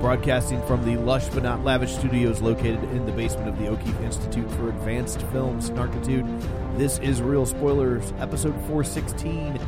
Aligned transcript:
Broadcasting 0.00 0.62
from 0.62 0.84
the 0.84 0.96
lush 0.96 1.26
but 1.28 1.42
not 1.42 1.64
lavish 1.64 1.92
studios 1.92 2.40
located 2.40 2.82
in 2.84 3.04
the 3.04 3.10
basement 3.12 3.48
of 3.48 3.58
the 3.58 3.66
O'Keefe 3.68 4.00
Institute 4.00 4.48
for 4.52 4.68
Advanced 4.68 5.20
Film 5.32 5.60
Snarkitude, 5.60 6.78
this 6.78 7.00
is 7.00 7.20
Real 7.20 7.44
Spoilers, 7.44 8.12
episode 8.18 8.54
416, 8.66 9.58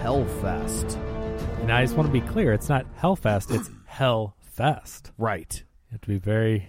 Hellfest. 0.00 0.96
And 1.60 1.70
I 1.70 1.84
just 1.84 1.96
want 1.96 2.08
to 2.08 2.12
be 2.12 2.20
clear, 2.20 2.52
it's 2.52 2.68
not 2.68 2.84
Hellfest, 3.00 3.54
it's 3.54 3.70
Hellfest. 3.90 5.12
Right. 5.16 5.54
You 5.54 5.92
have 5.92 6.00
to 6.00 6.08
be 6.08 6.18
very 6.18 6.68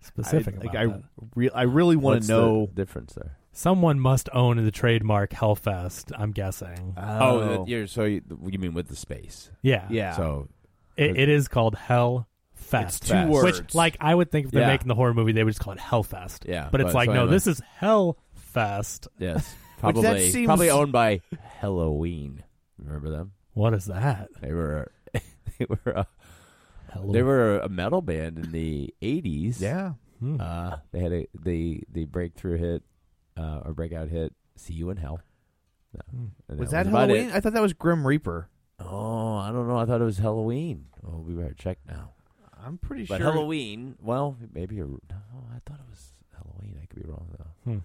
specific 0.00 0.54
I, 0.54 0.58
about 0.58 0.66
like, 0.66 0.76
I, 0.76 0.86
that. 0.86 1.02
re- 1.34 1.50
I 1.50 1.62
really 1.62 1.96
want 1.96 2.16
What's 2.16 2.26
to 2.26 2.32
know. 2.32 2.66
the 2.66 2.74
difference 2.74 3.14
there. 3.14 3.38
Someone 3.52 3.98
must 3.98 4.28
own 4.34 4.62
the 4.62 4.70
trademark 4.70 5.30
Hellfest, 5.30 6.12
I'm 6.14 6.32
guessing. 6.32 6.94
Oh, 6.98 7.40
that 7.40 7.58
oh. 7.60 7.64
you're, 7.66 7.86
so 7.86 8.04
you, 8.04 8.20
you 8.46 8.58
mean 8.58 8.74
with 8.74 8.88
the 8.88 8.96
space? 8.96 9.50
yeah. 9.62 9.86
yeah. 9.88 10.14
So 10.14 10.48
It, 10.98 11.16
it 11.18 11.28
is 11.30 11.48
called 11.48 11.74
Hellfest. 11.76 12.26
It's 12.82 13.00
two 13.00 13.08
Fest. 13.14 13.30
words. 13.30 13.60
Which, 13.60 13.74
like, 13.74 13.96
I 14.00 14.14
would 14.14 14.30
think 14.30 14.46
if 14.46 14.52
they're 14.52 14.62
Yeah. 14.62 14.68
making 14.68 14.88
the 14.88 14.94
horror 14.94 15.14
movie, 15.14 15.32
they 15.32 15.44
would 15.44 15.50
just 15.50 15.60
call 15.60 15.72
it 15.72 15.78
Hellfest. 15.78 16.48
Yeah, 16.48 16.68
But 16.70 16.80
it's 16.80 16.88
but 16.88 16.94
like, 16.94 17.06
so 17.08 17.12
no, 17.14 17.20
anyway. 17.22 17.34
this 17.36 17.46
is 17.46 17.60
Hellfest. 17.80 19.08
yes, 19.18 19.54
Which 19.80 19.94
that 19.96 20.02
probably 20.02 20.30
seems- 20.30 20.46
probably 20.46 20.70
owned 20.70 20.92
by 20.92 21.20
Halloween. 21.60 22.42
Remember 22.78 23.10
them? 23.10 23.32
What 23.54 23.74
is 23.74 23.86
that? 23.86 24.28
They 24.40 24.52
were 24.52 24.90
they 25.12 25.66
were 25.68 25.92
a, 25.92 26.06
Hello. 26.92 27.12
they 27.12 27.22
were 27.22 27.58
a 27.60 27.68
metal 27.68 28.02
band 28.02 28.38
in 28.38 28.52
the 28.52 28.92
eighties. 29.02 29.60
yeah. 29.60 29.92
Hmm. 30.20 30.40
Uh, 30.40 30.76
they 30.92 31.00
had 31.00 31.12
a 31.12 31.26
the 31.40 31.82
the 31.90 32.04
breakthrough 32.06 32.56
hit 32.56 32.82
uh, 33.36 33.60
or 33.64 33.72
breakout 33.74 34.08
hit. 34.08 34.32
See 34.56 34.74
you 34.74 34.90
in 34.90 34.96
hell. 34.96 35.20
No. 35.92 36.00
Hmm. 36.10 36.26
And 36.48 36.58
Was 36.58 36.70
that 36.70 36.86
about 36.86 37.08
Halloween? 37.10 37.30
I 37.32 37.40
thought 37.40 37.52
that 37.52 37.62
was 37.62 37.72
Grim 37.72 38.06
Reaper. 38.06 38.48
Oh, 38.80 39.36
I 39.36 39.52
don't 39.52 39.68
know. 39.68 39.76
I 39.76 39.84
thought 39.86 40.00
it 40.00 40.04
was 40.04 40.18
Halloween. 40.18 40.86
Oh, 41.06 41.18
we 41.18 41.34
better 41.34 41.54
check 41.54 41.78
now. 41.86 42.10
I'm 42.64 42.78
pretty 42.78 43.04
But 43.04 43.18
sure. 43.20 43.32
Halloween, 43.32 43.96
well, 44.00 44.36
maybe 44.52 44.76
you're, 44.76 44.86
no. 44.86 45.16
I 45.54 45.58
thought 45.66 45.80
it 45.80 45.90
was 45.90 46.12
Halloween. 46.34 46.78
I 46.82 46.86
could 46.86 47.02
be 47.02 47.08
wrong 47.08 47.26
though. 47.38 47.70
Hmm. 47.72 47.78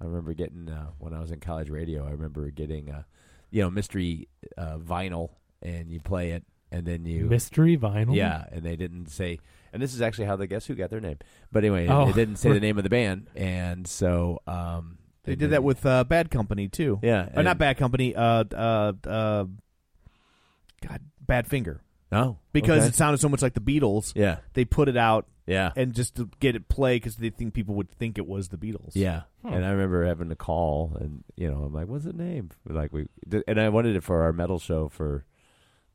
I 0.00 0.04
remember 0.04 0.32
getting 0.34 0.68
uh, 0.68 0.86
when 0.98 1.12
I 1.14 1.20
was 1.20 1.30
in 1.30 1.40
college 1.40 1.70
radio. 1.70 2.06
I 2.06 2.10
remember 2.10 2.50
getting 2.50 2.90
uh, 2.90 3.02
you 3.50 3.62
know 3.62 3.70
mystery 3.70 4.28
uh, 4.56 4.78
vinyl, 4.78 5.30
and 5.60 5.90
you 5.90 6.00
play 6.00 6.30
it, 6.32 6.44
and 6.72 6.84
then 6.86 7.04
you 7.06 7.26
Mystery 7.26 7.76
vinyl? 7.76 8.14
yeah, 8.14 8.44
and 8.50 8.62
they 8.64 8.74
didn't 8.76 9.06
say. 9.06 9.38
And 9.72 9.80
this 9.82 9.94
is 9.94 10.02
actually 10.02 10.26
how 10.26 10.36
the 10.36 10.46
Guess 10.46 10.66
Who 10.66 10.74
got 10.74 10.90
their 10.90 11.00
name. 11.00 11.18
But 11.50 11.64
anyway, 11.64 11.86
Oh. 11.88 12.06
they 12.06 12.12
didn't 12.12 12.36
say 12.36 12.52
the 12.52 12.60
name 12.68 12.76
of 12.78 12.84
the 12.84 12.90
band, 12.90 13.28
and 13.36 13.86
so 13.86 14.40
um, 14.46 14.98
They 15.24 15.32
and 15.32 15.40
did 15.40 15.50
that 15.50 15.62
with 15.64 15.86
uh, 15.86 16.04
Bad 16.04 16.30
Company, 16.30 16.68
too. 16.68 16.98
yeah, 17.02 17.28
Or 17.34 17.42
not 17.42 17.56
Bad 17.58 17.76
Company, 17.78 18.14
uh, 18.14 18.44
uh, 18.52 18.92
uh, 19.06 19.44
God, 20.86 21.00
Badfinger. 21.26 21.78
No, 22.12 22.38
Because 22.52 22.80
okay. 22.80 22.88
it 22.88 22.94
sounded 22.94 23.18
so 23.18 23.28
much 23.28 23.42
like 23.42 23.54
the 23.54 23.60
Beatles, 23.60 24.12
yeah, 24.14 24.38
they 24.52 24.64
put 24.64 24.88
it 24.88 24.96
out 24.96 25.26
yeah, 25.46 25.72
and 25.74 25.92
just 25.92 26.14
to 26.16 26.30
get 26.38 26.54
it 26.54 26.68
play 26.68 26.96
because 26.96 27.16
they 27.16 27.30
think 27.30 27.54
people 27.54 27.74
would 27.74 27.90
think 27.90 28.16
it 28.18 28.26
was 28.26 28.48
the 28.48 28.56
Beatles. 28.56 28.92
Yeah, 28.94 29.22
hmm. 29.42 29.52
and 29.52 29.64
I 29.64 29.70
remember 29.70 30.04
having 30.04 30.28
to 30.28 30.36
call, 30.36 30.96
and 31.00 31.24
you 31.36 31.50
know, 31.50 31.64
I'm 31.64 31.72
like, 31.72 31.88
"What's 31.88 32.04
the 32.04 32.12
name?" 32.12 32.50
Like 32.68 32.92
we, 32.92 33.06
and 33.48 33.60
I 33.60 33.68
wanted 33.70 33.96
it 33.96 34.04
for 34.04 34.22
our 34.22 34.32
metal 34.32 34.58
show 34.58 34.88
for 34.88 35.24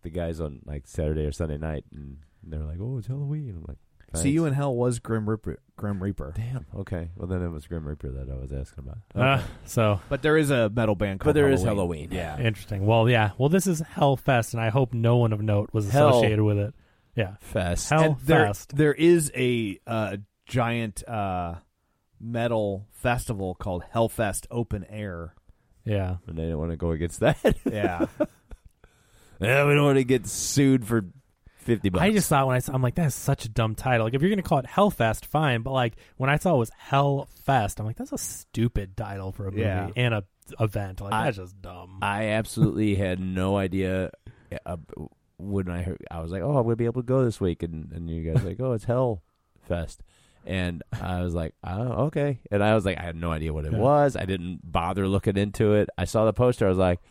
the 0.01 0.09
guys 0.09 0.41
on 0.41 0.61
like 0.65 0.85
Saturday 0.85 1.25
or 1.25 1.31
Sunday 1.31 1.57
night, 1.57 1.85
and 1.93 2.17
they're 2.43 2.59
like, 2.59 2.79
"Oh, 2.81 2.97
it's 2.97 3.07
Halloween." 3.07 3.55
I'm 3.55 3.65
like, 3.67 3.77
See 4.15 4.29
You 4.31 4.45
in 4.45 4.53
Hell 4.53 4.73
was 4.75 4.99
Grim 4.99 5.29
Reaper. 5.29 5.59
Grim 5.75 6.01
Reaper. 6.01 6.33
Damn. 6.35 6.65
Okay. 6.75 7.09
Well, 7.15 7.27
then 7.27 7.43
it 7.43 7.49
was 7.49 7.67
Grim 7.67 7.87
Reaper 7.87 8.09
that 8.09 8.29
I 8.31 8.35
was 8.35 8.51
asking 8.51 8.85
about. 8.85 8.97
Uh, 9.13 9.43
so 9.65 9.99
But 10.09 10.21
there 10.23 10.37
is 10.37 10.49
a 10.49 10.69
metal 10.69 10.95
band 10.95 11.19
called 11.19 11.27
but 11.35 11.39
there 11.39 11.51
is 11.51 11.61
Halloween. 11.61 12.09
Halloween. 12.11 12.39
Yeah. 12.39 12.47
interesting. 12.47 12.85
Well, 12.85 13.07
yeah. 13.09 13.31
Well, 13.37 13.49
this 13.49 13.67
is 13.67 13.81
Hellfest, 13.81 14.53
and 14.53 14.61
I 14.61 14.69
hope 14.69 14.93
no 14.93 15.17
one 15.17 15.33
of 15.33 15.41
note 15.41 15.69
was 15.73 15.89
Hell. 15.89 16.09
associated 16.09 16.41
with 16.43 16.57
it. 16.57 16.73
Yeah. 17.15 17.35
Fest. 17.41 17.89
Hell- 17.89 18.17
there, 18.23 18.47
Fest. 18.47 18.75
there 18.75 18.93
is 18.93 19.31
a 19.35 19.79
uh, 19.85 20.17
giant 20.47 21.07
uh, 21.07 21.55
metal 22.19 22.87
festival 22.93 23.53
called 23.55 23.83
Hellfest 23.93 24.47
Open 24.49 24.85
Air. 24.89 25.35
Yeah. 25.85 26.17
and 26.27 26.37
they 26.37 26.47
don't 26.49 26.57
want 26.57 26.71
to 26.71 26.77
go 26.77 26.91
against 26.91 27.19
that. 27.19 27.37
Yeah. 27.65 28.05
yeah, 29.39 29.65
we 29.67 29.73
don't 29.75 29.83
want 29.85 29.97
to 29.97 30.03
get 30.03 30.27
sued 30.27 30.85
for 30.87 31.05
fifty 31.67 31.89
bucks. 31.89 32.01
I 32.03 32.11
just 32.11 32.27
thought 32.29 32.47
when 32.47 32.55
I 32.55 32.59
saw, 32.59 32.73
I'm 32.73 32.81
like, 32.81 32.95
that 32.95 33.05
is 33.05 33.13
such 33.15 33.45
a 33.45 33.49
dumb 33.49 33.75
title. 33.75 34.05
Like, 34.07 34.15
if 34.15 34.21
you're 34.21 34.29
going 34.31 34.41
to 34.41 34.47
call 34.49 34.57
it 34.59 34.65
Hellfest, 34.65 35.25
fine. 35.25 35.61
But 35.61 35.73
like, 35.73 35.93
when 36.17 36.29
I 36.31 36.37
saw 36.37 36.55
it 36.55 36.57
was 36.57 36.71
Hellfest, 36.89 37.79
I'm 37.79 37.85
like, 37.85 37.97
that's 37.97 38.11
a 38.11 38.17
stupid 38.17 38.97
title 38.97 39.31
for 39.31 39.47
a 39.47 39.51
movie 39.51 39.61
Yeah. 39.61 39.89
and 39.95 40.13
a 40.15 40.23
event. 40.59 41.01
Like, 41.01 41.13
I- 41.13 41.25
that's 41.25 41.37
just 41.37 41.61
dumb. 41.61 41.99
I 42.01 42.29
absolutely 42.29 42.95
had 42.95 43.19
no 43.19 43.57
idea. 43.57 44.09
Uh, 44.65 44.77
when 45.37 45.69
I 45.69 45.83
heard, 45.83 46.03
I 46.09 46.21
was 46.21 46.31
like, 46.31 46.41
"Oh, 46.41 46.57
I'm 46.57 46.63
gonna 46.63 46.75
be 46.77 46.85
able 46.85 47.03
to 47.03 47.05
go 47.05 47.23
this 47.23 47.39
week," 47.39 47.61
and 47.61 47.91
and 47.91 48.09
you 48.09 48.23
guys 48.33 48.43
like, 48.43 48.59
"Oh, 48.59 48.71
it's 48.71 48.85
Hell 48.85 49.21
Fest," 49.67 50.01
and 50.45 50.81
I 50.99 51.21
was 51.21 51.35
like, 51.35 51.53
"Oh, 51.63 52.05
okay." 52.05 52.39
And 52.49 52.63
I 52.63 52.73
was 52.73 52.85
like, 52.85 52.97
I 52.97 53.03
had 53.03 53.15
no 53.15 53.29
idea 53.31 53.53
what 53.53 53.65
it 53.65 53.73
Yeah. 53.73 53.77
was. 53.77 54.15
I 54.15 54.25
didn't 54.25 54.61
bother 54.63 55.07
looking 55.07 55.37
into 55.37 55.73
it. 55.73 55.89
I 55.97 56.05
saw 56.05 56.25
the 56.25 56.33
poster. 56.33 56.65
I 56.65 56.69
was 56.69 56.77
like, 56.79 57.01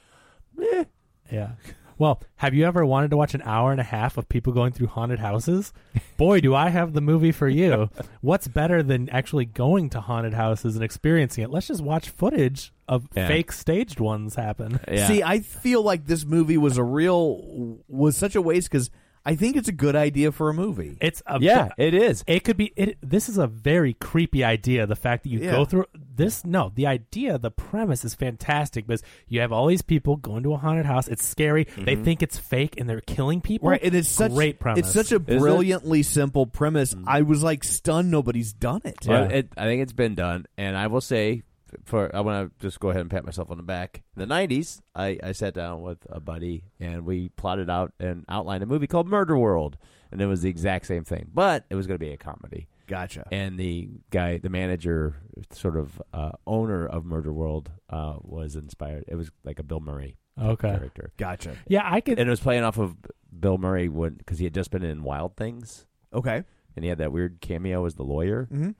eh. 0.60 0.84
yeah. 1.30 1.50
Well, 1.98 2.22
have 2.36 2.52
you 2.54 2.64
ever 2.66 2.84
wanted 2.84 3.10
to 3.10 3.16
watch 3.16 3.34
an 3.34 3.42
hour 3.42 3.72
and 3.72 3.80
a 3.80 3.84
half 3.84 4.16
of 4.18 4.28
people 4.28 4.52
going 4.52 4.72
through 4.72 4.88
haunted 4.88 5.18
houses? 5.18 5.72
Boy, 6.16 6.40
do 6.40 6.54
I 6.54 6.68
have 6.68 6.92
the 6.92 7.00
movie 7.00 7.32
for 7.32 7.48
you. 7.48 7.88
What's 8.20 8.48
better 8.48 8.82
than 8.82 9.08
actually 9.08 9.46
going 9.46 9.90
to 9.90 10.00
haunted 10.00 10.34
houses 10.34 10.74
and 10.74 10.84
experiencing 10.84 11.44
it? 11.44 11.50
Let's 11.50 11.68
just 11.68 11.82
watch 11.82 12.08
footage 12.10 12.72
of 12.88 13.08
Yeah. 13.16 13.28
fake 13.28 13.50
staged 13.52 13.98
ones 14.00 14.34
happen. 14.34 14.78
Yeah. 14.90 15.06
See, 15.08 15.22
I 15.22 15.40
feel 15.40 15.82
like 15.82 16.06
this 16.06 16.24
movie 16.24 16.58
was 16.58 16.76
a 16.78 16.84
real 16.84 17.78
was 17.88 18.16
such 18.16 18.36
a 18.36 18.42
waste 18.42 18.70
because 18.70 18.90
I 19.26 19.34
think 19.34 19.56
it's 19.56 19.68
a 19.68 19.72
good 19.72 19.96
idea 19.96 20.30
for 20.30 20.48
a 20.48 20.54
movie. 20.54 20.96
It's 21.00 21.20
a 21.26 21.40
Yeah, 21.40 21.70
it 21.76 21.94
is. 21.94 22.22
It 22.28 22.44
could 22.44 22.56
be. 22.56 22.72
It, 22.76 22.96
this 23.02 23.28
is 23.28 23.38
a 23.38 23.48
very 23.48 23.94
creepy 23.94 24.44
idea. 24.44 24.86
The 24.86 24.94
fact 24.94 25.24
that 25.24 25.30
you 25.30 25.40
Yeah. 25.40 25.50
go 25.50 25.64
through 25.64 25.86
this. 26.14 26.44
No, 26.44 26.70
the 26.72 26.86
idea, 26.86 27.36
the 27.36 27.50
premise 27.50 28.04
is 28.04 28.14
fantastic 28.14 28.86
because 28.86 29.02
you 29.26 29.40
have 29.40 29.50
all 29.50 29.66
these 29.66 29.82
people 29.82 30.14
going 30.14 30.44
to 30.44 30.54
a 30.54 30.56
haunted 30.56 30.86
house. 30.86 31.08
It's 31.08 31.24
scary. 31.24 31.64
They 31.64 31.94
mm-hmm. 31.94 32.04
think 32.04 32.22
it's 32.22 32.38
fake 32.38 32.78
and 32.78 32.88
they're 32.88 33.00
killing 33.00 33.40
people. 33.40 33.68
Right, 33.68 33.82
and 33.82 33.96
it's 33.96 34.08
such 34.08 34.32
great 34.32 34.60
premise. 34.60 34.86
It's 34.86 34.94
such 34.94 35.10
a 35.10 35.18
brilliantly 35.18 36.04
simple 36.04 36.46
premise. 36.46 36.94
Mm. 36.94 37.04
I 37.08 37.22
was 37.22 37.42
like 37.42 37.64
stunned 37.64 38.12
nobody's 38.12 38.52
done 38.52 38.82
it. 38.84 38.98
Well, 39.06 39.28
it, 39.28 39.48
I 39.56 39.64
think 39.64 39.82
it's 39.82 39.92
been 39.92 40.14
done, 40.14 40.46
and 40.56 40.76
I 40.76 40.86
will 40.86 41.00
say, 41.00 41.42
for 41.84 42.14
I 42.14 42.20
want 42.20 42.50
to 42.58 42.64
just 42.66 42.80
go 42.80 42.90
ahead 42.90 43.00
and 43.02 43.10
pat 43.10 43.24
myself 43.24 43.50
on 43.50 43.56
the 43.56 43.62
back. 43.62 44.02
In 44.16 44.26
the 44.28 44.34
'90s, 44.34 44.80
I, 44.94 45.18
I 45.22 45.32
sat 45.32 45.54
down 45.54 45.82
with 45.82 45.98
a 46.08 46.20
buddy 46.20 46.64
and 46.80 47.04
we 47.04 47.28
plotted 47.30 47.68
out 47.70 47.92
and 48.00 48.24
outlined 48.28 48.62
a 48.62 48.66
movie 48.66 48.86
called 48.86 49.08
Murder 49.08 49.36
World, 49.38 49.76
and 50.10 50.20
it 50.20 50.26
was 50.26 50.42
the 50.42 50.50
exact 50.50 50.86
same 50.86 51.04
thing, 51.04 51.28
but 51.32 51.64
it 51.70 51.74
was 51.74 51.86
going 51.86 51.96
to 51.98 52.04
be 52.04 52.12
a 52.12 52.16
comedy. 52.16 52.68
Gotcha. 52.86 53.26
And 53.32 53.58
the 53.58 53.88
guy, 54.10 54.38
the 54.38 54.48
manager, 54.48 55.16
sort 55.50 55.76
of 55.76 56.00
uh, 56.12 56.30
owner 56.46 56.86
of 56.86 57.04
Murder 57.04 57.32
World, 57.32 57.70
uh, 57.90 58.14
was 58.20 58.54
inspired. 58.54 59.04
It 59.08 59.16
was 59.16 59.30
like 59.44 59.58
a 59.58 59.64
Bill 59.64 59.80
Murray 59.80 60.16
Okay. 60.40 60.68
character, 60.70 61.12
Gotcha. 61.16 61.56
yeah, 61.66 61.82
I 61.84 62.00
could. 62.00 62.18
and 62.20 62.28
it 62.28 62.30
was 62.30 62.38
playing 62.40 62.62
off 62.62 62.78
of 62.78 62.94
Bill 63.40 63.58
Murray 63.58 63.88
when 63.88 64.14
because 64.14 64.38
he 64.38 64.44
had 64.44 64.54
just 64.54 64.70
been 64.70 64.84
in 64.84 65.02
Wild 65.02 65.36
Things 65.36 65.84
Okay. 66.14 66.44
and 66.76 66.84
he 66.84 66.88
had 66.88 66.98
that 66.98 67.10
weird 67.10 67.40
cameo 67.40 67.84
as 67.86 67.94
the 67.96 68.04
lawyer. 68.04 68.46
Mhm. 68.52 68.74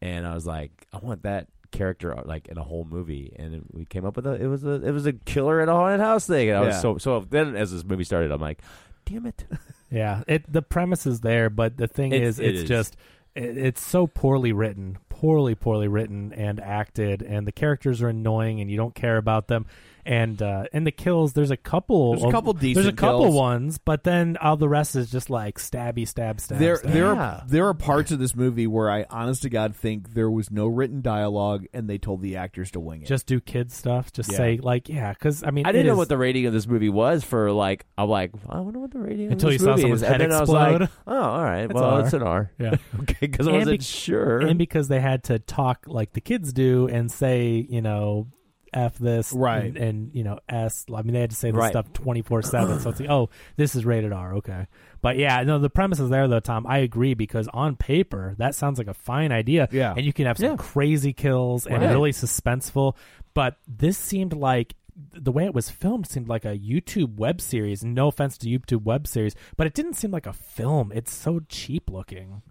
And 0.00 0.24
I 0.26 0.34
was 0.34 0.46
like, 0.46 0.86
I 0.92 0.98
want 0.98 1.24
that 1.24 1.48
character 1.70 2.16
uh, 2.18 2.22
like 2.24 2.48
in 2.48 2.58
a 2.58 2.62
whole 2.62 2.84
movie. 2.84 3.34
And 3.38 3.64
we 3.72 3.84
came 3.84 4.04
up 4.04 4.16
with 4.16 4.26
a 4.26 4.34
it 4.34 4.46
was 4.46 4.64
a 4.64 4.74
it 4.84 4.90
was 4.92 5.06
a 5.06 5.12
killer 5.12 5.60
at 5.60 5.68
a 5.68 5.72
haunted 5.72 6.00
house 6.00 6.26
thing. 6.26 6.48
And 6.48 6.58
I 6.58 6.60
was 6.62 6.74
Yeah. 6.74 6.80
so 6.80 6.98
so 6.98 7.26
then 7.28 7.56
as 7.56 7.72
this 7.72 7.84
movie 7.84 8.04
started, 8.04 8.30
I'm 8.32 8.40
like, 8.40 8.60
damn 9.04 9.26
it. 9.26 9.44
Yeah, 9.90 10.22
it 10.28 10.52
the 10.52 10.60
premise 10.60 11.06
is 11.06 11.20
there, 11.20 11.48
but 11.48 11.78
the 11.78 11.86
thing 11.86 12.12
It's- 12.12 12.34
is, 12.34 12.40
it 12.40 12.46
it's 12.48 12.62
is. 12.64 12.68
just 12.68 12.96
it, 13.34 13.56
it's 13.56 13.80
so 13.82 14.06
poorly 14.06 14.52
written, 14.52 14.98
poorly, 15.08 15.54
poorly 15.54 15.88
written 15.88 16.30
and 16.34 16.60
acted, 16.60 17.22
and 17.22 17.46
the 17.46 17.52
characters 17.52 18.02
are 18.02 18.08
annoying, 18.10 18.60
and 18.60 18.70
you 18.70 18.76
don't 18.76 18.94
care 18.94 19.16
about 19.16 19.48
them. 19.48 19.64
And 20.10 20.40
uh, 20.40 20.64
and 20.72 20.86
the 20.86 20.90
kills, 20.90 21.34
there's 21.34 21.50
a 21.50 21.56
couple, 21.58 22.12
There's 22.12 22.22
a 22.24 22.26
of- 22.28 22.32
couple 22.32 22.54
there's 22.54 22.86
a 22.86 22.92
couple 22.94 23.24
kills. 23.24 23.34
ones, 23.34 23.76
but 23.76 24.04
then 24.04 24.38
all 24.40 24.56
the 24.56 24.66
rest 24.68 24.96
is 24.96 25.10
just 25.10 25.28
like 25.28 25.58
stabby, 25.58 26.08
stab, 26.08 26.40
stab. 26.40 26.58
There, 26.58 26.76
stab. 26.76 26.92
there, 26.92 27.12
Yeah. 27.12 27.20
are, 27.20 27.42
there 27.46 27.66
are 27.68 27.74
parts 27.74 28.10
of 28.10 28.18
this 28.18 28.34
movie 28.34 28.66
where 28.66 28.90
I, 28.90 29.04
honest 29.10 29.42
to 29.42 29.50
God, 29.50 29.76
think 29.76 30.14
there 30.14 30.30
was 30.30 30.50
no 30.50 30.66
written 30.66 31.02
dialogue 31.02 31.66
and 31.74 31.90
they 31.90 31.98
told 31.98 32.22
the 32.22 32.36
actors 32.36 32.70
to 32.70 32.80
wing 32.80 33.02
it. 33.02 33.06
just 33.08 33.26
do 33.26 33.38
kid 33.38 33.70
stuff. 33.70 34.10
Just 34.10 34.32
Yeah. 34.32 34.38
say 34.38 34.60
like, 34.62 34.88
yeah, 34.88 35.12
because 35.12 35.44
I 35.44 35.50
mean, 35.50 35.66
I 35.66 35.72
didn't 35.72 35.88
know 35.88 35.92
is- 35.92 35.98
what 35.98 36.08
the 36.08 36.16
rating 36.16 36.46
of 36.46 36.54
this 36.54 36.66
movie 36.66 36.88
was 36.88 37.22
for 37.22 37.52
like 37.52 37.84
I'm 37.98 38.08
like, 38.08 38.30
I 38.48 38.60
wonder 38.60 38.78
what 38.78 38.92
the 38.92 39.00
rating 39.00 39.30
Until 39.30 39.50
of 39.50 39.52
this 39.56 39.60
you 39.60 39.66
saw 39.66 39.70
movie 39.72 39.82
someone's 39.82 40.02
is. 40.02 40.08
head 40.08 40.22
and 40.22 40.32
then 40.32 40.38
I 40.38 40.40
was 40.40 40.48
like, 40.48 40.80
explode. 40.80 40.90
oh, 41.06 41.22
all 41.22 41.44
right. 41.44 41.64
It's 41.64 41.74
well, 41.74 41.84
R. 41.84 42.00
it's 42.00 42.12
an 42.14 42.22
R. 42.22 42.50
Yeah. 42.58 42.76
okay, 43.00 43.16
because 43.20 43.46
I 43.46 43.50
And 43.50 43.58
wasn't 43.58 43.80
bec- 43.80 43.86
sure. 43.86 44.38
and 44.38 44.56
because 44.58 44.88
they 44.88 45.00
had 45.00 45.24
to 45.24 45.38
talk 45.38 45.84
like 45.86 46.14
the 46.14 46.22
kids 46.22 46.54
do 46.54 46.88
and 46.88 47.12
say, 47.12 47.66
you 47.68 47.82
know, 47.82 48.28
f 48.72 48.98
this, 48.98 49.32
Right. 49.32 49.64
and, 49.64 49.76
and, 49.76 50.10
you 50.14 50.24
know, 50.24 50.38
s. 50.48 50.84
I 50.94 51.02
mean, 51.02 51.14
they 51.14 51.20
had 51.20 51.30
to 51.30 51.36
say 51.36 51.50
this 51.50 51.58
Right. 51.58 51.70
stuff 51.70 51.92
twenty 51.92 52.22
four 52.22 52.42
seven. 52.42 52.80
So 52.80 52.90
it's 52.90 53.00
like, 53.00 53.10
oh, 53.10 53.30
this 53.56 53.74
is 53.74 53.84
rated 53.84 54.12
R, 54.12 54.34
okay. 54.36 54.66
But 55.00 55.16
yeah, 55.16 55.42
no, 55.44 55.58
the 55.58 55.70
premise 55.70 56.00
is 56.00 56.10
there 56.10 56.26
though, 56.28 56.40
Tom. 56.40 56.66
I 56.66 56.78
agree 56.78 57.14
because 57.14 57.48
on 57.48 57.76
paper 57.76 58.34
that 58.38 58.54
sounds 58.54 58.78
like 58.78 58.88
a 58.88 58.94
fine 58.94 59.32
idea, 59.32 59.68
Yeah. 59.72 59.94
and 59.96 60.04
you 60.04 60.12
can 60.12 60.26
have 60.26 60.38
some 60.38 60.50
Yeah. 60.50 60.56
crazy 60.56 61.12
kills 61.12 61.66
and 61.66 61.82
Right. 61.82 61.90
really 61.90 62.12
suspenseful. 62.12 62.94
But 63.34 63.56
this 63.68 63.96
seemed 63.98 64.32
like 64.32 64.74
the 65.12 65.30
way 65.30 65.44
it 65.44 65.54
was 65.54 65.70
filmed 65.70 66.08
seemed 66.08 66.28
like 66.28 66.44
a 66.44 66.58
YouTube 66.58 67.16
web 67.18 67.40
series. 67.40 67.84
No 67.84 68.08
offense 68.08 68.36
to 68.38 68.48
YouTube 68.48 68.82
web 68.82 69.06
series, 69.06 69.36
but 69.56 69.66
it 69.66 69.74
didn't 69.74 69.94
seem 69.94 70.10
like 70.10 70.26
a 70.26 70.32
film. 70.32 70.90
It's 70.92 71.12
so 71.14 71.40
cheap 71.48 71.88
looking. 71.88 72.42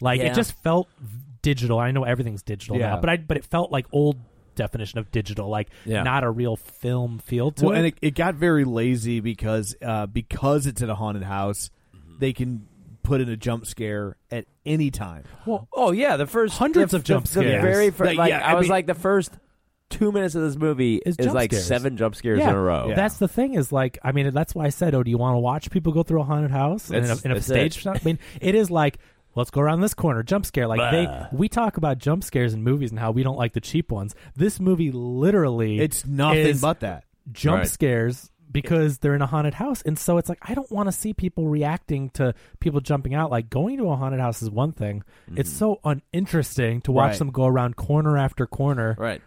Like 0.00 0.20
Yeah. 0.20 0.28
it 0.30 0.34
just 0.34 0.52
felt 0.62 0.88
digital. 1.42 1.78
I 1.80 1.90
know 1.90 2.04
everything's 2.04 2.42
digital 2.44 2.76
Yeah. 2.78 2.90
now, 2.90 3.00
but 3.00 3.10
I 3.10 3.16
but 3.16 3.36
it 3.36 3.44
felt 3.44 3.72
like 3.72 3.86
old 3.92 4.18
definition 4.54 4.98
of 4.98 5.10
digital, 5.10 5.48
like 5.48 5.68
Yeah. 5.84 6.02
not 6.02 6.24
a 6.24 6.30
real 6.30 6.56
film 6.56 7.18
feel 7.18 7.50
to 7.52 7.66
well, 7.66 7.74
it. 7.74 7.78
and 7.78 7.86
it, 7.88 7.94
it 8.02 8.14
got 8.14 8.34
very 8.34 8.64
lazy 8.64 9.20
because 9.20 9.74
uh, 9.82 10.06
because 10.06 10.66
it's 10.66 10.82
at 10.82 10.88
a 10.88 10.94
haunted 10.94 11.22
house, 11.22 11.70
they 12.18 12.32
can 12.32 12.66
put 13.02 13.20
in 13.20 13.28
a 13.28 13.36
jump 13.36 13.66
scare 13.66 14.16
at 14.30 14.44
any 14.66 14.90
time. 14.90 15.24
Well, 15.46 15.68
oh 15.72 15.90
yeah, 15.92 16.16
the 16.16 16.26
first 16.26 16.58
Hundreds 16.58 16.90
the, 16.92 16.98
of 16.98 17.04
jump 17.04 17.26
the, 17.26 17.40
The 17.40 17.40
scares. 17.46 17.62
very 17.62 17.90
first, 17.90 18.08
Like, 18.08 18.18
like, 18.18 18.28
yeah, 18.30 18.46
I, 18.46 18.52
I 18.52 18.54
was 18.54 18.68
like 18.68 18.86
the 18.86 18.94
first 18.94 19.32
two 19.88 20.12
minutes 20.12 20.36
of 20.36 20.42
this 20.42 20.54
movie 20.56 21.00
Is 21.04 21.16
is, 21.18 21.34
like 21.34 21.50
scares. 21.50 21.66
seven 21.66 21.96
jump 21.96 22.14
scares 22.14 22.38
yeah, 22.38 22.50
in 22.50 22.54
a 22.54 22.60
row. 22.60 22.92
That's 22.94 23.16
the 23.18 23.26
thing 23.26 23.54
is 23.54 23.72
like 23.72 23.98
I 24.04 24.12
mean 24.12 24.30
that's 24.30 24.54
why 24.54 24.66
I 24.66 24.68
said, 24.68 24.94
oh, 24.94 25.02
do 25.02 25.10
you 25.10 25.18
want 25.18 25.34
to 25.34 25.40
watch 25.40 25.70
people 25.70 25.92
go 25.92 26.02
through 26.04 26.20
a 26.20 26.24
haunted 26.24 26.52
house 26.52 26.90
in 26.90 27.04
a, 27.04 27.16
in 27.24 27.32
a 27.32 27.40
stage? 27.42 27.84
it. 27.84 27.88
I 27.88 27.98
mean, 28.04 28.18
it 28.40 28.54
is 28.54 28.70
like 28.70 28.98
let's 29.34 29.50
go 29.50 29.60
around 29.60 29.80
this 29.80 29.94
corner, 29.94 30.22
jump 30.22 30.46
scare. 30.46 30.66
Like 30.66 30.78
Blah. 30.78 30.90
they, 30.90 31.26
we 31.36 31.48
talk 31.48 31.76
about 31.76 31.98
jump 31.98 32.24
scares 32.24 32.52
in 32.54 32.62
movies 32.62 32.90
and 32.90 32.98
how 32.98 33.10
we 33.10 33.22
don't 33.22 33.36
like 33.36 33.52
the 33.52 33.60
cheap 33.60 33.90
ones. 33.90 34.14
This 34.36 34.60
movie 34.60 34.90
literally, 34.92 35.80
It's 35.80 36.04
nothing 36.06 36.38
is 36.46 36.60
but 36.60 36.80
that. 36.80 37.04
jump 37.32 37.58
Right. 37.60 37.68
scares 37.68 38.30
because 38.52 38.98
they're 38.98 39.14
in 39.14 39.22
a 39.22 39.26
haunted 39.26 39.54
house 39.54 39.80
and 39.82 39.96
so 39.96 40.18
it's 40.18 40.28
like 40.28 40.38
i 40.42 40.54
don't 40.54 40.72
want 40.72 40.88
to 40.88 40.92
see 40.92 41.12
people 41.12 41.46
reacting 41.46 42.10
to 42.10 42.34
people 42.58 42.80
jumping 42.80 43.14
out 43.14 43.30
like 43.30 43.48
going 43.48 43.78
to 43.78 43.88
a 43.88 43.94
haunted 43.94 44.18
house 44.18 44.42
is 44.42 44.50
one 44.50 44.72
thing 44.72 45.04
it's 45.36 45.48
mm-hmm. 45.50 45.58
so 45.58 45.80
uninteresting 45.84 46.80
to 46.80 46.90
watch 46.90 47.10
Right. 47.10 47.18
them 47.20 47.30
go 47.30 47.46
around 47.46 47.76
corner 47.76 48.18
after 48.18 48.48
corner 48.48 48.96
right. 48.98 49.22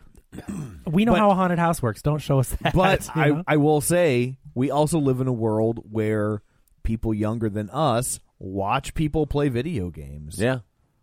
we 0.85 1.05
know 1.05 1.13
But- 1.13 1.19
how 1.19 1.31
a 1.31 1.35
haunted 1.35 1.57
house 1.57 1.81
works 1.81 2.01
don't 2.01 2.19
show 2.19 2.39
us 2.39 2.49
that 2.61 2.73
But 2.73 3.05
you 3.15 3.21
I, 3.21 3.29
know? 3.29 3.43
I 3.47 3.55
will 3.57 3.79
say 3.79 4.39
we 4.55 4.71
also 4.71 4.99
live 4.99 5.21
in 5.21 5.27
a 5.27 5.33
world 5.33 5.79
where 5.89 6.41
people 6.83 7.13
younger 7.13 7.49
than 7.49 7.69
us 7.69 8.19
watch 8.43 8.93
people 8.93 9.25
play 9.25 9.47
video 9.49 9.89
games. 9.89 10.37
Yeah, 10.37 10.59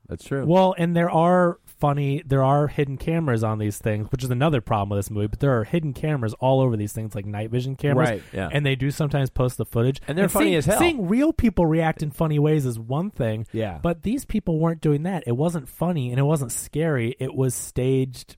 that's 0.08 0.24
true. 0.24 0.44
well 0.44 0.74
and 0.76 0.94
there 0.94 1.10
are 1.10 1.58
funny 1.64 2.22
there 2.26 2.42
are 2.44 2.66
hidden 2.66 2.98
cameras 2.98 3.42
on 3.42 3.58
these 3.58 3.78
things 3.78 4.06
which 4.12 4.22
is 4.22 4.28
another 4.28 4.60
problem 4.60 4.90
with 4.90 4.98
this 4.98 5.10
movie 5.10 5.28
but 5.28 5.40
there 5.40 5.58
are 5.58 5.64
hidden 5.64 5.94
cameras 5.94 6.34
all 6.34 6.60
over 6.60 6.76
these 6.76 6.92
things 6.92 7.14
like 7.14 7.24
night 7.24 7.50
vision 7.50 7.74
cameras 7.74 8.10
Right, 8.10 8.22
yeah. 8.34 8.50
and 8.52 8.66
they 8.66 8.74
do 8.76 8.90
sometimes 8.90 9.30
post 9.30 9.56
the 9.56 9.64
footage 9.64 9.98
And 10.06 10.18
they're 10.18 10.28
funny 10.28 10.48
seeing, 10.48 10.56
as 10.56 10.66
hell. 10.66 10.78
seeing 10.78 11.08
real 11.08 11.32
people 11.32 11.64
react 11.64 12.02
in 12.02 12.10
funny 12.10 12.38
ways 12.38 12.66
is 12.66 12.78
one 12.78 13.10
thing 13.10 13.46
Yeah. 13.52 13.78
But 13.80 14.02
these 14.02 14.26
people 14.26 14.58
weren't 14.58 14.82
doing 14.82 15.04
that. 15.04 15.22
It 15.26 15.32
wasn't 15.38 15.70
funny 15.70 16.10
and 16.10 16.18
it 16.18 16.24
wasn't 16.24 16.52
scary. 16.52 17.16
It 17.18 17.34
was 17.34 17.54
staged, 17.54 18.36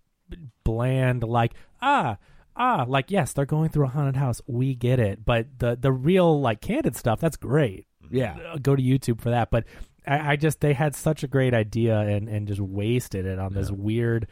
bland, 0.64 1.24
like 1.24 1.54
ah 1.80 2.18
ah, 2.54 2.84
like 2.86 3.10
yes, 3.10 3.32
they're 3.32 3.46
going 3.46 3.70
through 3.70 3.86
a 3.86 3.88
haunted 3.88 4.16
house. 4.16 4.40
We 4.46 4.74
get 4.74 5.00
it. 5.00 5.24
But 5.24 5.58
the 5.58 5.76
the 5.80 5.90
real 5.92 6.40
like 6.40 6.60
candid 6.60 6.94
stuff, 6.96 7.18
that's 7.20 7.36
great. 7.36 7.86
Yeah. 8.12 8.36
Uh, 8.52 8.58
Go 8.58 8.76
to 8.76 8.82
YouTube 8.82 9.20
for 9.20 9.30
that. 9.30 9.50
But 9.50 9.64
I, 10.06 10.32
I 10.32 10.36
just 10.36 10.60
they 10.60 10.72
had 10.72 10.94
such 10.94 11.22
a 11.22 11.26
great 11.28 11.54
idea 11.54 11.98
and 11.98 12.28
and 12.28 12.46
just 12.46 12.60
wasted 12.60 13.26
it 13.26 13.38
on 13.38 13.52
this 13.54 13.70
weird 13.70 14.28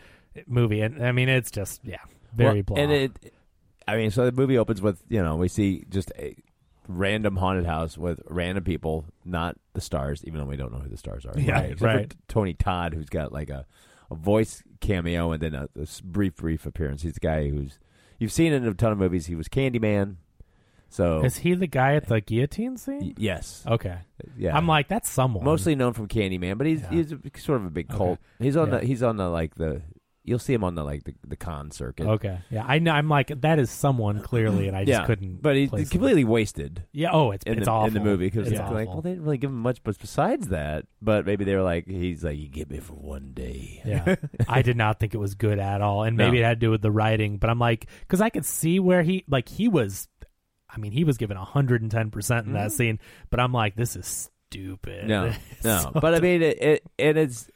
movie. 0.46 0.80
And 0.80 1.04
I 1.04 1.12
mean, 1.12 1.28
it's 1.28 1.50
just 1.50 1.80
yeah, 1.84 1.98
very 2.34 2.56
Well, 2.56 2.62
blah. 2.62 2.78
And 2.78 2.92
it, 2.92 3.34
I 3.88 3.96
mean, 3.96 4.10
so 4.10 4.24
the 4.24 4.32
movie 4.32 4.58
opens 4.58 4.80
with 4.80 5.02
you 5.08 5.22
know 5.22 5.36
we 5.36 5.48
see 5.48 5.84
just 5.88 6.12
a 6.18 6.36
random 6.88 7.36
haunted 7.36 7.66
house 7.66 7.96
with 7.96 8.20
random 8.28 8.64
people, 8.64 9.04
not 9.24 9.56
the 9.74 9.80
stars, 9.80 10.24
even 10.24 10.40
though 10.40 10.46
we 10.46 10.56
don't 10.56 10.72
know 10.72 10.80
who 10.80 10.88
the 10.88 10.96
stars 10.96 11.24
are. 11.24 11.34
Yeah, 11.38 11.74
for 11.74 11.84
right. 11.84 12.14
Tony 12.28 12.54
Todd, 12.54 12.94
who's 12.94 13.08
got 13.08 13.32
like 13.32 13.50
a, 13.50 13.66
a 14.10 14.14
voice 14.14 14.62
cameo 14.80 15.32
and 15.32 15.42
then 15.42 15.54
a 15.54 15.68
brief, 16.04 16.36
brief 16.36 16.66
appearance. 16.66 17.02
He's 17.02 17.14
the 17.14 17.20
guy 17.20 17.48
who's 17.48 17.78
you've 18.18 18.32
seen 18.32 18.52
in 18.52 18.66
a 18.66 18.74
ton 18.74 18.92
of 18.92 18.98
movies. 18.98 19.26
He 19.26 19.34
was 19.34 19.48
Candyman. 19.48 20.16
So 20.90 21.24
Is 21.24 21.36
he 21.36 21.54
the 21.54 21.66
guy 21.68 21.94
at 21.94 22.06
the 22.08 22.20
guillotine 22.20 22.76
scene? 22.76 23.14
yes, 23.16 23.64
Okay. 23.66 23.98
yeah. 24.36 24.56
I'm 24.56 24.66
like, 24.66 24.88
that's 24.88 25.08
someone. 25.08 25.44
mostly 25.44 25.74
known 25.76 25.92
from 25.92 26.08
Candyman, 26.08 26.58
but 26.58 26.66
he's 26.66 26.82
Yeah. 26.82 26.90
he's 26.90 27.12
a, 27.12 27.18
sort 27.38 27.60
of 27.60 27.66
a 27.66 27.70
big 27.70 27.88
Okay. 27.90 27.96
cult. 27.96 28.18
He's 28.40 28.56
on 28.56 28.70
Yeah. 28.72 28.78
the 28.80 28.86
he's 28.86 29.02
on 29.02 29.16
the 29.16 29.28
like 29.28 29.54
the 29.54 29.82
you'll 30.22 30.38
see 30.38 30.52
him 30.52 30.62
on 30.64 30.74
the 30.74 30.84
like 30.84 31.02
the, 31.04 31.14
the 31.26 31.36
con 31.36 31.70
circuit. 31.70 32.06
Okay. 32.06 32.38
Yeah, 32.50 32.64
I 32.66 32.78
know. 32.78 32.92
I'm 32.92 33.08
like, 33.08 33.32
that 33.40 33.58
is 33.58 33.70
someone 33.70 34.20
clearly, 34.20 34.68
and 34.68 34.76
I 34.76 34.84
just 34.84 35.00
yeah, 35.00 35.06
couldn't. 35.06 35.40
But 35.42 35.56
he's 35.56 35.70
place 35.70 35.88
completely 35.88 36.24
wasted. 36.24 36.84
Yeah. 36.92 37.10
Oh, 37.12 37.30
it's 37.30 37.44
in 37.46 37.56
it's 37.58 37.64
the 37.66 37.70
awful 37.70 37.88
in 37.88 37.94
the 37.94 38.00
movie 38.00 38.26
because 38.26 38.46
it's 38.48 38.60
it's 38.60 38.70
like, 38.70 38.86
awful. 38.88 38.94
well, 38.94 39.02
they 39.02 39.10
didn't 39.10 39.24
really 39.24 39.38
give 39.38 39.50
him 39.50 39.60
much, 39.60 39.82
but 39.82 39.98
besides 39.98 40.48
that, 40.48 40.84
but 41.00 41.24
maybe 41.24 41.44
they 41.44 41.54
were 41.56 41.62
like, 41.62 41.86
he's 41.88 42.22
like, 42.22 42.36
you 42.36 42.48
get 42.48 42.68
me 42.70 42.78
for 42.80 42.94
one 42.94 43.32
day. 43.32 43.80
yeah, 43.84 44.16
I 44.48 44.62
did 44.62 44.76
not 44.76 45.00
think 45.00 45.14
it 45.14 45.18
was 45.18 45.34
good 45.34 45.58
at 45.58 45.80
all, 45.80 46.02
and 46.04 46.16
maybe 46.16 46.38
No. 46.38 46.44
it 46.44 46.46
had 46.48 46.60
to 46.60 46.66
do 46.66 46.70
with 46.70 46.82
the 46.82 46.90
writing. 46.92 47.38
But 47.38 47.48
I'm 47.50 47.58
like, 47.60 47.86
because 48.00 48.20
I 48.20 48.28
could 48.28 48.44
see 48.44 48.78
where 48.80 49.02
he 49.02 49.24
like 49.28 49.48
he 49.48 49.68
was. 49.68 50.08
I 50.74 50.78
mean, 50.78 50.92
he 50.92 51.04
was 51.04 51.16
given 51.18 51.36
110 51.36 52.10
percent 52.10 52.46
in 52.46 52.52
that 52.54 52.72
scene, 52.72 52.98
but 53.30 53.40
I'm 53.40 53.52
like, 53.52 53.76
this 53.76 53.96
is 53.96 54.30
stupid. 54.50 55.02
Mm-hmm. 55.04 55.08
No, 55.08 55.24
It's 55.50 55.64
no, 55.64 55.78
so 55.80 55.90
but 56.00 56.14
I 56.14 56.20
mean, 56.20 56.42
it, 56.42 56.62
it 56.62 56.82
and 56.98 57.18
it's 57.18 57.48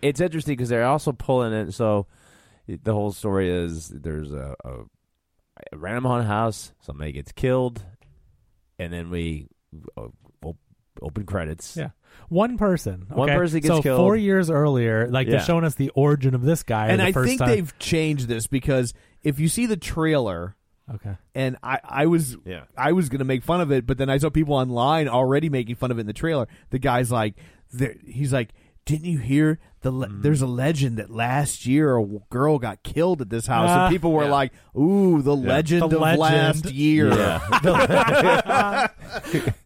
it's 0.00 0.20
interesting 0.20 0.54
because 0.54 0.68
they're 0.68 0.84
also 0.86 1.12
pulling 1.12 1.52
it. 1.52 1.72
So 1.72 2.06
the 2.66 2.92
whole 2.92 3.12
story 3.12 3.50
is 3.50 3.88
there's 3.88 4.32
a, 4.32 4.54
a, 4.64 4.70
a 5.72 5.76
random 5.76 6.04
haunted 6.04 6.28
house, 6.28 6.72
somebody 6.80 7.12
gets 7.12 7.32
killed, 7.32 7.82
and 8.78 8.92
then 8.92 9.10
we 9.10 9.48
uh, 9.96 10.08
open 11.00 11.24
credits. 11.24 11.76
Yeah. 11.76 11.90
One 12.28 12.58
person. 12.58 13.06
One 13.08 13.28
person 13.28 13.60
gets 13.60 13.74
so 13.74 13.82
killed. 13.82 13.98
four 13.98 14.16
years 14.16 14.50
earlier, 14.50 15.08
like 15.08 15.26
Yeah. 15.26 15.32
they're 15.36 15.44
showing 15.44 15.64
us 15.64 15.74
the 15.74 15.90
origin 15.94 16.34
of 16.34 16.42
this 16.42 16.62
guy. 16.62 16.88
and 16.88 17.00
the 17.00 17.04
I 17.06 17.12
first 17.12 17.28
think 17.28 17.38
time. 17.40 17.48
they've 17.48 17.78
changed 17.78 18.28
this 18.28 18.46
because 18.46 18.92
if 19.22 19.40
you 19.40 19.48
see 19.48 19.66
the 19.66 19.76
trailer, 19.76 20.54
Okay. 20.94 21.16
and 21.34 21.56
I, 21.62 21.78
I 21.84 22.06
was 22.06 22.36
Yeah. 22.44 22.64
I 22.76 22.92
was 22.92 23.08
gonna 23.08 23.24
make 23.24 23.42
fun 23.44 23.60
of 23.60 23.70
it, 23.72 23.86
but 23.86 23.98
then 23.98 24.10
I 24.10 24.18
saw 24.18 24.30
people 24.30 24.54
online 24.54 25.08
already 25.08 25.48
making 25.48 25.76
fun 25.76 25.90
of 25.90 25.98
it 25.98 26.02
in 26.02 26.06
the 26.06 26.12
trailer. 26.12 26.46
The 26.70 26.78
guy's 26.78 27.10
like, 27.10 27.34
he's 28.06 28.32
like, 28.32 28.50
didn't 28.84 29.06
you 29.06 29.18
hear 29.18 29.58
the? 29.82 29.90
Le- 29.92 30.08
Mm-hmm. 30.08 30.22
There's 30.22 30.42
a 30.42 30.46
legend 30.46 30.96
that 30.98 31.08
last 31.08 31.66
year 31.66 31.96
a 31.96 32.04
girl 32.30 32.58
got 32.58 32.82
killed 32.82 33.20
at 33.22 33.30
this 33.30 33.46
house, 33.46 33.70
Ah. 33.70 33.86
and 33.86 33.94
people 33.94 34.12
were 34.12 34.24
Yeah. 34.24 34.32
like, 34.32 34.52
ooh, 34.76 35.22
the 35.22 35.36
legend 35.36 35.82
The 35.82 35.86
of 35.96 36.02
legend. 36.02 36.20
last 36.20 36.64
year. 36.72 37.10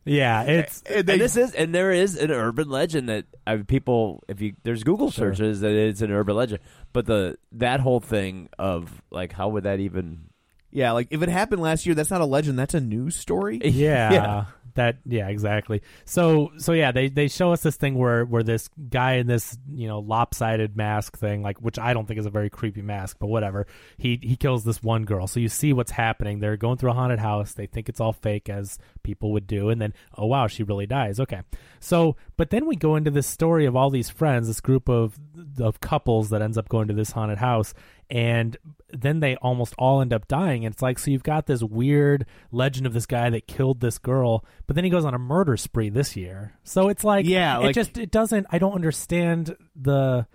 Yeah, 0.05 0.43
it's 0.43 0.83
And 0.83 1.07
they- 1.07 1.13
and 1.15 1.21
this 1.23 1.37
is 1.37 1.53
and 1.55 1.75
there 1.75 1.91
is 1.93 2.17
an 2.17 2.31
urban 2.31 2.69
legend 2.69 3.09
that 3.09 3.25
uh, 3.47 3.59
people 3.67 4.23
if 4.29 4.41
you 4.41 4.55
there's 4.63 4.85
Google 4.85 5.11
searches 5.11 5.61
that 5.61 5.73
it's 5.73 6.03
an 6.03 6.11
urban 6.13 6.37
legend, 6.37 6.61
but 6.93 7.07
the 7.07 7.39
that 7.53 7.81
whole 7.81 8.01
thing 8.01 8.49
of 8.59 9.03
like 9.11 9.33
how 9.33 9.49
would 9.49 9.65
that 9.65 9.81
even 9.81 10.27
yeah, 10.71 10.93
like 10.93 11.09
if 11.11 11.23
it 11.23 11.29
happened 11.29 11.63
last 11.63 11.87
year, 11.87 11.95
that's 11.95 12.11
not 12.11 12.21
a 12.21 12.27
legend. 12.27 12.59
That's 12.59 12.75
a 12.75 12.81
news 12.81 13.17
story. 13.17 13.61
yeah, 13.65 14.13
Yeah. 14.13 14.45
that 14.75 14.99
yeah 15.07 15.29
exactly. 15.29 15.81
So 16.05 16.51
so 16.59 16.73
yeah 16.73 16.93
they 16.93 17.09
they 17.09 17.29
show 17.29 17.53
us 17.53 17.63
this 17.63 17.77
thing 17.77 17.95
where 17.95 18.25
where 18.27 18.43
this 18.43 18.69
guy 18.91 19.15
in 19.15 19.27
this 19.27 19.57
you 19.73 19.89
know 19.89 20.01
lopsided 20.01 20.77
mask 20.77 21.17
thing 21.17 21.41
like 21.43 21.59
which 21.63 21.79
i 21.79 21.95
don't 21.95 22.07
think 22.07 22.21
is 22.21 22.27
a 22.27 22.31
very 22.31 22.51
creepy 22.51 22.83
mask 22.83 23.17
but 23.19 23.29
whatever. 23.29 23.67
He 23.97 24.19
he 24.23 24.37
kills 24.37 24.65
this 24.65 24.83
one 24.83 25.05
girl. 25.05 25.27
So 25.27 25.41
you 25.41 25.49
see 25.49 25.73
what's 25.73 25.93
happening. 25.93 26.41
They're 26.41 26.59
going 26.59 26.77
through 26.77 26.91
a 26.91 26.95
haunted 26.95 27.21
house. 27.21 27.55
They 27.55 27.67
think 27.67 27.89
it's 27.89 28.01
all 28.01 28.13
fake 28.13 28.51
as 28.51 28.79
people 29.03 29.33
would 29.33 29.47
do 29.47 29.71
and 29.71 29.81
then 29.81 29.95
oh 30.19 30.27
wow 30.27 30.47
she 30.47 30.63
really 30.63 30.87
dies. 30.87 31.21
Okay. 31.21 31.41
So 31.81 32.17
but 32.37 32.51
then 32.51 32.67
we 32.67 32.77
go 32.77 32.97
into 32.97 33.11
this 33.11 33.27
story 33.27 33.65
of 33.65 33.77
all 33.77 33.89
these 33.89 34.11
friends 34.11 34.47
this 34.49 34.61
group 34.61 34.91
of 34.91 35.19
of 35.59 35.81
couples 35.81 36.29
that 36.31 36.43
ends 36.43 36.59
up 36.59 36.69
going 36.69 36.89
to 36.89 36.95
this 36.95 37.13
haunted 37.13 37.39
house 37.39 37.73
and 38.09 38.57
then 38.93 39.19
they 39.21 39.35
almost 39.37 39.75
all 39.79 40.01
end 40.01 40.13
up 40.13 40.29
dying. 40.29 40.65
And 40.65 40.73
it's 40.73 40.83
like 40.83 40.99
so 40.99 41.11
you've 41.11 41.23
got 41.25 41.47
this 41.47 41.63
weird 41.63 42.25
legend 42.53 42.87
of 42.87 42.93
this 42.93 43.07
guy 43.07 43.31
that 43.31 43.47
killed 43.49 43.81
this 43.81 43.99
girl 43.99 44.45
but 44.67 44.77
then 44.77 44.85
he 44.85 44.91
goes 44.91 45.05
on 45.05 45.13
a 45.15 45.19
murder 45.19 45.57
spree 45.57 45.89
this 45.89 46.15
year. 46.17 46.53
So 46.63 46.89
it's 46.89 47.03
like 47.05 47.27
Yeah, 47.27 47.59
it 47.59 47.63
like- 47.65 47.75
just 47.75 47.99
it 47.99 48.11
doesn't 48.11 48.47
i 48.51 48.59
don't 48.59 48.75
understand 48.75 49.57
the 49.75 50.27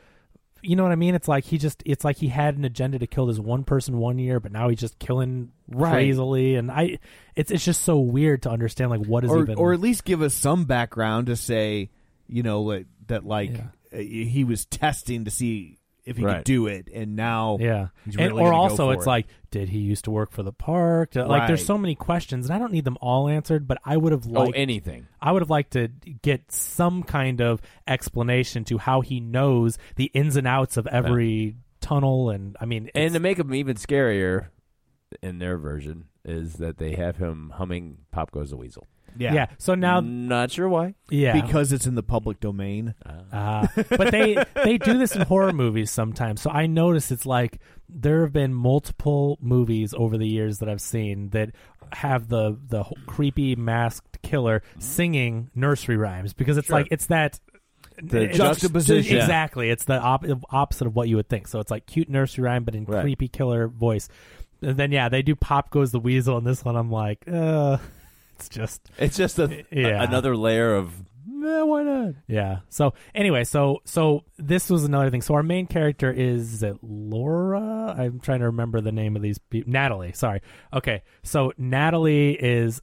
you 0.64 0.76
know 0.76 0.84
what 0.84 0.92
i 0.92 0.96
mean? 0.96 1.16
It's 1.16 1.28
like 1.28 1.44
he 1.46 1.58
just 1.58 1.82
it's 1.86 2.04
like 2.06 2.18
he 2.18 2.28
had 2.28 2.58
an 2.58 2.66
agenda 2.66 3.00
to 3.00 3.08
kill 3.08 3.26
this 3.26 3.40
one 3.40 3.64
person 3.64 3.98
one 3.98 4.20
year 4.20 4.40
but 4.40 4.52
now 4.52 4.70
he's 4.70 4.80
just 4.80 5.00
killing 5.00 5.52
Right. 5.70 5.92
crazily. 5.92 6.56
And 6.56 6.70
i 6.70 7.00
it's 7.36 7.52
it's 7.52 7.64
just 7.66 7.82
so 7.84 8.00
weird 8.00 8.44
to 8.44 8.50
understand 8.52 8.92
like 8.92 9.06
what 9.06 9.24
is 9.24 9.32
or 9.32 9.42
even 9.44 9.56
or 9.58 9.72
at 9.74 9.80
least 9.80 10.04
give 10.04 10.22
us 10.22 10.34
some 10.34 10.66
background 10.66 11.28
to 11.28 11.36
say, 11.38 11.90
you 12.28 12.44
know, 12.44 12.84
that 13.08 13.26
like 13.26 13.54
uh, 13.94 13.98
he 13.98 14.44
was 14.44 14.66
testing 14.66 15.26
to 15.26 15.32
see 15.32 15.78
if 16.12 16.18
he 16.18 16.24
Right. 16.24 16.36
could 16.38 16.44
do 16.44 16.68
it, 16.68 16.88
and 16.94 17.16
now 17.16 17.58
Yeah, 17.60 17.88
he's 18.06 18.16
and, 18.16 18.32
or 18.34 18.38
gonna 18.40 18.50
go 18.52 18.56
also 18.56 18.88
for 18.90 18.94
it's 18.94 19.06
it. 19.06 19.10
like, 19.10 19.28
did 19.50 19.70
he 19.70 19.80
used 19.80 20.06
to 20.06 20.12
work 20.12 20.32
for 20.32 20.44
the 20.44 20.54
park? 20.54 21.16
Like, 21.16 21.48
there's 21.48 21.66
so 21.66 21.78
many 21.78 21.96
questions, 21.96 22.46
and 22.46 22.56
I 22.56 22.60
don't 22.60 22.72
need 22.72 22.86
them 22.86 22.98
all 23.02 23.28
answered. 23.28 23.68
But 23.68 23.80
I 23.84 23.98
would 23.98 24.12
have 24.12 24.28
oh 24.28 24.44
liked 24.44 24.58
anything. 24.58 25.08
I 25.20 25.32
would 25.32 25.42
have 25.42 25.50
liked 25.50 25.72
to 25.74 25.88
get 26.22 26.52
some 26.52 27.02
kind 27.04 27.42
of 27.42 27.62
explanation 27.88 28.64
to 28.66 28.78
how 28.78 29.02
he 29.02 29.20
knows 29.20 29.78
the 29.96 30.06
ins 30.14 30.36
and 30.36 30.48
outs 30.48 30.78
of 30.78 30.86
every 30.88 31.56
tunnel, 31.82 32.30
and 32.30 32.56
I 32.62 32.66
mean, 32.66 32.90
And 32.96 33.14
to 33.14 33.20
make 33.20 33.40
him 33.40 33.54
even 33.54 33.76
scarier 33.76 34.48
in 35.22 35.40
their 35.40 35.58
version 35.58 36.06
is 36.24 36.54
that 36.54 36.78
they 36.78 36.96
have 36.96 37.18
him 37.18 37.52
humming 37.56 37.98
Pop 38.12 38.32
Goes 38.32 38.52
the 38.52 38.58
Weasel. 38.58 38.86
Yeah, 39.18 39.34
yeah. 39.34 39.46
So 39.58 39.76
now, 39.76 40.00
Not 40.00 40.52
sure 40.52 40.68
why. 40.70 40.96
yeah, 41.10 41.34
because 41.40 41.72
it's 41.72 41.86
in 41.86 41.96
the 41.96 42.04
public 42.04 42.40
domain. 42.40 42.94
Uh, 43.32 43.68
but 43.90 44.12
they 44.12 44.38
they 44.64 44.78
do 44.78 44.98
this 44.98 45.16
in 45.16 45.22
horror 45.24 45.54
movies 45.54 45.92
sometimes. 45.92 46.42
So 46.42 46.50
I 46.50 46.68
notice 46.68 47.12
it's 47.12 47.26
like 47.26 47.60
there 47.90 48.22
have 48.22 48.34
been 48.34 48.54
multiple 48.54 49.38
movies 49.42 49.94
over 49.98 50.18
the 50.18 50.28
years 50.28 50.60
that 50.60 50.70
I've 50.70 50.82
seen 50.82 51.30
that 51.30 51.52
have 51.94 52.30
the 52.30 52.58
the 52.68 52.84
whole 52.84 52.98
creepy 53.06 53.56
masked 53.56 54.22
killer 54.22 54.64
singing 54.80 55.50
nursery 55.56 55.98
rhymes 55.98 56.34
because 56.34 56.58
it's 56.58 56.68
Sure. 56.68 56.78
like 56.78 56.88
it's 56.92 57.08
that 57.08 57.40
The 58.02 58.22
it's- 58.24 58.38
juxtaposition. 58.38 59.18
exactly. 59.18 59.70
It's 59.70 59.84
the 59.86 60.00
op- 60.00 60.26
opposite 60.52 60.88
of 60.88 60.96
what 60.96 61.10
you 61.10 61.18
would 61.18 61.28
think. 61.28 61.48
So 61.48 61.60
it's 61.60 61.70
like 61.70 61.86
cute 61.86 62.10
nursery 62.10 62.46
rhyme, 62.46 62.64
but 62.64 62.76
in 62.76 62.86
Right. 62.86 63.02
creepy 63.02 63.28
killer 63.28 63.68
voice. 63.68 64.08
And 64.62 64.78
then 64.78 64.92
yeah, 64.92 65.10
they 65.10 65.22
do 65.22 65.36
"Pop 65.36 65.70
Goes 65.72 65.92
the 65.92 66.00
Weasel" 66.00 66.38
in 66.38 66.44
this 66.44 66.64
one. 66.64 66.76
I'm 66.78 66.92
like, 66.92 67.26
uh, 67.32 67.78
it's 68.42 68.50
just 68.50 68.90
It's 68.98 69.18
just 69.18 69.40
a, 69.40 69.66
Yeah. 69.72 70.04
another 70.04 70.36
layer 70.36 70.76
of 70.76 70.94
eh, 71.44 71.62
why 71.64 71.84
not? 71.84 72.14
Yeah. 72.28 72.60
So 72.70 72.94
anyway, 73.16 73.44
so 73.44 73.80
so 73.86 74.24
this 74.38 74.70
was 74.70 74.84
another 74.84 75.10
thing. 75.10 75.22
So 75.22 75.34
our 75.36 75.44
main 75.44 75.68
character 75.68 76.12
is, 76.12 76.54
is 76.56 76.64
it 76.64 76.78
Laura? 76.82 77.96
I'm 77.98 78.20
trying 78.20 78.40
to 78.40 78.46
remember 78.48 78.82
the 78.82 78.92
name 78.92 79.16
of 79.16 79.22
these 79.22 79.38
people. 79.38 79.72
Natalie. 79.72 80.14
Sorry. 80.14 80.42
Okay. 80.74 81.04
So 81.24 81.52
Natalie 81.58 82.34
is. 82.34 82.82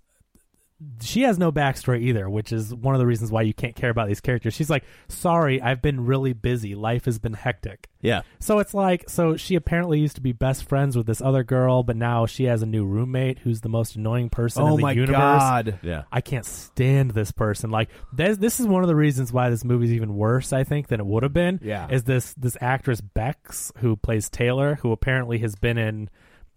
She 1.01 1.23
has 1.23 1.39
no 1.41 1.51
backstory 1.51 2.03
either, 2.03 2.31
which 2.31 2.53
is 2.53 2.73
one 2.73 2.95
of 2.95 3.01
the 3.01 3.07
reasons 3.07 3.33
why 3.33 3.43
you 3.43 3.53
can't 3.53 3.75
care 3.75 3.91
about 3.91 4.07
these 4.07 4.21
characters. 4.21 4.55
She's 4.55 4.71
like, 4.71 4.85
"Sorry, 5.09 5.61
I've 5.61 5.83
been 5.83 6.07
really 6.07 6.33
busy. 6.33 6.77
Life 6.77 7.07
has 7.07 7.19
been 7.19 7.33
hectic." 7.33 7.89
Yeah. 8.01 8.23
So 8.39 8.61
it's 8.61 8.75
like, 8.75 9.11
so 9.11 9.37
she 9.37 9.57
apparently 9.57 9.99
used 9.99 10.15
to 10.17 10.21
be 10.21 10.31
best 10.31 10.69
friends 10.69 10.97
with 10.97 11.07
this 11.07 11.21
other 11.21 11.43
girl, 11.43 11.83
but 11.83 11.97
now 11.97 12.27
she 12.27 12.45
has 12.45 12.63
a 12.63 12.67
new 12.67 12.85
roommate 12.85 13.41
who's 13.41 13.61
the 13.61 13.69
most 13.69 13.97
annoying 13.97 14.31
person 14.31 14.63
in 14.63 14.69
Oh 14.69 14.77
the 14.77 14.83
my 14.83 14.93
universe. 14.93 15.17
god! 15.17 15.81
Yeah. 15.83 16.05
I 16.13 16.21
can't 16.21 16.47
stand 16.47 17.11
this 17.11 17.33
person. 17.33 17.71
Like 17.71 17.91
this, 18.13 18.37
this 18.39 18.61
is 18.61 18.67
one 18.69 18.85
of 18.85 18.89
the 18.89 18.95
reasons 18.95 19.33
why 19.33 19.51
this 19.51 19.65
movie's 19.65 19.93
even 19.93 20.15
worse. 20.15 20.53
I 20.53 20.63
think 20.63 20.87
than 20.87 21.01
it 21.01 21.07
would 21.07 21.25
have 21.25 21.33
been. 21.33 21.59
Yeah. 21.61 21.89
is 21.91 22.05
this 22.05 22.35
this 22.35 22.57
actress 22.61 23.01
Bex 23.01 23.73
who 23.79 23.97
plays 23.97 24.29
Taylor, 24.31 24.77
who 24.77 24.93
apparently 24.93 25.39
has 25.39 25.57
been 25.57 25.77
in. 25.79 26.09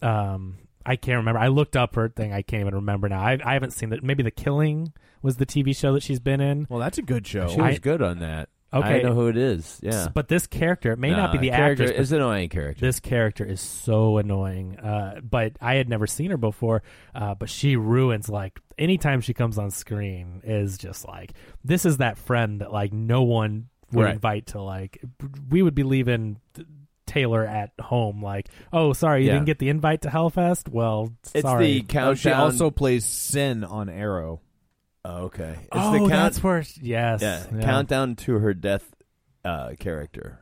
Um, 0.03 0.57
I 0.85 0.95
can't 0.95 1.17
remember. 1.17 1.39
I 1.39 1.47
looked 1.47 1.75
up 1.75 1.95
her 1.95 2.09
thing. 2.09 2.33
I 2.33 2.41
can't 2.41 2.61
even 2.61 2.75
remember 2.75 3.07
now. 3.09 3.21
I, 3.21 3.37
I 3.43 3.53
haven't 3.53 3.71
seen 3.71 3.89
that. 3.89 4.03
Maybe 4.03 4.23
The 4.23 4.31
Killing 4.31 4.93
was 5.21 5.37
the 5.37 5.45
TV 5.45 5.75
show 5.75 5.93
that 5.93 6.03
she's 6.03 6.19
been 6.19 6.41
in. 6.41 6.65
Well, 6.69 6.79
that's 6.79 6.97
a 6.97 7.01
good 7.03 7.25
show. 7.27 7.47
She 7.47 7.61
was 7.61 7.75
I- 7.75 7.77
good 7.79 8.01
on 8.01 8.19
that. 8.19 8.49
Okay. 8.73 8.99
I 8.99 9.01
know 9.01 9.13
who 9.13 9.27
it 9.27 9.35
is. 9.35 9.81
Yeah. 9.83 10.07
But 10.13 10.29
this 10.29 10.47
character, 10.47 10.93
it 10.93 10.97
may 10.97 11.11
not 11.11 11.33
be 11.33 11.37
the 11.39 11.49
character. 11.49 11.83
actress. 11.83 11.91
but 11.91 12.01
It's 12.03 12.11
an 12.11 12.17
annoying 12.21 12.47
character. 12.47 12.85
this 12.85 13.01
character 13.01 13.43
is 13.43 13.59
so 13.59 14.17
annoying. 14.17 14.79
Uh, 14.79 15.19
but 15.21 15.57
I 15.59 15.75
had 15.75 15.89
never 15.89 16.07
seen 16.07 16.31
her 16.31 16.37
before. 16.37 16.81
Uh, 17.13 17.35
but 17.35 17.49
she 17.49 17.75
ruins 17.75 18.29
like 18.29 18.61
anytime 18.77 19.19
she 19.19 19.33
comes 19.33 19.57
on 19.57 19.71
screen 19.71 20.39
is 20.45 20.77
just 20.77 21.05
like 21.05 21.33
this 21.65 21.85
is 21.85 21.97
that 21.97 22.17
friend 22.17 22.61
that 22.61 22.71
like 22.71 22.93
no 22.93 23.23
one 23.23 23.67
would 23.91 24.05
Right. 24.05 24.13
invite 24.13 24.45
to 24.47 24.61
like 24.61 25.01
we 25.49 25.61
would 25.61 25.75
be 25.75 25.83
leaving 25.83 26.39
th- 26.53 26.65
Taylor 27.11 27.45
at 27.45 27.71
home 27.79 28.23
like 28.23 28.47
oh 28.71 28.93
sorry 28.93 29.21
you 29.23 29.27
Yeah. 29.27 29.33
didn't 29.33 29.45
get 29.47 29.59
the 29.59 29.67
invite 29.69 30.03
to 30.03 30.09
Hellfest 30.09 30.69
well 30.69 31.11
it's 31.33 31.41
sorry 31.41 31.65
the 31.65 31.81
countdown. 31.81 32.11
Oh, 32.11 32.13
she 32.15 32.31
also 32.31 32.71
plays 32.71 33.03
Sin 33.05 33.63
on 33.65 33.89
Arrow. 33.89 34.39
Oh, 35.03 35.23
okay. 35.25 35.55
It's 35.59 35.67
oh 35.73 35.91
the 35.91 35.97
count- 35.99 36.09
that's 36.09 36.41
where 36.43 36.63
yes 36.81 37.21
yeah, 37.21 37.45
yeah 37.53 37.61
countdown 37.61 38.15
to 38.17 38.33
her 38.39 38.53
death 38.53 38.83
uh, 39.43 39.71
character. 39.79 40.39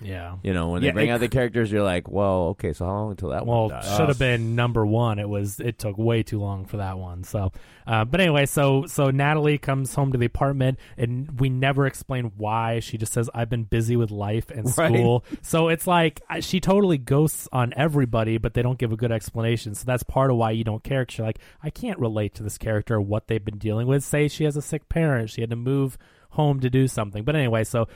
Yeah. 0.00 0.36
You 0.42 0.52
know, 0.52 0.68
when 0.70 0.82
Yeah, 0.82 0.90
they 0.90 0.94
bring 0.94 1.08
it 1.08 1.12
out 1.12 1.20
the 1.20 1.28
characters, 1.28 1.70
you're 1.72 1.82
like, 1.82 2.08
well, 2.08 2.48
okay, 2.50 2.72
so 2.72 2.84
how 2.84 2.92
long 2.92 3.10
until 3.12 3.30
that 3.30 3.46
well 3.46 3.68
one 3.68 3.70
dies? 3.70 3.96
should 3.96 4.08
have 4.08 4.18
been 4.18 4.54
number 4.56 4.84
one. 4.84 5.18
It 5.18 5.28
was 5.28 5.60
it 5.60 5.78
took 5.78 5.96
way 5.98 6.22
too 6.22 6.38
long 6.40 6.64
for 6.66 6.76
that 6.78 6.98
one. 6.98 7.24
So 7.24 7.52
uh, 7.86 8.04
but 8.04 8.20
anyway 8.20 8.46
so 8.46 8.86
so 8.86 9.10
natalie 9.10 9.58
comes 9.58 9.94
home 9.94 10.12
to 10.12 10.18
the 10.18 10.26
apartment 10.26 10.78
and 10.96 11.40
we 11.40 11.48
never 11.48 11.86
explain 11.86 12.32
why. 12.36 12.80
She 12.80 12.98
just 12.98 13.12
says 13.12 13.30
i've 13.34 13.48
been 13.50 13.64
busy 13.64 13.96
with 13.96 14.10
life 14.10 14.50
and 14.50 14.64
Right. 14.76 14.90
school. 14.90 15.24
So 15.42 15.68
it's 15.68 15.86
like 15.86 16.20
uh, 16.28 16.40
she 16.40 16.60
totally 16.60 16.98
ghosts 16.98 17.48
on 17.52 17.72
everybody 17.76 18.38
but 18.38 18.54
they 18.54 18.62
don't 18.62 18.78
give 18.78 18.92
a 18.92 18.96
good 18.96 19.12
explanation. 19.12 19.74
So 19.74 19.84
that's 19.86 20.02
part 20.02 20.30
of 20.30 20.36
why 20.36 20.50
you 20.52 20.64
don't 20.64 20.82
care 20.84 21.04
'cause 21.04 21.18
you're 21.18 21.26
like 21.26 21.38
i 21.62 21.70
can't 21.70 21.98
relate 21.98 22.34
to 22.34 22.42
this 22.42 22.58
character 22.58 22.96
or 22.96 23.00
what 23.00 23.28
they've 23.28 23.44
been 23.44 23.58
dealing 23.58 23.86
with. 23.86 24.02
Say 24.04 24.28
she 24.28 24.44
has 24.44 24.56
a 24.56 24.62
sick 24.62 24.88
parent. 24.88 25.30
She 25.30 25.40
had 25.40 25.50
to 25.50 25.56
move 25.56 25.96
home 26.30 26.60
to 26.60 26.68
do 26.70 26.86
something. 26.88 27.22
But 27.24 27.36
anyway 27.36 27.64
so 27.64 27.86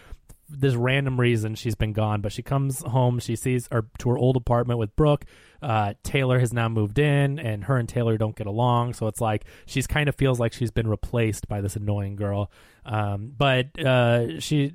this 0.50 0.75
random 0.75 1.19
reason 1.19 1.54
she's 1.54 1.75
been 1.75 1.92
gone, 1.92 2.21
but 2.21 2.33
she 2.33 2.42
comes 2.42 2.83
home. 2.83 3.19
She 3.19 3.37
sees 3.37 3.69
her 3.71 3.87
to 3.99 4.11
her 4.11 4.19
old 4.19 4.37
apartment 4.37 4.78
with 4.78 4.95
Brooke. 4.97 5.25
Uh, 5.62 5.95
Taylor 6.02 6.38
has 6.38 6.52
now 6.52 6.69
moved 6.69 6.99
in, 6.99 7.38
and 7.38 7.64
her 7.64 7.76
and 7.76 7.88
Taylor 7.88 8.19
don't 8.19 8.37
get 8.37 8.47
along. 8.47 8.95
So 8.95 9.07
it's 9.07 9.21
like 9.21 9.45
she's 9.66 9.87
kind 9.87 10.09
of 10.09 10.14
feels 10.14 10.40
like 10.40 10.52
she's 10.52 10.71
been 10.71 10.88
replaced 10.88 11.49
by 11.49 11.61
this 11.61 11.76
annoying 11.76 12.16
girl. 12.16 12.50
Um, 12.85 13.33
but 13.37 13.78
uh, 13.78 14.40
she 14.40 14.73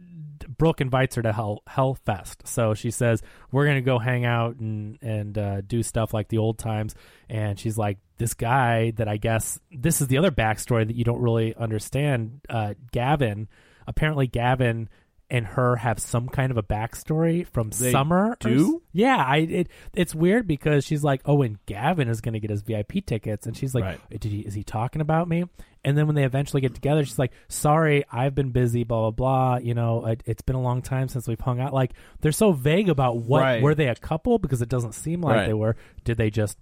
Brooke 0.48 0.82
invites 0.82 1.16
her 1.16 1.22
to 1.22 1.34
Hell 1.34 1.64
Hellfest. 1.70 2.48
So 2.48 2.74
she 2.74 2.92
says 2.92 3.22
we're 3.52 3.66
gonna 3.66 3.82
go 3.82 4.00
hang 4.00 4.26
out 4.26 4.58
and 4.58 4.98
and 5.02 5.38
uh, 5.38 5.62
do 5.62 5.84
stuff 5.84 6.14
like 6.14 6.30
the 6.30 6.38
old 6.38 6.58
times. 6.58 6.96
And 7.30 7.60
she's 7.60 7.78
like 7.78 7.98
this 8.18 8.34
guy 8.34 8.92
that 8.92 9.08
I 9.08 9.18
guess 9.18 9.60
this 9.72 10.02
is 10.02 10.08
the 10.08 10.18
other 10.18 10.32
backstory 10.32 10.88
that 10.88 10.96
you 10.96 11.04
don't 11.04 11.22
really 11.22 11.56
understand. 11.56 12.42
Uh, 12.50 12.76
Gavin 12.92 13.48
apparently 13.88 14.28
Gavin 14.28 14.90
and 15.30 15.46
her 15.46 15.76
have 15.78 16.00
some 16.00 16.30
kind 16.30 16.52
of 16.52 16.58
a 16.58 16.64
backstory 16.64 17.48
from 17.48 17.70
They 17.72 17.92
summer. 17.92 18.32
or 18.32 18.38
do? 18.40 18.76
s- 18.78 18.82
yeah, 18.94 19.18
I 19.18 19.38
it 19.38 19.68
it's 19.94 20.14
weird 20.14 20.48
because 20.48 20.86
she's 20.86 21.04
like, 21.04 21.22
oh, 21.26 21.42
and 21.42 21.58
Gavin 21.66 22.08
is 22.10 22.22
going 22.22 22.34
to 22.34 22.40
get 22.40 22.50
his 22.52 22.62
VIP 22.62 23.06
tickets, 23.06 23.48
and 23.48 23.56
she's 23.58 23.74
like, 23.74 23.84
Right. 23.84 24.00
did 24.20 24.32
he 24.32 24.40
is 24.42 24.54
he 24.54 24.64
talking 24.64 25.02
about 25.02 25.28
me? 25.28 25.46
And 25.84 25.96
then 25.98 26.08
when 26.08 26.16
they 26.16 26.24
eventually 26.24 26.62
get 26.62 26.74
together, 26.74 27.06
she's 27.06 27.20
like, 27.20 27.32
sorry, 27.48 28.04
I've 28.12 28.34
been 28.34 28.50
busy, 28.52 28.84
blah 28.84 29.10
blah 29.10 29.12
blah. 29.12 29.58
You 29.58 29.74
know, 29.76 30.06
it, 30.06 30.24
it's 30.26 30.42
been 30.42 30.56
a 30.56 30.62
long 30.62 30.82
time 30.82 31.08
since 31.08 31.28
we've 31.28 31.40
hung 31.40 31.60
out. 31.60 31.74
Like 31.74 31.94
they're 32.22 32.32
so 32.32 32.52
vague 32.54 32.90
about 32.90 33.18
what 33.18 33.42
Right. 33.42 33.62
were 33.62 33.76
they 33.76 33.88
a 33.88 33.96
couple 33.96 34.40
because 34.40 34.62
it 34.62 34.70
doesn't 34.70 34.94
seem 34.94 35.22
like 35.22 35.36
Right. 35.36 35.48
they 35.48 35.54
were. 35.54 35.76
Did 36.04 36.18
they 36.18 36.30
just 36.30 36.58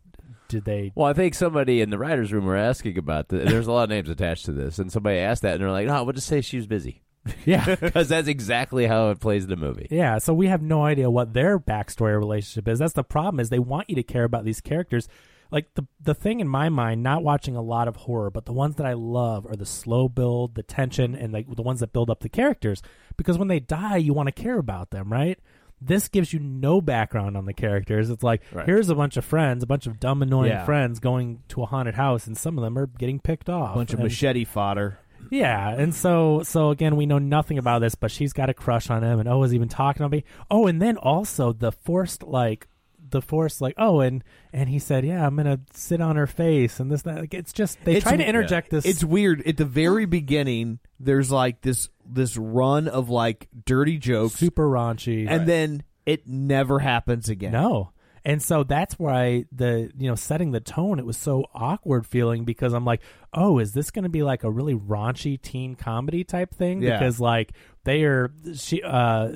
did 0.49 0.65
they? 0.65 0.91
Well, 0.93 1.07
I 1.07 1.13
think 1.13 1.35
somebody 1.35 1.79
in 1.81 1.89
the 1.89 1.97
writers' 1.97 2.31
room 2.33 2.45
were 2.45 2.57
asking 2.57 2.97
about 2.97 3.29
the. 3.29 3.37
There's 3.37 3.67
a 3.67 3.71
lot 3.71 3.83
of 3.83 3.89
names 3.89 4.09
attached 4.09 4.45
to 4.45 4.51
this, 4.51 4.77
and 4.77 4.91
somebody 4.91 5.17
asked 5.19 5.41
that, 5.43 5.53
and 5.53 5.61
they're 5.61 5.71
like, 5.71 5.87
"No, 5.87 6.03
we'll 6.03 6.13
just 6.13 6.27
say 6.27 6.41
she 6.41 6.57
was 6.57 6.67
busy." 6.67 7.01
Yeah, 7.45 7.75
because 7.79 8.09
that's 8.09 8.27
exactly 8.27 8.85
how 8.87 9.09
it 9.09 9.19
plays 9.19 9.43
in 9.45 9.49
the 9.49 9.55
movie. 9.55 9.87
Yeah, 9.89 10.17
so 10.17 10.33
we 10.33 10.47
have 10.47 10.61
no 10.61 10.83
idea 10.85 11.09
what 11.09 11.33
their 11.33 11.59
backstory 11.59 12.11
or 12.11 12.19
relationship 12.19 12.67
is. 12.67 12.79
That's 12.79 12.93
the 12.93 13.03
problem 13.03 13.39
is 13.39 13.49
they 13.49 13.59
want 13.59 13.89
you 13.89 13.95
to 13.95 14.03
care 14.03 14.23
about 14.25 14.43
these 14.45 14.61
characters. 14.61 15.07
Like 15.51 15.73
the 15.75 15.85
the 16.01 16.15
thing 16.15 16.39
in 16.39 16.47
my 16.47 16.69
mind, 16.69 17.03
not 17.03 17.23
watching 17.23 17.55
a 17.55 17.61
lot 17.61 17.87
of 17.87 17.95
horror, 17.95 18.29
but 18.31 18.45
the 18.45 18.53
ones 18.53 18.75
that 18.77 18.85
I 18.87 18.93
love 18.93 19.45
are 19.45 19.55
the 19.55 19.65
slow 19.67 20.09
build, 20.09 20.55
the 20.55 20.63
tension, 20.63 21.15
and 21.15 21.31
like 21.31 21.53
the 21.55 21.61
ones 21.61 21.79
that 21.81 21.93
build 21.93 22.09
up 22.09 22.21
the 22.21 22.29
characters. 22.29 22.81
Because 23.17 23.37
when 23.37 23.49
they 23.49 23.59
die, 23.59 23.97
you 23.97 24.13
want 24.13 24.27
to 24.27 24.31
care 24.41 24.57
about 24.57 24.89
them, 24.89 25.11
right? 25.13 25.37
This 25.79 26.07
gives 26.07 26.31
you 26.33 26.39
no 26.39 26.79
background 26.81 27.35
on 27.37 27.45
the 27.45 27.53
characters. 27.53 28.09
It's 28.09 28.23
like 28.23 28.41
Right. 28.53 28.65
here's 28.65 28.89
a 28.89 28.95
bunch 28.95 29.17
of 29.17 29.25
friends, 29.25 29.63
a 29.63 29.67
bunch 29.67 29.85
of 29.85 29.99
dumb, 29.99 30.21
annoying 30.23 30.49
Yeah. 30.51 30.63
friends 30.65 30.99
going 30.99 31.43
to 31.49 31.61
a 31.61 31.65
haunted 31.65 31.95
house, 31.95 32.25
and 32.25 32.37
some 32.37 32.57
of 32.57 32.63
them 32.63 32.77
are 32.77 32.87
getting 32.87 33.19
picked 33.19 33.49
off. 33.49 33.71
A 33.73 33.75
bunch 33.75 33.93
of 33.93 33.99
machete 33.99 34.45
fodder. 34.45 34.97
Yeah, 35.31 35.69
and 35.69 35.93
so 35.93 36.41
so 36.43 36.69
again, 36.69 36.95
we 36.95 37.05
know 37.05 37.19
nothing 37.19 37.57
about 37.57 37.79
this, 37.79 37.95
but 37.95 38.11
she's 38.11 38.33
got 38.33 38.49
a 38.49 38.53
crush 38.53 38.89
on 38.89 39.03
him, 39.03 39.19
and 39.19 39.29
oh, 39.29 39.43
is 39.43 39.53
even 39.53 39.69
talking 39.69 40.03
to 40.03 40.09
me. 40.09 40.23
Oh, 40.51 40.67
and 40.67 40.81
then 40.81 40.97
also 40.97 41.53
the 41.53 41.71
forced 41.71 42.23
like 42.23 42.67
the 43.09 43.21
forced 43.21 43.61
like 43.61 43.75
oh, 43.77 43.99
and 43.99 44.23
and 44.51 44.69
he 44.69 44.79
said, 44.79 45.05
yeah, 45.05 45.25
I'm 45.25 45.35
gonna 45.35 45.59
sit 45.71 46.01
on 46.01 46.15
her 46.15 46.27
face, 46.27 46.79
and 46.79 46.91
this 46.91 47.03
that. 47.03 47.17
Like, 47.19 47.33
it's 47.33 47.53
just 47.53 47.83
they 47.85 47.97
It's- 47.97 48.03
try 48.03 48.17
to 48.17 48.27
interject 48.27 48.69
this. 48.69 48.85
It's 48.85 49.03
weird. 49.03 49.41
At 49.47 49.57
the 49.57 49.65
very 49.65 50.05
beginning, 50.05 50.79
there's 50.99 51.31
like 51.31 51.61
this 51.61 51.89
this 52.05 52.35
run 52.37 52.87
of 52.87 53.09
like 53.09 53.47
dirty 53.65 53.97
jokes, 53.97 54.35
super 54.35 54.67
raunchy, 54.67 55.27
and 55.29 55.47
then 55.47 55.83
it 56.05 56.27
never 56.27 56.79
happens 56.79 57.29
again. 57.29 57.53
No. 57.53 57.91
And 58.25 58.41
so 58.41 58.63
that's 58.63 58.97
why 58.97 59.45
the 59.51 59.91
you 59.97 60.07
know 60.07 60.15
setting 60.15 60.51
the 60.51 60.59
tone 60.61 60.97
it 60.99 61.05
was 61.05 61.17
so 61.17 61.45
awkward 61.53 62.05
feeling 62.05 62.45
because 62.45 62.73
I'm 62.73 62.85
like, 62.85 63.01
"Oh, 63.33 63.59
is 63.59 63.73
this 63.73 63.91
going 63.91 64.03
to 64.03 64.09
be 64.09 64.23
like 64.23 64.43
a 64.45 64.49
really 64.51 64.75
raunchy 64.75 65.41
teen 65.41 65.75
comedy 65.75 66.23
type 66.23 66.53
thing?" 66.55 66.81
Yeah. 66.81 66.97
Because 66.97 67.19
like 67.19 67.51
they 67.83 68.03
are 68.03 68.31
she 68.55 68.81
uh 68.81 69.29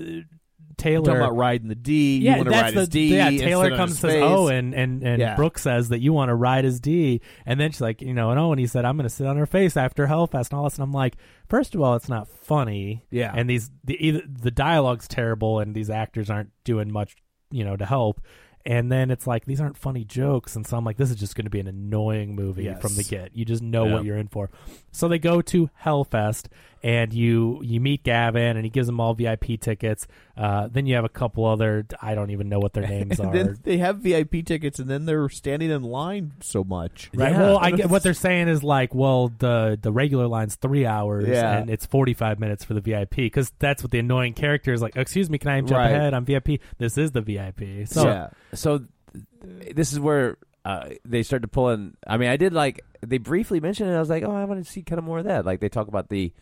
Taylor 0.77 1.05
Talking 1.05 1.21
about 1.21 1.35
riding 1.35 1.67
the 1.69 1.75
D. 1.75 2.19
Yeah, 2.19 2.31
you 2.33 2.37
want 2.37 2.45
to 2.45 2.51
that's 2.51 2.63
ride 2.65 2.73
the 2.75 2.79
his 2.81 2.89
D. 2.89 3.15
yeah. 3.15 3.29
Taylor 3.31 3.75
comes 3.75 3.91
and 3.93 4.11
says, 4.11 4.21
"Oh," 4.21 4.47
and 4.47 4.75
and 4.75 5.01
and 5.03 5.19
Yeah. 5.19 5.35
Brooke 5.35 5.57
says 5.57 5.89
that 5.89 6.01
you 6.01 6.13
want 6.13 6.29
to 6.29 6.35
ride 6.35 6.65
his 6.65 6.79
D, 6.79 7.19
and 7.47 7.59
then 7.59 7.71
she's 7.71 7.81
like, 7.81 8.01
you 8.03 8.13
know, 8.13 8.29
and 8.29 8.39
oh, 8.39 8.51
and 8.51 8.59
he 8.59 8.67
said, 8.67 8.85
"I'm 8.85 8.95
going 8.95 9.09
to 9.09 9.13
sit 9.13 9.25
on 9.25 9.37
her 9.37 9.47
face 9.47 9.75
after 9.75 10.05
Hellfest 10.05 10.51
and 10.51 10.59
all 10.59 10.65
this," 10.65 10.75
and 10.75 10.83
I'm 10.83 10.93
like, 10.93 11.17
first 11.49 11.73
of 11.73 11.81
all, 11.81 11.95
it's 11.95 12.09
not 12.09 12.27
funny, 12.29 13.03
Yeah. 13.09 13.33
and 13.35 13.49
these 13.49 13.71
the 13.85 13.97
either 14.05 14.21
the 14.27 14.51
dialogue's 14.51 15.07
terrible, 15.07 15.59
and 15.59 15.73
these 15.75 15.89
actors 15.89 16.29
aren't 16.29 16.51
doing 16.63 16.91
much, 16.91 17.15
you 17.49 17.63
know, 17.65 17.75
to 17.75 17.85
help. 17.85 18.21
And 18.67 18.91
then 18.91 19.09
it's 19.11 19.25
like 19.25 19.45
these 19.45 19.61
aren't 19.61 19.77
funny 19.77 20.03
jokes, 20.03 20.57
and 20.57 20.67
so 20.67 20.75
I'm 20.75 20.83
like, 20.83 20.97
this 20.97 21.09
is 21.09 21.15
just 21.15 21.35
going 21.35 21.45
to 21.45 21.49
be 21.49 21.61
an 21.61 21.67
annoying 21.67 22.35
movie 22.35 22.65
Yes. 22.65 22.81
from 22.81 22.95
the 22.95 23.03
get. 23.03 23.31
You 23.33 23.45
just 23.45 23.63
know 23.63 23.85
Yeah. 23.85 23.93
what 23.93 24.03
you're 24.03 24.17
in 24.17 24.27
for. 24.27 24.49
So 24.91 25.07
they 25.07 25.19
go 25.19 25.41
to 25.43 25.69
Hellfest, 25.85 26.47
and 26.83 27.13
you 27.13 27.59
you 27.63 27.79
meet 27.79 28.03
Gavin, 28.03 28.55
and 28.57 28.63
he 28.65 28.69
gives 28.69 28.87
them 28.87 28.99
all 28.99 29.13
VIP 29.13 29.59
tickets. 29.59 30.07
Uh, 30.35 30.67
then 30.71 30.85
you 30.85 30.95
have 30.95 31.05
a 31.05 31.09
couple 31.09 31.45
other 31.45 31.85
I 32.01 32.15
don't 32.15 32.29
even 32.31 32.49
know 32.49 32.59
what 32.59 32.73
their 32.73 32.87
names 32.87 33.19
are. 33.19 33.31
then 33.33 33.57
they 33.63 33.77
have 33.77 33.97
VIP 33.97 34.45
tickets, 34.45 34.79
and 34.79 34.89
then 34.89 35.05
they're 35.05 35.29
standing 35.29 35.69
in 35.71 35.83
line 35.83 36.33
so 36.41 36.63
much. 36.63 37.09
Right. 37.13 37.31
Yeah. 37.31 37.39
Well, 37.41 37.57
I 37.57 37.71
get 37.71 37.89
what 37.89 38.03
they're 38.03 38.13
saying 38.13 38.47
is 38.47 38.63
like, 38.63 38.93
well, 38.95 39.29
the 39.37 39.77
the 39.81 39.91
regular 39.91 40.27
line's 40.27 40.55
three 40.55 40.85
hours, 40.85 41.27
Yeah. 41.27 41.57
and 41.57 41.69
it's 41.69 41.85
forty 41.85 42.13
five 42.13 42.39
minutes 42.39 42.63
for 42.63 42.73
the 42.73 42.81
VIP 42.81 43.15
because 43.17 43.51
that's 43.59 43.83
what 43.83 43.91
the 43.91 43.99
annoying 43.99 44.33
character 44.33 44.73
is 44.73 44.81
like. 44.81 44.95
Excuse 44.95 45.29
me, 45.29 45.37
can 45.37 45.49
I 45.51 45.59
jump 45.61 45.71
Right. 45.71 45.91
ahead? 45.91 46.13
I'm 46.13 46.25
VIP. 46.25 46.59
This 46.77 46.97
is 46.97 47.11
the 47.11 47.21
VIP. 47.21 47.87
So 47.87 48.05
yeah. 48.05 48.29
So 48.53 48.79
th- 48.79 49.75
this 49.75 49.93
is 49.93 49.99
where 49.99 50.37
uh, 50.65 50.89
they 51.05 51.23
start 51.23 51.41
to 51.43 51.47
pull 51.47 51.69
in. 51.69 51.95
I 52.05 52.17
mean, 52.17 52.29
I 52.29 52.37
did 52.37 52.53
like 52.53 52.83
they 53.05 53.17
briefly 53.19 53.59
mentioned 53.59 53.89
it. 53.89 53.93
I 53.95 53.99
was 53.99 54.09
like, 54.09 54.23
oh, 54.23 54.31
I 54.35 54.43
want 54.45 54.65
to 54.65 54.69
see 54.69 54.81
kind 54.81 54.99
of 54.99 55.05
more 55.05 55.19
of 55.19 55.25
that. 55.25 55.45
Like 55.45 55.59
they 55.59 55.69
talk 55.69 55.87
about 55.87 56.09
the 56.09 56.33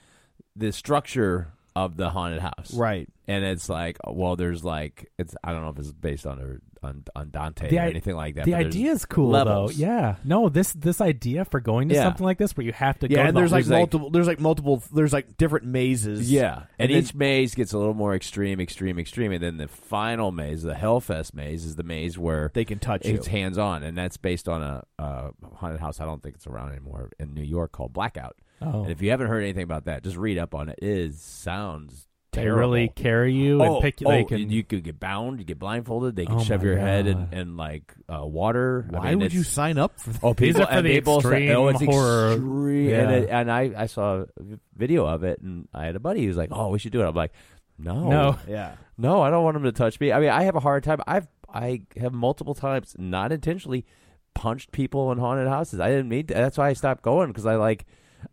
the 0.55 0.71
structure 0.71 1.47
of 1.75 1.97
the 1.97 2.09
haunted 2.09 2.41
house, 2.41 2.74
Right. 2.74 3.09
And 3.27 3.43
it's 3.43 3.67
like, 3.69 3.97
well, 4.07 4.35
there's 4.35 4.63
like 4.63 5.12
it's 5.17 5.35
I 5.43 5.51
don't 5.51 5.62
know 5.63 5.69
if 5.69 5.79
it's 5.79 5.91
based 5.91 6.25
on 6.27 6.39
or 6.39 6.62
on, 6.83 7.03
on 7.15 7.31
Dante 7.31 7.67
The 7.69 7.79
or 7.79 7.81
anything 7.81 8.15
like 8.15 8.35
that. 8.35 8.45
the 8.45 8.53
idea 8.53 8.91
is 8.91 9.03
cool 9.05 9.31
levels. 9.31 9.75
though. 9.75 9.83
Yeah. 9.85 10.15
No, 10.24 10.47
this 10.47 10.71
this 10.74 11.01
idea 11.01 11.43
for 11.43 11.59
going 11.59 11.89
to 11.89 11.95
Yeah. 11.95 12.03
something 12.03 12.24
like 12.24 12.38
this 12.38 12.55
where 12.55 12.63
you 12.65 12.71
have 12.71 13.00
to 13.00 13.07
go. 13.07 13.15
Yeah, 13.15 13.24
to 13.24 13.27
and 13.29 13.35
the- 13.35 13.41
there's 13.41 13.51
like 13.51 13.65
there's 13.65 13.71
like- 13.71 13.79
multiple. 13.79 14.09
There's 14.12 14.27
like 14.27 14.39
multiple. 14.39 14.83
There's 14.93 15.12
like 15.12 15.35
different 15.38 15.65
mazes. 15.65 16.31
Yeah, 16.31 16.53
and, 16.53 16.65
And 16.77 16.91
then- 16.91 16.98
each 17.00 17.15
maze 17.15 17.55
gets 17.55 17.74
a 17.74 17.77
little 17.79 17.96
more 17.96 18.13
extreme, 18.13 18.59
extreme, 18.61 19.00
extreme, 19.00 19.31
and 19.31 19.44
then 19.44 19.57
the 19.57 19.68
final 19.68 20.31
maze, 20.31 20.61
the 20.61 20.75
Hellfest 20.75 21.33
maze, 21.33 21.65
is 21.65 21.75
the 21.77 21.83
maze 21.83 22.18
where 22.18 22.51
They 22.53 22.63
can 22.65 22.77
touch 22.77 23.07
you. 23.07 23.15
it's 23.15 23.27
hands 23.27 23.57
on, 23.57 23.81
and 23.81 23.98
that's 23.98 24.18
based 24.18 24.48
on 24.48 24.61
a, 24.61 24.83
a 25.00 25.31
haunted 25.55 25.79
house. 25.81 26.00
I 26.00 26.05
don't 26.05 26.22
think 26.22 26.35
it's 26.35 26.46
around 26.48 26.70
anymore 26.74 27.09
in 27.20 27.33
New 27.33 27.44
York 27.44 27.72
called 27.72 27.91
Blackout. 27.91 28.37
Oh. 28.61 28.83
And 28.83 28.91
if 28.91 29.01
you 29.01 29.11
haven't 29.11 29.27
heard 29.27 29.41
anything 29.44 29.63
about 29.63 29.85
that, 29.85 30.03
just 30.03 30.18
read 30.18 30.37
up 30.37 30.55
on 30.55 30.70
it. 30.70 30.79
It 30.81 30.87
is, 30.89 31.22
sounds 31.22 32.07
they 32.31 32.41
terrible. 32.41 32.59
really 32.59 32.87
carry 32.89 33.33
you 33.33 33.61
oh, 33.63 33.75
and 33.75 33.81
pick 33.81 34.01
you. 34.01 34.07
oh, 34.07 34.11
they 34.11 34.24
can, 34.25 34.50
you 34.50 34.63
could 34.63 34.83
get 34.83 35.00
bound, 35.00 35.39
you 35.39 35.46
get 35.46 35.57
blindfolded. 35.57 36.15
They 36.18 36.25
can 36.25 36.35
Oh 36.35 36.44
shove 36.44 36.63
your 36.63 36.77
head 36.77 37.07
in, 37.07 37.18
God. 37.18 37.33
in 37.33 37.55
like 37.57 37.94
uh, 38.13 38.25
water. 38.25 38.89
I 38.94 38.98
Why 38.98 39.09
mean, 39.11 39.20
would 39.20 39.33
you 39.33 39.44
sign 39.44 39.77
up 39.77 40.00
for 40.00 40.09
that? 40.11 40.20
Oh, 40.24 40.33
These 40.37 40.55
people, 40.55 40.63
are 40.63 40.65
for 40.68 40.72
and 40.74 40.85
the 40.85 40.96
people 40.96 41.22
say, 41.22 41.27
extreme 41.29 41.51
oh, 41.57 41.68
it's 41.70 41.81
horror. 41.83 42.31
extreme. 42.33 42.89
Yeah. 42.89 43.00
And, 43.01 43.11
it, 43.11 43.29
and 43.29 43.51
I, 43.51 43.72
I 43.77 43.85
saw 43.85 44.22
a 44.22 44.25
video 44.75 45.05
of 45.05 45.24
it, 45.24 45.39
and 45.41 45.68
I 45.74 45.85
had 45.85 45.96
a 45.96 46.00
buddy 46.00 46.25
who's 46.25 46.35
like, 46.35 46.50
"Oh, 46.51 46.70
we 46.70 46.79
should 46.79 46.91
do 46.91 47.01
it." 47.01 47.07
I'm 47.07 47.15
like, 47.15 47.31
"No, 47.77 48.09
No. 48.09 48.39
Yeah. 48.50 48.75
no, 48.98 49.22
I 49.22 49.29
don't 49.29 49.44
want 49.46 49.53
them 49.55 49.63
to 49.63 49.72
touch 49.72 50.00
me." 50.01 50.11
I 50.11 50.20
mean, 50.20 50.29
I 50.29 50.44
have 50.44 50.55
a 50.55 50.59
hard 50.61 50.83
time. 50.83 51.00
I've 51.07 51.27
I 51.53 51.83
have 51.98 52.11
multiple 52.11 52.53
times, 52.53 52.96
not 53.00 53.31
intentionally, 53.31 53.85
punched 54.33 54.74
people 54.74 55.09
in 55.13 55.20
haunted 55.20 55.48
houses. 55.48 55.79
I 55.79 55.89
didn't 55.89 56.09
mean. 56.09 56.27
To, 56.27 56.33
that's 56.33 56.57
why 56.57 56.68
I 56.70 56.74
stopped 56.74 57.01
going 57.01 57.29
because 57.29 57.46
I 57.46 57.55
like. 57.55 57.85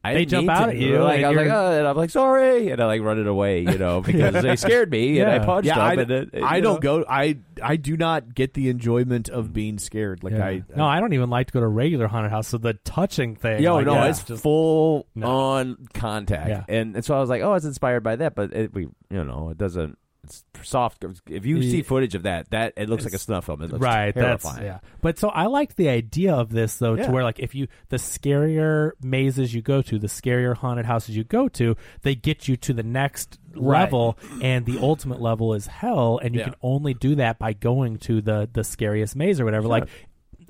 I 0.05 0.15
They 0.15 0.25
jump 0.25 0.49
out 0.51 0.67
to. 0.67 0.73
at 0.73 0.77
you, 0.79 0.99
Like 1.03 1.19
and 1.19 1.27
I 1.27 1.29
was 1.31 1.37
like, 1.37 1.45
you're- 1.47 1.57
oh, 1.57 1.79
and 1.79 1.87
I'm 1.89 1.97
like, 1.97 2.11
sorry, 2.11 2.71
and 2.71 2.81
I 2.81 2.87
like 2.87 3.03
run 3.03 3.19
it 3.19 3.27
away, 3.27 3.61
you 3.61 3.79
know, 3.79 4.01
because 4.07 4.43
they 4.43 4.57
scared 4.57 4.91
me, 4.91 5.21
and 5.21 5.31
I 5.31 5.39
punched 5.41 5.67
Yeah, 5.67 5.75
them. 5.75 5.99
I, 5.99 6.03
and 6.03 6.11
it, 6.11 6.43
I 6.43 6.61
don't 6.61 6.75
know. 6.83 7.01
go. 7.01 7.05
I 7.09 7.39
I 7.63 7.77
do 7.77 7.97
not 7.97 8.35
get 8.35 8.55
the 8.55 8.69
enjoyment 8.69 9.29
of 9.29 9.53
being 9.53 9.79
scared. 9.79 10.25
Like 10.25 10.35
Yeah. 10.35 10.47
I 10.47 10.63
no, 10.75 10.85
I 10.87 11.01
don't 11.01 11.13
even 11.13 11.31
like 11.31 11.49
to 11.49 11.53
go 11.53 11.61
to 11.61 11.67
a 11.67 11.69
regular 11.69 12.07
haunted 12.09 12.31
house. 12.33 12.49
So 12.49 12.59
the 12.59 12.75
touching 12.75 13.37
thing, 13.37 13.63
Yo, 13.63 13.75
like, 13.75 13.87
no, 13.87 13.95
yeah, 13.95 14.07
it's 14.09 14.23
just- 14.25 14.43
full 14.43 15.07
No. 15.15 15.27
on 15.29 15.87
contact, 15.95 16.49
Yeah. 16.49 16.65
and, 16.69 16.97
and 16.97 17.05
so 17.05 17.17
I 17.17 17.21
was 17.21 17.31
like, 17.31 17.43
oh, 17.43 17.55
it's 17.55 17.65
inspired 17.67 18.03
by 18.03 18.17
that, 18.17 18.35
but 18.35 18.53
it, 18.53 18.73
we, 18.75 18.83
you 19.11 19.25
know, 19.25 19.51
it 19.51 19.59
doesn't. 19.59 19.99
It's 20.25 20.45
soft. 20.63 21.05
If 21.29 21.45
you 21.47 21.63
see 21.63 21.83
footage 21.83 22.15
of 22.15 22.23
that, 22.23 22.49
that 22.51 22.75
it 22.77 22.89
looks 22.89 23.03
like 23.05 23.13
a 23.13 23.19
snuff 23.19 23.47
film. 23.47 23.61
It 23.63 23.71
looks 23.73 23.83
right 23.83 24.15
terrifying. 24.15 24.55
that's 24.57 24.65
yeah 24.65 24.79
but 25.01 25.19
so 25.19 25.29
i 25.31 25.47
like 25.47 25.75
the 25.75 25.89
idea 25.89 26.33
of 26.33 26.51
this 26.51 26.77
though 26.77 26.95
Yeah. 26.95 27.07
to 27.07 27.13
where 27.13 27.25
like 27.25 27.41
if 27.41 27.55
you 27.57 27.67
the 27.89 27.99
scarier 27.99 28.93
mazes 29.03 29.53
you 29.53 29.63
go 29.63 29.83
to 29.83 29.99
the 29.99 30.07
scarier 30.07 30.57
haunted 30.57 30.87
houses 30.87 31.17
you 31.17 31.25
go 31.25 31.49
to 31.49 31.77
they 32.03 32.15
get 32.15 32.47
you 32.49 32.57
to 32.59 32.73
the 32.73 32.83
next 32.83 33.39
Right. 33.55 33.81
level 33.83 34.17
and 34.41 34.65
the 34.65 34.79
ultimate 34.79 35.21
level 35.21 35.53
is 35.53 35.67
hell 35.67 36.19
and 36.23 36.35
you 36.35 36.39
Yeah. 36.41 36.45
can 36.47 36.55
only 36.63 36.95
do 36.95 37.17
that 37.17 37.39
by 37.39 37.53
going 37.53 37.99
to 37.99 38.23
the 38.23 38.49
the 38.51 38.65
scariest 38.65 39.15
maze 39.15 39.41
or 39.41 39.45
whatever 39.45 39.69
like 39.69 39.89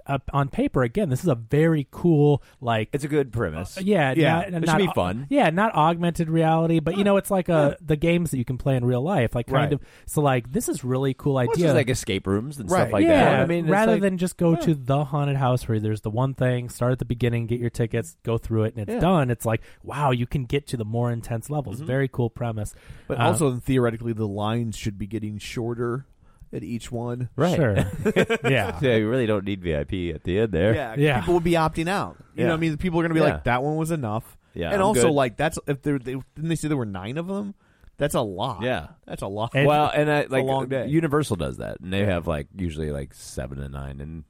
uh, 0.07 0.19
on 0.33 0.49
paper 0.49 0.83
again 0.83 1.09
this 1.09 1.23
is 1.23 1.29
a 1.29 1.35
very 1.35 1.87
cool 1.91 2.43
like 2.61 2.89
It's 2.93 3.05
a 3.05 3.09
good 3.09 3.33
premise. 3.33 3.79
yeah, 3.81 4.15
Yeah. 4.17 4.49
not, 4.51 4.63
It 4.65 4.69
should 4.69 4.79
be 4.79 4.91
fun. 4.95 5.27
Yeah, 5.31 5.51
not 5.51 5.75
augmented 5.75 6.29
reality, 6.29 6.81
but 6.81 6.97
you 6.99 7.05
know, 7.05 7.17
it's 7.17 7.31
like 7.31 7.49
a 7.49 7.77
the 7.81 7.97
games 7.97 8.31
that 8.31 8.39
you 8.39 8.45
can 8.45 8.59
play 8.59 8.77
in 8.77 8.85
real 8.85 9.03
life, 9.03 9.35
like 9.35 9.47
kind 9.47 9.57
Right. 9.57 9.73
of. 9.73 9.81
So, 10.07 10.21
like, 10.21 10.53
this 10.53 10.69
is 10.69 10.85
really 10.85 11.15
cool 11.15 11.35
Well, 11.35 11.45
it's 11.45 11.55
idea. 11.55 11.67
just 11.67 11.75
like 11.77 11.91
escape 11.91 12.27
rooms 12.27 12.59
and 12.59 12.71
Right. 12.71 12.81
stuff 12.83 12.93
like 12.93 13.05
yeah, 13.05 13.25
that. 13.25 13.41
I 13.43 13.47
mean, 13.47 13.67
rather 13.69 13.93
like- 13.93 14.03
than 14.03 14.19
just 14.19 14.37
go 14.37 14.55
to 14.57 14.75
the 14.75 15.05
haunted 15.05 15.37
house 15.37 15.69
where 15.69 15.81
there's 15.81 16.01
the 16.03 16.11
one 16.11 16.35
thing, 16.35 16.69
start 16.69 16.93
at 16.93 16.99
the 16.99 17.05
beginning, 17.05 17.47
get 17.47 17.61
your 17.61 17.71
tickets, 17.71 18.17
go 18.23 18.39
through 18.39 18.65
it, 18.65 18.75
and 18.75 18.83
it's 18.89 18.95
Yeah. 18.95 19.01
done. 19.01 19.31
It's 19.31 19.47
like, 19.47 19.63
wow, 19.83 20.11
you 20.11 20.27
can 20.27 20.45
get 20.45 20.67
to 20.69 20.77
the 20.77 20.85
more 20.85 21.11
intense 21.11 21.51
levels. 21.51 21.77
Mm-hmm. 21.77 21.87
Very 21.87 22.09
cool 22.09 22.31
premise. 22.31 22.75
But 23.09 23.19
Uh, 23.21 23.25
also 23.25 23.57
theoretically, 23.57 24.13
the 24.13 24.29
lines 24.29 24.77
should 24.77 24.99
be 24.99 25.07
getting 25.07 25.39
shorter 25.39 26.07
at 26.53 26.63
each 26.63 26.91
one. 26.93 27.29
Right. 27.37 27.57
Sure. 27.57 27.75
yeah. 28.45 28.79
yeah, 28.81 28.97
you 28.97 29.09
really 29.09 29.27
don't 29.27 29.45
need 29.45 29.63
VIP 29.63 30.15
at 30.15 30.25
the 30.25 30.41
end 30.41 30.53
there. 30.53 30.75
Yeah, 30.75 30.95
Yeah. 30.99 31.21
People 31.21 31.35
would 31.35 31.45
be 31.45 31.53
opting 31.53 31.89
out. 31.89 32.17
You 32.35 32.43
know, 32.45 32.45
Yeah. 32.45 32.47
what 32.51 32.55
I 32.55 32.61
mean, 32.61 32.77
people 32.77 33.01
are 33.01 33.03
going 33.03 33.11
to 33.15 33.21
be 33.21 33.21
Yeah. 33.27 33.35
like, 33.35 33.45
"That 33.45 33.63
one 33.63 33.77
was 33.77 33.91
enough." 33.91 34.37
Yeah, 34.55 34.67
and 34.67 34.77
I'm 34.77 34.87
also 34.89 35.05
good. 35.09 35.13
like 35.13 35.37
that's 35.39 35.59
if 35.67 35.81
there 35.83 35.99
they, 35.99 36.13
didn't 36.35 36.49
they 36.49 36.57
say 36.57 36.69
there 36.69 36.77
were 36.77 36.85
nine 36.85 37.17
of 37.17 37.27
them? 37.27 37.55
That's 37.99 38.15
a 38.15 38.21
lot. 38.21 38.63
Yeah. 38.63 38.89
that's 39.07 39.23
a 39.23 39.27
lot. 39.29 39.53
And- 39.55 39.67
well, 39.67 39.91
and 39.95 40.11
I, 40.11 40.27
like 40.29 40.45
long 40.45 40.69
day. 40.69 40.89
Universal 40.89 41.37
does 41.37 41.57
that, 41.59 41.81
and 41.81 41.93
they 41.93 42.05
have 42.05 42.27
like 42.27 42.49
usually 42.57 42.91
like 42.91 43.15
seven 43.15 43.61
and 43.63 43.73
nine, 43.73 44.01
and 44.01 44.25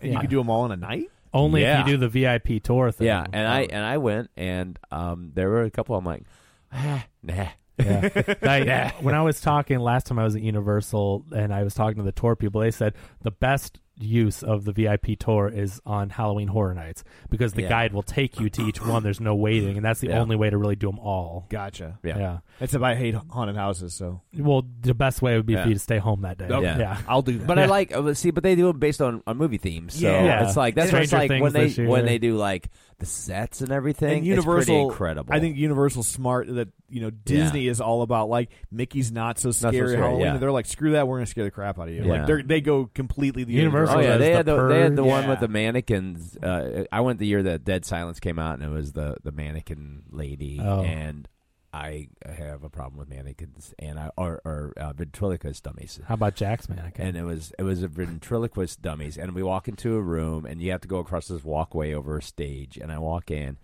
and 0.00 0.12
you 0.12 0.18
could 0.18 0.30
do 0.30 0.38
them 0.38 0.48
all 0.50 0.64
in 0.64 0.72
a 0.72 0.76
night. 0.76 1.10
Only 1.32 1.62
Yeah. 1.62 1.82
if 1.82 1.86
you 1.86 1.92
do 1.94 1.98
the 1.98 2.08
VIP 2.08 2.60
tour 2.62 2.90
thing. 2.90 3.06
yeah, 3.06 3.24
and 3.32 3.46
I 3.46 3.60
and 3.62 3.84
I 3.84 3.98
went, 3.98 4.30
and 4.36 4.76
um, 4.90 5.30
there 5.34 5.48
were 5.48 5.62
a 5.62 5.70
couple. 5.70 5.94
I'm 5.96 6.04
like, 6.04 6.24
ah, 6.72 7.04
nah. 7.22 7.46
Yeah. 7.84 8.34
I- 8.42 8.94
when 9.00 9.14
I 9.14 9.22
was 9.22 9.40
talking 9.40 9.78
last 9.78 10.06
time 10.06 10.18
I 10.18 10.24
was 10.24 10.34
at 10.36 10.42
Universal 10.42 11.26
and 11.34 11.52
I 11.52 11.62
was 11.62 11.74
talking 11.74 11.96
to 11.98 12.02
the 12.02 12.12
tour 12.12 12.36
people, 12.36 12.60
they 12.60 12.70
said 12.70 12.94
the 13.22 13.30
best 13.30 13.78
use 14.02 14.42
of 14.42 14.64
the 14.64 14.72
VIP 14.72 15.18
tour 15.18 15.46
is 15.54 15.78
on 15.84 16.08
Halloween 16.08 16.48
Horror 16.48 16.72
Nights 16.72 17.04
because 17.28 17.52
the 17.52 17.62
Yeah. 17.62 17.68
guide 17.68 17.92
will 17.92 18.02
take 18.02 18.40
you 18.40 18.48
to 18.48 18.62
each 18.62 18.80
one. 18.80 19.02
There's 19.02 19.20
no 19.20 19.34
waiting, 19.34 19.76
and 19.76 19.84
that's 19.84 20.00
the 20.00 20.08
Yeah. 20.08 20.20
only 20.20 20.36
way 20.36 20.48
to 20.48 20.56
really 20.56 20.74
do 20.74 20.86
them 20.86 20.98
all. 20.98 21.44
Gotcha. 21.50 21.98
Yeah. 22.02 22.16
Yeah. 22.18 22.38
Except 22.62 22.82
I 22.82 22.94
hate 22.94 23.14
haunted 23.14 23.56
houses, 23.56 23.92
so 23.92 24.22
Well, 24.34 24.64
the 24.80 24.94
best 24.94 25.20
way 25.20 25.36
would 25.36 25.44
be 25.44 25.52
Yeah. 25.52 25.64
for 25.64 25.68
you 25.68 25.74
to 25.74 25.80
stay 25.80 25.98
home 25.98 26.22
that 26.22 26.38
day. 26.38 26.46
Okay. 26.46 26.62
Yeah. 26.64 26.78
yeah. 26.78 26.98
I'll 27.06 27.20
do 27.20 27.36
that. 27.38 27.46
But 27.46 27.58
I 27.58 27.66
like 27.66 27.94
uh, 27.94 28.14
see, 28.14 28.30
but 28.30 28.42
they 28.42 28.54
do 28.54 28.70
it 28.70 28.80
based 28.80 29.02
on, 29.02 29.22
on 29.26 29.36
movie 29.36 29.58
themes. 29.58 29.94
So 30.00 30.06
Yeah. 30.10 30.46
it's 30.46 30.56
like 30.56 30.74
that's 30.74 30.92
what 30.92 31.02
it's 31.02 31.12
like 31.12 31.30
when 31.30 31.52
they 31.52 31.68
when 31.84 32.06
they 32.06 32.16
do 32.16 32.36
like 32.38 32.70
the 33.00 33.06
sets 33.06 33.60
and 33.60 33.72
everything. 33.72 34.18
and 34.20 34.28
it's 34.28 34.44
pretty 34.44 34.70
Universal, 34.72 34.90
incredible. 34.90 35.34
I 35.34 35.40
think 35.40 35.56
Universal's 35.56 36.06
smart 36.08 36.46
that 36.54 36.68
you 36.88 37.00
know 37.00 37.10
Disney 37.10 37.66
is 37.66 37.80
all 37.80 38.02
about 38.02 38.28
like 38.28 38.50
Mickey's 38.70 39.10
not 39.10 39.38
so 39.38 39.50
so 39.50 39.70
scary. 39.70 39.88
scary, 39.88 39.96
Halloween. 40.02 40.20
yeah. 40.26 40.36
They're 40.38 40.52
like, 40.52 40.66
screw 40.66 40.92
that, 40.92 41.08
we're 41.08 41.16
gonna 41.16 41.26
scare 41.26 41.44
the 41.44 41.50
crap 41.50 41.78
out 41.78 41.88
of 41.88 41.94
you. 41.94 42.04
Yeah. 42.04 42.12
Like 42.12 42.26
they 42.26 42.42
they 42.42 42.60
go 42.60 42.86
completely 42.94 43.44
the 43.44 43.52
Universal 43.54 43.98
Oh 43.98 44.00
yeah, 44.00 44.16
they 44.16 44.30
the 44.30 44.36
had 44.36 44.46
the, 44.46 44.66
they 44.68 44.80
had 44.80 44.96
the 44.96 45.02
Purge. 45.02 45.10
one 45.10 45.28
with 45.28 45.40
the 45.40 45.48
mannequins. 45.48 46.36
Uh, 46.36 46.84
I 46.92 47.00
went 47.00 47.18
the 47.18 47.26
year 47.26 47.42
that 47.42 47.64
Dead 47.64 47.84
Silence 47.84 48.20
came 48.20 48.38
out, 48.38 48.54
and 48.54 48.62
it 48.62 48.70
was 48.74 48.92
the 48.92 49.16
the 49.22 49.32
mannequin 49.32 50.02
lady, 50.10 50.60
Oh. 50.62 50.82
and 50.82 51.28
I 51.72 52.08
have 52.26 52.64
a 52.64 52.68
problem 52.68 52.98
with 52.98 53.08
mannequins 53.08 53.72
and 53.78 53.98
I 53.98 54.10
or, 54.16 54.40
or 54.44 54.72
uh, 54.76 54.92
ventriloquist 54.92 55.62
dummies. 55.62 56.00
How 56.06 56.14
about 56.14 56.34
Jack's 56.34 56.68
mannequin? 56.68 57.06
And 57.06 57.16
it 57.16 57.22
was 57.22 57.52
it 57.58 57.62
was 57.62 57.82
a 57.82 57.88
ventriloquist 57.88 58.82
dummies, 58.82 59.16
and 59.16 59.34
we 59.34 59.42
walk 59.42 59.68
into 59.68 59.94
a 59.96 60.00
room, 60.00 60.46
and 60.46 60.60
you 60.60 60.72
have 60.72 60.80
to 60.80 60.88
go 60.88 60.98
across 60.98 61.28
this 61.28 61.44
walkway 61.44 61.92
over 61.94 62.18
a 62.18 62.22
stage, 62.22 62.76
and 62.76 62.90
I 62.90 62.98
walk 62.98 63.30
in, 63.30 63.56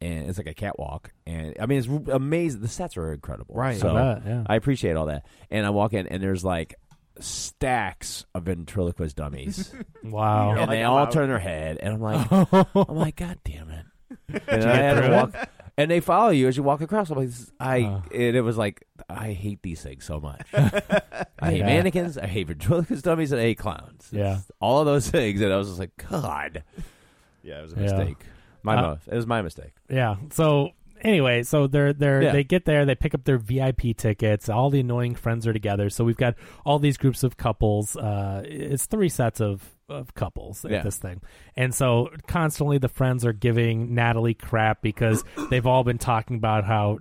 and 0.00 0.28
it's 0.28 0.38
like 0.38 0.48
a 0.48 0.54
catwalk, 0.54 1.12
and 1.26 1.54
I 1.60 1.66
mean 1.66 1.78
it's 1.78 2.10
amazing. 2.10 2.62
The 2.62 2.68
sets 2.68 2.96
are 2.96 3.12
incredible, 3.12 3.54
Right. 3.54 3.78
So 3.78 3.94
I 3.96 4.14
bet, 4.14 4.22
yeah. 4.26 4.42
I 4.46 4.56
appreciate 4.56 4.96
all 4.96 5.06
that, 5.06 5.24
and 5.50 5.64
I 5.64 5.70
walk 5.70 5.92
in, 5.92 6.06
and 6.08 6.22
there's 6.22 6.44
like 6.44 6.74
stacks 7.20 8.24
of 8.34 8.44
ventriloquist 8.44 9.16
dummies, 9.16 9.72
wow. 10.04 10.52
and 10.56 10.70
they 10.70 10.82
all 10.82 11.06
turn 11.06 11.28
their 11.28 11.38
head, 11.38 11.78
and 11.80 11.94
I'm 11.94 12.00
like, 12.00 12.30
I'm 12.74 12.96
like, 12.96 13.16
God 13.16 13.38
damn 13.44 13.70
it! 13.70 13.86
And 14.48 14.64
I 14.64 14.76
had 14.76 14.94
to 14.94 15.02
through 15.02 15.12
it? 15.12 15.16
walk, 15.16 15.48
and 15.78 15.90
they 15.90 16.00
follow 16.00 16.30
you 16.30 16.48
as 16.48 16.56
you 16.56 16.62
walk 16.62 16.80
across. 16.80 17.10
I'm 17.10 17.18
like, 17.18 17.28
this 17.28 17.40
is- 17.40 17.52
I, 17.60 17.82
Oh. 17.82 18.02
and 18.12 18.36
it 18.36 18.40
was 18.42 18.56
like, 18.56 18.86
I 19.08 19.32
hate 19.32 19.62
these 19.62 19.82
things 19.82 20.04
so 20.04 20.20
much. 20.20 20.46
I 20.54 21.50
hate 21.50 21.58
Yeah. 21.58 21.66
mannequins, 21.66 22.16
I 22.18 22.26
hate 22.26 22.46
ventriloquist 22.48 23.04
dummies, 23.04 23.32
and 23.32 23.40
I 23.40 23.44
hate 23.44 23.58
clowns. 23.58 24.08
Yeah. 24.12 24.38
It's 24.38 24.50
all 24.60 24.80
of 24.80 24.86
those 24.86 25.08
things, 25.10 25.40
and 25.40 25.52
I 25.52 25.56
was 25.56 25.68
just 25.68 25.78
like, 25.80 25.96
God, 26.10 26.62
yeah, 27.42 27.58
it 27.58 27.62
was 27.62 27.72
a 27.72 27.76
Yeah. 27.76 27.82
mistake. 27.82 28.18
My 28.62 28.76
Uh, 28.76 28.82
mo- 28.82 28.98
it 29.06 29.14
was 29.14 29.26
my 29.26 29.42
mistake. 29.42 29.74
Yeah. 29.88 30.16
So 30.32 30.70
anyway, 31.02 31.44
so 31.44 31.66
they're 31.68 31.92
they're 31.92 32.22
Yeah. 32.22 32.32
they 32.32 32.42
get 32.42 32.64
there, 32.64 32.84
they 32.84 32.96
pick 32.96 33.14
up 33.14 33.22
their 33.24 33.38
VIP 33.38 33.94
tickets. 33.94 34.48
All 34.48 34.70
the 34.70 34.80
annoying 34.80 35.14
friends 35.14 35.46
are 35.46 35.52
together. 35.52 35.88
So 35.90 36.04
we've 36.04 36.16
got 36.16 36.34
all 36.64 36.78
these 36.80 36.96
groups 36.96 37.22
of 37.22 37.36
couples. 37.36 37.96
Uh, 37.96 38.42
it's 38.44 38.86
three 38.86 39.08
sets 39.08 39.40
of 39.40 39.75
of 39.88 40.14
couples 40.14 40.64
at 40.64 40.70
Yeah. 40.70 40.82
this 40.82 40.96
thing, 40.98 41.20
and 41.56 41.74
so 41.74 42.10
constantly 42.26 42.78
the 42.78 42.88
friends 42.88 43.24
are 43.24 43.32
giving 43.32 43.94
Natalie 43.94 44.34
crap 44.34 44.82
because 44.82 45.22
they've 45.50 45.66
all 45.66 45.84
been 45.84 45.98
talking 45.98 46.36
about 46.36 46.64
how 46.64 46.98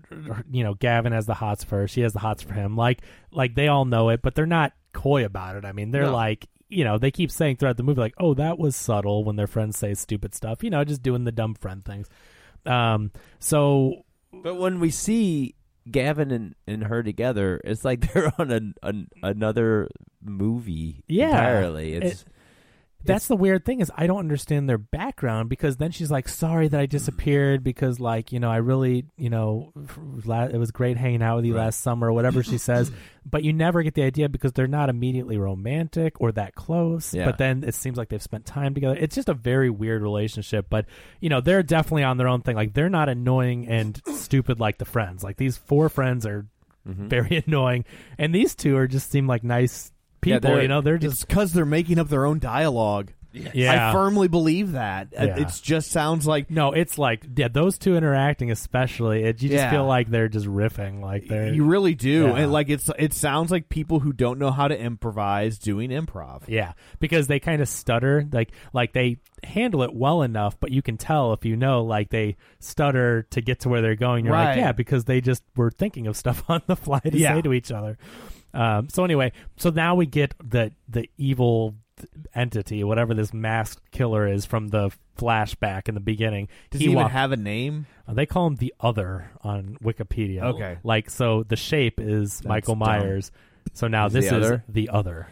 you 0.52 0.64
know 0.64 0.74
Gavin 0.76 1.12
has 1.14 1.26
the 1.26 1.34
hots 1.34 1.64
for 1.64 1.80
her, 1.80 1.88
she 1.88 2.02
has 2.02 2.14
the 2.14 2.20
hots 2.20 2.44
for 2.44 2.54
him. 2.54 2.76
Like 2.76 3.02
like 3.32 3.56
they 3.56 3.68
all 3.68 3.86
know 3.86 4.10
it, 4.10 4.22
but 4.22 4.36
they're 4.36 4.46
not 4.46 4.74
coy 4.94 5.26
about 5.26 5.56
it. 5.56 5.66
I 5.66 5.72
mean, 5.72 5.92
they're 5.92 6.04
No. 6.04 6.14
like 6.14 6.48
you 6.68 6.84
know, 6.84 6.98
they 6.98 7.12
keep 7.12 7.30
saying 7.30 7.56
throughout 7.58 7.78
the 7.78 7.84
movie, 7.84 8.02
like, 8.02 8.16
oh, 8.18 8.34
that 8.34 8.58
was 8.58 8.76
subtle 8.76 9.24
when 9.24 9.36
their 9.36 9.46
friends 9.48 9.78
say 9.78 9.94
stupid 9.94 10.34
stuff, 10.34 10.64
you 10.64 10.70
know, 10.72 10.84
just 10.84 11.04
doing 11.04 11.24
the 11.24 11.32
dumb 11.32 11.54
friend 11.54 11.86
things. 11.86 12.10
Um, 12.66 13.12
so 13.40 14.04
But 14.34 14.56
when 14.56 14.80
we 14.80 14.90
see 14.90 15.54
Gavin 15.90 16.32
and, 16.32 16.56
and 16.66 16.84
her 16.86 17.04
together, 17.04 17.62
it's 17.64 17.86
like 17.86 18.00
they're 18.14 18.34
on 18.40 18.50
an, 18.52 18.74
an 18.82 19.08
another 19.22 19.90
movie 20.24 21.04
Yeah. 21.08 21.30
entirely. 21.30 21.94
It's 21.94 22.22
It- 22.24 22.28
that's 23.06 23.28
the 23.28 23.36
weird 23.36 23.66
thing 23.66 23.80
is 23.80 23.92
I 23.96 24.08
don't 24.08 24.20
understand 24.20 24.68
their 24.68 24.78
background 24.78 25.50
because 25.50 25.78
then 25.78 25.92
she's 25.92 26.10
like, 26.12 26.28
sorry 26.28 26.68
that 26.68 26.80
I 26.80 26.86
disappeared 26.86 27.64
because 27.64 28.00
like 28.00 28.32
you 28.32 28.40
know 28.40 28.50
I 28.52 28.58
really 28.58 29.06
you 29.18 29.30
know 29.30 29.72
it 29.76 30.58
was 30.58 30.72
great 30.72 30.98
hanging 30.98 31.22
out 31.22 31.38
with 31.38 31.46
you 31.46 31.54
last 31.56 31.82
summer 31.82 32.08
or 32.08 32.14
whatever 32.14 32.44
she 32.44 32.58
says, 32.60 32.92
but 33.26 33.44
you 33.44 33.54
never 33.54 33.84
get 33.84 33.94
the 33.94 34.04
idea 34.04 34.30
because 34.30 34.54
they're 34.54 34.68
not 34.68 34.90
immediately 34.90 35.38
romantic 35.38 36.20
or 36.22 36.32
that 36.34 36.56
close. 36.56 37.14
Yeah. 37.14 37.26
But 37.26 37.38
then 37.38 37.64
it 37.64 37.76
seems 37.76 37.98
like 37.98 38.10
they've 38.10 38.22
spent 38.22 38.46
time 38.46 38.74
together. 38.74 38.96
It's 38.96 39.16
just 39.16 39.30
a 39.30 39.34
very 39.34 39.70
weird 39.70 40.02
relationship. 40.02 40.68
But 40.70 40.86
you 41.20 41.30
know 41.30 41.42
they're 41.42 41.64
definitely 41.64 42.04
on 42.04 42.18
their 42.18 42.28
own 42.28 42.42
thing. 42.42 42.56
Like 42.56 42.74
they're 42.74 42.90
not 42.90 43.10
annoying 43.10 43.68
and 43.68 44.02
stupid 44.16 44.60
like 44.60 44.78
the 44.78 44.86
friends. 44.86 45.24
Like 45.24 45.38
these 45.38 45.58
four 45.58 45.90
friends 45.90 46.26
are 46.26 46.46
Mm-hmm. 46.88 47.08
very 47.08 47.44
annoying, 47.48 47.84
and 48.20 48.32
these 48.36 48.54
two 48.54 48.78
are 48.78 48.88
just 48.88 49.10
seem 49.10 49.26
like 49.26 49.44
nice 49.44 49.92
people. 50.26 50.50
they're- 50.52 50.62
you 50.62 50.68
know, 50.68 50.82
they're 50.82 50.98
just 50.98 51.28
because 51.28 51.54
they're 51.54 51.66
making 51.66 52.00
up 52.00 52.10
their 52.10 52.26
own 52.26 52.40
dialogue. 52.40 53.12
yeah. 53.54 53.90
I 53.90 53.92
firmly 53.92 54.30
believe 54.30 54.72
that. 54.72 55.10
Yeah. 55.12 55.36
It 55.40 55.52
just 55.62 55.92
sounds 55.92 56.26
like 56.26 56.50
No, 56.50 56.72
it's 56.72 56.98
like 56.98 57.26
yeah, 57.36 57.50
those 57.50 57.78
two 57.78 57.98
interacting 57.98 58.50
especially. 58.50 59.24
It, 59.26 59.44
you 59.44 59.50
just 59.50 59.62
Yeah. 59.62 59.72
feel 59.72 59.86
like 59.86 60.10
they're 60.10 60.30
just 60.30 60.46
riffing, 60.46 61.02
like 61.02 61.28
they're 61.28 61.54
you 61.54 61.66
really 61.66 61.96
do, 61.96 62.28
Yeah. 62.28 62.36
and 62.38 62.54
like 62.54 62.70
it's 62.70 62.90
it 62.98 63.12
sounds 63.12 63.52
like 63.52 63.68
people 63.68 64.00
who 64.00 64.14
don't 64.14 64.40
know 64.40 64.52
how 64.52 64.70
to 64.70 64.80
improvise 64.80 65.60
doing 65.60 65.90
improv. 65.90 66.44
yeah, 66.48 66.74
because 67.02 67.28
they 67.28 67.42
kind 67.42 67.62
of 67.62 67.68
stutter, 67.68 68.26
like 68.32 68.52
like 68.72 68.94
they 68.94 69.18
handle 69.44 69.84
it 69.84 69.94
well 69.94 70.22
enough, 70.22 70.58
but 70.62 70.72
you 70.72 70.82
can 70.82 70.96
tell 70.96 71.34
if 71.34 71.44
you 71.44 71.58
know, 71.58 71.84
like 71.84 72.12
they 72.12 72.38
stutter 72.60 73.24
to 73.32 73.42
get 73.42 73.60
to 73.60 73.70
where 73.70 73.82
they're 73.82 73.96
going. 73.98 74.24
You're 74.24 74.34
like, 74.34 74.56
yeah, 74.58 74.72
because 74.72 75.04
they 75.04 75.20
just 75.20 75.44
were 75.58 75.72
thinking 75.72 76.08
of 76.08 76.16
stuff 76.16 76.42
on 76.50 76.62
the 76.68 76.78
fly 76.78 77.00
to 77.02 77.18
Yeah. 77.18 77.36
say 77.36 77.42
to 77.42 77.52
each 77.52 77.70
other. 77.74 77.98
Um, 78.56 78.90
so 78.90 79.04
anyway, 79.04 79.32
so 79.58 79.70
now 79.70 79.96
we 79.96 80.06
get 80.06 80.34
the 80.44 80.72
the 80.88 81.10
evil 81.18 81.76
entity, 82.34 82.84
whatever 82.84 83.14
this 83.14 83.34
masked 83.34 83.92
killer 83.92 84.28
is 84.28 84.46
from 84.46 84.70
the 84.70 84.92
flashback 85.18 85.88
in 85.88 85.96
the 85.96 86.02
beginning. 86.02 86.48
Does 86.72 86.82
he, 86.82 86.88
even 86.88 86.98
walk- 86.98 87.12
have 87.12 87.32
a 87.32 87.38
name? 87.38 87.88
Uh, 88.08 88.14
They 88.14 88.26
call 88.26 88.48
him 88.48 88.56
the 88.56 88.74
other 88.80 89.32
on 89.42 89.78
Wikipedia. 89.84 90.42
Okay. 90.44 90.78
Like 90.84 91.10
so 91.10 91.44
the 91.44 91.56
shape 91.56 92.00
is 92.00 92.44
Michael 92.44 92.76
dumb. 92.76 92.80
Myers. 92.80 93.32
So 93.74 93.88
now 93.88 94.06
He's 94.06 94.14
this 94.14 94.30
the 94.30 94.54
is 94.54 94.60
the 94.70 94.90
other. 94.90 95.28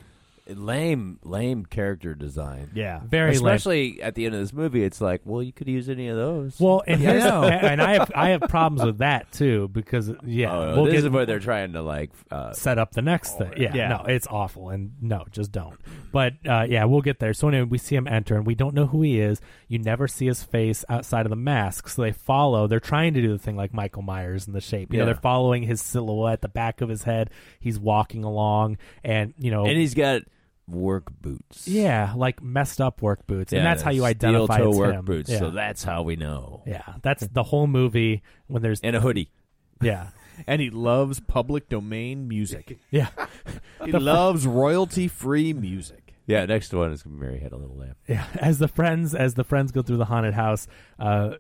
Lame, 0.48 1.20
lame 1.24 1.66
character 1.66 2.14
design. 2.16 2.72
Yeah, 2.74 3.02
Very 3.06 3.32
lame. 3.32 3.36
Especially 3.56 4.02
at 4.02 4.16
the 4.16 4.26
end 4.26 4.36
of 4.36 4.42
this 4.42 4.54
movie, 4.54 4.84
it's 4.84 5.00
like, 5.02 5.22
well, 5.26 5.42
you 5.42 5.54
could 5.54 5.68
use 5.68 5.90
any 5.90 6.08
of 6.10 6.18
those. 6.18 6.60
Well, 6.60 6.84
and 6.86 7.02
Yeah, 7.02 7.12
I 7.12 7.18
know. 7.20 7.44
and 7.48 7.82
I 7.82 7.94
have 7.94 8.12
I 8.16 8.30
have 8.30 8.42
problems 8.42 8.86
with 8.86 8.98
that 9.00 9.32
too 9.32 9.68
because 9.70 10.12
yeah, 10.26 10.54
Oh, 10.54 10.76
we'll 10.76 10.86
this 10.86 10.96
get 10.96 11.04
is 11.06 11.10
where 11.10 11.26
they're 11.26 11.40
trying 11.40 11.74
to 11.74 11.82
like 11.82 12.12
uh, 12.32 12.54
set 12.54 12.78
up 12.78 12.92
the 12.92 13.02
next 13.02 13.38
thing. 13.38 13.54
Yeah, 13.58 13.74
Yeah. 13.74 13.88
no, 13.90 14.04
it's 14.08 14.28
awful, 14.28 14.70
and 14.70 14.94
no, 15.02 15.26
just 15.32 15.52
don't. 15.52 15.80
But 16.12 16.34
uh, 16.48 16.66
yeah, 16.70 16.86
we'll 16.86 17.02
get 17.02 17.20
there. 17.20 17.34
So 17.34 17.48
anyway, 17.48 17.64
we 17.64 17.78
see 17.78 17.96
him 17.96 18.08
enter, 18.08 18.36
and 18.36 18.46
we 18.46 18.56
don't 18.56 18.76
know 18.76 18.86
who 18.88 19.02
he 19.02 19.20
is. 19.20 19.42
You 19.68 19.80
never 19.80 20.08
see 20.08 20.26
his 20.28 20.44
face 20.44 20.84
outside 20.90 21.26
of 21.26 21.30
the 21.30 21.36
mask, 21.36 21.88
so 21.88 22.02
they 22.02 22.12
follow. 22.12 22.68
They're 22.68 22.80
trying 22.80 23.14
to 23.16 23.22
do 23.22 23.30
the 23.32 23.40
thing 23.40 23.56
like 23.56 23.74
Michael 23.74 24.02
Myers 24.04 24.46
in 24.48 24.54
the 24.54 24.62
shape. 24.62 24.94
You 24.94 25.00
know, 25.00 25.06
they're 25.06 25.16
following 25.16 25.64
his 25.64 25.82
silhouette, 25.82 26.42
the 26.42 26.50
back 26.50 26.82
of 26.82 26.90
his 26.90 27.04
head. 27.04 27.30
He's 27.60 27.80
walking 27.80 28.24
along, 28.24 28.78
and 29.04 29.34
you 29.40 29.50
know, 29.52 29.66
and 29.66 29.78
he's 29.78 29.94
got 29.96 30.22
work 30.68 31.12
boots. 31.22 31.68
yeah, 31.68 32.14
like 32.16 32.42
messed 32.42 32.80
up 32.82 33.02
work 33.02 33.28
boots, 33.28 33.54
and 33.54 33.66
that's 33.66 33.82
how 33.82 33.92
you 33.92 34.02
steel 34.02 34.06
identify 34.06 34.58
toe 34.60 34.70
it's 34.70 34.78
work 34.78 34.96
him. 34.96 35.06
boots. 35.06 35.30
Yeah. 35.30 35.40
So 35.40 35.50
that's 35.52 35.84
how 35.84 36.04
we 36.04 36.16
know. 36.16 36.64
yeah, 36.66 36.84
that's 37.02 37.26
the 37.28 37.44
whole 37.44 37.68
movie 37.68 38.22
when 38.48 38.62
there's 38.62 38.80
And 38.82 38.96
a 38.96 39.00
hoodie. 39.00 39.30
yeah. 39.82 40.10
and 40.48 40.62
he 40.62 40.70
loves 40.70 41.20
public 41.20 41.70
domain 41.70 42.28
music. 42.28 42.80
Yeah, 42.92 43.10
He 43.86 43.92
loves 43.92 44.48
royalty 44.48 45.08
free 45.08 45.54
music. 45.54 46.03
Yeah, 46.26 46.46
next 46.46 46.74
one 46.74 46.92
is 46.94 47.06
Mary 47.06 47.40
Had 47.40 47.52
a 47.52 47.58
Little 47.58 47.76
Lamb. 47.76 47.96
Yeah, 48.08 48.26
as 48.40 48.60
the 48.60 48.68
friends 48.68 49.14
as 49.14 49.34
the 49.34 49.44
friends 49.44 49.72
go 49.72 49.82
through 49.82 49.98
the 49.98 50.06
haunted 50.06 50.34
house, 50.34 50.68
uh, 51.00 51.32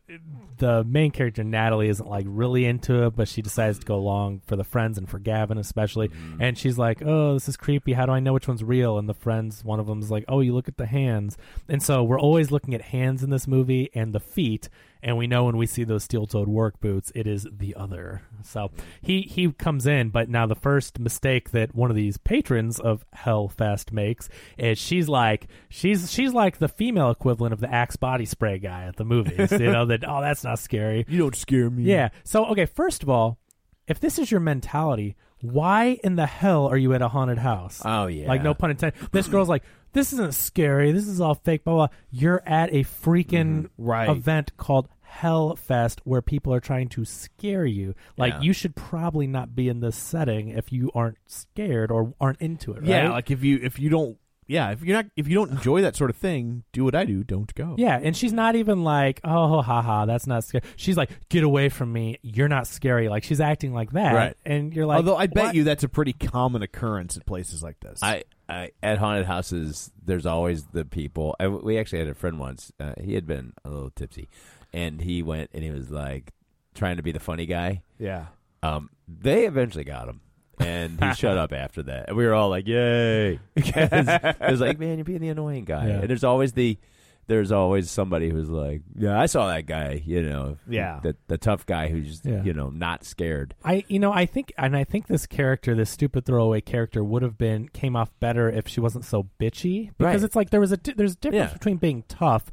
the 0.57 0.83
main 0.83 1.11
character 1.11 1.43
Natalie 1.43 1.87
isn't 1.89 2.07
like 2.07 2.25
really 2.27 2.65
into 2.65 3.05
it, 3.05 3.15
but 3.15 3.27
she 3.27 3.41
decides 3.41 3.79
to 3.79 3.85
go 3.85 3.95
along 3.95 4.41
for 4.45 4.55
the 4.55 4.63
friends 4.63 4.97
and 4.97 5.09
for 5.09 5.19
Gavin 5.19 5.57
especially. 5.57 6.09
And 6.39 6.57
she's 6.57 6.77
like, 6.77 7.01
"Oh, 7.01 7.33
this 7.35 7.47
is 7.47 7.55
creepy. 7.55 7.93
How 7.93 8.05
do 8.05 8.11
I 8.11 8.19
know 8.19 8.33
which 8.33 8.47
one's 8.47 8.63
real?" 8.63 8.97
And 8.97 9.07
the 9.07 9.13
friends, 9.13 9.63
one 9.63 9.79
of 9.79 9.87
them's 9.87 10.11
like, 10.11 10.25
"Oh, 10.27 10.41
you 10.41 10.53
look 10.53 10.67
at 10.67 10.77
the 10.77 10.85
hands." 10.85 11.37
And 11.69 11.81
so 11.81 12.03
we're 12.03 12.19
always 12.19 12.51
looking 12.51 12.73
at 12.73 12.81
hands 12.81 13.23
in 13.23 13.29
this 13.29 13.47
movie 13.47 13.89
and 13.93 14.13
the 14.13 14.19
feet. 14.19 14.69
And 15.03 15.17
we 15.17 15.27
know 15.27 15.43
when 15.43 15.57
we 15.57 15.65
see 15.65 15.83
those 15.83 16.05
steel-toed 16.05 16.47
work 16.47 16.79
boots, 16.79 17.11
it 17.13 17.27
is 17.27 17.45
the 17.51 17.75
other. 17.75 18.21
So 18.41 18.71
he 19.01 19.21
he 19.23 19.51
comes 19.51 19.85
in, 19.85 20.09
but 20.09 20.29
now 20.29 20.47
the 20.47 20.55
first 20.55 20.97
mistake 20.97 21.51
that 21.51 21.75
one 21.75 21.89
of 21.89 21.95
these 21.95 22.17
patrons 22.17 22.79
of 22.79 23.05
Hellfest 23.13 23.91
makes 23.91 24.29
is 24.57 24.77
she's 24.77 25.09
like 25.09 25.47
she's 25.69 26.09
she's 26.09 26.33
like 26.33 26.59
the 26.59 26.69
female 26.69 27.11
equivalent 27.11 27.53
of 27.53 27.59
the 27.59 27.71
Axe 27.71 27.97
body 27.97 28.25
spray 28.25 28.59
guy 28.59 28.85
at 28.85 28.95
the 28.95 29.03
movies. 29.03 29.51
you 29.51 29.71
know 29.71 29.85
that 29.85 30.07
oh 30.07 30.21
that's 30.21 30.43
not 30.43 30.59
scary. 30.59 31.05
You 31.09 31.19
don't 31.19 31.35
scare 31.35 31.69
me. 31.69 31.83
Yeah. 31.83 32.09
So 32.23 32.45
okay, 32.45 32.65
first 32.65 33.03
of 33.03 33.09
all, 33.09 33.39
if 33.87 33.99
this 33.99 34.17
is 34.17 34.31
your 34.31 34.39
mentality, 34.39 35.17
why 35.41 35.99
in 36.03 36.15
the 36.15 36.25
hell 36.25 36.67
are 36.67 36.77
you 36.77 36.93
at 36.93 37.01
a 37.01 37.09
haunted 37.09 37.37
house? 37.37 37.81
Oh, 37.83 38.07
yeah. 38.07 38.29
Like 38.29 38.41
no 38.41 38.53
pun 38.53 38.71
intended. 38.71 38.97
This 39.11 39.27
girl's 39.27 39.49
like, 39.49 39.63
this 39.93 40.13
isn't 40.13 40.33
scary. 40.33 40.91
This 40.91 41.07
is 41.07 41.21
all 41.21 41.35
fake. 41.35 41.63
Blah 41.63 41.73
blah. 41.73 41.87
You're 42.11 42.43
at 42.45 42.73
a 42.73 42.83
freaking 42.83 43.63
mm-hmm. 43.63 43.85
Right. 43.85 44.09
event 44.09 44.55
called 44.57 44.89
Hellfest 45.21 45.99
where 46.03 46.21
people 46.21 46.53
are 46.53 46.59
trying 46.59 46.89
to 46.89 47.05
scare 47.05 47.65
you. 47.65 47.93
Like 48.17 48.33
Yeah. 48.33 48.41
you 48.41 48.53
should 48.53 48.75
probably 48.75 49.27
not 49.27 49.55
be 49.55 49.69
in 49.69 49.79
this 49.79 49.95
setting 49.95 50.49
if 50.49 50.71
you 50.71 50.91
aren't 50.93 51.17
scared 51.27 51.91
or 51.91 52.13
aren't 52.19 52.41
into 52.41 52.71
it. 52.71 52.81
Right? 52.81 52.89
Yeah, 52.89 53.11
like 53.11 53.31
if 53.31 53.43
you 53.43 53.59
if 53.61 53.79
you 53.79 53.89
don't 53.89 54.17
yeah, 54.47 54.71
if 54.71 54.83
you're 54.83 54.95
not 54.95 55.05
if 55.15 55.27
you 55.27 55.35
don't 55.35 55.51
enjoy 55.51 55.81
that 55.81 55.95
sort 55.95 56.09
of 56.09 56.17
thing, 56.17 56.63
do 56.73 56.83
what 56.83 56.95
I 56.95 57.05
do. 57.05 57.23
Don't 57.23 57.53
go. 57.55 57.75
Yeah, 57.77 57.99
and 58.01 58.15
she's 58.15 58.33
not 58.33 58.55
even 58.55 58.83
like, 58.83 59.21
oh, 59.23 59.61
haha, 59.61 60.05
that's 60.05 60.27
not 60.27 60.43
scary. 60.43 60.63
She's 60.75 60.97
like, 60.97 61.11
get 61.29 61.43
away 61.43 61.69
from 61.69 61.93
me. 61.93 62.19
You're 62.21 62.49
not 62.49 62.67
scary. 62.67 63.07
Like 63.07 63.23
she's 63.23 63.39
acting 63.39 63.73
like 63.73 63.91
that, 63.91 64.13
Right. 64.13 64.37
And 64.45 64.73
you're 64.73 64.85
like, 64.85 64.97
Although 64.97 65.15
I 65.15 65.27
bet 65.27 65.45
what? 65.45 65.55
you 65.55 65.63
that's 65.63 65.83
a 65.83 65.89
pretty 65.89 66.13
common 66.13 66.61
occurrence 66.61 67.17
at 67.17 67.25
places 67.25 67.63
like 67.63 67.79
this. 67.79 67.99
I, 68.01 68.23
I 68.53 68.71
at 68.81 68.97
haunted 68.97 69.25
houses, 69.25 69.91
there's 70.03 70.25
always 70.25 70.65
the 70.67 70.85
people. 70.85 71.35
I, 71.39 71.47
we 71.47 71.77
actually 71.77 71.99
had 71.99 72.07
a 72.07 72.13
friend 72.13 72.39
once. 72.39 72.71
Uh, 72.79 72.93
he 73.01 73.15
had 73.15 73.25
been 73.25 73.53
a 73.65 73.69
little 73.69 73.89
tipsy, 73.89 74.29
and 74.73 75.01
he 75.01 75.21
went 75.23 75.49
and 75.53 75.63
he 75.63 75.71
was 75.71 75.89
like 75.89 76.31
trying 76.73 76.97
to 76.97 77.03
be 77.03 77.11
the 77.11 77.19
funny 77.19 77.45
guy. 77.45 77.81
yeah. 77.97 78.25
Um, 78.61 78.89
they 79.07 79.45
eventually 79.45 79.83
got 79.83 80.07
him, 80.07 80.21
and 80.57 80.97
he 81.03 81.13
shut 81.15 81.37
up 81.37 81.51
after 81.51 81.83
that. 81.83 82.07
And 82.07 82.15
we 82.15 82.25
were 82.25 82.33
all 82.33 82.47
like, 82.49 82.65
"Yay!" 82.67 83.39
Because 83.55 84.07
it 84.07 84.35
was 84.39 84.61
like, 84.61 84.79
"Man, 84.79 84.97
you're 84.97 85.03
being 85.05 85.19
the 85.19 85.27
annoying 85.29 85.65
guy." 85.65 85.87
Yeah. 85.87 85.99
And 85.99 86.09
there's 86.09 86.23
always 86.23 86.53
the 86.53 86.77
there's 87.27 87.51
always 87.51 87.89
somebody 87.89 88.29
who's 88.29 88.49
like, 88.49 88.81
"Yeah, 88.97 89.19
I 89.19 89.27
saw 89.27 89.47
that 89.47 89.65
guy." 89.65 90.01
You 90.05 90.23
know, 90.23 90.57
Yeah. 90.69 90.99
the 91.01 91.15
the 91.27 91.37
tough 91.37 91.65
guy 91.65 91.87
who's 91.87 92.21
Yeah. 92.25 92.43
you 92.43 92.53
know 92.53 92.69
not 92.69 93.03
scared. 93.05 93.55
I, 93.63 93.83
you 93.87 93.99
know, 93.99 94.11
I 94.11 94.25
think, 94.25 94.51
and 94.57 94.75
I 94.75 94.83
think 94.83 95.07
this 95.07 95.25
character, 95.25 95.73
this 95.75 95.89
stupid 95.89 96.25
throwaway 96.25 96.61
character, 96.61 97.03
would 97.03 97.21
have 97.23 97.37
been 97.37 97.69
came 97.69 97.95
off 97.95 98.11
better 98.19 98.49
if 98.49 98.67
she 98.67 98.79
wasn't 98.79 99.05
so 99.05 99.27
bitchy. 99.39 99.91
Because 99.97 100.21
Right. 100.21 100.23
it's 100.25 100.35
like 100.35 100.49
there 100.49 100.59
was 100.59 100.71
a 100.71 100.77
there's 100.95 101.13
a 101.13 101.17
difference 101.17 101.51
Yeah. 101.51 101.53
between 101.57 101.77
being 101.77 102.03
tough 102.07 102.51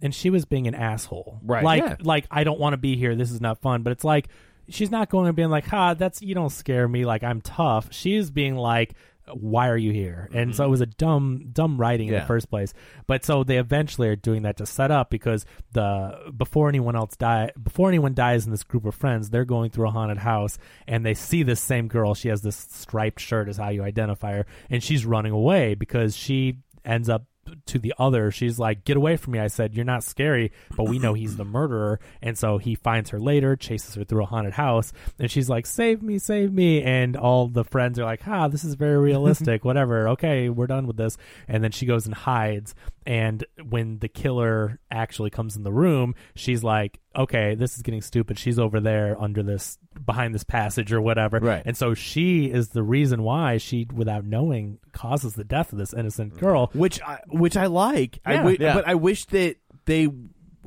and 0.00 0.14
she 0.14 0.30
was 0.30 0.44
being 0.44 0.66
an 0.66 0.74
asshole. 0.74 1.38
Right. 1.44 1.64
Like, 1.64 1.82
Yeah. 1.82 1.96
like 2.02 2.26
I 2.30 2.44
don't 2.44 2.58
want 2.60 2.74
to 2.74 2.78
be 2.78 2.96
here. 2.96 3.14
This 3.14 3.30
is 3.30 3.40
not 3.40 3.58
fun. 3.60 3.82
But 3.82 3.90
it's 3.92 4.04
like 4.04 4.28
she's 4.68 4.90
not 4.92 5.08
going 5.10 5.26
and 5.26 5.34
being 5.36 5.50
like, 5.50 5.66
"Ha, 5.66 5.94
that's 5.94 6.22
you 6.22 6.34
don't 6.36 6.50
scare 6.50 6.86
me." 6.86 7.04
Like 7.04 7.24
I'm 7.24 7.40
tough. 7.40 7.88
She's 7.92 8.30
being 8.30 8.54
like. 8.56 8.94
Why 9.32 9.68
are 9.68 9.76
you 9.76 9.92
here? 9.92 10.28
And 10.32 10.54
so 10.54 10.62
it 10.62 10.66
mm-hmm. 10.66 10.70
was 10.70 10.80
a 10.80 10.86
dumb, 10.86 11.50
dumb 11.52 11.78
writing 11.78 12.08
in 12.08 12.14
the 12.14 12.22
first 12.22 12.50
place. 12.50 12.74
But 13.06 13.24
so 13.24 13.44
they 13.44 13.58
eventually 13.58 14.08
are 14.08 14.16
doing 14.16 14.42
that 14.42 14.56
to 14.56 14.66
set 14.66 14.90
up 14.90 15.10
because 15.10 15.46
the 15.72 16.32
before 16.36 16.68
anyone 16.68 16.96
else 16.96 17.16
die, 17.16 17.50
before 17.62 17.88
anyone 17.88 18.14
dies 18.14 18.44
in 18.44 18.50
this 18.50 18.64
group 18.64 18.84
of 18.84 18.94
friends, 18.94 19.30
they're 19.30 19.44
going 19.44 19.70
through 19.70 19.88
a 19.88 19.90
haunted 19.90 20.18
house 20.18 20.58
and 20.86 21.06
they 21.06 21.14
see 21.14 21.42
this 21.42 21.60
same 21.60 21.88
girl. 21.88 22.14
She 22.14 22.28
has 22.28 22.42
this 22.42 22.56
striped 22.56 23.20
shirt, 23.20 23.48
is 23.48 23.56
how 23.56 23.68
you 23.68 23.82
identify 23.82 24.32
her, 24.32 24.46
and 24.70 24.82
she's 24.82 25.06
running 25.06 25.32
away 25.32 25.74
because 25.74 26.16
she 26.16 26.58
ends 26.84 27.08
up 27.08 27.24
to 27.66 27.78
the 27.78 27.94
other. 27.98 28.30
She's 28.30 28.58
like, 28.58 28.84
"Get 28.84 28.96
away 28.96 29.16
from 29.16 29.32
me!" 29.32 29.38
I 29.38 29.48
said, 29.48 29.74
"You're 29.74 29.84
not 29.84 30.04
scary," 30.04 30.52
but 30.76 30.84
we 30.84 30.98
know 30.98 31.14
he's 31.14 31.36
the 31.36 31.44
murderer, 31.56 32.00
and 32.20 32.36
so 32.36 32.58
he 32.58 32.74
finds 32.74 33.10
her 33.10 33.20
later, 33.20 33.56
chases 33.56 33.94
her 33.94 34.04
through 34.04 34.22
a 34.22 34.26
haunted 34.26 34.54
house, 34.54 34.92
and 35.18 35.30
she's 35.30 35.48
like, 35.48 35.66
"Save 35.66 36.02
me, 36.02 36.18
save 36.18 36.52
me!" 36.52 36.82
And 36.82 37.16
all 37.16 37.48
the 37.48 37.64
friends 37.64 37.98
are 37.98 38.04
like, 38.04 38.22
"Ha, 38.22 38.48
this 38.48 38.64
is 38.64 38.74
very 38.74 38.98
realistic. 38.98 39.64
Whatever. 39.64 40.08
Okay, 40.10 40.48
we're 40.48 40.66
done 40.66 40.86
with 40.86 40.96
this." 40.96 41.16
And 41.48 41.62
then 41.62 41.70
she 41.70 41.86
goes 41.86 42.06
and 42.06 42.14
hides. 42.14 42.74
And 43.06 43.44
when 43.62 43.98
the 43.98 44.08
killer 44.08 44.78
actually 44.90 45.30
comes 45.30 45.56
in 45.56 45.62
the 45.62 45.72
room, 45.72 46.14
she's 46.34 46.62
like, 46.62 47.00
"Okay, 47.16 47.54
this 47.54 47.76
is 47.76 47.82
getting 47.82 48.02
stupid." 48.02 48.38
She's 48.38 48.58
over 48.58 48.80
there 48.80 49.20
under 49.20 49.42
this 49.42 49.78
behind 50.06 50.34
this 50.34 50.44
passage 50.44 50.92
or 50.92 51.00
whatever, 51.00 51.38
Right. 51.38 51.62
And 51.64 51.76
so 51.76 51.94
she 51.94 52.46
is 52.46 52.68
the 52.68 52.82
reason 52.82 53.22
why 53.22 53.58
she, 53.58 53.86
without 53.92 54.24
knowing, 54.24 54.78
causes 54.92 55.34
the 55.34 55.44
death 55.44 55.72
of 55.72 55.78
this 55.78 55.92
innocent 55.92 56.34
mm. 56.34 56.40
girl. 56.40 56.70
which 56.72 57.00
I 57.02 57.18
which 57.28 57.56
I 57.56 57.66
like. 57.66 58.20
I 58.24 58.32
Yeah. 58.32 58.36
wi- 58.38 58.56
Yeah. 58.60 58.74
but 58.74 58.86
I 58.88 58.94
wish 58.94 59.26
that 59.26 59.56
they 59.84 60.08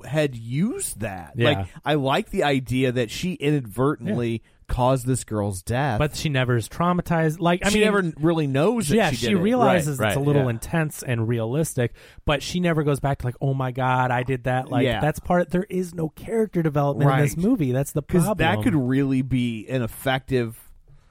had 0.04 0.36
used 0.36 1.00
that. 1.00 1.34
Yeah. 1.36 1.50
Like 1.50 1.68
I 1.84 1.94
like 1.96 2.30
the 2.30 2.44
idea 2.44 2.92
that 2.92 3.10
she 3.10 3.34
inadvertently 3.34 4.44
caused 4.68 5.06
this 5.06 5.24
girl's 5.24 5.62
death, 5.62 6.00
But 6.00 6.16
she 6.16 6.30
never 6.30 6.56
is 6.56 6.68
traumatized. 6.70 7.40
Like 7.40 7.66
I 7.66 7.70
she 7.70 7.80
mean, 7.80 7.86
never 7.86 8.14
really 8.20 8.48
knows. 8.48 8.90
That 8.90 8.96
yeah, 8.96 9.10
she, 9.12 9.16
she, 9.18 9.26
did 9.28 9.38
it. 9.38 9.42
realizes 9.42 10.00
Right, 10.00 10.10
it's 10.10 10.18
a 10.18 10.20
little 10.20 10.44
yeah. 10.44 10.50
intense 10.50 11.04
and 11.04 11.28
realistic, 11.28 11.94
but 12.26 12.42
she 12.44 12.60
never 12.60 12.84
goes 12.84 13.00
back 13.00 13.20
to 13.20 13.26
like, 13.26 13.36
oh 13.42 13.54
my 13.54 13.72
god, 13.72 14.12
I 14.12 14.24
did 14.24 14.46
that. 14.46 14.70
Like 14.70 14.86
Yeah. 14.86 15.02
that's 15.02 15.20
part. 15.20 15.50
There 15.50 15.66
is 15.70 15.94
no 15.94 16.10
character 16.10 16.62
development 16.64 17.12
in 17.12 17.20
this 17.20 17.38
movie. 17.38 17.72
That's 17.72 17.92
the 17.92 18.02
problem. 18.02 18.38
that 18.38 18.64
could 18.64 18.76
really 18.76 19.22
be 19.22 19.68
an 19.68 19.82
effective. 19.82 20.60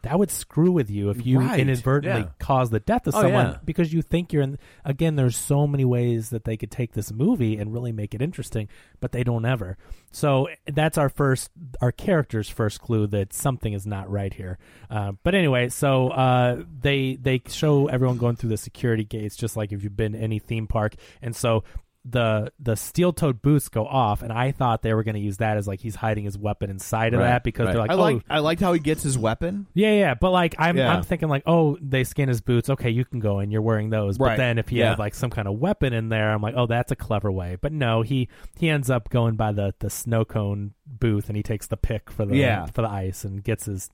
That 0.04 0.18
would 0.18 0.30
screw 0.30 0.70
with 0.72 0.88
you 0.90 1.10
if 1.10 1.26
you 1.26 1.40
Right. 1.40 1.60
inadvertently 1.60 2.22
Yeah. 2.22 2.28
cause 2.38 2.70
the 2.70 2.80
death 2.80 3.06
of 3.06 3.14
Oh, 3.14 3.22
someone 3.22 3.46
yeah. 3.46 3.56
because 3.64 3.92
you 3.92 4.00
think 4.00 4.32
you're 4.32 4.42
in 4.42 4.58
again 4.84 5.16
there's 5.16 5.36
so 5.36 5.66
many 5.66 5.84
ways 5.84 6.30
that 6.30 6.44
they 6.44 6.56
could 6.56 6.70
take 6.70 6.92
this 6.92 7.12
movie 7.12 7.56
and 7.58 7.72
really 7.72 7.92
make 7.92 8.14
it 8.14 8.22
interesting 8.22 8.68
but 9.00 9.12
they 9.12 9.24
don't 9.24 9.44
ever 9.44 9.76
so 10.12 10.48
that's 10.72 10.96
our 10.96 11.08
first 11.08 11.50
our 11.80 11.90
character's 11.92 12.48
first 12.48 12.80
clue 12.80 13.06
that 13.08 13.32
something 13.32 13.72
is 13.72 13.86
not 13.86 14.10
right 14.10 14.34
here 14.34 14.58
uh, 14.90 15.12
but 15.24 15.34
anyway 15.34 15.68
so 15.68 16.08
uh, 16.10 16.62
they 16.80 17.16
they 17.16 17.42
show 17.48 17.88
everyone 17.88 18.16
going 18.16 18.36
through 18.36 18.50
the 18.50 18.56
security 18.56 19.04
gates 19.04 19.34
just 19.36 19.56
like 19.56 19.72
if 19.72 19.82
you've 19.82 19.96
been 19.96 20.12
to 20.12 20.18
any 20.18 20.38
theme 20.38 20.66
park 20.66 20.94
and 21.20 21.34
so 21.34 21.64
the 22.06 22.52
the 22.58 22.76
steel-toed 22.76 23.40
boots 23.40 23.68
go 23.68 23.86
off, 23.86 24.20
and 24.22 24.30
I 24.30 24.52
thought 24.52 24.82
they 24.82 24.92
were 24.92 25.02
going 25.04 25.14
to 25.14 25.20
use 25.20 25.38
that 25.38 25.56
as 25.56 25.66
like 25.66 25.80
he's 25.80 25.94
hiding 25.94 26.24
his 26.24 26.36
weapon 26.36 26.68
inside 26.68 27.14
of 27.14 27.20
Right, 27.20 27.28
that 27.28 27.44
because 27.44 27.64
right. 27.66 27.72
they're 27.72 27.80
like, 27.80 27.90
I 27.90 27.94
oh, 27.94 27.98
like 27.98 28.22
I 28.28 28.38
liked 28.40 28.60
how 28.60 28.74
he 28.74 28.78
gets 28.80 29.02
his 29.02 29.16
weapon. 29.16 29.66
yeah, 29.72 29.92
yeah, 29.94 30.14
but 30.14 30.30
like 30.30 30.54
I'm, 30.58 30.76
Yeah. 30.76 30.94
I'm 30.94 31.02
thinking 31.02 31.28
like, 31.30 31.44
oh, 31.46 31.78
they 31.80 32.04
scan 32.04 32.28
his 32.28 32.42
boots. 32.42 32.68
Okay, 32.68 32.90
you 32.90 33.06
can 33.06 33.20
go 33.20 33.38
and 33.38 33.50
you're 33.50 33.62
wearing 33.62 33.88
those. 33.88 34.18
But 34.18 34.36
then 34.36 34.58
if 34.58 34.68
he 34.68 34.80
Yeah. 34.80 34.90
had 34.90 34.98
like 34.98 35.14
some 35.14 35.30
kind 35.30 35.48
of 35.48 35.54
weapon 35.58 35.94
in 35.94 36.10
there, 36.10 36.30
I'm 36.30 36.42
like, 36.42 36.54
oh, 36.56 36.66
that's 36.66 36.92
a 36.92 36.96
clever 36.96 37.32
way. 37.32 37.56
But 37.58 37.72
no, 37.72 38.02
he 38.02 38.28
he 38.58 38.68
ends 38.68 38.90
up 38.90 39.08
going 39.08 39.36
by 39.36 39.52
the 39.52 39.74
the 39.78 39.88
snow 39.88 40.26
cone 40.26 40.74
booth 40.86 41.28
and 41.28 41.36
he 41.38 41.42
takes 41.42 41.66
the 41.68 41.78
pick 41.78 42.10
for 42.10 42.26
the 42.26 42.36
Yeah. 42.36 42.66
for 42.66 42.82
the 42.82 42.90
ice 42.90 43.24
and 43.24 43.42
gets 43.42 43.64
his 43.64 43.90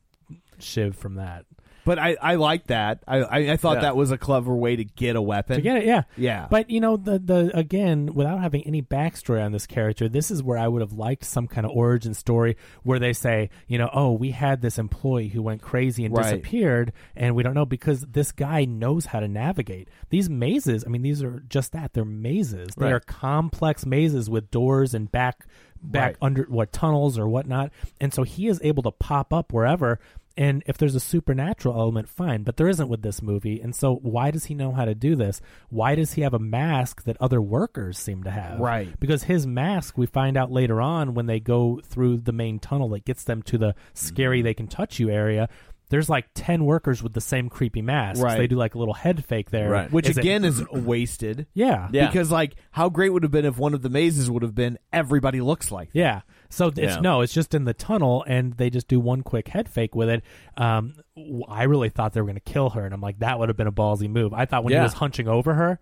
shiv 0.58 0.96
from 0.96 1.14
that. 1.14 1.44
But 1.84 1.98
I, 1.98 2.16
I 2.20 2.34
like 2.36 2.66
that. 2.66 3.02
I, 3.08 3.18
I, 3.18 3.38
I 3.52 3.56
thought 3.56 3.76
Yeah. 3.78 3.82
that 3.82 3.96
was 3.96 4.10
a 4.10 4.18
clever 4.18 4.54
way 4.54 4.76
to 4.76 4.84
get 4.84 5.16
a 5.16 5.22
weapon. 5.22 5.56
To 5.56 5.62
get 5.62 5.78
it, 5.78 5.84
yeah, 5.86 6.02
Yeah. 6.16 6.46
But 6.50 6.70
you 6.70 6.80
know, 6.80 6.96
the 6.96 7.18
the 7.18 7.50
again, 7.56 8.14
without 8.14 8.40
having 8.40 8.62
any 8.66 8.82
backstory 8.82 9.44
on 9.44 9.52
this 9.52 9.66
character, 9.66 10.08
this 10.08 10.30
is 10.30 10.42
where 10.42 10.58
I 10.58 10.68
would 10.68 10.80
have 10.82 10.92
liked 10.92 11.24
some 11.24 11.46
kind 11.46 11.64
of 11.64 11.72
origin 11.72 12.14
story 12.14 12.56
where 12.82 12.98
they 12.98 13.12
say, 13.12 13.50
you 13.66 13.78
know, 13.78 13.88
oh, 13.92 14.12
we 14.12 14.30
had 14.32 14.60
this 14.62 14.78
employee 14.78 15.28
who 15.28 15.42
went 15.42 15.62
crazy 15.62 16.04
and 16.04 16.14
Right. 16.14 16.22
disappeared, 16.24 16.92
and 17.16 17.34
we 17.34 17.42
don't 17.42 17.54
know 17.54 17.66
because 17.66 18.02
this 18.02 18.32
guy 18.32 18.64
knows 18.64 19.06
how 19.06 19.20
to 19.20 19.28
navigate 19.28 19.88
these 20.10 20.28
mazes. 20.28 20.84
I 20.86 20.90
mean, 20.90 21.02
these 21.02 21.22
are 21.22 21.42
just 21.48 21.72
that 21.72 21.92
they're 21.94 22.04
mazes. 22.04 22.68
They 22.76 22.86
Right. 22.86 22.92
are 22.94 23.00
complex 23.00 23.86
mazes 23.86 24.28
with 24.28 24.50
doors 24.50 24.94
and 24.94 25.10
back 25.10 25.46
back 25.82 26.08
Right. 26.08 26.16
under 26.20 26.42
what 26.50 26.72
tunnels 26.74 27.18
or 27.18 27.26
whatnot, 27.26 27.72
and 28.02 28.12
so 28.12 28.22
he 28.22 28.48
is 28.48 28.60
able 28.62 28.82
to 28.82 28.90
pop 28.90 29.32
up 29.32 29.50
wherever. 29.50 29.98
And 30.40 30.62
if 30.64 30.78
there's 30.78 30.94
a 30.94 31.00
supernatural 31.00 31.78
element, 31.78 32.08
fine, 32.08 32.44
but 32.44 32.56
there 32.56 32.66
isn't 32.66 32.88
with 32.88 33.02
this 33.02 33.20
movie. 33.20 33.60
And 33.60 33.76
so, 33.76 33.96
why 33.96 34.30
does 34.30 34.46
he 34.46 34.54
know 34.54 34.72
how 34.72 34.86
to 34.86 34.94
do 34.94 35.14
this? 35.14 35.42
Why 35.68 35.94
does 35.94 36.14
he 36.14 36.22
have 36.22 36.32
a 36.32 36.38
mask 36.38 37.04
that 37.04 37.18
other 37.20 37.42
workers 37.42 37.98
seem 37.98 38.22
to 38.22 38.30
have? 38.30 38.58
Right. 38.58 38.98
Because 38.98 39.24
his 39.24 39.46
mask, 39.46 39.98
we 39.98 40.06
find 40.06 40.38
out 40.38 40.50
later 40.50 40.80
on 40.80 41.12
when 41.12 41.26
they 41.26 41.40
go 41.40 41.82
through 41.84 42.20
the 42.20 42.32
main 42.32 42.58
tunnel 42.58 42.88
that 42.88 43.04
gets 43.04 43.24
them 43.24 43.42
to 43.42 43.58
the 43.58 43.74
scary 43.92 44.38
mm-hmm. 44.38 44.44
they 44.44 44.54
can 44.54 44.66
touch 44.66 44.98
you 44.98 45.10
area. 45.10 45.50
There's 45.90 46.08
like 46.08 46.26
10 46.34 46.64
workers 46.64 47.02
with 47.02 47.12
the 47.12 47.20
same 47.20 47.48
creepy 47.50 47.82
masks. 47.82 48.20
Right. 48.22 48.38
They 48.38 48.46
do 48.46 48.56
like 48.56 48.74
a 48.74 48.78
little 48.78 48.94
head 48.94 49.24
fake 49.24 49.50
there. 49.50 49.68
Right. 49.68 49.92
Which 49.92 50.08
Is 50.08 50.16
again 50.16 50.44
is 50.44 50.62
wasted. 50.72 51.46
yeah. 51.52 51.88
Yeah. 51.92 52.06
Because 52.06 52.30
like 52.30 52.54
how 52.70 52.88
great 52.88 53.10
would 53.12 53.22
have 53.24 53.32
been 53.32 53.44
if 53.44 53.58
one 53.58 53.74
of 53.74 53.82
the 53.82 53.90
mazes 53.90 54.30
would 54.30 54.42
have 54.42 54.54
been 54.54 54.78
everybody 54.92 55.40
looks 55.42 55.70
like. 55.70 55.92
that. 55.92 55.98
Yeah. 55.98 56.20
So 56.48 56.68
it's 56.68 56.78
Yeah. 56.78 57.00
no, 57.00 57.20
it's 57.20 57.32
just 57.32 57.54
in 57.54 57.64
the 57.64 57.74
tunnel, 57.74 58.24
and 58.26 58.54
they 58.54 58.70
just 58.70 58.88
do 58.88 58.98
one 58.98 59.22
quick 59.22 59.48
head 59.48 59.68
fake 59.68 59.94
with 59.94 60.08
it. 60.08 60.24
Um, 60.56 60.94
w- 61.16 61.44
I 61.48 61.64
really 61.64 61.90
thought 61.90 62.12
they 62.12 62.20
were 62.20 62.26
going 62.26 62.34
to 62.34 62.40
kill 62.40 62.70
her, 62.70 62.84
and 62.84 62.92
I'm 62.92 63.00
like, 63.00 63.20
that 63.20 63.38
would 63.38 63.48
have 63.48 63.56
been 63.56 63.66
a 63.68 63.72
ballsy 63.72 64.08
move. 64.08 64.32
I 64.32 64.46
thought 64.46 64.64
when 64.64 64.72
he 64.72 64.80
was 64.80 64.94
hunching 64.94 65.28
over 65.28 65.54
her, 65.54 65.78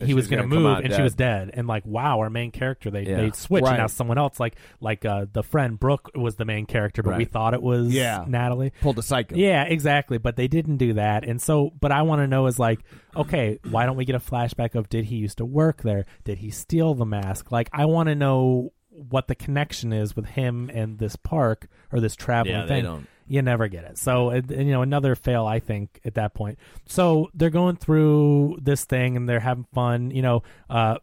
he 0.00 0.14
was 0.14 0.26
going 0.26 0.42
to 0.42 0.48
gonna 0.48 0.60
move, 0.60 0.76
out 0.78 0.84
and 0.84 0.92
she 0.94 1.02
was 1.02 1.14
dead. 1.14 1.50
And 1.54 1.66
like, 1.66 1.84
wow, 1.86 2.18
our 2.20 2.30
main 2.30 2.50
character, 2.50 2.90
they 2.90 3.02
Yeah. 3.06 3.16
they 3.16 3.30
switch, 3.32 3.62
Right. 3.64 3.70
and 3.72 3.78
now 3.78 3.86
someone 3.86 4.18
else, 4.18 4.38
like 4.40 4.56
like 4.80 5.04
uh, 5.04 5.26
the 5.32 5.42
friend 5.42 5.78
Brooke, 5.78 6.10
was 6.14 6.36
the 6.36 6.44
main 6.44 6.66
character, 6.66 7.02
but 7.02 7.16
we 7.18 7.24
thought 7.24 7.54
it 7.54 7.62
was 7.62 7.92
Yeah. 7.94 8.24
Natalie. 8.26 8.72
Pulled 8.80 8.98
a 8.98 9.02
psycho. 9.02 9.36
Yeah, 9.36 9.64
exactly. 9.64 10.18
But 10.18 10.36
they 10.36 10.48
didn't 10.48 10.76
do 10.78 10.94
that. 10.94 11.24
And 11.24 11.40
so, 11.40 11.72
but 11.80 11.92
I 11.92 12.02
want 12.02 12.20
to 12.20 12.26
know 12.26 12.46
is 12.46 12.58
like, 12.58 12.80
okay, 13.16 13.58
why 13.70 13.86
don't 13.86 13.96
we 13.96 14.04
get 14.04 14.14
a 14.16 14.20
flashback 14.20 14.74
of 14.74 14.88
did 14.88 15.06
he 15.06 15.16
used 15.16 15.38
to 15.38 15.44
work 15.44 15.82
there? 15.82 16.06
Did 16.24 16.38
he 16.38 16.50
steal 16.50 16.94
the 16.94 17.06
mask? 17.06 17.50
Like, 17.52 17.68
I 17.72 17.84
want 17.86 18.08
to 18.08 18.14
know 18.14 18.72
what 18.90 19.28
the 19.28 19.34
connection 19.34 19.92
is 19.92 20.16
with 20.16 20.24
him 20.26 20.70
and 20.72 20.98
this 20.98 21.16
park 21.16 21.68
or 21.92 22.00
this 22.00 22.16
traveling 22.16 22.56
Yeah, 22.56 22.66
thing. 22.66 23.06
You 23.28 23.42
never 23.42 23.68
get 23.68 23.84
it. 23.84 23.98
So, 23.98 24.32
you 24.32 24.64
know, 24.64 24.82
another 24.82 25.14
fail, 25.14 25.46
I 25.46 25.58
think, 25.60 26.00
at 26.04 26.14
that 26.14 26.34
point. 26.34 26.58
So 26.86 27.28
they're 27.34 27.50
going 27.50 27.76
through 27.76 28.58
this 28.62 28.84
thing 28.84 29.16
and 29.16 29.28
they're 29.28 29.40
having 29.40 29.66
fun. 29.74 30.10
You 30.10 30.22
know, 30.22 30.42
uh, 30.70 30.98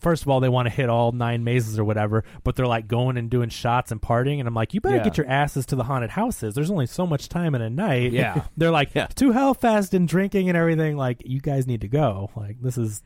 first 0.00 0.22
of 0.22 0.28
all, 0.28 0.40
they 0.40 0.48
want 0.48 0.66
to 0.66 0.74
hit 0.74 0.88
all 0.88 1.12
nine 1.12 1.44
mazes 1.44 1.78
or 1.78 1.84
whatever, 1.84 2.24
but 2.44 2.56
they're 2.56 2.66
like 2.66 2.88
going 2.88 3.16
and 3.16 3.28
doing 3.30 3.50
shots 3.50 3.92
and 3.92 4.00
partying. 4.00 4.38
And 4.40 4.48
I'm 4.48 4.54
like, 4.54 4.74
you 4.74 4.80
better 4.80 4.96
Yeah. 4.96 5.04
get 5.04 5.18
your 5.18 5.28
asses 5.28 5.66
to 5.66 5.76
the 5.76 5.84
haunted 5.84 6.10
houses. 6.10 6.54
There's 6.54 6.70
only 6.70 6.86
so 6.86 7.06
much 7.06 7.28
time 7.28 7.54
in 7.54 7.60
a 7.62 7.70
night. 7.70 8.12
Yeah. 8.12 8.44
they're 8.56 8.70
like 8.72 8.94
Yeah. 8.94 9.06
too 9.08 9.30
hellfest 9.32 9.92
and 9.94 10.08
drinking 10.08 10.48
and 10.48 10.56
everything. 10.56 10.96
Like, 10.96 11.22
you 11.26 11.40
guys 11.40 11.66
need 11.66 11.82
to 11.82 11.88
go. 11.88 12.30
Like, 12.34 12.60
this 12.60 12.78
is 12.78 13.02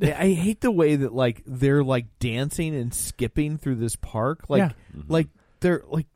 I 0.00 0.30
hate 0.30 0.60
the 0.60 0.70
way 0.70 0.96
that 0.96 1.12
like 1.12 1.42
they're 1.44 1.84
like 1.84 2.06
dancing 2.18 2.74
and 2.74 2.94
skipping 2.94 3.58
through 3.58 3.76
this 3.76 3.96
park. 3.96 4.44
Like 4.48 4.60
Yeah. 4.60 5.02
like 5.08 5.28
they're 5.60 5.82
like 5.88 6.06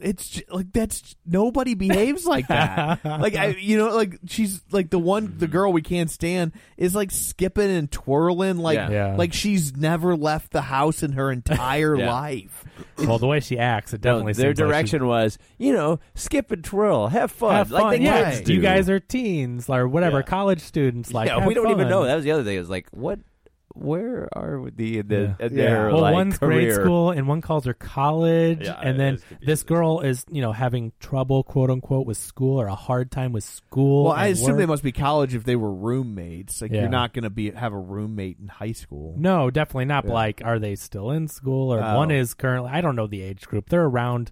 it's 0.00 0.28
j- 0.28 0.44
like 0.50 0.72
that's 0.72 1.16
nobody 1.26 1.74
behaves 1.74 2.24
like 2.26 2.48
that. 2.48 3.04
like 3.04 3.34
I, 3.36 3.48
you 3.58 3.76
know, 3.78 3.94
like 3.94 4.18
she's 4.26 4.62
like 4.70 4.90
the 4.90 4.98
one, 4.98 5.34
the 5.38 5.46
mm-hmm. 5.46 5.52
girl 5.52 5.72
we 5.72 5.82
can't 5.82 6.10
stand 6.10 6.52
is 6.76 6.94
like 6.94 7.10
skipping 7.10 7.70
and 7.70 7.90
twirling, 7.90 8.58
like 8.58 8.76
Yeah. 8.76 8.90
Yeah. 8.90 9.16
like 9.16 9.32
she's 9.32 9.76
never 9.76 10.16
left 10.16 10.52
the 10.52 10.62
house 10.62 11.02
in 11.02 11.12
her 11.12 11.30
entire 11.32 11.96
Yeah. 11.98 12.12
life. 12.12 12.64
well, 12.98 13.18
the 13.18 13.26
way 13.26 13.40
she 13.40 13.58
acts, 13.58 13.92
it 13.92 14.04
No, 14.04 14.12
definitely 14.12 14.32
their 14.34 14.50
seems 14.50 14.60
like 14.60 14.68
direction 14.68 15.06
was, 15.06 15.38
you 15.58 15.72
know, 15.72 16.00
skip 16.14 16.50
and 16.50 16.64
twirl, 16.64 17.08
have 17.08 17.30
fun, 17.30 17.54
Have 17.54 17.70
like 17.70 17.82
fun. 17.82 17.92
the 17.94 18.00
yeah, 18.02 18.30
kids 18.30 18.46
do. 18.46 18.54
you 18.54 18.60
guys 18.60 18.88
are 18.88 19.00
teens 19.00 19.68
or 19.68 19.88
whatever, 19.88 20.18
Yeah. 20.18 20.22
college 20.22 20.60
students. 20.60 21.12
Like, 21.12 21.28
yeah, 21.28 21.38
have 21.38 21.46
we 21.46 21.54
don't 21.54 21.66
even 21.70 21.84
fun. 21.84 21.90
know. 21.90 22.04
That 22.04 22.14
was 22.16 22.24
the 22.24 22.30
other 22.32 22.44
thing. 22.44 22.56
It 22.56 22.60
was 22.60 22.70
like, 22.70 22.86
what? 22.90 23.18
Where 23.78 24.28
are 24.32 24.70
the 24.74 25.02
the 25.02 25.26
uh, 25.28 25.34
Yeah. 25.40 25.48
their 25.48 25.86
well, 25.88 26.00
like, 26.02 26.14
one's 26.14 26.38
career? 26.38 26.72
grade 26.72 26.74
school 26.74 27.10
and 27.10 27.28
one 27.28 27.40
calls 27.40 27.64
her 27.66 27.74
college, 27.74 28.62
Yeah, 28.64 28.78
and 28.80 28.98
then 28.98 29.18
this 29.40 29.62
girl 29.62 30.00
is, 30.00 30.24
you 30.30 30.42
know, 30.42 30.52
having 30.52 30.92
trouble, 31.00 31.42
quote 31.44 31.70
unquote, 31.70 32.06
with 32.06 32.16
school 32.16 32.60
or 32.60 32.66
a 32.66 32.74
hard 32.74 33.10
time 33.10 33.32
with 33.32 33.44
school. 33.44 34.04
Well, 34.04 34.12
I 34.12 34.26
and 34.26 34.34
assume 34.36 34.56
they 34.56 34.66
must 34.66 34.82
be 34.82 34.92
college 34.92 35.34
if 35.34 35.44
they 35.44 35.56
were 35.56 35.72
roommates. 35.72 36.60
Like 36.62 36.72
Yeah. 36.72 36.80
you're 36.82 36.90
not 36.90 37.12
going 37.12 37.24
to 37.24 37.30
be 37.30 37.50
have 37.50 37.72
a 37.72 37.78
roommate 37.78 38.38
in 38.40 38.48
high 38.48 38.72
school. 38.72 39.14
No, 39.16 39.50
definitely 39.50 39.86
not. 39.86 40.04
But 40.06 40.12
like, 40.12 40.42
are 40.44 40.58
they 40.58 40.74
still 40.74 41.10
in 41.10 41.28
school 41.28 41.72
or 41.72 41.82
Oh. 41.82 41.96
one 41.96 42.10
is 42.10 42.34
currently? 42.34 42.70
I 42.72 42.80
don't 42.80 42.96
know 42.96 43.06
the 43.06 43.22
age 43.22 43.46
group. 43.46 43.68
They're 43.68 43.84
around, 43.84 44.30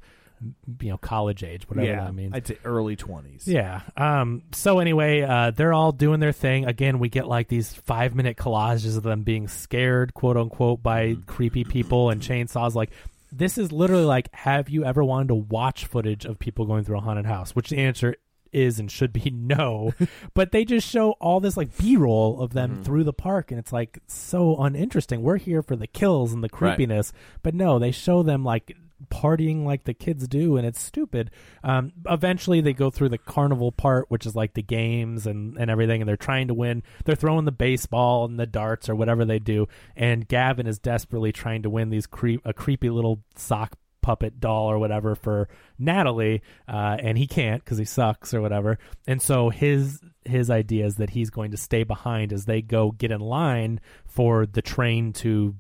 you 0.81 0.90
know, 0.90 0.99
college 0.99 1.42
age, 1.42 1.68
whatever 1.68 1.87
yeah, 1.87 2.05
that 2.05 2.14
means. 2.14 2.33
I'd 2.35 2.46
say 2.46 2.59
early 2.64 2.96
twenties. 2.96 3.46
Yeah. 3.49 3.81
Um. 3.96 4.42
So 4.53 4.79
anyway, 4.79 5.22
uh, 5.22 5.51
they're 5.53 5.72
all 5.72 5.92
doing 5.92 6.20
their 6.20 6.33
thing. 6.33 6.64
Again, 6.66 6.99
we 6.99 7.09
get 7.09 7.27
like 7.27 7.49
these 7.49 7.72
five 7.75 8.14
minute 8.14 8.37
collages 8.37 8.96
of 8.96 9.03
them 9.03 9.22
being 9.22 9.49
scared, 9.49 10.14
quote 10.14 10.37
unquote, 10.37 10.83
by 10.83 11.07
Mm-hmm. 11.07 11.22
creepy 11.22 11.64
people 11.64 12.11
and 12.11 12.20
chainsaws. 12.20 12.75
Like, 12.75 12.90
this 13.33 13.59
is 13.59 13.72
literally 13.72 14.05
like, 14.05 14.33
have 14.35 14.68
you 14.68 14.85
ever 14.85 15.03
wanted 15.05 15.29
to 15.29 15.35
watch 15.35 15.87
footage 15.87 16.25
of 16.25 16.38
people 16.38 16.64
going 16.66 16.85
through 16.85 16.99
a 16.99 17.01
haunted 17.03 17.27
house? 17.27 17.55
Which 17.55 17.70
the 17.70 17.79
answer 17.79 18.16
is 18.53 18.79
and 18.79 18.90
should 18.90 19.12
be 19.12 19.29
no. 19.35 19.92
but 20.35 20.53
they 20.53 20.64
just 20.64 20.88
show 20.88 21.12
all 21.12 21.40
this 21.40 21.57
like 21.57 21.77
B 21.77 21.96
roll 21.96 22.40
of 22.40 22.51
Mm-hmm. 22.51 22.75
them 22.75 22.85
through 22.85 23.05
the 23.05 23.12
park, 23.12 23.51
and 23.51 23.59
it's 23.61 23.72
like 23.72 23.99
so 24.07 24.57
uninteresting. 24.57 25.22
We're 25.22 25.37
here 25.38 25.62
for 25.62 25.77
the 25.77 25.87
kills 25.88 26.33
and 26.33 26.42
the 26.42 26.49
Right. 26.53 26.77
creepiness, 26.77 27.12
but 27.42 27.55
no, 27.55 27.79
they 27.79 27.90
show 27.90 28.22
them 28.22 28.44
like 28.44 28.75
partying 29.11 29.64
like 29.64 29.85
the 29.85 29.94
kids 29.94 30.26
do 30.26 30.56
and 30.56 30.66
it's 30.66 30.80
stupid 30.80 31.30
um 31.62 31.92
eventually 32.09 32.61
they 32.61 32.72
go 32.72 32.90
through 32.90 33.09
the 33.09 33.18
carnival 33.18 33.70
part 33.70 34.06
which 34.09 34.24
is 34.24 34.35
like 34.35 34.54
the 34.54 34.62
games 34.62 35.26
and 35.26 35.56
and 35.59 35.70
everything 35.70 36.00
and 36.00 36.09
they're 36.09 36.16
trying 36.16 36.48
to 36.48 36.54
win 36.54 36.82
they're 37.04 37.14
throwing 37.14 37.44
the 37.44 37.52
baseball 37.52 38.24
and 38.24 38.38
the 38.38 38.46
darts 38.46 38.88
or 38.88 38.94
whatever 38.94 39.24
they 39.24 39.38
do 39.38 39.66
and 39.96 40.28
gavin 40.28 40.66
is 40.66 40.78
desperately 40.78 41.30
trying 41.30 41.62
to 41.62 41.70
win 41.70 41.90
these 41.90 42.06
creep 42.06 42.40
a 42.44 42.52
creepy 42.52 42.88
little 42.88 43.22
sock 43.35 43.76
puppet 44.06 44.38
doll 44.38 44.70
or 44.70 44.78
whatever 44.78 45.16
for 45.16 45.48
Natalie, 45.80 46.40
uh, 46.68 46.96
and 47.00 47.18
he 47.18 47.26
can't 47.26 47.64
because 47.64 47.76
he 47.76 47.85
sucks 47.85 48.32
or 48.32 48.40
whatever. 48.40 48.78
And 49.04 49.20
so 49.20 49.50
his 49.50 50.00
his 50.24 50.48
idea 50.48 50.87
is 50.87 50.96
that 50.96 51.11
he's 51.11 51.28
going 51.28 51.50
to 51.50 51.56
stay 51.56 51.82
behind 51.82 52.32
as 52.32 52.44
they 52.44 52.62
go 52.62 52.92
get 52.92 53.11
in 53.11 53.20
line 53.20 53.80
for 54.06 54.46
the 54.46 54.62
train 54.62 55.12
to 55.12 55.56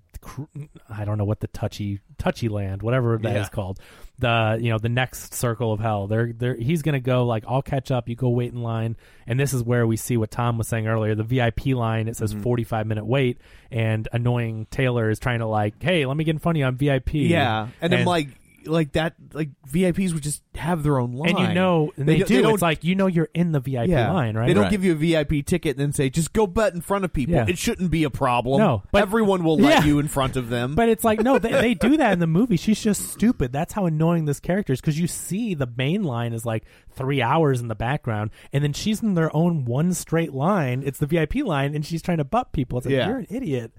I 0.90 1.04
don't 1.04 1.18
know 1.18 1.24
what 1.24 1.40
the 1.40 1.46
touchy 1.48 2.00
touchy 2.18 2.48
land, 2.48 2.82
whatever 2.82 3.18
that 3.18 3.36
is 3.36 3.46
Yeah. 3.46 3.48
called. 3.48 3.78
The 4.18 4.58
you 4.60 4.70
know 4.70 4.78
the 4.78 4.88
next 4.88 5.34
circle 5.34 5.72
of 5.72 5.80
hell. 5.80 6.06
They're 6.06 6.32
they're 6.32 6.54
he's 6.54 6.82
gonna 6.82 7.00
go 7.00 7.24
like 7.26 7.44
I'll 7.46 7.62
catch 7.62 7.90
up. 7.90 8.08
You 8.08 8.16
go 8.16 8.30
wait 8.30 8.52
in 8.52 8.62
line, 8.62 8.96
and 9.26 9.38
this 9.38 9.52
is 9.52 9.62
where 9.62 9.86
we 9.86 9.96
see 9.96 10.16
what 10.16 10.30
Tom 10.30 10.56
was 10.58 10.68
saying 10.68 10.86
earlier. 10.88 11.14
The 11.14 11.22
VIP 11.24 11.66
line 11.74 12.08
it 12.08 12.16
says 12.16 12.32
Mm-hmm. 12.32 12.42
forty 12.42 12.64
five 12.64 12.86
minute 12.86 13.04
wait, 13.04 13.38
and 13.70 14.08
annoying 14.12 14.66
Taylor 14.70 15.10
is 15.10 15.18
trying 15.18 15.40
to 15.40 15.46
like, 15.46 15.82
hey, 15.82 16.06
let 16.06 16.16
me 16.16 16.24
get 16.24 16.30
in 16.32 16.38
front 16.38 16.56
of 16.56 16.60
you. 16.60 16.66
I'm 16.66 16.76
VIP. 16.76 17.14
Yeah, 17.14 17.68
and, 17.80 17.94
I'm 17.94 18.04
like 18.06 18.28
like 18.66 18.92
that 18.92 19.14
like 19.32 19.50
VIPs 19.70 20.12
would 20.12 20.22
just 20.22 20.42
have 20.54 20.82
their 20.82 20.98
own 20.98 21.12
line, 21.12 21.30
and 21.36 21.38
you 21.48 21.54
know 21.54 21.92
and 21.96 22.08
they, 22.08 22.18
don't- 22.18 22.28
do. 22.28 22.42
don't- 22.42 22.54
it's 22.54 22.62
like 22.62 22.84
you 22.84 22.94
know 22.94 23.06
you're 23.06 23.28
in 23.34 23.52
the 23.52 23.60
VIP 23.60 23.88
yeah, 23.88 24.10
line, 24.12 24.36
right? 24.36 24.46
They 24.46 24.54
don't 24.54 24.64
Right. 24.64 24.70
give 24.70 24.84
you 24.84 24.92
a 24.92 24.94
VIP 24.94 25.44
ticket 25.46 25.76
and 25.76 25.80
then 25.80 25.92
say 25.92 26.10
just 26.10 26.32
go 26.32 26.46
bet 26.46 26.74
in 26.74 26.80
front 26.80 27.04
of 27.04 27.12
people. 27.12 27.34
Yeah. 27.34 27.46
It 27.48 27.58
shouldn't 27.58 27.90
be 27.90 28.04
a 28.04 28.10
problem. 28.10 28.60
No, 28.60 28.82
but- 28.92 29.02
everyone 29.02 29.44
will 29.44 29.56
let 29.58 29.70
Yeah. 29.84 29.84
you 29.84 29.98
in 29.98 30.08
front 30.08 30.36
of 30.36 30.48
them. 30.48 30.74
But 30.74 30.88
it's 30.88 31.04
like 31.04 31.20
no, 31.20 31.38
they, 31.38 31.50
they 31.52 31.74
do 31.74 31.96
that 31.98 32.12
in 32.12 32.18
the 32.18 32.26
movie. 32.28 32.56
She's 32.56 32.80
just 32.82 33.10
stupid. 33.12 33.52
That's 33.52 33.72
how 33.72 33.86
annoying 33.86 34.24
this 34.24 34.40
character 34.40 34.72
is 34.72 34.80
because 34.80 34.98
you 34.98 35.06
see 35.06 35.54
the 35.54 35.68
main 35.76 36.02
line 36.04 36.32
is 36.32 36.44
like 36.46 36.64
three 36.92 37.20
hours 37.22 37.60
in 37.60 37.68
the 37.68 37.74
background, 37.74 38.30
and 38.52 38.64
then 38.64 38.72
she's 38.72 39.02
in 39.02 39.14
their 39.14 39.34
own 39.36 39.64
one 39.64 39.92
straight 39.92 40.32
line. 40.32 40.82
It's 40.84 40.98
the 40.98 41.06
VIP 41.06 41.36
line, 41.36 41.74
and 41.74 41.84
she's 41.84 42.02
trying 42.02 42.18
to 42.18 42.24
butt 42.24 42.52
people. 42.52 42.78
It's 42.78 42.86
like 42.86 42.94
Yeah. 42.94 43.08
you're 43.08 43.18
an 43.18 43.26
idiot. 43.30 43.72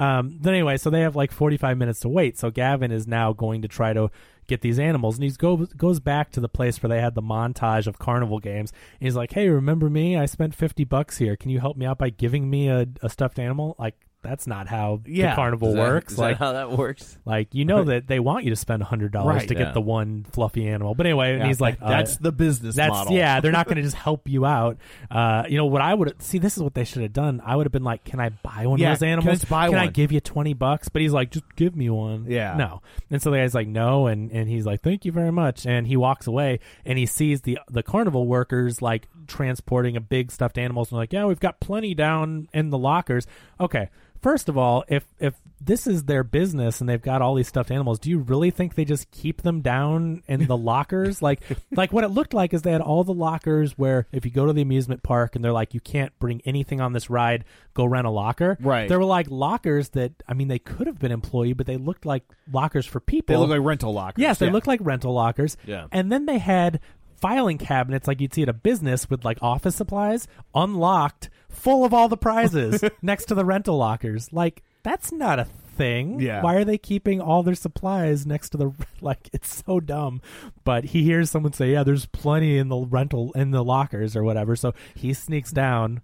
Um, 0.00 0.40
anyway, 0.46 0.78
so 0.78 0.88
they 0.88 1.02
have 1.02 1.14
like 1.14 1.30
45 1.30 1.76
minutes 1.76 2.00
to 2.00 2.08
wait. 2.08 2.38
So 2.38 2.50
Gavin 2.50 2.90
is 2.90 3.06
now 3.06 3.34
going 3.34 3.60
to 3.62 3.68
try 3.68 3.92
to 3.92 4.10
get 4.46 4.62
these 4.62 4.78
animals, 4.78 5.16
and 5.16 5.24
he 5.24 5.30
goes 5.30 5.72
goes 5.74 6.00
back 6.00 6.32
to 6.32 6.40
the 6.40 6.48
place 6.48 6.82
where 6.82 6.88
they 6.88 7.00
had 7.00 7.14
the 7.14 7.22
montage 7.22 7.86
of 7.86 7.98
carnival 7.98 8.38
games. 8.38 8.72
And 8.98 9.06
he's 9.06 9.14
like, 9.14 9.32
"Hey, 9.32 9.50
remember 9.50 9.90
me? 9.90 10.16
I 10.16 10.24
spent 10.24 10.54
50 10.54 10.84
bucks 10.84 11.18
here. 11.18 11.36
Can 11.36 11.50
you 11.50 11.60
help 11.60 11.76
me 11.76 11.84
out 11.84 11.98
by 11.98 12.08
giving 12.08 12.48
me 12.48 12.68
a, 12.68 12.86
a 13.02 13.10
stuffed 13.10 13.38
animal?" 13.38 13.76
Like 13.78 13.94
that's 14.22 14.46
not 14.46 14.66
how 14.68 15.00
Yeah. 15.06 15.30
the 15.30 15.36
carnival 15.36 15.68
Is 15.68 15.74
that- 15.74 15.80
works. 15.80 16.12
is 16.12 16.16
that 16.18 16.22
like 16.22 16.36
how 16.38 16.52
that 16.52 16.72
works? 16.72 17.18
like 17.24 17.54
you 17.54 17.64
know 17.64 17.84
that 17.84 18.06
they 18.06 18.20
want 18.20 18.44
you 18.44 18.50
to 18.50 18.56
spend 18.56 18.82
hundred 18.82 19.12
dollars 19.12 19.36
Right, 19.36 19.48
to 19.48 19.54
yeah. 19.54 19.64
get 19.64 19.74
the 19.74 19.80
one 19.80 20.24
fluffy 20.32 20.68
animal. 20.68 20.94
But 20.94 21.06
anyway, 21.06 21.34
and 21.34 21.46
he's 21.46 21.60
like, 21.60 21.78
that- 21.80 21.88
that's 21.88 22.14
uh, 22.16 22.18
the 22.22 22.32
business 22.32 22.74
that's 22.76 22.90
model. 22.90 23.12
yeah. 23.14 23.40
They're 23.40 23.52
not 23.52 23.66
going 23.66 23.76
to 23.76 23.82
just 23.82 23.96
help 23.96 24.28
you 24.28 24.44
out. 24.46 24.76
Uh, 25.10 25.44
you 25.48 25.56
know 25.56 25.66
what 25.66 25.80
I 25.82 25.94
would 25.94 26.20
see. 26.22 26.38
This 26.38 26.56
is 26.56 26.62
what 26.62 26.74
they 26.74 26.84
should 26.84 27.02
have 27.02 27.12
done. 27.12 27.40
I 27.44 27.56
would 27.56 27.66
have 27.66 27.72
been 27.72 27.84
like, 27.84 28.04
can 28.04 28.20
I 28.20 28.28
buy 28.30 28.66
one 28.66 28.78
Yeah, 28.78 28.92
of 28.92 28.98
those 28.98 29.06
animals? 29.06 29.38
just 29.40 29.50
buy 29.50 29.66
I 29.66 29.68
one? 29.70 29.90
give 29.90 30.12
you 30.12 30.20
twenty 30.20 30.54
bucks? 30.54 30.88
But 30.88 31.02
he's 31.02 31.12
like, 31.12 31.30
just 31.30 31.44
give 31.56 31.74
me 31.76 31.88
one. 31.90 32.26
Yeah. 32.28 32.56
no. 32.56 32.82
And 33.10 33.20
so 33.22 33.30
the 33.30 33.38
guy's 33.38 33.54
like, 33.54 33.68
no, 33.68 34.06
and 34.06 34.30
and 34.30 34.48
he's 34.48 34.66
like, 34.66 34.82
thank 34.82 35.04
you 35.04 35.12
very 35.12 35.32
much. 35.32 35.66
And 35.66 35.86
he 35.86 35.96
walks 35.96 36.26
away, 36.26 36.60
and 36.84 36.98
he 36.98 37.06
sees 37.06 37.40
the 37.42 37.58
the 37.70 37.82
carnival 37.82 38.26
workers 38.26 38.82
like 38.82 39.08
transporting 39.30 39.96
a 39.96 40.00
big 40.00 40.30
stuffed 40.30 40.58
animals, 40.58 40.90
and 40.90 40.98
like, 40.98 41.12
yeah, 41.12 41.24
we've 41.24 41.40
got 41.40 41.60
plenty 41.60 41.94
down 41.94 42.48
in 42.52 42.70
the 42.70 42.78
lockers. 42.78 43.26
Okay. 43.58 43.88
First 44.20 44.50
of 44.50 44.58
all, 44.58 44.84
if 44.86 45.06
if 45.18 45.34
this 45.62 45.86
is 45.86 46.04
their 46.04 46.22
business 46.22 46.80
and 46.82 46.88
they've 46.90 47.00
got 47.00 47.22
all 47.22 47.34
these 47.34 47.48
stuffed 47.48 47.70
animals, 47.70 47.98
do 47.98 48.10
you 48.10 48.18
really 48.18 48.50
think 48.50 48.74
they 48.74 48.84
just 48.84 49.10
keep 49.10 49.40
them 49.40 49.62
down 49.62 50.22
in 50.28 50.46
the 50.46 50.58
lockers? 50.58 51.22
Like 51.30 51.40
like 51.70 51.90
what 51.90 52.04
it 52.04 52.08
looked 52.08 52.34
like 52.34 52.52
is 52.52 52.60
they 52.60 52.70
had 52.72 52.82
all 52.82 53.02
the 53.02 53.14
lockers 53.14 53.78
where 53.78 54.06
if 54.12 54.26
you 54.26 54.30
go 54.30 54.44
to 54.44 54.52
the 54.52 54.60
amusement 54.60 55.02
park 55.02 55.36
and 55.36 55.42
they're 55.42 55.54
like 55.54 55.72
you 55.72 55.80
can't 55.80 56.12
bring 56.18 56.42
anything 56.44 56.82
on 56.82 56.92
this 56.92 57.08
ride, 57.08 57.46
go 57.72 57.86
rent 57.86 58.06
a 58.06 58.10
locker. 58.10 58.58
Right. 58.60 58.90
There 58.90 58.98
were 58.98 59.06
like 59.06 59.30
lockers 59.30 59.88
that 59.90 60.12
I 60.28 60.34
mean 60.34 60.48
they 60.48 60.58
could 60.58 60.86
have 60.86 60.98
been 60.98 61.12
employee, 61.12 61.54
but 61.54 61.66
they 61.66 61.78
looked 61.78 62.04
like 62.04 62.24
lockers 62.52 62.84
for 62.84 63.00
people. 63.00 63.34
they 63.34 63.40
look 63.40 63.48
like 63.48 63.66
rental 63.66 63.94
lockers. 63.94 64.20
Yes, 64.20 64.38
they 64.38 64.46
Yeah. 64.46 64.52
look 64.52 64.66
like 64.66 64.80
rental 64.82 65.14
lockers. 65.14 65.56
Yeah. 65.66 65.86
And 65.92 66.12
then 66.12 66.26
they 66.26 66.36
had 66.36 66.80
filing 67.20 67.58
cabinets 67.58 68.08
like 68.08 68.20
you'd 68.20 68.34
see 68.34 68.42
at 68.42 68.48
a 68.48 68.54
business 68.54 69.08
with 69.10 69.24
like 69.24 69.38
office 69.42 69.76
supplies 69.76 70.26
unlocked, 70.54 71.30
full 71.48 71.84
of 71.84 71.92
all 71.92 72.08
the 72.08 72.16
prizes 72.16 72.82
next 73.02 73.26
to 73.26 73.34
the 73.34 73.44
rental 73.44 73.76
lockers. 73.76 74.32
Like 74.32 74.62
that's 74.82 75.12
not 75.12 75.38
a 75.38 75.44
thing. 75.44 76.20
Yeah. 76.20 76.42
Why 76.42 76.56
are 76.56 76.64
they 76.64 76.78
keeping 76.78 77.20
all 77.20 77.42
their 77.42 77.54
supplies 77.54 78.26
next 78.26 78.50
to 78.50 78.58
the 78.58 78.72
like 79.00 79.28
it's 79.32 79.62
so 79.64 79.80
dumb. 79.80 80.20
But 80.64 80.84
he 80.84 81.02
hears 81.02 81.30
someone 81.30 81.52
say, 81.52 81.72
"Yeah, 81.72 81.84
there's 81.84 82.06
plenty 82.06 82.58
in 82.58 82.68
the 82.68 82.78
rental 82.78 83.32
in 83.32 83.50
the 83.50 83.64
lockers 83.64 84.16
or 84.16 84.22
whatever." 84.22 84.56
So 84.56 84.74
he 84.94 85.14
sneaks 85.14 85.50
down, 85.50 86.02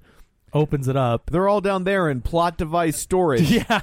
opens 0.53 0.89
it 0.89 0.97
up, 0.97 1.31
They're 1.31 1.49
all 1.49 1.61
down 1.61 1.85
there 1.85 2.09
in 2.09 2.23
plot 2.23 2.57
device 2.57 2.97
storage. 2.97 3.51
yeah. 3.51 3.83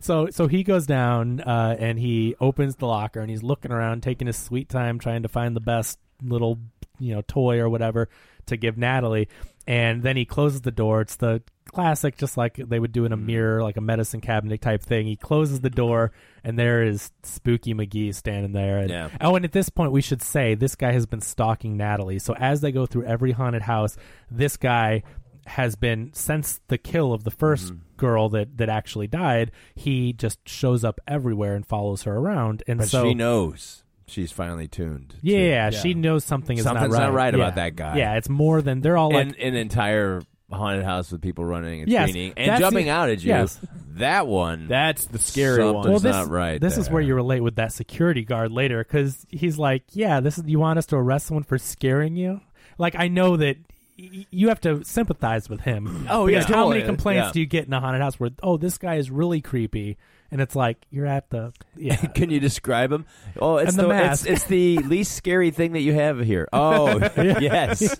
so 0.00 0.28
so 0.30 0.46
he 0.46 0.62
goes 0.62 0.86
down 0.86 1.40
uh, 1.40 1.76
and 1.78 1.98
he 1.98 2.34
opens 2.40 2.76
the 2.76 2.86
locker 2.86 3.20
and 3.20 3.30
he's 3.30 3.42
looking 3.42 3.72
around, 3.72 4.02
taking 4.02 4.26
his 4.26 4.36
sweet 4.36 4.68
time, 4.68 4.98
trying 4.98 5.22
to 5.22 5.28
find 5.28 5.56
the 5.56 5.60
best 5.60 5.98
little 6.22 6.58
you 6.98 7.14
know 7.14 7.22
toy 7.26 7.58
or 7.58 7.68
whatever 7.68 8.08
to 8.46 8.56
give 8.56 8.76
Natalie. 8.78 9.28
And 9.66 10.02
then 10.02 10.16
he 10.18 10.26
closes 10.26 10.60
the 10.60 10.70
door. 10.70 11.00
It's 11.00 11.16
the 11.16 11.42
classic, 11.64 12.18
just 12.18 12.36
like 12.36 12.56
they 12.56 12.78
would 12.78 12.92
do 12.92 13.06
in 13.06 13.12
a 13.12 13.16
mirror, 13.16 13.62
like 13.62 13.78
a 13.78 13.80
medicine 13.80 14.20
cabinet 14.20 14.60
type 14.60 14.82
thing. 14.82 15.06
He 15.06 15.16
closes 15.16 15.60
the 15.60 15.70
door, 15.70 16.12
and 16.44 16.58
there 16.58 16.82
is 16.82 17.10
Spooky 17.22 17.72
McGee 17.72 18.14
standing 18.14 18.52
there. 18.52 18.76
And, 18.80 18.90
Yeah. 18.90 19.08
Oh, 19.22 19.34
and 19.36 19.44
at 19.46 19.52
this 19.52 19.70
point, 19.70 19.90
we 19.92 20.02
should 20.02 20.20
say 20.20 20.54
this 20.54 20.74
guy 20.74 20.92
has 20.92 21.06
been 21.06 21.22
stalking 21.22 21.78
Natalie. 21.78 22.18
So 22.18 22.34
as 22.34 22.60
they 22.60 22.72
go 22.72 22.84
through 22.84 23.04
every 23.04 23.32
haunted 23.32 23.62
house, 23.62 23.96
this 24.30 24.58
guy 24.58 25.02
has 25.46 25.76
been 25.76 26.10
since 26.12 26.60
the 26.68 26.76
kill 26.76 27.14
of 27.14 27.24
the 27.24 27.30
1st 27.30 27.64
Mm-hmm. 27.70 27.78
girl 27.96 28.28
that 28.30 28.58
that 28.58 28.68
actually 28.68 29.06
died. 29.06 29.50
He 29.74 30.12
just 30.12 30.46
shows 30.46 30.84
up 30.84 31.00
everywhere 31.06 31.54
and 31.54 31.66
follows 31.66 32.02
her 32.02 32.14
around. 32.16 32.62
And 32.66 32.80
But 32.80 32.88
so 32.88 33.04
she 33.04 33.14
knows 33.14 33.83
she's 34.06 34.30
finally 34.32 34.68
tuned. 34.68 35.14
yeah, 35.22 35.38
to- 35.70 35.76
yeah, 35.76 35.82
she 35.82 35.94
knows 35.94 36.24
something 36.24 36.56
is 36.58 36.64
Something's 36.64 36.92
not 36.92 36.98
not 37.00 37.06
right. 37.12 37.14
right 37.26 37.34
about 37.34 37.54
that 37.56 37.76
guy. 37.76 37.96
Yeah, 37.98 38.14
it's 38.16 38.28
more 38.28 38.62
than 38.62 38.80
they're 38.80 38.96
all 38.96 39.10
like 39.12 39.26
and 39.26 39.36
an 39.36 39.54
entire 39.54 40.22
haunted 40.50 40.84
house 40.84 41.10
with 41.10 41.20
people 41.22 41.44
running 41.44 41.82
and 41.82 41.90
Yes, 41.90 42.10
screaming 42.10 42.34
and 42.36 42.60
jumping 42.60 42.84
the- 42.86 42.90
out 42.92 43.08
at 43.10 43.22
you. 43.22 43.28
yes. 43.30 43.58
That 43.96 44.26
one. 44.26 44.66
That's 44.66 45.04
the 45.06 45.18
scary 45.20 45.62
one. 45.64 45.84
Something's 45.84 46.02
this, 46.02 46.12
not 46.12 46.28
right. 46.28 46.60
This 46.60 46.78
is 46.78 46.90
where 46.90 47.00
you 47.00 47.14
relate 47.14 47.40
with 47.40 47.56
that 47.56 47.72
security 47.72 48.24
guard 48.24 48.50
later 48.50 48.82
because 48.82 49.24
he's 49.30 49.56
like, 49.56 49.84
"Yeah, 49.92 50.18
this 50.18 50.36
is 50.36 50.44
you 50.48 50.58
want 50.58 50.78
us 50.80 50.86
to 50.86 50.96
arrest 50.96 51.26
someone 51.28 51.44
for 51.44 51.58
scaring 51.58 52.16
you." 52.16 52.40
Like 52.76 52.96
I 52.96 53.06
know 53.06 53.36
that 53.36 53.56
you 53.96 54.48
have 54.48 54.60
to 54.62 54.84
sympathize 54.84 55.48
with 55.48 55.60
him. 55.60 56.08
Oh, 56.10 56.26
yeah. 56.26 56.42
how 56.42 56.68
many 56.70 56.82
complaints 56.82 57.26
Yeah. 57.26 57.32
do 57.32 57.38
you 57.40 57.46
get 57.46 57.66
in 57.68 57.72
a 57.72 57.78
haunted 57.78 58.02
house 58.02 58.18
where 58.18 58.30
oh 58.42 58.56
this 58.56 58.78
guy 58.78 58.96
is 58.96 59.12
really 59.12 59.40
creepy 59.40 59.96
and 60.34 60.42
it's 60.42 60.54
like 60.56 60.76
you're 60.90 61.06
at 61.06 61.30
the 61.30 61.52
yeah. 61.76 61.94
Can 61.94 62.28
you 62.28 62.40
describe 62.40 62.90
them? 62.90 63.06
Oh, 63.40 63.56
it's 63.56 63.70
And 63.70 63.78
the 63.78 63.82
the, 63.84 63.88
mask. 63.88 64.26
It's, 64.26 64.42
it's 64.42 64.44
the 64.44 64.78
least 64.84 65.12
scary 65.14 65.50
thing 65.52 65.72
that 65.72 65.80
you 65.80 65.94
have 65.94 66.18
here. 66.18 66.46
Oh, 66.52 66.98
yes, 67.16 67.96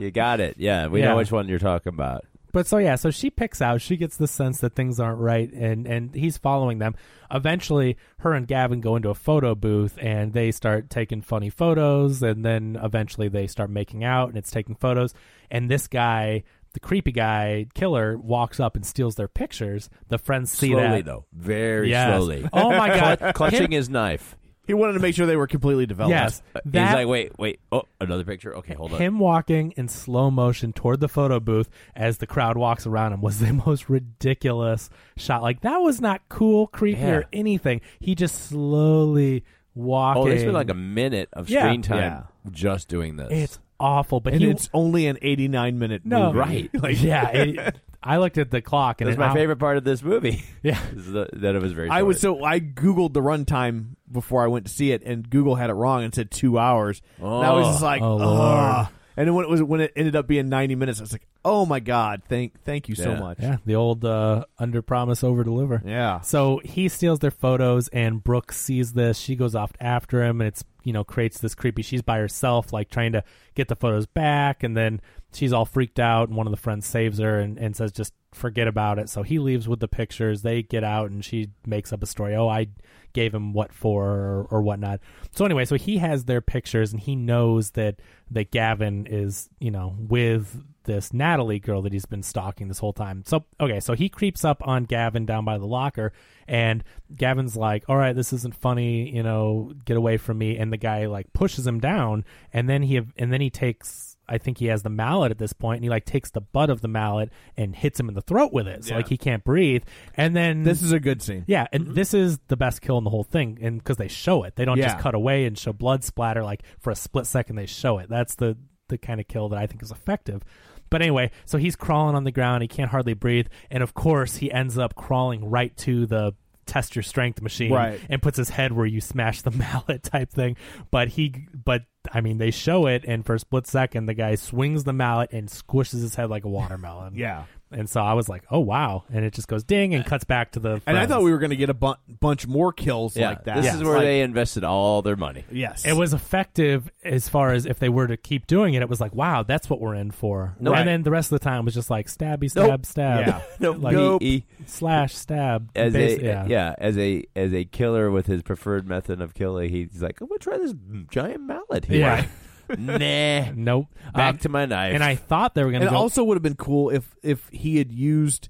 you 0.00 0.10
got 0.10 0.40
it. 0.40 0.56
Yeah, 0.58 0.86
we 0.88 1.00
Yeah. 1.00 1.10
know 1.10 1.16
which 1.18 1.30
one 1.30 1.46
you're 1.48 1.58
talking 1.58 1.92
about. 1.92 2.24
But 2.50 2.66
so 2.66 2.78
yeah, 2.78 2.94
so 2.96 3.10
she 3.10 3.28
picks 3.28 3.60
out. 3.60 3.82
She 3.82 3.98
gets 3.98 4.16
the 4.16 4.26
sense 4.26 4.60
that 4.60 4.74
things 4.74 4.98
aren't 4.98 5.18
right, 5.20 5.52
and 5.52 5.86
and 5.86 6.14
he's 6.14 6.38
following 6.38 6.78
them. 6.78 6.94
Eventually, 7.30 7.98
her 8.20 8.32
and 8.32 8.46
Gavin 8.48 8.80
go 8.80 8.96
into 8.96 9.10
a 9.10 9.14
photo 9.14 9.54
booth, 9.54 9.98
and 10.00 10.32
they 10.32 10.50
start 10.50 10.88
taking 10.88 11.20
funny 11.20 11.50
photos. 11.50 12.22
And 12.22 12.42
then 12.42 12.78
eventually, 12.82 13.28
they 13.28 13.46
start 13.48 13.68
making 13.68 14.02
out, 14.02 14.30
and 14.30 14.38
it's 14.38 14.50
taking 14.50 14.76
photos. 14.76 15.12
And 15.50 15.70
this 15.70 15.88
guy, 15.88 16.44
the 16.72 16.80
creepy 16.80 17.12
guy 17.12 17.66
killer, 17.74 18.16
walks 18.18 18.60
up 18.60 18.76
and 18.76 18.84
steals 18.86 19.14
their 19.16 19.28
pictures. 19.28 19.88
The 20.08 20.18
friends 20.18 20.52
see 20.52 20.68
slowly 20.70 21.02
that 21.02 21.04
though, 21.06 21.24
very 21.32 21.90
Yes. 21.90 22.16
slowly. 22.16 22.48
Oh 22.52 22.70
my 22.70 22.88
god, 23.18 23.34
clutching 23.34 23.64
Him- 23.64 23.70
his 23.72 23.88
knife. 23.88 24.36
He 24.66 24.74
wanted 24.74 24.92
to 24.92 25.00
make 25.00 25.14
sure 25.14 25.24
they 25.24 25.34
were 25.34 25.46
completely 25.46 25.86
developed. 25.86 26.10
Yes, 26.10 26.42
Uh, 26.54 26.60
that 26.66 26.88
He's 26.88 26.94
like, 26.94 27.06
wait, 27.06 27.38
wait. 27.38 27.58
Oh, 27.72 27.84
another 28.02 28.22
picture. 28.24 28.54
Okay, 28.56 28.74
hold 28.74 28.92
on. 28.92 29.00
him 29.00 29.18
walking 29.18 29.72
in 29.78 29.88
slow 29.88 30.30
motion 30.30 30.74
toward 30.74 31.00
the 31.00 31.08
photo 31.08 31.40
booth 31.40 31.70
as 31.96 32.18
the 32.18 32.26
crowd 32.26 32.58
walks 32.58 32.86
around 32.86 33.14
him 33.14 33.22
was 33.22 33.38
the 33.38 33.50
most 33.66 33.88
ridiculous 33.88 34.90
shot. 35.16 35.40
Like 35.42 35.62
that 35.62 35.78
was 35.78 36.02
not 36.02 36.20
cool, 36.28 36.66
creepy, 36.66 37.00
Yeah. 37.00 37.14
or 37.14 37.24
anything. 37.32 37.80
He 37.98 38.14
just 38.14 38.34
slowly 38.50 39.42
walking. 39.74 40.22
Oh, 40.22 40.28
they 40.28 40.38
spent 40.38 40.52
like 40.52 40.68
a 40.68 40.74
minute 40.74 41.30
of 41.32 41.48
Yeah. 41.48 41.62
screen 41.62 41.80
time 41.80 41.98
Yeah. 41.98 42.22
just 42.50 42.88
doing 42.88 43.16
this. 43.16 43.28
It's 43.30 43.58
awful, 43.80 44.20
but 44.20 44.32
and 44.34 44.42
he 44.42 44.48
it's 44.50 44.68
only 44.74 45.06
an 45.06 45.18
89 45.22 45.78
minute 45.78 46.02
no 46.04 46.32
movie. 46.32 46.38
Right. 46.38 46.70
Like, 46.82 47.02
yeah, 47.02 47.28
it- 47.30 47.76
I 48.00 48.18
looked 48.18 48.38
at 48.38 48.50
the 48.52 48.62
clock 48.62 49.00
and 49.00 49.08
That's 49.08 49.18
my 49.18 49.30
I- 49.30 49.34
favorite 49.34 49.58
part 49.58 49.76
of 49.76 49.84
this 49.84 50.02
movie. 50.02 50.44
Yeah, 50.62 50.80
the, 50.92 51.28
that 51.34 51.54
it 51.54 51.62
was 51.62 51.72
very. 51.72 51.88
I 51.88 52.02
was 52.02 52.20
so 52.20 52.44
I 52.44 52.60
googled 52.60 53.12
the 53.12 53.20
runtime 53.22 53.96
before 54.10 54.42
I 54.44 54.48
went 54.48 54.66
to 54.66 54.72
see 54.72 54.92
it, 54.92 55.02
and 55.04 55.28
Google 55.28 55.54
had 55.56 55.70
it 55.70 55.74
wrong 55.74 56.02
and 56.04 56.14
said 56.14 56.30
two 56.30 56.58
hours. 56.58 57.00
and 57.18 57.26
I 57.26 57.52
was 57.52 57.66
just 57.68 57.82
like, 57.82 58.02
Oh, 58.02 58.12
oh, 58.14 58.16
Lord. 58.16 58.88
And 59.16 59.26
then 59.26 59.34
when 59.34 59.44
it 59.44 59.48
was 59.48 59.60
when 59.62 59.80
it 59.80 59.92
ended 59.96 60.14
up 60.14 60.28
being 60.28 60.48
90 60.48 60.76
minutes, 60.76 61.00
I 61.00 61.02
was 61.02 61.10
like, 61.12 61.26
oh 61.44 61.66
my 61.66 61.80
god, 61.80 62.22
thank 62.28 62.62
thank 62.62 62.88
you 62.88 62.94
so 62.94 63.16
much. 63.16 63.38
yeah, 63.40 63.56
the 63.66 63.74
old 63.74 64.04
uh, 64.04 64.44
under 64.60 64.80
promise, 64.80 65.24
over 65.24 65.42
deliver. 65.42 65.82
Yeah. 65.84 66.20
So 66.20 66.60
he 66.64 66.88
steals 66.88 67.18
their 67.18 67.32
photos, 67.32 67.88
and 67.88 68.22
Brooke 68.22 68.52
sees 68.52 68.92
this. 68.92 69.18
She 69.18 69.34
goes 69.34 69.56
off 69.56 69.72
after 69.80 70.22
him, 70.22 70.40
and 70.40 70.46
it's 70.48 70.62
you 70.88 70.94
know 70.94 71.04
creates 71.04 71.38
this 71.38 71.54
creepy. 71.54 71.82
She's 71.82 72.00
by 72.00 72.16
herself, 72.16 72.72
like 72.72 72.88
trying 72.88 73.12
to 73.12 73.22
get 73.54 73.68
the 73.68 73.76
photos 73.76 74.06
back, 74.06 74.62
and 74.62 74.74
then 74.74 75.02
she's 75.34 75.52
all 75.52 75.66
freaked 75.66 76.00
out. 76.00 76.28
And 76.28 76.36
one 76.36 76.46
of 76.46 76.50
the 76.50 76.56
friends 76.56 76.86
saves 76.86 77.18
her 77.18 77.38
and, 77.38 77.58
and 77.58 77.76
says, 77.76 77.92
"Just 77.92 78.14
forget 78.32 78.68
about 78.68 78.98
it." 78.98 79.08
So 79.08 79.22
he 79.22 79.38
leaves 79.38 79.68
with 79.68 79.80
the 79.80 79.88
pictures. 79.88 80.42
They 80.42 80.62
get 80.62 80.84
out, 80.84 81.10
and 81.10 81.24
she 81.24 81.50
makes 81.66 81.92
up 81.92 82.02
a 82.02 82.06
story. 82.06 82.34
Oh, 82.34 82.48
I 82.48 82.68
gave 83.12 83.34
him 83.34 83.52
what 83.52 83.72
for 83.72 84.06
or, 84.06 84.46
or 84.50 84.62
whatnot. 84.62 85.00
So 85.34 85.44
anyway, 85.44 85.64
so 85.64 85.76
he 85.76 85.98
has 85.98 86.24
their 86.24 86.40
pictures, 86.40 86.92
and 86.92 87.00
he 87.00 87.16
knows 87.16 87.72
that 87.72 88.00
that 88.30 88.50
Gavin 88.50 89.06
is 89.06 89.48
you 89.58 89.70
know 89.70 89.96
with 89.98 90.62
this 90.84 91.12
Natalie 91.12 91.58
girl 91.58 91.82
that 91.82 91.92
he's 91.92 92.06
been 92.06 92.22
stalking 92.22 92.68
this 92.68 92.78
whole 92.78 92.92
time. 92.92 93.22
So 93.26 93.44
okay, 93.60 93.80
so 93.80 93.94
he 93.94 94.08
creeps 94.08 94.44
up 94.44 94.66
on 94.66 94.84
Gavin 94.84 95.26
down 95.26 95.44
by 95.44 95.58
the 95.58 95.66
locker, 95.66 96.12
and 96.46 96.82
Gavin's 97.14 97.56
like, 97.56 97.84
"All 97.88 97.96
right, 97.96 98.16
this 98.16 98.32
isn't 98.32 98.54
funny, 98.54 99.14
you 99.14 99.22
know, 99.22 99.72
get 99.84 99.96
away 99.96 100.16
from 100.16 100.38
me." 100.38 100.56
And 100.56 100.72
the 100.72 100.76
guy 100.78 101.06
like 101.06 101.32
pushes 101.32 101.66
him 101.66 101.78
down, 101.78 102.24
and 102.52 102.68
then 102.68 102.82
he 102.82 102.96
and 103.16 103.32
then 103.32 103.40
he 103.40 103.50
takes. 103.50 104.07
I 104.28 104.38
think 104.38 104.58
he 104.58 104.66
has 104.66 104.82
the 104.82 104.90
mallet 104.90 105.30
at 105.30 105.38
this 105.38 105.52
point, 105.52 105.78
and 105.78 105.84
he 105.84 105.90
like 105.90 106.04
takes 106.04 106.30
the 106.30 106.40
butt 106.40 106.70
of 106.70 106.80
the 106.80 106.88
mallet 106.88 107.30
and 107.56 107.74
hits 107.74 107.98
him 107.98 108.08
in 108.08 108.14
the 108.14 108.20
throat 108.22 108.52
with 108.52 108.68
it, 108.68 108.84
so 108.84 108.94
like 108.96 109.08
he 109.08 109.16
can't 109.16 109.42
breathe. 109.44 109.84
And 110.14 110.36
then 110.36 110.62
This 110.64 110.82
is 110.82 110.92
a 110.92 111.00
good 111.00 111.22
scene. 111.22 111.44
yeah, 111.46 111.66
and 111.72 111.84
mm-hmm. 111.84 111.94
this 111.94 112.12
is 112.14 112.38
the 112.48 112.56
best 112.56 112.80
kill 112.82 112.98
in 112.98 113.04
the 113.04 113.10
whole 113.10 113.24
thing, 113.24 113.58
and 113.60 113.78
because 113.78 113.96
they 113.96 114.08
show 114.08 114.42
it, 114.44 114.56
they 114.56 114.64
don't 114.64 114.76
just 114.76 114.96
Yeah. 114.96 115.00
cut 115.02 115.14
away 115.14 115.46
and 115.46 115.56
show 115.58 115.72
blood 115.72 116.04
splatter. 116.04 116.42
Like 116.44 116.62
for 116.78 116.90
a 116.90 116.96
split 116.96 117.26
second, 117.26 117.56
they 117.56 117.66
show 117.66 117.98
it. 117.98 118.08
That's 118.08 118.34
the 118.34 118.56
the 118.88 118.98
kind 118.98 119.20
of 119.20 119.28
kill 119.28 119.48
that 119.50 119.58
I 119.58 119.66
think 119.66 119.82
is 119.82 119.90
effective. 119.90 120.42
But 120.90 121.02
anyway, 121.02 121.30
so 121.44 121.58
he's 121.58 121.76
crawling 121.76 122.14
on 122.16 122.24
the 122.24 122.30
ground. 122.32 122.62
He 122.62 122.68
can't 122.68 122.90
hardly 122.90 123.12
breathe, 123.14 123.48
and 123.70 123.82
of 123.82 123.92
course, 123.94 124.36
he 124.36 124.50
ends 124.50 124.78
up 124.78 124.94
crawling 124.94 125.50
right 125.50 125.76
to 125.78 126.06
the 126.06 126.34
test 126.68 126.94
your 126.94 127.02
strength 127.02 127.42
machine 127.42 127.72
Right. 127.72 128.00
and 128.08 128.22
puts 128.22 128.36
his 128.38 128.50
head 128.50 128.72
where 128.72 128.86
you 128.86 129.00
smash 129.00 129.42
the 129.42 129.50
mallet 129.52 130.04
type 130.04 130.30
thing. 130.30 130.56
But 130.92 131.08
he, 131.08 131.46
but 131.52 131.82
I 132.12 132.20
mean, 132.20 132.38
they 132.38 132.50
show 132.52 132.86
it, 132.86 133.04
and 133.06 133.26
for 133.26 133.34
a 133.34 133.38
split 133.38 133.66
second, 133.66 134.06
the 134.06 134.14
guy 134.14 134.34
swings 134.36 134.84
the 134.84 134.92
mallet 134.92 135.32
and 135.32 135.48
squishes 135.48 136.00
his 136.02 136.14
head 136.14 136.30
like 136.30 136.44
a 136.44 136.48
watermelon. 136.48 137.14
Yeah. 137.16 137.44
And 137.70 137.88
so 137.88 138.00
I 138.00 138.14
was 138.14 138.28
like, 138.28 138.44
oh 138.50 138.60
wow, 138.60 139.04
and 139.12 139.24
it 139.24 139.34
just 139.34 139.46
goes 139.48 139.62
ding 139.62 139.94
and 139.94 140.04
cuts 140.04 140.24
back 140.24 140.52
to 140.52 140.60
the. 140.60 140.80
And 140.86 140.96
I 140.98 141.06
thought 141.06 141.22
we 141.22 141.30
were 141.30 141.38
going 141.38 141.50
to 141.50 141.56
get 141.56 141.68
a 141.68 141.74
bu- 141.74 141.94
bunch 142.20 142.46
more 142.46 142.72
kills 142.72 143.16
yeah, 143.16 143.28
like 143.30 143.44
that. 143.44 143.56
This 143.56 143.66
Yeah. 143.66 143.76
is 143.76 143.82
where 143.84 143.94
Like- 143.96 144.04
they 144.04 144.20
invested 144.22 144.64
all 144.64 145.02
their 145.02 145.16
money. 145.16 145.44
Yes. 145.50 145.84
It 145.84 145.92
was 145.94 146.14
effective 146.14 146.90
as 147.04 147.28
far 147.28 147.52
as 147.52 147.66
if 147.66 147.78
they 147.78 147.88
were 147.88 148.06
to 148.06 148.16
keep 148.16 148.46
doing 148.46 148.74
it. 148.74 148.82
It 148.82 148.88
was 148.88 149.00
like, 149.00 149.14
wow, 149.14 149.42
that's 149.42 149.68
what 149.68 149.80
we're 149.80 149.94
in 149.94 150.10
for. 150.10 150.56
Nope. 150.60 150.76
And 150.76 150.88
then 150.88 151.02
the 151.02 151.10
rest 151.10 151.30
of 151.32 151.38
the 151.40 151.44
time 151.44 151.64
was 151.64 151.74
just 151.74 151.90
like 151.90 152.06
stabby, 152.06 152.50
stab, 152.50 152.68
Nope. 152.68 152.86
stab, 152.86 153.26
Yeah. 153.26 153.40
Nope. 153.60 153.76
like 153.82 153.94
Nope. 153.94 154.22
He- 154.22 154.46
slash, 154.66 155.14
stab. 155.14 155.70
as 155.76 155.92
Bas- 155.92 156.18
a 156.18 156.22
yeah. 156.24 156.46
yeah. 156.46 156.74
as 156.78 156.96
a 156.96 157.24
as 157.36 157.52
a 157.52 157.64
killer 157.64 158.10
with 158.10 158.26
his 158.26 158.42
preferred 158.42 158.88
method 158.88 159.20
of 159.20 159.34
killing, 159.34 159.68
he's 159.70 160.00
like, 160.02 160.20
I'm 160.20 160.28
gonna 160.28 160.38
try 160.38 160.56
this 160.58 160.74
giant 161.10 161.42
mallet 161.42 161.84
here. 161.84 161.98
Yeah. 162.00 162.26
nah. 162.78 163.50
Nope. 163.54 163.86
Back 164.14 164.34
Um, 164.34 164.38
to 164.38 164.48
my 164.48 164.66
knife. 164.66 164.94
and 164.94 165.02
I 165.04 165.14
thought 165.14 165.54
they 165.54 165.62
were 165.64 165.70
going 165.70 165.82
and 165.82 165.90
to 165.90 165.94
it 165.94 165.98
go. 165.98 166.02
also 166.02 166.24
would 166.24 166.36
have 166.36 166.42
been 166.42 166.54
cool 166.56 166.90
if 166.90 167.14
if 167.22 167.48
he 167.50 167.78
had 167.78 167.92
used 167.92 168.48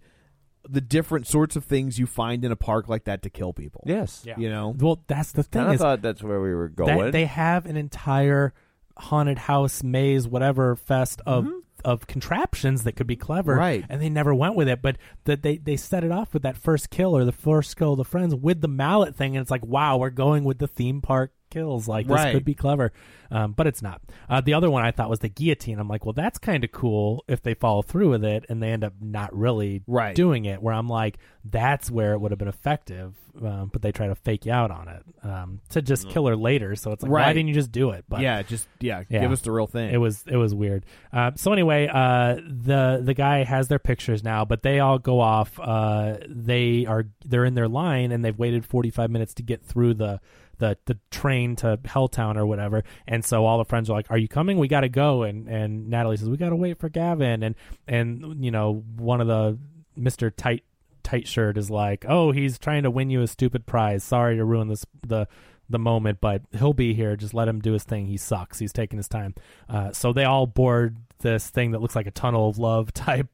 the 0.68 0.80
different 0.80 1.26
sorts 1.26 1.56
of 1.56 1.64
things 1.64 1.98
you 1.98 2.06
find 2.06 2.44
in 2.44 2.52
a 2.52 2.56
park 2.56 2.88
like 2.88 3.04
that 3.04 3.22
to 3.22 3.30
kill 3.30 3.52
people. 3.54 3.82
yes, 3.86 4.22
Yeah. 4.26 4.34
You 4.38 4.50
know. 4.50 4.74
well, 4.78 5.02
that's 5.06 5.32
the 5.32 5.42
thing 5.42 5.62
And 5.62 5.70
I 5.70 5.74
is 5.74 5.80
thought 5.80 6.02
that's 6.02 6.22
where 6.22 6.40
we 6.40 6.54
were 6.54 6.68
going. 6.68 6.98
that 6.98 7.12
they 7.12 7.24
have 7.24 7.64
an 7.64 7.76
entire 7.76 8.52
haunted 8.98 9.38
house 9.38 9.82
maze, 9.82 10.26
whatever 10.28 10.76
fest 10.76 11.20
of. 11.26 11.48
Of 11.84 12.08
contraptions 12.08 12.82
that 12.82 12.96
could 12.96 13.06
be 13.06 13.14
clever, 13.14 13.52
Mm-hmm. 13.52 13.60
Right. 13.60 13.84
And 13.88 14.02
they 14.02 14.08
never 14.10 14.34
went 14.34 14.56
with 14.56 14.68
it, 14.68 14.82
but 14.82 14.98
that 15.26 15.42
they 15.42 15.58
they 15.58 15.76
set 15.76 16.02
it 16.02 16.10
off 16.10 16.34
with 16.34 16.42
that 16.42 16.56
first 16.56 16.90
kill 16.90 17.16
or 17.16 17.24
the 17.24 17.30
first 17.30 17.76
kill 17.76 17.92
of 17.92 17.98
the 17.98 18.04
friends 18.04 18.34
with 18.34 18.60
the 18.62 18.66
mallet 18.66 19.14
thing, 19.14 19.36
and 19.36 19.42
it's 19.42 19.50
like, 19.52 19.64
wow, 19.64 19.96
we're 19.96 20.10
going 20.10 20.42
with 20.42 20.58
the 20.58 20.66
theme 20.66 21.00
park 21.00 21.30
kills. 21.50 21.88
Like 21.88 22.06
this 22.06 22.32
could 22.32 22.44
be 22.44 22.54
clever, 22.54 22.92
um, 23.30 23.52
but 23.52 23.66
it's 23.66 23.82
not. 23.82 24.00
Uh, 24.28 24.40
the 24.40 24.54
other 24.54 24.70
one 24.70 24.84
I 24.84 24.90
thought 24.90 25.10
was 25.10 25.18
the 25.20 25.28
guillotine. 25.28 25.78
I'm 25.78 25.88
like, 25.88 26.04
well, 26.04 26.12
that's 26.12 26.38
kind 26.38 26.64
of 26.64 26.72
cool 26.72 27.24
if 27.28 27.42
they 27.42 27.54
follow 27.54 27.82
through 27.82 28.10
with 28.10 28.24
it 28.24 28.44
and 28.48 28.62
they 28.62 28.70
end 28.70 28.84
up 28.84 28.94
not 29.00 29.34
really 29.36 29.82
Right. 29.86 30.14
doing 30.14 30.44
it. 30.44 30.62
Where 30.62 30.74
I'm 30.74 30.88
like, 30.88 31.18
that's 31.44 31.90
where 31.90 32.12
it 32.12 32.18
would 32.20 32.30
have 32.30 32.38
been 32.38 32.48
effective, 32.48 33.14
um, 33.42 33.70
but 33.72 33.80
they 33.80 33.90
try 33.92 34.08
to 34.08 34.14
fake 34.14 34.44
you 34.44 34.52
out 34.52 34.70
on 34.70 34.88
it 34.88 35.02
um, 35.26 35.60
to 35.70 35.80
just 35.80 36.08
kill 36.10 36.26
her 36.26 36.36
later. 36.36 36.74
So 36.76 36.92
it's 36.92 37.02
like, 37.02 37.10
why 37.10 37.32
didn't 37.32 37.48
you 37.48 37.54
just 37.54 37.72
do 37.72 37.90
it? 37.90 38.04
But 38.08 38.20
yeah, 38.20 38.42
just 38.42 38.68
yeah, 38.80 39.02
Yeah. 39.08 39.20
give 39.20 39.32
us 39.32 39.40
the 39.40 39.52
real 39.52 39.66
thing. 39.66 39.92
it 39.92 39.96
was 39.98 40.24
it 40.26 40.36
was 40.36 40.54
weird. 40.54 40.84
Uh, 41.12 41.30
so 41.36 41.52
anyway, 41.52 41.88
uh, 41.92 42.34
the 42.36 43.00
the 43.02 43.14
guy 43.14 43.44
has 43.44 43.68
their 43.68 43.78
pictures 43.78 44.22
now, 44.22 44.44
but 44.44 44.62
they 44.62 44.80
all 44.80 44.98
go 44.98 45.20
off. 45.20 45.58
Uh, 45.58 46.16
they 46.28 46.84
are 46.86 47.06
they're 47.24 47.44
in 47.46 47.54
their 47.54 47.68
line 47.68 48.12
and 48.12 48.24
they've 48.24 48.38
waited 48.38 48.66
forty 48.66 48.90
five 48.90 49.10
minutes 49.10 49.34
to 49.34 49.42
get 49.42 49.62
through 49.64 49.94
the. 49.94 50.20
The, 50.58 50.76
the 50.86 50.98
train 51.10 51.56
to 51.56 51.78
Helltown 51.84 52.36
or 52.36 52.44
whatever, 52.44 52.84
and 53.06 53.24
so 53.24 53.46
all 53.46 53.58
the 53.58 53.64
friends 53.64 53.88
are 53.88 53.92
like, 53.92 54.10
"Are 54.10 54.18
you 54.18 54.28
coming? 54.28 54.58
We 54.58 54.68
got 54.68 54.80
to 54.80 54.88
go." 54.88 55.22
And 55.22 55.48
and 55.48 55.88
Natalie 55.88 56.16
says, 56.16 56.28
"We 56.28 56.36
got 56.36 56.50
to 56.50 56.56
wait 56.56 56.78
for 56.78 56.88
Gavin." 56.88 57.42
And 57.42 57.54
and 57.86 58.44
you 58.44 58.50
know 58.50 58.82
one 58.96 59.20
of 59.20 59.26
the 59.26 59.58
Mister 59.96 60.30
Tight 60.30 60.64
Tight 61.02 61.26
Shirt 61.28 61.56
is 61.56 61.70
like, 61.70 62.04
"Oh, 62.08 62.32
he's 62.32 62.58
trying 62.58 62.82
to 62.82 62.90
win 62.90 63.10
you 63.10 63.22
a 63.22 63.26
stupid 63.26 63.66
prize. 63.66 64.04
Sorry 64.04 64.36
to 64.36 64.44
ruin 64.44 64.68
this 64.68 64.84
the 65.06 65.26
the 65.70 65.78
moment, 65.78 66.20
but 66.20 66.42
he'll 66.56 66.72
be 66.72 66.94
here. 66.94 67.14
Just 67.16 67.34
let 67.34 67.48
him 67.48 67.60
do 67.60 67.72
his 67.72 67.84
thing. 67.84 68.06
He 68.06 68.16
sucks. 68.16 68.58
He's 68.58 68.72
taking 68.72 68.96
his 68.96 69.08
time." 69.08 69.34
Uh, 69.68 69.92
so 69.92 70.12
they 70.12 70.24
all 70.24 70.46
board 70.46 70.96
this 71.20 71.48
thing 71.48 71.70
that 71.72 71.80
looks 71.80 71.96
like 71.96 72.06
a 72.06 72.12
tunnel 72.12 72.48
of 72.48 72.58
love 72.58 72.92
type 72.94 73.28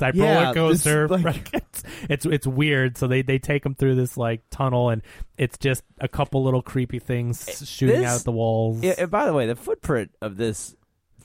type 0.00 0.14
Yeah, 0.16 0.42
roller 0.42 0.54
coaster. 0.54 1.08
like- 1.08 1.24
right? 1.24 1.48
it's, 1.52 1.82
it's 2.08 2.26
it's 2.26 2.46
weird. 2.46 2.98
So 2.98 3.06
they 3.06 3.22
they 3.22 3.38
take 3.38 3.64
him 3.64 3.74
through 3.74 3.94
this 3.94 4.16
like 4.16 4.42
tunnel, 4.50 4.90
and 4.90 5.02
it's 5.38 5.56
just 5.58 5.82
a 6.00 6.08
couple 6.08 6.42
little 6.42 6.62
creepy 6.62 6.98
things 6.98 7.48
eh, 7.48 7.64
shooting 7.64 8.00
this- 8.00 8.10
out 8.10 8.24
the 8.24 8.32
walls. 8.32 8.82
Yeah, 8.82 8.94
and 8.98 9.10
by 9.10 9.26
the 9.26 9.32
way, 9.32 9.46
the 9.46 9.56
footprint 9.56 10.10
of 10.20 10.36
this 10.36 10.74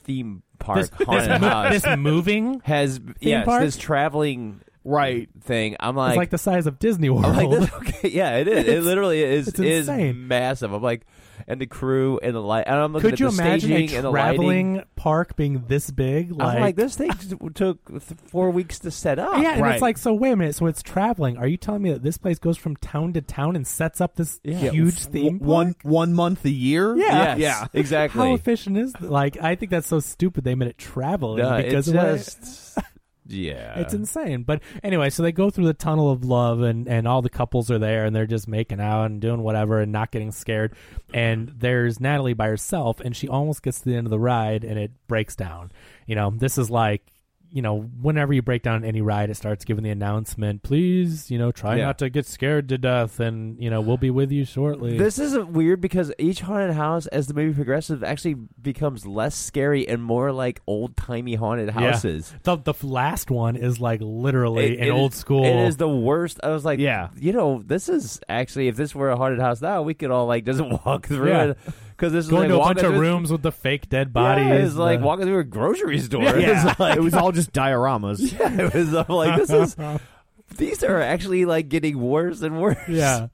theme 0.03 0.43
park 0.59 0.77
this, 0.97 1.07
haunted 1.07 1.29
this, 1.41 1.49
house 1.49 1.81
this 1.81 1.97
moving 1.97 2.61
has 2.63 3.01
yes, 3.19 3.43
park? 3.45 3.61
this 3.63 3.75
traveling 3.77 4.61
right 4.85 5.27
thing. 5.41 5.75
I'm 5.79 5.95
is 5.95 5.97
like, 5.97 6.15
like 6.17 6.29
the 6.29 6.37
size 6.37 6.67
of 6.67 6.79
Disney 6.79 7.09
World. 7.09 7.25
I'm 7.25 7.35
like, 7.35 7.49
this, 7.59 7.73
okay, 7.97 8.09
yeah, 8.09 8.37
it 8.37 8.47
is. 8.47 8.65
It 8.67 8.83
literally 8.83 9.21
is 9.23 9.47
it's 9.49 9.59
is 9.59 9.89
insane. 9.89 10.27
massive. 10.27 10.71
I'm 10.71 10.81
like, 10.81 11.05
and 11.47 11.59
the 11.59 11.67
crew 11.67 12.17
and 12.23 12.33
the 12.33 12.39
light. 12.41 12.63
And 12.65 12.75
I'm 12.75 12.93
looking 12.93 13.09
Could 13.09 13.13
at 13.15 13.19
you 13.19 13.29
the 13.29 13.33
imagine 13.43 13.71
a 13.71 13.75
staging 13.75 13.95
and 13.97 14.05
the 14.05 14.09
lighting. 14.11 14.35
traveling 14.37 14.83
park 14.95 15.35
being 15.35 15.65
this 15.67 15.91
big? 15.91 16.31
I'm 16.39 16.61
like, 16.61 16.75
this 16.75 16.95
thing 16.95 17.11
took 17.53 17.85
th- 17.87 18.01
four 18.27 18.49
weeks 18.51 18.79
to 18.79 18.89
set 18.91 19.19
up. 19.19 19.37
Yeah, 19.41 19.51
and 19.53 19.61
Right. 19.61 19.73
it's 19.73 19.81
like, 19.81 19.97
so 19.97 20.13
wait 20.13 20.31
a 20.31 20.35
minute. 20.35 20.55
So 20.55 20.65
it's 20.65 20.81
traveling. 20.81 21.37
Are 21.37 21.45
you 21.45 21.57
telling 21.57 21.81
me 21.83 21.91
that 21.91 22.01
this 22.03 22.17
place 22.17 22.39
goes 22.39 22.57
from 22.57 22.75
town 22.77 23.13
to 23.13 23.21
town 23.21 23.55
and 23.55 23.67
sets 23.67 24.01
up 24.01 24.15
this 24.15 24.39
Yeah. 24.43 24.71
huge 24.71 24.95
F- 25.05 25.11
theme 25.11 25.39
park? 25.39 25.47
one 25.49 25.75
one 25.83 26.13
month 26.13 26.45
a 26.45 26.49
year. 26.49 26.95
Yeah. 26.95 27.35
Yes, 27.35 27.39
yeah. 27.39 27.67
exactly. 27.79 28.21
How 28.27 28.33
efficient 28.33 28.77
is 28.77 28.93
th- 28.93 29.11
like? 29.11 29.37
I 29.41 29.55
think 29.55 29.71
that's 29.71 29.87
so 29.87 29.99
stupid. 29.99 30.45
They 30.45 30.55
made 30.55 30.69
it 30.69 30.77
traveling 30.77 31.43
No, 31.43 31.57
because 31.57 31.87
it's 31.89 31.95
of 31.97 32.03
what- 32.03 32.15
just 32.17 32.77
Yeah. 33.27 33.79
It's 33.79 33.93
insane. 33.93 34.43
But 34.43 34.61
anyway, 34.83 35.09
so 35.09 35.23
they 35.23 35.31
go 35.31 35.49
through 35.49 35.65
the 35.65 35.73
tunnel 35.73 36.11
of 36.11 36.23
love 36.23 36.61
and, 36.61 36.87
and 36.87 37.07
all 37.07 37.21
the 37.21 37.29
couples 37.29 37.71
are 37.71 37.79
there 37.79 38.05
and 38.05 38.15
they're 38.15 38.25
just 38.25 38.47
making 38.47 38.79
out 38.79 39.05
and 39.05 39.19
doing 39.19 39.41
whatever 39.41 39.81
and 39.81 39.91
not 39.91 40.11
getting 40.11 40.31
scared. 40.31 40.75
And 41.13 41.51
there's 41.57 41.99
Natalie 41.99 42.33
by 42.33 42.47
herself 42.47 42.99
and 42.99 43.15
she 43.15 43.27
almost 43.27 43.63
gets 43.63 43.79
to 43.79 43.89
the 43.89 43.95
end 43.95 44.07
of 44.07 44.11
the 44.11 44.19
ride 44.19 44.63
and 44.63 44.77
it 44.77 44.91
breaks 45.07 45.35
down. 45.35 45.71
You 46.05 46.15
know, 46.15 46.31
this 46.35 46.57
is 46.57 46.69
like 46.69 47.01
you 47.55 47.61
know, 47.61 47.83
whenever 48.01 48.33
you 48.33 48.41
break 48.41 48.63
down 48.63 48.83
any 48.83 48.99
ride, 48.99 49.29
it 49.29 49.35
starts 49.35 49.63
giving 49.63 49.85
the 49.85 49.89
announcement, 49.89 50.61
please, 50.61 51.31
you 51.31 51.37
know, 51.37 51.53
try 51.53 51.77
Yeah. 51.77 51.85
not 51.85 51.97
to 51.99 52.09
get 52.09 52.25
scared 52.25 52.67
to 52.67 52.77
death 52.77 53.17
and, 53.21 53.57
you 53.63 53.69
know, 53.69 53.79
we'll 53.79 53.95
be 53.95 54.09
with 54.09 54.29
you 54.29 54.43
shortly. 54.43 54.97
This 54.97 55.17
is 55.17 55.37
weird 55.39 55.79
because 55.79 56.11
each 56.19 56.41
haunted 56.41 56.75
house, 56.75 57.07
as 57.07 57.27
the 57.27 57.33
movie 57.33 57.53
progresses, 57.55 58.03
actually 58.03 58.33
becomes 58.61 59.05
less 59.05 59.35
scary 59.35 59.87
and 59.87 60.03
more 60.03 60.33
like 60.33 60.59
old 60.67 60.97
timey 60.97 61.35
haunted 61.35 61.67
Yeah. 61.67 61.91
houses. 61.91 62.35
The 62.43 62.57
the 62.57 62.73
last 62.83 63.31
one 63.31 63.55
is 63.55 63.79
like 63.79 64.01
literally 64.03 64.73
It- 64.73 64.79
an 64.81 64.87
it 64.87 64.89
old 64.91 65.13
is- 65.13 65.17
school. 65.17 65.45
It 65.45 65.55
is 65.67 65.77
the 65.77 65.87
worst. 65.87 66.41
I 66.43 66.49
was 66.49 66.65
like, 66.65 66.79
Yeah. 66.79 67.07
you 67.17 67.31
know, 67.31 67.63
this 67.65 67.87
is 67.87 68.19
actually 68.27 68.67
if 68.67 68.75
this 68.75 68.93
were 68.93 69.11
a 69.11 69.15
haunted 69.15 69.39
house 69.39 69.61
now, 69.61 69.81
we 69.81 69.93
could 69.93 70.11
all 70.11 70.25
like 70.27 70.43
just 70.45 70.59
walk 70.85 71.07
through 71.07 71.29
Yeah. 71.29 71.43
it 71.51 71.57
because 71.95 72.11
this 72.13 72.25
is 72.25 72.31
going 72.31 72.49
like 72.49 72.49
to 72.49 72.55
a 72.55 72.59
bunch 72.59 72.79
of 72.79 72.85
through- 72.93 72.99
rooms 72.99 73.31
with 73.31 73.41
the 73.41 73.51
fake 73.51 73.89
dead 73.89 74.11
bodies. 74.13 74.45
Yeah, 74.47 74.53
it's 74.55 74.75
like 74.75 74.99
the- 74.99 75.05
walking 75.05 75.25
through 75.25 75.39
a 75.39 75.43
grocery 75.43 75.99
store. 76.07 76.23
Yeah, 76.23 76.69
It's 76.69 76.79
like, 76.79 76.97
it 76.97 77.01
was 77.01 77.13
all 77.13 77.31
just 77.31 77.51
dioramas. 77.53 78.19
yeah, 78.39 78.65
it 78.67 78.73
was 78.73 78.93
I'm 78.93 79.05
like 79.07 79.37
this 79.37 79.49
is. 79.49 79.75
These 80.57 80.83
are 80.83 81.01
actually 81.01 81.45
like 81.45 81.69
getting 81.69 81.99
worse 81.99 82.41
and 82.41 82.61
worse. 82.61 82.77
yeah 82.87 83.27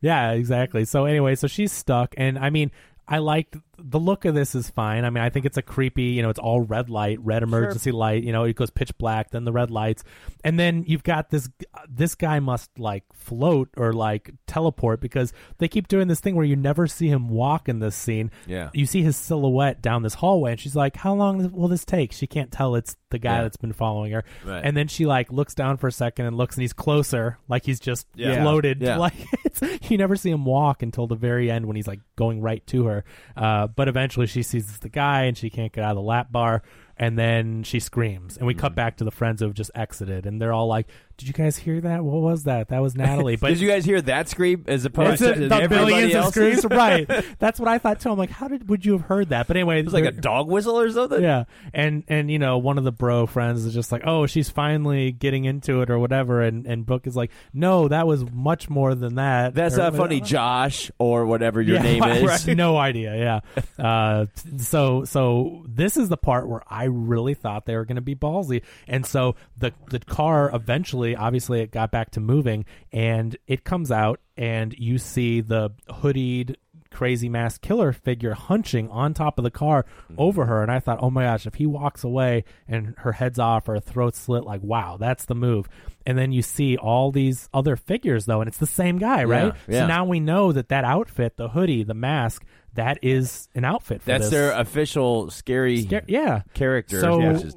yeah 0.00 0.32
exactly 0.32 0.84
so 0.84 1.04
anyway 1.04 1.36
so 1.36 1.46
she's 1.46 1.70
stuck 1.70 2.12
and 2.18 2.36
i 2.38 2.50
mean 2.50 2.72
i 3.06 3.18
liked 3.18 3.56
the 3.78 3.98
look 4.00 4.24
of 4.24 4.34
this 4.34 4.54
is 4.54 4.70
fine 4.70 5.04
i 5.04 5.10
mean 5.10 5.22
i 5.22 5.28
think 5.28 5.44
it's 5.44 5.56
a 5.58 5.62
creepy 5.62 6.04
you 6.04 6.22
know 6.22 6.30
it's 6.30 6.38
all 6.38 6.60
red 6.60 6.88
light 6.88 7.18
red 7.22 7.42
emergency 7.42 7.92
light 7.92 8.22
you 8.22 8.32
know 8.32 8.44
it 8.44 8.56
goes 8.56 8.70
pitch 8.70 8.96
black 8.98 9.30
then 9.30 9.44
the 9.44 9.52
red 9.52 9.70
lights 9.70 10.02
and 10.44 10.58
then 10.58 10.82
you've 10.86 11.02
got 11.02 11.30
this 11.30 11.48
this 11.88 12.14
guy 12.14 12.40
must 12.40 12.70
like 12.78 13.04
float 13.14 13.68
or 13.76 13.92
like 13.92 14.30
teleport 14.46 15.00
because 15.00 15.32
they 15.58 15.68
keep 15.68 15.88
doing 15.88 16.08
this 16.08 16.20
thing 16.20 16.34
where 16.36 16.44
you 16.44 16.56
never 16.56 16.86
see 16.86 17.08
him 17.08 17.28
walk 17.28 17.68
in 17.68 17.78
this 17.80 17.94
scene 17.94 18.30
Yeah. 18.46 18.70
you 18.72 18.86
see 18.86 19.02
his 19.02 19.16
silhouette 19.16 19.82
down 19.82 20.02
this 20.02 20.14
hallway 20.14 20.52
and 20.52 20.60
she's 20.60 20.76
like 20.76 20.96
how 20.96 21.14
long 21.14 21.50
will 21.52 21.68
this 21.68 21.84
take 21.84 22.12
she 22.12 22.26
can't 22.26 22.50
tell 22.50 22.74
it's 22.76 22.96
the 23.10 23.18
guy 23.18 23.36
Yeah. 23.36 23.42
that's 23.42 23.56
been 23.56 23.72
following 23.72 24.12
her 24.12 24.24
Right. 24.44 24.62
and 24.64 24.76
then 24.76 24.88
she 24.88 25.06
like 25.06 25.30
looks 25.30 25.54
down 25.54 25.76
for 25.76 25.86
a 25.88 25.92
second 25.92 26.26
and 26.26 26.36
looks 26.36 26.56
and 26.56 26.62
he's 26.62 26.72
closer 26.72 27.38
like 27.48 27.64
he's 27.64 27.78
just 27.80 28.06
Yeah. 28.14 28.40
floated 28.42 28.80
Yeah. 28.80 28.96
like 29.06 29.14
it's, 29.44 29.60
you 29.90 29.98
never 29.98 30.16
see 30.16 30.30
him 30.30 30.44
walk 30.44 30.82
until 30.82 31.06
the 31.06 31.14
very 31.14 31.50
end 31.50 31.66
when 31.66 31.76
he's 31.76 31.86
like 31.86 32.00
going 32.16 32.40
right 32.40 32.66
to 32.68 32.86
her 32.86 33.04
uh, 33.36 33.65
but 33.66 33.88
eventually 33.88 34.26
she 34.26 34.42
sees 34.42 34.78
the 34.78 34.88
guy 34.88 35.22
and 35.24 35.36
she 35.36 35.50
can't 35.50 35.72
get 35.72 35.82
out 35.84 35.90
of 35.90 35.96
the 35.96 36.02
lap 36.02 36.30
bar 36.30 36.62
and 36.96 37.18
then 37.18 37.62
she 37.62 37.80
screams 37.80 38.36
and 38.36 38.46
we 38.46 38.54
Mm-hmm. 38.54 38.60
cut 38.60 38.74
back 38.74 38.96
to 38.98 39.04
the 39.04 39.10
friends 39.10 39.40
who 39.40 39.46
have 39.46 39.54
just 39.54 39.70
exited 39.74 40.26
and 40.26 40.40
they're 40.40 40.52
all 40.52 40.66
like 40.66 40.86
did 41.18 41.28
you 41.28 41.34
guys 41.34 41.56
hear 41.56 41.80
that 41.80 42.04
what 42.04 42.20
was 42.20 42.44
that 42.44 42.68
that 42.68 42.80
was 42.82 42.94
natalie 42.94 43.36
but 43.40 43.48
Did 43.48 43.60
you 43.60 43.68
guys 43.68 43.84
hear 43.84 44.00
that 44.02 44.28
scream 44.28 44.64
as 44.68 44.84
opposed 44.84 45.18
to 45.18 45.32
the 45.48 45.54
everybody 45.54 45.92
billions 45.92 46.14
of 46.14 46.26
screams 46.32 46.64
right 46.70 47.08
that's 47.38 47.58
what 47.58 47.68
i 47.68 47.78
thought 47.78 48.00
too 48.00 48.10
i'm 48.10 48.18
like 48.18 48.30
how 48.30 48.48
did 48.48 48.68
would 48.68 48.84
you 48.84 48.92
have 48.92 49.02
heard 49.02 49.30
that 49.30 49.46
but 49.46 49.56
anyway 49.56 49.80
It 49.80 49.84
was 49.84 49.94
like 49.94 50.04
a 50.04 50.12
dog 50.12 50.48
whistle 50.48 50.78
or 50.78 50.90
something. 50.90 51.22
yeah, 51.22 51.44
and 51.72 52.04
and 52.08 52.30
you 52.30 52.38
know 52.38 52.58
one 52.58 52.78
of 52.78 52.84
the 52.84 52.92
bro 52.92 53.26
friends 53.26 53.64
is 53.64 53.72
just 53.74 53.92
like, 53.92 54.02
oh, 54.04 54.26
she's 54.26 54.48
finally 54.50 55.12
getting 55.12 55.44
into 55.44 55.82
it 55.82 55.90
or 55.90 55.98
whatever, 55.98 56.42
and 56.42 56.66
and 56.66 56.84
Brooke 56.86 57.06
is 57.06 57.16
like, 57.16 57.30
no, 57.52 57.88
that 57.88 58.06
was 58.06 58.24
much 58.30 58.68
more 58.68 58.94
than 58.94 59.14
that. 59.16 59.54
That's 59.54 59.74
Or- 59.76 59.78
not 59.78 59.96
funny, 59.96 60.20
Josh, 60.20 60.90
or 60.98 61.26
whatever 61.26 61.60
your 61.62 61.76
yeah, 61.76 61.82
name 61.82 62.02
is. 62.04 62.22
right. 62.46 62.56
No 62.56 62.76
idea. 62.76 63.16
Yeah. 63.16 63.40
Uh, 63.78 64.26
so 64.58 65.04
so 65.04 65.62
this 65.68 65.96
is 65.96 66.08
the 66.08 66.16
part 66.16 66.48
where 66.48 66.62
I 66.68 66.84
really 66.84 67.34
thought 67.34 67.66
they 67.66 67.76
were 67.76 67.84
going 67.84 67.96
to 67.96 68.00
be 68.02 68.14
ballsy, 68.16 68.62
and 68.88 69.04
so 69.06 69.36
the 69.58 69.72
the 69.90 69.98
car 70.00 70.50
eventually, 70.54 71.05
obviously, 71.14 71.60
it 71.60 71.70
got 71.70 71.90
back 71.90 72.10
to 72.12 72.20
moving, 72.20 72.64
and 72.92 73.36
it 73.46 73.64
comes 73.64 73.92
out, 73.92 74.20
and 74.36 74.74
you 74.78 74.98
see 74.98 75.40
the 75.40 75.70
hoodied. 75.88 76.56
Crazy 76.88 77.28
masked 77.28 77.62
killer 77.62 77.92
figure 77.92 78.32
hunching 78.32 78.88
on 78.88 79.12
top 79.12 79.36
of 79.36 79.44
the 79.44 79.50
car 79.50 79.84
mm-hmm. 80.04 80.14
over 80.16 80.46
her, 80.46 80.62
and 80.62 80.72
I 80.72 80.78
thought, 80.78 80.98
oh 81.02 81.10
my 81.10 81.24
gosh, 81.24 81.46
if 81.46 81.56
he 81.56 81.66
walks 81.66 82.04
away 82.04 82.44
and 82.66 82.94
her 82.98 83.12
head's 83.12 83.38
off 83.38 83.68
or 83.68 83.74
her 83.74 83.80
throat's 83.80 84.18
slit, 84.18 84.44
like 84.44 84.62
wow, 84.62 84.96
that's 84.96 85.26
the 85.26 85.34
move. 85.34 85.68
And 86.06 86.16
then 86.16 86.32
you 86.32 86.40
see 86.40 86.78
all 86.78 87.10
these 87.10 87.50
other 87.52 87.76
figures 87.76 88.24
though, 88.24 88.40
and 88.40 88.48
it's 88.48 88.56
the 88.56 88.66
same 88.66 88.96
guy, 88.96 89.24
right? 89.24 89.52
yeah. 89.68 89.80
So 89.80 89.86
now 89.88 90.06
we 90.06 90.20
know 90.20 90.52
that 90.52 90.68
that 90.70 90.84
outfit, 90.84 91.36
the 91.36 91.48
hoodie, 91.48 91.82
the 91.82 91.92
mask, 91.92 92.46
that 92.76 92.98
is 93.02 93.48
an 93.54 93.64
outfit 93.64 94.02
for 94.02 94.06
That's 94.06 94.24
this. 94.24 94.30
their 94.30 94.52
official 94.52 95.30
scary 95.30 95.82
Scar- 95.82 96.02
yeah. 96.06 96.42
character. 96.54 97.00
So, 97.00 97.20
is 97.20 97.56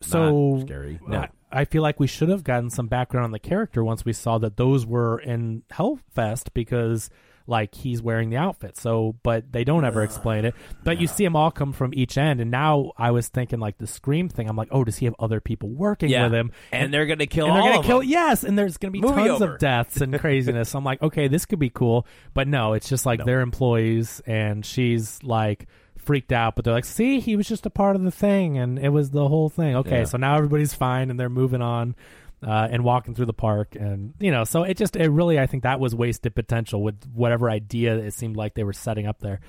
so 0.00 0.62
scary. 0.64 0.98
No. 1.06 1.26
I 1.52 1.64
feel 1.64 1.82
like 1.82 1.98
we 2.00 2.06
should 2.06 2.28
have 2.28 2.44
gotten 2.44 2.70
some 2.70 2.86
background 2.88 3.24
on 3.24 3.32
the 3.32 3.38
character 3.38 3.82
once 3.84 4.04
we 4.04 4.12
saw 4.12 4.38
that 4.38 4.56
those 4.56 4.86
were 4.86 5.18
in 5.20 5.62
Hellfest 5.72 6.52
because 6.54 7.10
like 7.46 7.74
he's 7.74 8.00
wearing 8.00 8.30
the 8.30 8.36
outfit. 8.36 8.76
So, 8.76 9.16
but 9.24 9.50
they 9.50 9.64
don't 9.64 9.84
ever 9.84 10.04
explain 10.04 10.44
it. 10.44 10.54
But 10.84 11.00
you 11.00 11.08
see 11.08 11.24
them 11.24 11.34
all 11.34 11.50
come 11.50 11.72
from 11.72 11.92
each 11.94 12.16
end, 12.16 12.40
and 12.40 12.48
now 12.48 12.92
I 12.96 13.10
was 13.10 13.26
thinking 13.26 13.58
like 13.58 13.78
the 13.78 13.88
Scream 13.88 14.28
thing. 14.28 14.48
I'm 14.48 14.54
like, 14.56 14.68
oh, 14.70 14.84
does 14.84 14.98
he 14.98 15.06
have 15.06 15.16
other 15.18 15.40
people 15.40 15.68
working 15.68 16.10
Yeah. 16.10 16.24
with 16.24 16.34
him? 16.34 16.52
And 16.70 16.94
they're 16.94 17.06
gonna 17.06 17.26
kill 17.26 17.46
and 17.46 17.56
they're 17.56 17.62
all 17.62 17.68
gonna 17.68 17.80
of 17.80 17.86
kill. 17.86 18.00
them. 18.00 18.08
Yes, 18.08 18.44
and 18.44 18.56
there's 18.56 18.76
gonna 18.76 18.92
be 18.92 19.00
Movie 19.00 19.14
tons 19.14 19.42
over. 19.42 19.54
of 19.54 19.58
deaths 19.58 20.00
and 20.00 20.16
craziness. 20.20 20.74
I'm 20.76 20.84
like, 20.84 21.02
okay, 21.02 21.26
this 21.26 21.44
could 21.46 21.58
be 21.58 21.70
cool, 21.70 22.06
but 22.34 22.46
no, 22.46 22.74
it's 22.74 22.88
just 22.88 23.04
like 23.04 23.24
they're 23.24 23.40
employees, 23.40 24.20
and 24.26 24.64
she's 24.64 25.20
like 25.24 25.66
freaked 26.00 26.32
out, 26.32 26.56
but 26.56 26.64
they're 26.64 26.74
like, 26.74 26.84
see, 26.84 27.20
he 27.20 27.36
was 27.36 27.46
just 27.48 27.66
a 27.66 27.70
part 27.70 27.96
of 27.96 28.02
the 28.02 28.10
thing, 28.10 28.58
and 28.58 28.78
it 28.78 28.88
was 28.90 29.10
the 29.10 29.28
whole 29.28 29.48
thing. 29.48 29.76
Okay, 29.76 29.98
Yeah. 29.98 30.04
so 30.04 30.18
now 30.18 30.36
everybody's 30.36 30.74
fine, 30.74 31.10
and 31.10 31.18
they're 31.20 31.28
moving 31.28 31.62
on. 31.62 31.94
Uh, 32.42 32.66
and 32.70 32.82
walking 32.82 33.14
through 33.14 33.26
the 33.26 33.34
park, 33.34 33.76
and 33.78 34.14
you 34.18 34.30
know, 34.30 34.44
so 34.44 34.62
it 34.62 34.78
just 34.78 34.96
it 34.96 35.10
really 35.10 35.38
I 35.38 35.46
think 35.46 35.64
that 35.64 35.78
was 35.78 35.94
wasted 35.94 36.34
potential 36.34 36.82
with 36.82 36.96
whatever 37.12 37.50
idea 37.50 37.98
it 37.98 38.14
seemed 38.14 38.34
like 38.34 38.54
they 38.54 38.64
were 38.64 38.72
setting 38.72 39.06
up 39.06 39.18
there. 39.20 39.40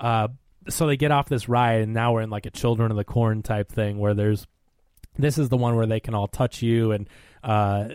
Uh, 0.00 0.26
so 0.68 0.88
they 0.88 0.96
get 0.96 1.12
off 1.12 1.28
this 1.28 1.48
ride, 1.48 1.82
and 1.82 1.94
now 1.94 2.12
we're 2.12 2.22
in 2.22 2.30
like 2.30 2.46
a 2.46 2.50
Children 2.50 2.90
of 2.90 2.96
the 2.96 3.04
Corn 3.04 3.44
type 3.44 3.70
thing 3.70 4.00
where 4.00 4.14
there's 4.14 4.48
this 5.16 5.38
is 5.38 5.48
the 5.48 5.56
one 5.56 5.76
where 5.76 5.86
they 5.86 6.00
can 6.00 6.12
all 6.12 6.26
touch 6.26 6.60
you 6.60 6.90
and 6.90 7.08
uh, 7.44 7.86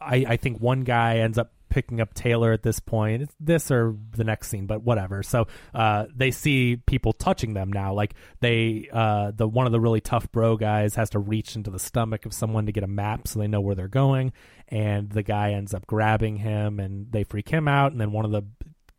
I, 0.00 0.24
I 0.28 0.36
think 0.38 0.58
one 0.60 0.80
guy 0.80 1.18
ends 1.18 1.38
up 1.38 1.52
picking 1.74 2.00
up 2.00 2.14
taylor 2.14 2.52
at 2.52 2.62
this 2.62 2.78
point. 2.78 3.22
It's 3.22 3.34
this 3.40 3.68
or 3.68 3.96
the 4.12 4.22
next 4.22 4.48
scene 4.48 4.66
but 4.66 4.82
whatever. 4.82 5.24
So 5.24 5.48
uh, 5.74 6.04
they 6.14 6.30
see 6.30 6.76
people 6.76 7.12
touching 7.12 7.52
them 7.52 7.72
now. 7.72 7.92
Like 7.92 8.14
they 8.38 8.88
uh, 8.92 9.32
the 9.34 9.48
one 9.48 9.66
of 9.66 9.72
the 9.72 9.80
really 9.80 10.00
tough 10.00 10.30
bro 10.30 10.56
guys 10.56 10.94
has 10.94 11.10
to 11.10 11.18
reach 11.18 11.56
into 11.56 11.70
the 11.70 11.80
stomach 11.80 12.26
of 12.26 12.32
someone 12.32 12.66
to 12.66 12.72
get 12.72 12.84
a 12.84 12.88
map 12.88 13.26
so 13.26 13.40
they 13.40 13.48
know 13.48 13.60
where 13.60 13.74
they're 13.74 13.88
going. 13.88 14.32
And 14.68 15.10
the 15.10 15.24
guy 15.24 15.50
ends 15.50 15.74
up 15.74 15.84
grabbing 15.88 16.36
him 16.36 16.78
and 16.78 17.10
they 17.10 17.24
freak 17.24 17.48
him 17.48 17.66
out. 17.66 17.90
And 17.90 18.00
then 18.00 18.12
one 18.12 18.24
of 18.24 18.30
the 18.30 18.44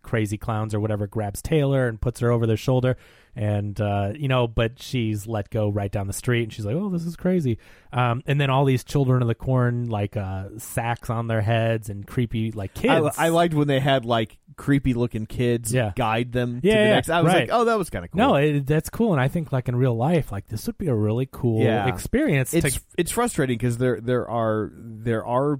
crazy 0.05 0.37
clowns 0.37 0.73
or 0.73 0.79
whatever 0.79 1.07
grabs 1.07 1.41
Taylor 1.41 1.87
and 1.87 1.99
puts 1.99 2.19
her 2.21 2.31
over 2.31 2.45
their 2.47 2.55
shoulder 2.57 2.95
and 3.37 3.81
uh 3.81 4.13
you 4.15 4.29
know 4.29 4.47
but 4.47 4.81
she's 4.81 5.27
let 5.27 5.49
go 5.49 5.67
right 5.67 5.91
down 5.91 6.07
the 6.07 6.13
street 6.13 6.43
and 6.43 6.53
she's 6.53 6.63
like 6.65 6.75
oh 6.75 6.87
this 6.89 7.03
is 7.05 7.17
crazy 7.17 7.57
um 7.91 8.21
and 8.25 8.39
then 8.39 8.49
all 8.49 8.63
these 8.63 8.83
children 8.85 9.21
of 9.21 9.27
the 9.27 9.35
corn 9.35 9.89
like 9.89 10.15
uh 10.15 10.45
sacks 10.57 11.09
on 11.09 11.27
their 11.27 11.41
heads 11.41 11.89
and 11.89 12.07
creepy 12.07 12.51
like 12.53 12.73
kids 12.73 13.17
I, 13.17 13.25
I 13.25 13.29
liked 13.29 13.53
when 13.53 13.67
they 13.67 13.81
had 13.81 14.05
like 14.05 14.37
creepy 14.55 14.93
looking 14.93 15.25
kids 15.25 15.73
Yeah. 15.73 15.91
guide 15.97 16.31
them 16.31 16.61
to 16.61 16.67
Yeah, 16.67 16.75
the 16.75 16.79
yeah, 16.81 16.93
next. 16.93 17.09
I 17.09 17.21
was 17.21 17.33
right. 17.33 17.41
like, 17.41 17.49
oh, 17.51 17.65
that 17.65 17.77
was 17.77 17.89
kind 17.89 18.05
of 18.05 18.11
cool. 18.11 18.19
no 18.19 18.35
it, 18.35 18.65
that's 18.65 18.89
cool 18.89 19.11
and 19.11 19.19
i 19.21 19.27
think 19.27 19.51
like 19.51 19.67
in 19.67 19.75
real 19.75 19.97
life 19.97 20.31
like 20.31 20.47
this 20.47 20.65
would 20.67 20.77
be 20.77 20.87
a 20.87 20.95
really 20.95 21.27
cool 21.29 21.61
Yeah. 21.61 21.87
experience 21.87 22.53
it's 22.53 22.75
to 22.75 22.81
it's 22.97 23.11
frustrating 23.11 23.57
because 23.57 23.79
there 23.79 23.99
there 23.99 24.29
are 24.29 24.71
there 24.77 25.25
are 25.25 25.59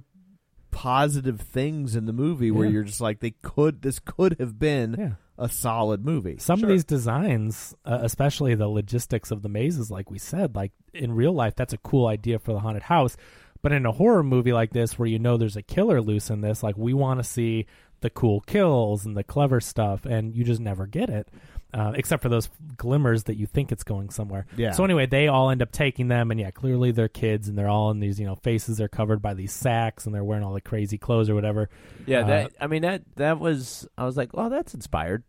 positive 0.76 1.40
things 1.40 1.96
in 1.96 2.04
the 2.04 2.12
movie 2.12 2.50
where 2.50 2.66
Yeah. 2.66 2.72
you're 2.72 2.82
just 2.84 3.00
like 3.00 3.20
they 3.20 3.30
could 3.40 3.80
this 3.80 3.98
could 3.98 4.36
have 4.38 4.58
been 4.58 4.94
Yeah. 4.98 5.12
a 5.38 5.48
solid 5.48 6.04
movie. 6.04 6.36
some 6.38 6.62
of 6.62 6.68
these 6.68 6.84
designs, 6.84 7.74
uh, 7.86 8.00
especially 8.02 8.54
the 8.54 8.68
logistics 8.68 9.30
of 9.30 9.40
the 9.40 9.48
mazes, 9.48 9.90
like 9.90 10.10
we 10.10 10.18
said, 10.18 10.54
like 10.54 10.72
in 10.92 11.12
real 11.12 11.32
life, 11.32 11.54
that's 11.56 11.72
a 11.72 11.78
cool 11.78 12.06
idea 12.06 12.38
for 12.38 12.52
the 12.52 12.58
haunted 12.60 12.82
house. 12.84 13.16
But 13.62 13.72
in 13.72 13.86
a 13.86 13.92
horror 13.92 14.22
movie 14.22 14.52
like 14.52 14.72
this, 14.74 14.98
where 14.98 15.08
you 15.08 15.18
know 15.18 15.38
there's 15.38 15.56
a 15.56 15.62
killer 15.62 16.02
loose 16.02 16.28
in 16.28 16.42
this, 16.42 16.62
like 16.62 16.76
we 16.76 16.92
want 16.92 17.20
to 17.20 17.24
see 17.24 17.64
the 18.02 18.10
cool 18.10 18.40
kills 18.40 19.06
and 19.06 19.16
the 19.16 19.24
clever 19.24 19.60
stuff, 19.62 20.04
and 20.04 20.36
you 20.36 20.44
just 20.44 20.60
never 20.60 20.86
get 20.86 21.08
it, 21.08 21.28
uh, 21.74 21.92
except 21.94 22.22
for 22.22 22.28
those 22.28 22.48
glimmers 22.76 23.24
that 23.24 23.36
you 23.36 23.46
think 23.46 23.72
it's 23.72 23.84
going 23.84 24.10
somewhere. 24.10 24.46
Yeah. 24.56 24.70
So 24.72 24.84
anyway, 24.84 25.06
they 25.06 25.28
all 25.28 25.50
end 25.50 25.62
up 25.62 25.72
taking 25.72 26.08
them, 26.08 26.30
and 26.30 26.38
yeah, 26.40 26.50
clearly 26.50 26.90
they're 26.92 27.08
kids, 27.08 27.48
and 27.48 27.58
they're 27.58 27.68
all 27.68 27.90
in 27.90 28.00
these, 28.00 28.18
you 28.20 28.26
know, 28.26 28.36
faces 28.36 28.80
are 28.80 28.88
covered 28.88 29.20
by 29.20 29.34
these 29.34 29.52
sacks, 29.52 30.06
and 30.06 30.14
they're 30.14 30.24
wearing 30.24 30.44
all 30.44 30.54
the 30.54 30.60
crazy 30.60 30.96
clothes 30.98 31.28
or 31.28 31.34
whatever. 31.34 31.68
Yeah, 32.06 32.20
Uh, 32.20 32.26
that 32.26 32.52
I 32.60 32.66
mean 32.66 32.82
that 32.82 33.02
that 33.16 33.38
was 33.40 33.86
I 33.98 34.04
was 34.04 34.16
like, 34.16 34.30
oh, 34.34 34.48
that's 34.48 34.74
inspired. 34.74 35.24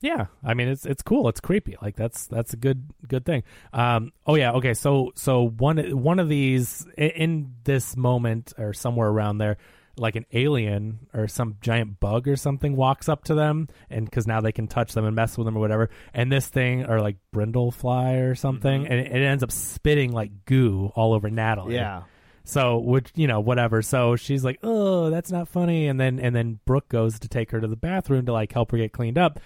Yeah, 0.00 0.26
I 0.44 0.54
mean 0.54 0.68
it's 0.68 0.86
it's 0.86 1.02
cool. 1.02 1.28
It's 1.28 1.40
creepy. 1.40 1.76
Like 1.82 1.96
that's 1.96 2.26
that's 2.28 2.52
a 2.52 2.56
good 2.56 2.84
good 3.08 3.24
thing. 3.24 3.42
Um. 3.72 4.12
Oh 4.26 4.36
yeah. 4.36 4.52
Okay. 4.52 4.74
So 4.74 5.10
so 5.16 5.48
one 5.48 5.78
one 6.00 6.20
of 6.20 6.28
these 6.28 6.86
i- 6.96 7.02
in 7.16 7.54
this 7.64 7.96
moment 7.96 8.52
or 8.58 8.72
somewhere 8.72 9.08
around 9.08 9.38
there, 9.38 9.56
like 9.98 10.16
an 10.16 10.26
alien 10.32 11.08
or 11.12 11.28
some 11.28 11.56
giant 11.60 12.00
bug 12.00 12.28
or 12.28 12.36
something 12.36 12.76
walks 12.76 13.08
up 13.08 13.24
to 13.24 13.34
them, 13.34 13.68
and 13.90 14.04
because 14.04 14.26
now 14.26 14.40
they 14.40 14.52
can 14.52 14.66
touch 14.66 14.92
them 14.92 15.04
and 15.04 15.14
mess 15.14 15.36
with 15.36 15.46
them 15.46 15.56
or 15.56 15.60
whatever. 15.60 15.90
And 16.14 16.30
this 16.30 16.48
thing 16.48 16.86
or 16.86 17.00
like 17.00 17.16
Brundlefly 17.34 18.30
or 18.30 18.34
something, 18.34 18.82
mm-hmm. 18.82 18.92
and 18.92 19.00
it, 19.00 19.12
it 19.12 19.24
ends 19.24 19.42
up 19.42 19.52
spitting 19.52 20.12
like 20.12 20.44
goo 20.44 20.92
all 20.94 21.12
over 21.12 21.30
Natalie. 21.30 21.74
Yeah. 21.74 22.02
So 22.44 22.78
which 22.78 23.10
you 23.14 23.26
know 23.26 23.40
whatever. 23.40 23.82
So 23.82 24.16
she's 24.16 24.44
like, 24.44 24.58
oh, 24.62 25.10
that's 25.10 25.30
not 25.30 25.48
funny. 25.48 25.86
And 25.86 26.00
then 26.00 26.18
and 26.18 26.34
then 26.34 26.60
Brooke 26.64 26.88
goes 26.88 27.18
to 27.18 27.28
take 27.28 27.50
her 27.50 27.60
to 27.60 27.68
the 27.68 27.76
bathroom 27.76 28.24
to 28.26 28.32
like 28.32 28.52
help 28.52 28.70
her 28.70 28.78
get 28.78 28.92
cleaned 28.92 29.18
up. 29.18 29.38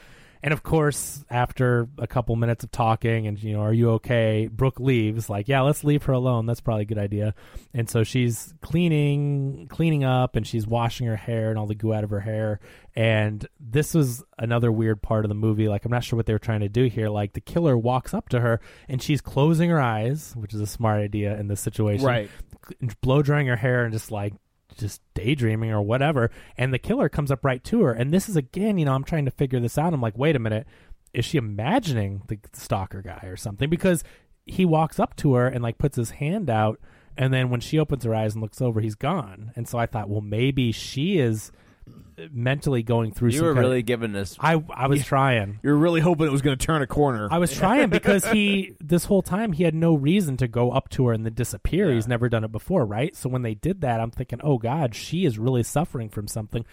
And 0.45 0.53
of 0.53 0.65
course, 0.65 1.25
after 1.31 1.89
a 1.99 2.07
couple 2.09 2.35
minutes 2.35 2.65
of 2.65 2.73
talking 2.73 3.29
and, 3.29 3.41
you 3.41 3.53
know, 3.53 3.61
are 3.61 3.73
you 3.73 3.91
okay? 3.93 4.49
Brooke 4.49 4.81
leaves, 4.81 5.31
like, 5.31 5.47
yeah, 5.47 5.61
let's 5.61 5.85
leave 5.85 6.03
her 6.05 6.13
alone. 6.13 6.47
That's 6.47 6.61
probably 6.61 6.83
a 6.83 6.87
good 6.87 6.99
idea. 6.99 7.35
And 7.73 7.89
so 7.89 8.03
she's 8.03 8.53
cleaning, 8.61 9.69
cleaning 9.71 10.03
up 10.03 10.35
and 10.35 10.45
she's 10.45 10.67
washing 10.67 11.07
her 11.07 11.15
hair 11.15 11.51
and 11.51 11.59
all 11.59 11.67
the 11.67 11.77
goo 11.77 11.95
out 11.95 12.03
of 12.03 12.11
her 12.11 12.19
hair. 12.21 12.59
And 12.97 13.47
this 13.61 13.95
was 13.95 14.25
another 14.37 14.73
weird 14.73 15.01
part 15.01 15.25
of 15.25 15.29
the 15.29 15.37
movie. 15.37 15.69
Like, 15.69 15.85
I'm 15.85 15.93
not 15.93 16.03
sure 16.03 16.17
what 16.17 16.27
they 16.27 16.33
were 16.33 16.41
trying 16.41 16.61
to 16.61 16.69
do 16.69 16.87
here. 16.87 17.09
Like, 17.09 17.35
the 17.35 17.41
killer 17.41 17.79
walks 17.79 18.13
up 18.13 18.29
to 18.31 18.41
her 18.41 18.61
and 18.89 19.01
she's 19.01 19.21
closing 19.21 19.71
her 19.71 19.81
eyes, 19.81 20.35
which 20.37 20.55
is 20.55 20.61
a 20.61 20.67
smart 20.67 21.01
idea 21.01 21.39
in 21.39 21.47
this 21.47 21.61
situation. 21.61 22.05
Right. 22.05 22.31
Blow 23.01 23.23
drying 23.23 23.47
her 23.47 23.57
hair 23.57 23.85
and 23.85 23.93
just 23.93 24.11
like, 24.11 24.35
just 24.77 25.01
daydreaming 25.15 25.71
or 25.71 25.83
whatever 25.83 26.31
and 26.57 26.73
the 26.73 26.79
killer 26.79 27.09
comes 27.09 27.31
up 27.31 27.45
right 27.45 27.63
to 27.65 27.83
her. 27.83 27.93
And 27.93 28.13
this 28.13 28.29
is 28.29 28.37
again 28.37 28.79
you 28.79 28.85
know 28.85 28.93
i'm 28.93 29.05
trying 29.05 29.25
to 29.25 29.31
figure 29.31 29.61
this 29.61 29.79
out. 29.79 29.95
I'm 29.95 30.01
like 30.01 30.19
wait 30.19 30.37
a 30.37 30.41
minute. 30.41 30.67
Is 31.13 31.25
she 31.25 31.39
imagining 31.39 32.23
the 32.29 32.39
stalker 32.53 33.03
guy 33.03 33.21
or 33.25 33.37
something? 33.37 33.69
Because 33.69 34.03
he 34.47 34.65
walks 34.65 34.99
up 34.99 35.15
to 35.17 35.35
her 35.35 35.47
and 35.47 35.63
like 35.63 35.79
puts 35.79 35.97
his 35.97 36.13
hand 36.13 36.51
out 36.51 36.81
and 37.17 37.33
then 37.33 37.51
when 37.51 37.61
she 37.61 37.79
opens 37.79 38.05
her 38.05 38.15
eyes 38.15 38.35
and 38.35 38.43
looks 38.43 38.63
over 38.63 38.81
he's 38.81 38.95
gone. 38.95 39.53
And 39.57 39.69
so 39.69 39.79
i 39.79 39.87
thought 39.87 40.09
well 40.09 40.21
maybe 40.21 40.73
she 40.73 41.19
is 41.19 41.53
mentally 42.31 42.83
going 42.83 43.13
through 43.13 43.31
You 43.31 43.39
some 43.39 43.47
were 43.47 43.55
kind 43.55 43.65
of- 43.65 43.71
really 43.71 43.83
giving 43.83 44.15
us. 44.15 44.37
i 44.39 44.63
i 44.75 44.87
was 44.87 45.05
trying 45.07 45.59
You're 45.63 45.77
really 45.77 46.01
hoping 46.01 46.27
it 46.27 46.33
was 46.33 46.43
going 46.43 46.57
to 46.57 46.67
turn 46.67 46.83
a 46.83 46.87
corner. 46.87 47.29
I 47.31 47.39
was 47.39 47.53
trying 47.57 47.91
because 47.91 48.25
he 48.27 48.75
this 48.81 49.05
whole 49.07 49.23
time 49.23 49.53
he 49.53 49.65
had 49.65 49.75
no 49.75 49.95
reason 49.95 50.37
to 50.39 50.47
go 50.49 50.71
up 50.71 50.89
to 50.91 51.07
her 51.07 51.13
and 51.13 51.25
then 51.25 51.35
disappear. 51.35 51.91
He's 51.93 52.07
never 52.09 52.29
done 52.29 52.45
it 52.45 52.53
before, 52.53 52.85
right? 52.87 53.17
So 53.17 53.29
when 53.29 53.43
they 53.43 53.55
did 53.55 53.81
that, 53.81 54.01
I'm 54.01 54.11
thinking, 54.11 54.41
"Oh 54.45 54.59
god, 54.59 54.95
she 54.95 55.25
is 55.25 55.39
really 55.39 55.63
suffering 55.63 56.09
from 56.09 56.29
something." 56.29 56.65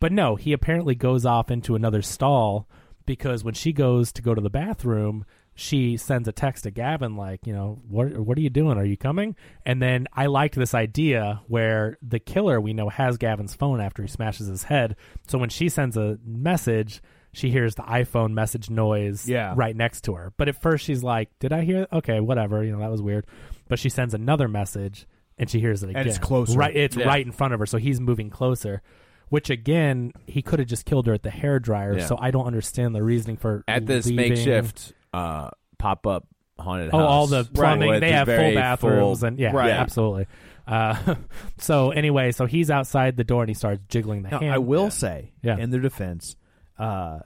But 0.00 0.12
no, 0.12 0.36
he 0.36 0.52
apparently 0.52 0.94
goes 0.94 1.24
off 1.24 1.50
into 1.50 1.74
another 1.76 2.02
stall 2.02 2.68
because 3.06 3.44
when 3.44 3.54
she 3.54 3.72
goes 3.72 4.12
to 4.12 4.22
go 4.22 4.34
to 4.34 4.40
the 4.40 4.50
bathroom, 4.50 5.24
she 5.58 5.96
sends 5.96 6.28
a 6.28 6.32
text 6.32 6.64
to 6.64 6.70
Gavin 6.70 7.16
like, 7.16 7.46
you 7.46 7.52
know, 7.54 7.80
what 7.88 8.16
what 8.18 8.36
are 8.36 8.42
you 8.42 8.50
doing? 8.50 8.76
Are 8.76 8.84
you 8.84 8.96
coming? 8.98 9.34
And 9.64 9.80
then 9.80 10.06
I 10.12 10.26
liked 10.26 10.54
this 10.54 10.74
idea 10.74 11.40
where 11.48 11.96
the 12.02 12.18
killer 12.18 12.60
we 12.60 12.74
know 12.74 12.90
has 12.90 13.16
Gavin's 13.16 13.54
phone 13.54 13.80
after 13.80 14.02
he 14.02 14.08
smashes 14.08 14.48
his 14.48 14.64
head. 14.64 14.96
So 15.26 15.38
when 15.38 15.48
she 15.48 15.70
sends 15.70 15.96
a 15.96 16.18
message, 16.24 17.00
she 17.32 17.50
hears 17.50 17.74
the 17.74 17.82
iPhone 17.84 18.32
message 18.34 18.68
noise 18.68 19.26
Yeah. 19.28 19.54
right 19.56 19.74
next 19.74 20.02
to 20.04 20.14
her. 20.14 20.32
But 20.36 20.48
at 20.48 20.60
first 20.60 20.84
she's 20.84 21.02
like, 21.02 21.30
"Did 21.40 21.54
I 21.54 21.62
hear? 21.64 21.86
Okay, 21.90 22.20
whatever. 22.20 22.62
You 22.62 22.72
know, 22.72 22.80
that 22.80 22.90
was 22.90 23.00
weird." 23.00 23.24
But 23.66 23.78
she 23.78 23.88
sends 23.88 24.12
another 24.12 24.48
message 24.48 25.06
and 25.38 25.48
she 25.48 25.58
hears 25.58 25.82
it 25.82 25.88
again. 25.88 26.00
And 26.02 26.08
it's 26.08 26.18
closer. 26.18 26.58
Right, 26.58 26.76
it's 26.76 26.96
Yeah. 26.98 27.06
right 27.06 27.24
in 27.24 27.32
front 27.32 27.54
of 27.54 27.60
her. 27.60 27.66
So 27.66 27.78
he's 27.78 27.98
moving 27.98 28.28
closer. 28.28 28.82
Which 29.28 29.50
again, 29.50 30.12
he 30.26 30.40
could 30.40 30.60
have 30.60 30.68
just 30.68 30.84
killed 30.84 31.06
her 31.08 31.12
at 31.14 31.24
the 31.24 31.30
hair 31.30 31.58
dryer. 31.58 31.98
Yeah. 31.98 32.04
So 32.06 32.16
I 32.20 32.30
don't 32.30 32.46
understand 32.46 32.94
the 32.94 33.02
reasoning 33.02 33.36
for 33.38 33.64
at 33.66 33.84
this 33.86 34.06
leaving. 34.06 34.28
makeshift 34.34 34.92
uh, 35.16 35.50
pop 35.78 36.06
up 36.06 36.26
haunted 36.58 36.90
Oh, 36.92 36.98
house. 36.98 37.06
all 37.08 37.26
the 37.26 37.44
plumbing. 37.44 37.88
with 37.90 38.00
They 38.00 38.12
have 38.12 38.26
full 38.26 38.36
very 38.36 38.54
bathrooms 38.54 39.20
full- 39.20 39.28
and 39.28 39.38
yeah, 39.38 39.52
Right. 39.52 39.70
absolutely. 39.70 40.26
Uh, 40.66 41.14
so 41.58 41.90
anyway, 41.90 42.32
so 42.32 42.46
he's 42.46 42.70
outside 42.70 43.16
the 43.16 43.24
door 43.24 43.42
and 43.42 43.50
he 43.50 43.54
starts 43.54 43.82
jiggling 43.88 44.22
the 44.22 44.30
Now, 44.30 44.40
hand. 44.40 44.52
I 44.52 44.58
will 44.58 44.90
say, 44.90 45.32
Yeah. 45.42 45.58
in 45.58 45.70
their 45.70 45.80
defense, 45.80 46.36
uh, 46.78 47.20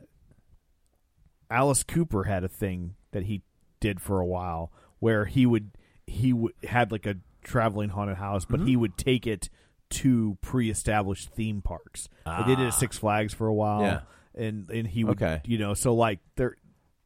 Alice 1.50 1.82
Cooper 1.82 2.24
had 2.24 2.44
a 2.44 2.48
thing 2.48 2.94
that 3.12 3.24
he 3.24 3.42
did 3.80 4.00
for 4.00 4.20
a 4.20 4.26
while 4.26 4.72
where 4.98 5.24
he 5.24 5.46
would 5.46 5.70
he 6.06 6.32
would 6.32 6.52
had 6.64 6.92
like 6.92 7.06
a 7.06 7.16
traveling 7.42 7.88
haunted 7.90 8.16
house, 8.18 8.44
but 8.44 8.60
Mm-hmm. 8.60 8.68
he 8.68 8.76
would 8.76 8.96
take 8.96 9.26
it 9.26 9.48
to 9.90 10.36
pre-established 10.42 11.30
theme 11.30 11.62
parks. 11.62 12.08
They 12.26 12.42
did 12.46 12.60
it 12.60 12.66
at 12.66 12.74
Six 12.74 12.98
Flags 12.98 13.34
for 13.34 13.46
a 13.48 13.54
while, 13.54 13.82
Yeah. 13.82 14.00
and 14.36 14.70
and 14.70 14.86
he 14.86 15.02
would, 15.04 15.20
Okay. 15.20 15.40
you 15.44 15.58
know, 15.58 15.74
so 15.74 15.94
like 15.94 16.20
there, 16.36 16.56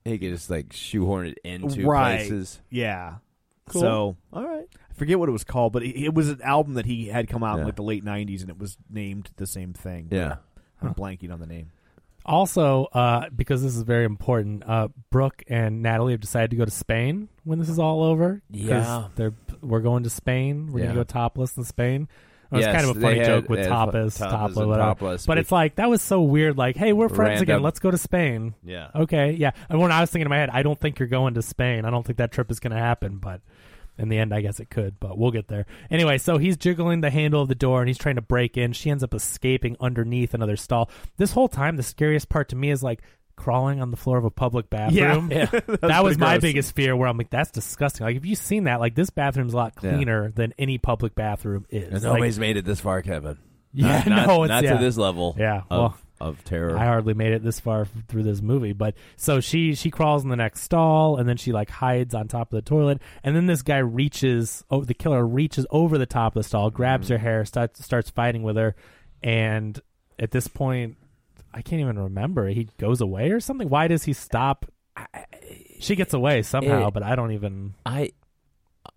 He 0.04 0.18
could 0.18 0.30
just 0.30 0.50
like 0.50 0.72
shoehorn 0.72 1.28
it 1.28 1.38
into 1.44 1.86
right, 1.86 2.18
places. 2.18 2.60
yeah. 2.70 3.16
Cool. 3.68 3.80
So 3.80 4.16
all 4.32 4.44
right, 4.46 4.66
I 4.90 4.94
forget 4.94 5.18
what 5.18 5.28
it 5.30 5.32
was 5.32 5.44
called, 5.44 5.72
but 5.72 5.82
it, 5.82 5.98
it 5.98 6.14
was 6.14 6.28
an 6.28 6.42
album 6.42 6.74
that 6.74 6.84
he 6.84 7.06
had 7.06 7.28
come 7.28 7.42
out 7.42 7.58
in 7.58 7.64
like 7.64 7.76
the 7.76 7.82
late 7.82 8.04
'90s, 8.04 8.42
and 8.42 8.50
it 8.50 8.58
was 8.58 8.76
named 8.90 9.30
the 9.36 9.46
same 9.46 9.72
thing. 9.72 10.08
Yeah. 10.10 10.36
I'm 10.82 10.92
blanking 10.94 11.32
on 11.32 11.40
the 11.40 11.46
name. 11.46 11.70
Also, 12.26 12.84
uh, 12.92 13.28
because 13.34 13.62
this 13.62 13.74
is 13.76 13.82
very 13.82 14.04
important, 14.04 14.62
uh, 14.66 14.88
Brooke 15.10 15.42
and 15.48 15.82
Natalie 15.82 16.12
have 16.12 16.20
decided 16.20 16.50
to 16.50 16.56
go 16.56 16.64
to 16.64 16.70
Spain 16.70 17.28
when 17.44 17.58
this 17.58 17.68
is 17.70 17.78
all 17.78 18.02
over. 18.02 18.42
Yeah. 18.50 19.08
they're 19.14 19.32
we're 19.62 19.80
going 19.80 20.02
to 20.04 20.10
Spain. 20.10 20.70
We're 20.72 20.80
Yeah. 20.80 20.86
gonna 20.86 20.98
go 21.00 21.04
topless 21.04 21.56
in 21.56 21.64
Spain. 21.64 22.08
It 22.54 22.58
was 22.58 22.66
Yes, 22.66 22.74
kind 22.76 22.90
of 22.90 22.96
a 22.96 23.00
funny 23.00 23.18
had- 23.18 23.26
joke 23.26 23.48
with 23.48 23.60
tapas, 23.60 24.18
tapas 24.18 24.18
topless, 24.30 24.56
and 24.58 24.68
whatever. 24.68 24.88
topless, 24.88 25.26
but 25.26 25.32
but- 25.32 25.38
it's 25.38 25.52
like 25.52 25.74
that 25.76 25.90
was 25.90 26.00
so 26.02 26.22
weird. 26.22 26.56
Like, 26.56 26.76
hey, 26.76 26.92
we're 26.92 27.08
friends 27.08 27.40
again. 27.40 27.62
Let's 27.62 27.78
go 27.80 27.90
to 27.90 27.98
Spain. 27.98 28.54
Yeah. 28.64 28.88
Okay. 28.94 29.32
Yeah. 29.32 29.50
And 29.68 29.80
when 29.80 29.92
I 29.92 30.00
was 30.00 30.10
thinking 30.10 30.26
in 30.26 30.30
my 30.30 30.38
head, 30.38 30.50
I 30.52 30.62
don't 30.62 30.78
think 30.80 30.98
you're 30.98 31.08
going 31.08 31.34
to 31.34 31.42
Spain. 31.42 31.84
I 31.84 31.90
don't 31.90 32.04
think 32.06 32.18
that 32.18 32.32
trip 32.32 32.50
is 32.50 32.60
going 32.60 32.72
to 32.72 32.78
happen. 32.78 33.18
But 33.18 33.40
in 33.98 34.08
the 34.08 34.18
end, 34.18 34.32
I 34.34 34.40
guess 34.40 34.60
it 34.60 34.70
could. 34.70 34.98
But 35.00 35.18
we'll 35.18 35.30
get 35.30 35.48
there. 35.48 35.66
Anyway, 35.90 36.18
so 36.18 36.38
he's 36.38 36.56
jiggling 36.56 37.00
the 37.00 37.10
handle 37.10 37.42
of 37.42 37.48
the 37.48 37.54
door 37.54 37.80
and 37.80 37.88
he's 37.88 37.98
trying 37.98 38.16
to 38.16 38.22
break 38.22 38.56
in. 38.56 38.72
She 38.72 38.90
ends 38.90 39.02
up 39.04 39.14
escaping 39.14 39.76
underneath 39.80 40.34
another 40.34 40.56
stall. 40.56 40.90
This 41.16 41.32
whole 41.32 41.48
time, 41.48 41.76
the 41.76 41.82
scariest 41.82 42.28
part 42.28 42.48
to 42.50 42.56
me 42.56 42.70
is 42.70 42.82
like 42.82 43.02
crawling 43.36 43.80
on 43.80 43.90
the 43.90 43.96
floor 43.96 44.18
of 44.18 44.24
a 44.24 44.30
public 44.30 44.70
bathroom. 44.70 45.30
Yeah. 45.32 45.46
that 45.82 46.04
was 46.04 46.18
my 46.18 46.34
gross. 46.34 46.42
biggest 46.42 46.74
fear. 46.74 46.96
Where 46.96 47.08
I'm 47.08 47.16
like, 47.18 47.30
that's 47.30 47.50
disgusting. 47.50 48.06
Like, 48.06 48.16
if 48.16 48.24
you've 48.24 48.38
seen 48.38 48.64
that, 48.64 48.80
like 48.80 48.94
this 48.94 49.10
bathroom's 49.10 49.52
a 49.54 49.56
lot 49.56 49.74
Yeah. 49.82 49.90
cleaner 49.94 50.30
than 50.30 50.54
any 50.58 50.78
public 50.78 51.14
bathroom 51.14 51.66
is. 51.70 51.84
And 51.84 51.92
Like, 51.94 52.02
nobody's 52.02 52.38
made 52.38 52.56
it 52.56 52.64
this 52.64 52.80
far, 52.80 53.02
Kevin. 53.02 53.38
Yeah, 53.76 53.88
not, 53.88 54.06
not, 54.06 54.26
no, 54.28 54.44
it's- 54.44 54.48
not 54.48 54.62
yeah. 54.62 54.76
to 54.78 54.84
this 54.84 54.96
level. 54.96 55.34
Yeah, 55.36 55.62
of, 55.68 55.70
well, 55.70 55.98
of 56.20 56.44
terror. 56.44 56.78
I 56.78 56.84
hardly 56.84 57.12
made 57.12 57.32
it 57.32 57.42
this 57.42 57.58
far 57.58 57.80
f- 57.82 57.90
through 58.06 58.22
this 58.22 58.40
movie, 58.40 58.72
but 58.72 58.94
so 59.16 59.40
she 59.40 59.74
she 59.74 59.90
crawls 59.90 60.22
in 60.22 60.30
the 60.30 60.36
next 60.36 60.60
stall 60.60 61.16
and 61.16 61.28
then 61.28 61.36
she 61.36 61.50
like 61.50 61.70
hides 61.70 62.14
on 62.14 62.28
top 62.28 62.52
of 62.52 62.56
the 62.56 62.62
toilet, 62.62 63.00
and 63.24 63.34
then 63.34 63.46
this 63.46 63.62
guy 63.62 63.78
reaches, 63.78 64.62
oh, 64.70 64.84
the 64.84 64.94
killer 64.94 65.26
reaches 65.26 65.66
over 65.70 65.98
the 65.98 66.06
top 66.06 66.36
of 66.36 66.42
the 66.42 66.48
stall, 66.48 66.70
grabs 66.70 67.08
mm. 67.08 67.10
her 67.10 67.18
hair, 67.18 67.44
starts 67.44 67.84
starts 67.84 68.10
fighting 68.10 68.44
with 68.44 68.54
her, 68.56 68.76
and 69.24 69.80
at 70.20 70.30
this 70.30 70.46
point, 70.46 70.96
I 71.54 71.62
can't 71.62 71.80
even 71.80 71.98
remember. 71.98 72.48
He 72.48 72.68
goes 72.78 73.00
away 73.00 73.30
or 73.30 73.38
something. 73.40 73.68
Why 73.68 73.86
does 73.88 74.02
he 74.04 74.12
stop? 74.12 74.66
She 75.80 75.94
gets 75.96 76.12
away 76.12 76.42
somehow, 76.42 76.88
It- 76.88 76.94
but 76.94 77.02
I 77.02 77.14
don't 77.16 77.32
even. 77.32 77.74
I, 77.86 78.10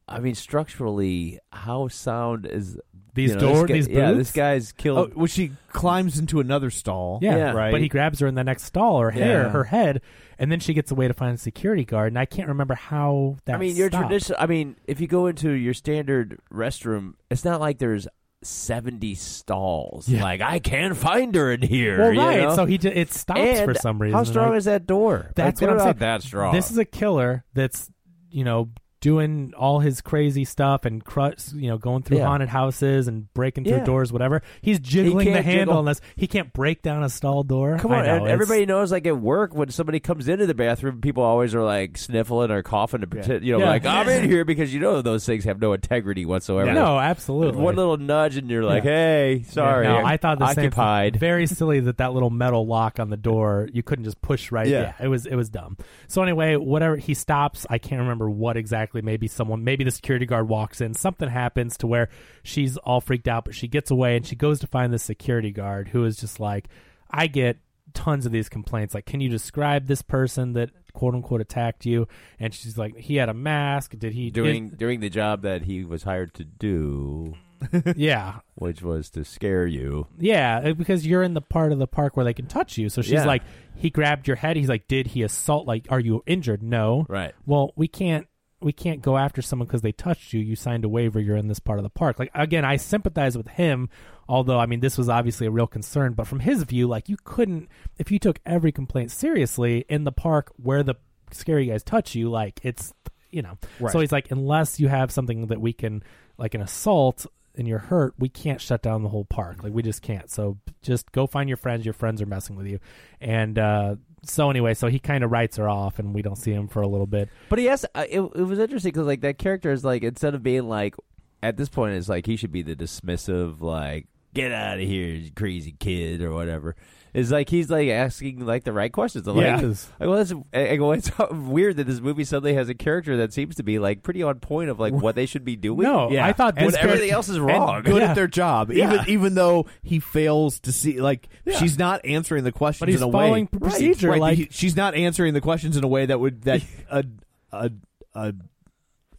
I 0.07 0.19
mean, 0.19 0.35
structurally, 0.35 1.39
how 1.51 1.87
sound 1.87 2.45
is 2.45 2.77
These 3.13 3.31
you 3.31 3.35
know, 3.37 3.41
door- 3.53 3.67
this 3.67 3.67
guy- 3.67 3.73
these 3.73 3.87
Yeah, 3.97 4.11
this 4.13 4.31
guy's 4.31 4.71
Oh, 4.71 4.75
killed. 4.81 5.15
well, 5.15 5.25
she 5.25 5.51
climbs 5.69 6.19
into 6.19 6.39
another 6.39 6.69
stall. 6.69 7.19
Yeah, 7.21 7.35
Yeah. 7.37 7.51
right. 7.53 7.71
But 7.71 7.81
he 7.81 7.87
grabs 7.89 8.19
her 8.19 8.27
in 8.27 8.35
the 8.35 8.43
next 8.43 8.63
stall, 8.63 9.01
her 9.01 9.09
hair, 9.11 9.43
Yeah. 9.43 9.49
her 9.49 9.63
head, 9.65 10.01
and 10.37 10.51
then 10.51 10.59
she 10.59 10.73
gets 10.75 10.91
away 10.91 11.07
to 11.07 11.13
find 11.15 11.33
a 11.35 11.37
security 11.37 11.83
guard. 11.83 12.09
And 12.09 12.19
I 12.19 12.25
can't 12.25 12.47
remember 12.47 12.75
how 12.75 13.37
that. 13.45 13.55
I 13.55 13.57
mean, 13.57 13.75
your 13.75 13.89
stopped. 13.89 14.07
traditional. 14.07 14.37
I 14.39 14.45
mean, 14.45 14.75
if 14.85 14.99
you 15.01 15.07
go 15.07 15.25
into 15.27 15.51
your 15.51 15.73
standard 15.73 16.39
restroom, 16.53 17.13
it's 17.31 17.43
not 17.43 17.59
like 17.59 17.79
there's 17.79 18.07
seventy 18.43 19.15
stalls. 19.15 20.07
Yeah. 20.07 20.23
Like 20.23 20.41
I 20.41 20.59
can't 20.59 20.95
find 20.95 21.33
her 21.35 21.51
in 21.51 21.61
here. 21.61 21.97
Well, 21.99 22.15
right. 22.15 22.41
know? 22.41 22.55
So 22.55 22.65
he 22.65 22.77
ju- 22.77 22.91
it 22.93 23.11
stops 23.11 23.39
And 23.39 23.65
for 23.65 23.73
some 23.73 23.99
reason. 23.99 24.17
How 24.17 24.23
strong 24.23 24.53
I- 24.53 24.57
is 24.57 24.65
that 24.65 24.85
door? 24.87 25.31
That's 25.35 25.61
like, 25.61 25.69
what 25.69 25.79
I'm 25.79 25.83
saying. 25.85 25.97
That 25.99 26.23
strong. 26.23 26.53
This 26.53 26.71
is 26.71 26.77
a 26.77 26.85
killer 26.85 27.43
that's 27.53 27.89
you 28.29 28.43
know 28.43 28.69
doing 28.99 29.53
all 29.55 29.79
his 29.79 30.01
crazy 30.01 30.43
stuff 30.43 30.83
and 30.85 31.03
cru- 31.05 31.33
you 31.55 31.69
know 31.69 31.77
going 31.77 32.01
through 32.03 32.17
Yeah. 32.17 32.25
haunted 32.25 32.49
houses 32.49 33.07
and 33.07 33.31
breaking 33.33 33.63
through 33.65 33.77
Yeah. 33.77 33.83
doors, 33.85 34.11
whatever. 34.11 34.41
He's 34.61 34.79
jiggling 34.79 35.31
the 35.33 35.41
handle 35.43 35.59
jiggle. 35.65 35.79
unless 35.79 36.01
he 36.15 36.25
can't 36.27 36.51
break 36.51 36.81
down 36.81 37.03
a 37.03 37.09
stall 37.09 37.43
door. 37.43 37.77
Come 37.77 37.91
on, 37.91 38.03
know, 38.05 38.09
and 38.15 38.17
it's- 38.23 38.31
everybody 38.33 38.65
knows. 38.65 38.91
Like 38.91 39.05
at 39.05 39.17
work, 39.17 39.53
when 39.55 39.69
somebody 39.69 39.99
comes 39.99 40.27
into 40.27 40.47
the 40.47 40.55
bathroom, 40.55 40.99
people 41.01 41.21
always 41.23 41.53
are 41.53 41.63
like 41.63 41.97
sniffling 41.97 42.49
or 42.49 42.63
coughing 42.63 43.01
to 43.01 43.07
pretend, 43.07 43.45
you 43.45 43.53
know, 43.53 43.59
Yeah. 43.59 43.69
like 43.69 43.85
I'm 43.85 44.09
in 44.09 44.27
here 44.29 44.43
because 44.45 44.73
you 44.73 44.79
know 44.79 45.01
those 45.01 45.25
things 45.25 45.43
have 45.45 45.61
no 45.61 45.73
integrity 45.73 46.25
whatsoever. 46.25 46.73
No, 46.73 46.97
absolutely. 46.97 47.61
One 47.61 47.75
little 47.75 47.97
nudge, 47.97 48.37
and 48.37 48.49
you're 48.49 48.63
like, 48.63 48.83
Yeah. 48.83 48.91
"Hey, 48.91 49.43
sorry." 49.47 49.85
No, 49.85 49.97
I 50.03 50.17
thought 50.17 50.39
the 50.39 50.45
occupied. 50.45 51.05
same. 51.05 51.11
thing. 51.13 51.19
Very 51.19 51.45
silly 51.47 51.79
that 51.81 51.97
that 51.97 52.13
little 52.13 52.29
metal 52.31 52.65
lock 52.65 52.99
on 52.99 53.09
the 53.09 53.17
door 53.17 53.69
you 53.71 53.83
couldn't 53.83 54.05
just 54.05 54.21
push 54.21 54.51
right. 54.51 54.67
Yeah. 54.67 54.93
it 54.99 55.07
was 55.07 55.25
it 55.27 55.35
was 55.35 55.49
dumb. 55.49 55.77
So 56.07 56.23
anyway, 56.23 56.55
whatever 56.55 56.95
he 56.95 57.13
stops. 57.13 57.65
I 57.69 57.77
can't 57.77 58.01
remember 58.01 58.29
what 58.29 58.57
exactly. 58.57 58.86
Maybe 58.93 59.27
someone, 59.27 59.63
maybe 59.63 59.83
the 59.83 59.91
security 59.91 60.25
guard 60.25 60.47
walks 60.49 60.81
in. 60.81 60.93
Something 60.93 61.29
happens 61.29 61.77
to 61.77 61.87
where 61.87 62.09
she's 62.43 62.77
all 62.77 63.01
freaked 63.01 63.27
out, 63.27 63.45
but 63.45 63.55
she 63.55 63.67
gets 63.67 63.91
away 63.91 64.15
and 64.15 64.25
she 64.25 64.35
goes 64.35 64.59
to 64.61 64.67
find 64.67 64.93
the 64.93 64.99
security 64.99 65.51
guard 65.51 65.89
who 65.89 66.03
is 66.05 66.17
just 66.17 66.39
like, 66.39 66.67
I 67.09 67.27
get 67.27 67.57
tons 67.93 68.25
of 68.25 68.31
these 68.31 68.49
complaints. 68.49 68.93
Like, 68.93 69.05
can 69.05 69.21
you 69.21 69.29
describe 69.29 69.87
this 69.87 70.01
person 70.01 70.53
that 70.53 70.69
quote 70.93 71.13
unquote 71.15 71.41
attacked 71.41 71.85
you? 71.85 72.07
And 72.39 72.53
she's 72.53 72.77
like, 72.77 72.97
he 72.97 73.15
had 73.15 73.29
a 73.29 73.33
mask. 73.33 73.97
Did 73.97 74.13
he 74.13 74.29
doing 74.29 74.69
doing 74.69 74.99
the 74.99 75.09
job 75.09 75.41
that 75.43 75.63
he 75.63 75.83
was 75.83 76.03
hired 76.03 76.33
to 76.35 76.43
do, 76.43 77.35
yeah, 77.95 78.39
which 78.55 78.81
was 78.81 79.09
to 79.11 79.23
scare 79.23 79.65
you. 79.65 80.07
Yeah, 80.19 80.61
uh, 80.63 80.73
because 80.73 81.07
you're 81.07 81.23
in 81.23 81.33
the 81.33 81.41
part 81.41 81.71
of 81.71 81.79
the 81.79 81.87
park 81.87 82.15
where 82.15 82.23
they 82.25 82.33
can 82.33 82.45
touch 82.47 82.77
you. 82.77 82.89
So 82.89 83.01
she's 83.01 83.13
Yeah. 83.13 83.25
like, 83.25 83.43
he 83.75 83.89
grabbed 83.89 84.27
your 84.27 84.35
head. 84.37 84.57
He's 84.57 84.69
like, 84.69 84.87
did 84.87 85.07
he 85.07 85.23
assault? 85.23 85.65
Like, 85.65 85.87
are 85.89 85.99
you 85.99 86.23
injured? 86.27 86.61
No. 86.61 87.05
Right. 87.09 87.33
Well, 87.45 87.73
we 87.75 87.87
can't 87.87 88.27
we 88.59 88.73
can't 88.73 89.01
go 89.01 89.17
after 89.17 89.41
someone 89.41 89.67
because 89.67 89.81
they 89.81 89.91
touched 89.91 90.33
you. 90.33 90.39
You 90.39 90.55
signed 90.55 90.83
a 90.83 90.89
waiver. 90.89 91.19
You're 91.19 91.37
in 91.37 91.47
this 91.47 91.59
part 91.59 91.79
of 91.79 91.83
the 91.83 91.89
park. 91.89 92.17
Like 92.17 92.31
again, 92.33 92.65
I 92.65 92.77
sympathize 92.77 93.37
with 93.37 93.47
him. 93.47 93.89
Although 94.27 94.59
I 94.59 94.65
mean, 94.65 94.79
this 94.79 94.97
was 94.97 95.09
obviously 95.09 95.47
a 95.47 95.51
real 95.51 95.67
concern. 95.67 96.13
But 96.13 96.27
from 96.27 96.39
his 96.39 96.63
view, 96.63 96.87
like 96.87 97.07
you 97.09 97.17
couldn't 97.23 97.69
if 97.97 98.11
you 98.11 98.19
took 98.19 98.39
every 98.45 98.71
complaint 98.71 99.11
seriously 99.11 99.85
in 99.89 100.03
the 100.03 100.11
park 100.11 100.51
where 100.61 100.83
the 100.83 100.95
scary 101.31 101.67
guys 101.67 101.83
touch 101.83 102.15
you. 102.15 102.29
Like 102.29 102.59
it's 102.63 102.93
you 103.31 103.41
know. 103.41 103.57
Right. 103.79 103.91
So 103.91 103.99
he's 103.99 104.11
like, 104.11 104.31
unless 104.31 104.79
you 104.79 104.87
have 104.87 105.11
something 105.11 105.47
that 105.47 105.61
we 105.61 105.73
can 105.73 106.03
like 106.37 106.53
an 106.53 106.61
assault 106.61 107.25
and 107.55 107.67
you're 107.67 107.79
hurt, 107.79 108.13
we 108.17 108.29
can't 108.29 108.61
shut 108.61 108.81
down 108.81 109.03
the 109.03 109.09
whole 109.09 109.25
park. 109.25 109.63
Like 109.63 109.73
we 109.73 109.83
just 109.83 110.01
can't. 110.01 110.29
So 110.31 110.57
just 110.81 111.11
go 111.11 111.27
find 111.27 111.49
your 111.49 111.57
friends. 111.57 111.85
Your 111.85 111.93
friends 111.93 112.21
are 112.21 112.27
messing 112.27 112.55
with 112.55 112.67
you. 112.67 112.79
And 113.19 113.57
uh, 113.59 113.95
so 114.29 114.49
anyway, 114.49 114.73
so 114.73 114.87
he 114.87 114.99
kind 114.99 115.23
of 115.23 115.31
writes 115.31 115.57
her 115.57 115.69
off, 115.69 115.99
and 115.99 116.13
we 116.13 116.21
don't 116.21 116.35
see 116.37 116.51
him 116.51 116.67
for 116.67 116.81
a 116.81 116.87
little 116.87 117.07
bit. 117.07 117.29
But 117.49 117.59
he 117.59 117.65
has. 117.65 117.85
Uh, 117.95 118.05
it, 118.09 118.19
it 118.19 118.43
was 118.43 118.59
interesting 118.59 118.91
because 118.91 119.07
like 119.07 119.21
that 119.21 119.37
character 119.37 119.71
is 119.71 119.83
like 119.83 120.03
instead 120.03 120.35
of 120.35 120.43
being 120.43 120.67
like 120.67 120.95
at 121.43 121.57
this 121.57 121.69
point 121.69 121.93
it's 121.95 122.09
like 122.09 122.25
he 122.25 122.35
should 122.35 122.51
be 122.51 122.61
the 122.61 122.75
dismissive 122.75 123.61
like 123.61 124.07
get 124.37 124.51
out 124.51 124.79
of 124.79 124.85
here 124.87 125.07
you 125.15 125.31
crazy 125.31 125.75
kid 125.79 126.21
or 126.21 126.31
whatever. 126.31 126.75
Is 127.13 127.31
like 127.31 127.49
he's 127.49 127.71
like 127.71 127.87
asking 127.89 128.45
like 128.45 128.63
the 128.63 128.73
right 128.73 128.91
questions. 128.91 129.27
I'm 129.27 129.37
Yeah. 129.37 129.55
Like, 129.55 129.63
like, 129.63 130.09
well, 130.09 130.15
it's, 130.19 130.33
I 130.53 130.75
go, 130.75 130.91
it's 130.91 131.09
weird 131.31 131.77
that 131.77 131.85
this 131.87 131.99
movie 131.99 132.23
suddenly 132.25 132.53
has 132.53 132.69
a 132.69 132.75
character 132.75 133.17
that 133.17 133.33
seems 133.33 133.55
to 133.55 133.63
be 133.63 133.79
like 133.79 134.03
pretty 134.03 134.21
on 134.21 134.39
point 134.39 134.69
of 134.69 134.79
like 134.79 134.93
what 134.93 135.15
they 135.15 135.25
should 135.25 135.43
be 135.43 135.55
doing. 135.55 135.81
No, 135.81 136.09
I 136.15 136.33
thought 136.33 136.55
when 136.57 136.65
this 136.65 136.75
everything 136.75 137.09
character- 137.09 137.15
else 137.15 137.29
is 137.29 137.37
and 137.37 137.45
wrong. 137.47 137.81
good 137.81 138.01
Yeah. 138.03 138.09
at 138.09 138.13
their 138.15 138.27
job, 138.27 138.71
Yeah. 138.71 138.93
even 138.93 139.09
even 139.09 139.33
though 139.35 139.65
he 139.81 139.99
fails 139.99 140.59
to 140.59 140.71
see 140.71 141.01
like 141.01 141.27
she's 141.57 141.79
not 141.79 142.05
answering 142.05 142.43
the 142.43 142.51
questions 142.51 142.81
But 142.81 142.89
he's 142.89 143.01
in 143.01 143.09
a 143.09 143.11
following 143.11 143.49
way. 143.51 143.59
procedure, 143.59 144.09
Right, 144.11 144.21
like- 144.21 144.37
he- 144.37 144.47
she's 144.51 144.75
not 144.75 144.93
answering 144.93 145.33
the 145.33 145.41
questions 145.41 145.75
in 145.75 145.83
a 145.83 145.87
way 145.87 146.05
that 146.05 146.19
would 146.19 146.43
that 146.43 146.61
a 146.91 147.03
a 147.51 147.71
a, 148.13 148.33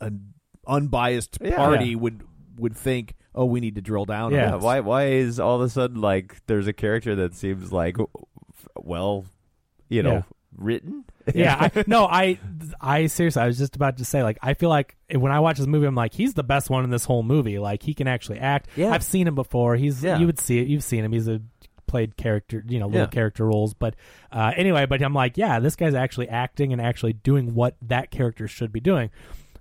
a 0.01 0.13
unbiased 0.67 1.39
Yeah. 1.41 1.57
party 1.57 1.87
Yeah. 1.91 1.97
would 1.97 2.23
would 2.59 2.77
think. 2.77 3.15
Oh, 3.39 3.45
we 3.45 3.61
need 3.61 3.77
to 3.77 3.81
drill 3.81 4.05
down. 4.05 4.33
Yeah. 4.33 4.55
on 4.55 4.61
why 4.61 4.81
why 4.81 5.07
is 5.07 5.39
all 5.39 5.57
of 5.57 5.63
a 5.63 5.69
sudden 5.69 6.01
like 6.01 6.45
there's 6.47 6.67
a 6.67 6.73
character 6.73 7.15
that 7.17 7.35
seems 7.35 7.73
like 7.73 7.97
well, 8.77 9.25
you 9.89 10.03
know, 10.03 10.13
Yeah. 10.13 10.23
written? 10.57 11.05
yeah, 11.35 11.69
I, 11.75 11.85
no, 11.87 12.07
I, 12.07 12.39
I 12.81 13.07
seriously, 13.07 13.43
I 13.43 13.47
was 13.47 13.59
just 13.59 13.77
about 13.77 13.99
to 13.99 14.05
say, 14.05 14.23
like, 14.23 14.39
I 14.43 14.55
feel 14.55 14.71
like 14.71 14.97
when 15.15 15.31
I 15.31 15.41
watch 15.41 15.59
this 15.59 15.67
movie, 15.67 15.87
I'm 15.87 15.95
like, 15.95 16.15
he's 16.15 16.33
the 16.35 16.43
best 16.43 16.71
one 16.71 16.85
in 16.85 16.91
this 16.91 17.05
whole 17.05 17.23
movie. 17.23 17.59
Like, 17.59 17.83
he 17.83 17.93
can 17.95 18.09
actually 18.09 18.39
act. 18.39 18.69
Yeah. 18.77 18.91
I've 18.93 19.05
seen 19.05 19.27
him 19.27 19.35
before. 19.35 19.77
He's, 19.77 20.03
Yeah. 20.03 20.19
you 20.19 20.27
would 20.27 20.39
see 20.39 20.59
it. 20.59 20.69
You've 20.69 20.85
seen 20.85 21.05
him. 21.05 21.13
He's 21.13 21.29
a 21.29 21.41
played 21.87 22.17
character, 22.17 22.65
you 22.67 22.79
know, 22.79 22.87
little 22.87 23.03
Yeah. 23.03 23.07
character 23.09 23.45
roles. 23.47 23.75
But 23.75 23.95
uh, 24.33 24.53
anyway, 24.57 24.87
but 24.87 25.03
I'm 25.03 25.13
like, 25.15 25.37
yeah, 25.37 25.61
this 25.61 25.77
guy's 25.77 25.95
actually 25.95 26.29
acting 26.31 26.73
and 26.73 26.81
actually 26.81 27.13
doing 27.15 27.55
what 27.55 27.77
that 27.83 28.11
character 28.11 28.49
should 28.49 28.73
be 28.73 28.81
doing. 28.81 29.11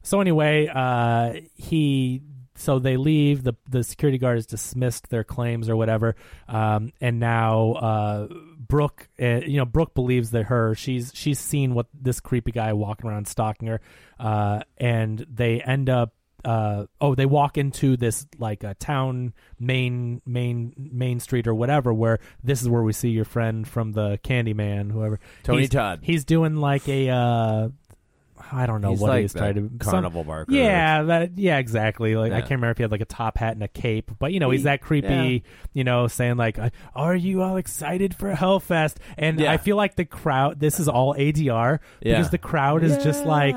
So 0.04 0.22
anyway, 0.22 0.68
uh, 0.74 1.34
he 1.56 2.22
so 2.58 2.80
they 2.80 2.98
leave. 2.98 3.44
the 3.44 3.54
The 3.70 3.84
security 3.84 4.18
guard 4.18 4.38
has 4.38 4.46
dismissed 4.46 5.10
their 5.10 5.24
claims 5.24 5.70
or 5.70 5.76
whatever, 5.76 6.16
um, 6.50 6.92
and 7.00 7.20
now 7.20 7.72
uh, 7.74 8.28
Brooke, 8.58 9.08
uh, 9.22 9.42
you 9.46 9.58
know, 9.58 9.66
Brooke 9.66 9.94
believes 9.94 10.32
that 10.32 10.44
her 10.46 10.76
she's 10.76 11.12
she's 11.16 11.40
seen 11.40 11.74
what 11.74 11.88
this 11.94 12.20
creepy 12.20 12.52
guy 12.52 12.74
walking 12.74 13.10
around 13.10 13.28
stalking 13.28 13.68
her, 13.70 13.82
uh, 14.20 14.62
and 14.78 15.26
they 15.34 15.62
end 15.62 15.90
up. 15.90 16.14
Uh, 16.46 16.86
oh, 17.02 17.14
they 17.16 17.26
walk 17.26 17.58
into 17.58 17.98
this 17.98 18.26
like 18.38 18.64
a 18.64 18.74
town 18.76 19.34
main 19.60 20.22
main 20.26 20.72
main 20.78 21.20
street 21.20 21.48
or 21.48 21.54
whatever, 21.56 21.94
where 21.94 22.20
this 22.44 22.62
is 22.62 22.70
where 22.70 22.84
we 22.84 22.94
see 22.94 23.10
your 23.10 23.26
friend 23.26 23.68
from 23.68 23.92
the 23.92 24.18
Candyman, 24.24 24.92
whoever 24.92 25.20
Tony 25.44 25.62
He's- 25.62 25.72
Todd. 25.72 26.00
He's 26.04 26.24
doing 26.26 26.56
like 26.58 26.88
a 26.88 27.10
uh, 27.10 27.70
I 28.52 28.66
don't 28.66 28.82
know 28.82 28.92
He's 28.92 29.00
what 29.00 29.10
like 29.10 29.22
he's 29.22 29.34
trying 29.34 29.56
to 29.56 29.70
carnival 29.86 30.22
some- 30.22 30.28
barker. 30.28 30.52
Yeah, 30.52 31.04
that 31.04 31.38
yeah, 31.38 31.58
exactly. 31.58 32.16
Like 32.16 32.32
I 32.32 32.40
can't 32.42 32.52
remember 32.52 32.72
if 32.72 32.78
he 32.78 32.84
had 32.84 32.92
like 32.92 33.02
a 33.02 33.06
top 33.06 33.38
hat 33.38 33.54
and 33.54 33.64
a 33.64 33.68
cape, 33.68 34.12
but 34.20 34.32
you 34.34 34.40
know 34.40 34.50
he's 34.52 34.64
that 34.64 34.82
creepy. 34.82 35.08
yeah. 35.08 35.52
You 35.74 35.84
know, 35.84 36.08
saying 36.08 36.38
like, 36.38 36.58
"Are 36.96 37.16
you 37.16 37.42
all 37.44 37.58
excited 37.58 38.16
for 38.16 38.34
Hellfest?" 38.34 38.96
And 39.18 39.40
Yeah. 39.40 39.52
I 39.52 39.58
feel 39.58 39.76
like 39.76 39.96
the 39.96 40.06
crowd. 40.06 40.60
This 40.60 40.80
is 40.80 40.88
all 40.88 41.14
ADR 41.16 41.80
Yeah. 42.02 42.14
because 42.18 42.32
the 42.32 42.38
crowd 42.38 42.84
is 42.84 43.04
just 43.04 43.26
like 43.26 43.56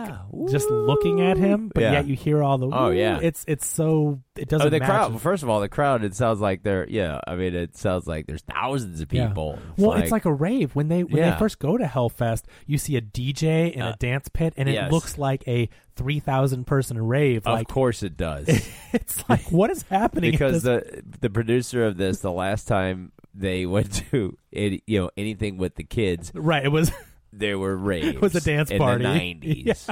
just 0.51 0.68
looking 0.70 1.20
at 1.22 1.36
him, 1.38 1.70
but 1.74 1.82
Yeah. 1.82 1.93
yet 1.93 2.07
you 2.07 2.14
hear 2.16 2.43
all 2.43 2.59
the. 2.59 2.68
Oh, 2.72 2.91
yeah. 2.91 3.18
it's 3.22 3.45
it's 3.49 3.66
so 3.66 4.20
it 4.36 4.49
doesn't. 4.49 4.66
Oh, 4.66 4.70
the 4.70 4.80
match. 4.80 4.88
crowd. 4.88 5.20
First 5.20 5.43
of 5.43 5.49
all, 5.49 5.61
the 5.61 5.68
crowd. 5.68 6.05
It 6.05 6.14
sounds 6.14 6.41
like 6.41 6.62
they're. 6.62 6.86
Yeah, 6.88 7.20
I 7.26 7.36
mean, 7.36 7.55
it 7.55 7.76
sounds 7.76 8.07
like 8.07 8.26
there's 8.26 8.43
thousands 8.43 9.01
of 9.01 9.12
Yeah. 9.12 9.28
people. 9.28 9.59
Well, 9.76 9.93
it's 9.95 10.12
like 10.12 10.24
a 10.24 10.32
rave 10.32 10.74
when 10.74 10.88
they 10.88 11.05
when 11.05 11.16
Yeah. 11.22 11.30
they 11.32 11.38
first 11.38 11.59
go 11.59 11.76
to 11.78 11.84
Hellfest. 11.84 12.43
You 12.66 12.76
see 12.78 12.97
a 12.97 13.01
DJ 13.01 13.72
in 13.74 13.82
Uh, 13.82 13.93
a 13.93 13.97
dance 13.97 14.28
pit, 14.28 14.53
and 14.57 14.68
it 14.68 14.74
yes. 14.83 14.93
looks 14.93 15.18
like 15.18 15.47
a 15.47 15.68
three 15.97 16.20
thousand 16.20 16.66
person 16.66 17.01
rave. 17.05 17.47
Of 17.47 17.55
like 17.55 17.68
course, 17.68 18.03
it 18.03 18.16
does. 18.16 18.47
it's 18.93 19.28
like 19.28 19.51
what 19.53 19.70
is 19.70 19.83
happening? 19.83 20.31
because 20.31 20.62
the 20.62 21.03
the 21.20 21.31
producer 21.31 21.85
of 21.85 21.97
this, 21.97 22.20
the 22.20 22.33
last 22.33 22.66
time 22.66 23.12
they 23.35 23.66
went 23.66 23.93
to 24.11 24.37
any, 24.53 24.83
you 24.87 25.01
know 25.01 25.11
anything 25.16 25.57
with 25.57 25.76
the 25.76 25.85
kids, 25.85 26.33
right, 26.35 26.64
it 26.64 26.68
was 26.68 26.91
there 27.33 27.59
were 27.59 27.76
raves. 27.76 28.09
It 28.09 28.20
was 28.20 28.35
a 28.35 28.41
dance 28.41 28.70
party. 28.70 29.05
in 29.05 29.11
the 29.11 29.18
nineties. 29.18 29.89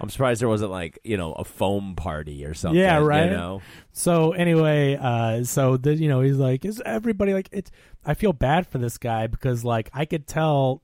I'm 0.00 0.10
surprised 0.10 0.40
there 0.40 0.48
wasn't 0.48 0.70
like 0.70 0.98
you 1.04 1.16
know 1.16 1.32
a 1.32 1.44
foam 1.44 1.94
party 1.94 2.44
or 2.44 2.54
something. 2.54 2.80
Yeah, 2.80 2.98
right. 2.98 3.26
You 3.26 3.30
know, 3.30 3.62
So 3.92 4.32
anyway, 4.32 4.96
uh, 5.00 5.44
so 5.44 5.76
the 5.76 5.94
you 5.94 6.08
know 6.08 6.20
he's 6.20 6.38
like, 6.38 6.64
is 6.64 6.82
everybody 6.84 7.34
like 7.34 7.48
it's? 7.52 7.70
I 8.04 8.14
feel 8.14 8.32
bad 8.32 8.66
for 8.66 8.78
this 8.78 8.98
guy 8.98 9.26
because 9.26 9.64
like 9.64 9.90
I 9.92 10.04
could 10.04 10.26
tell. 10.26 10.82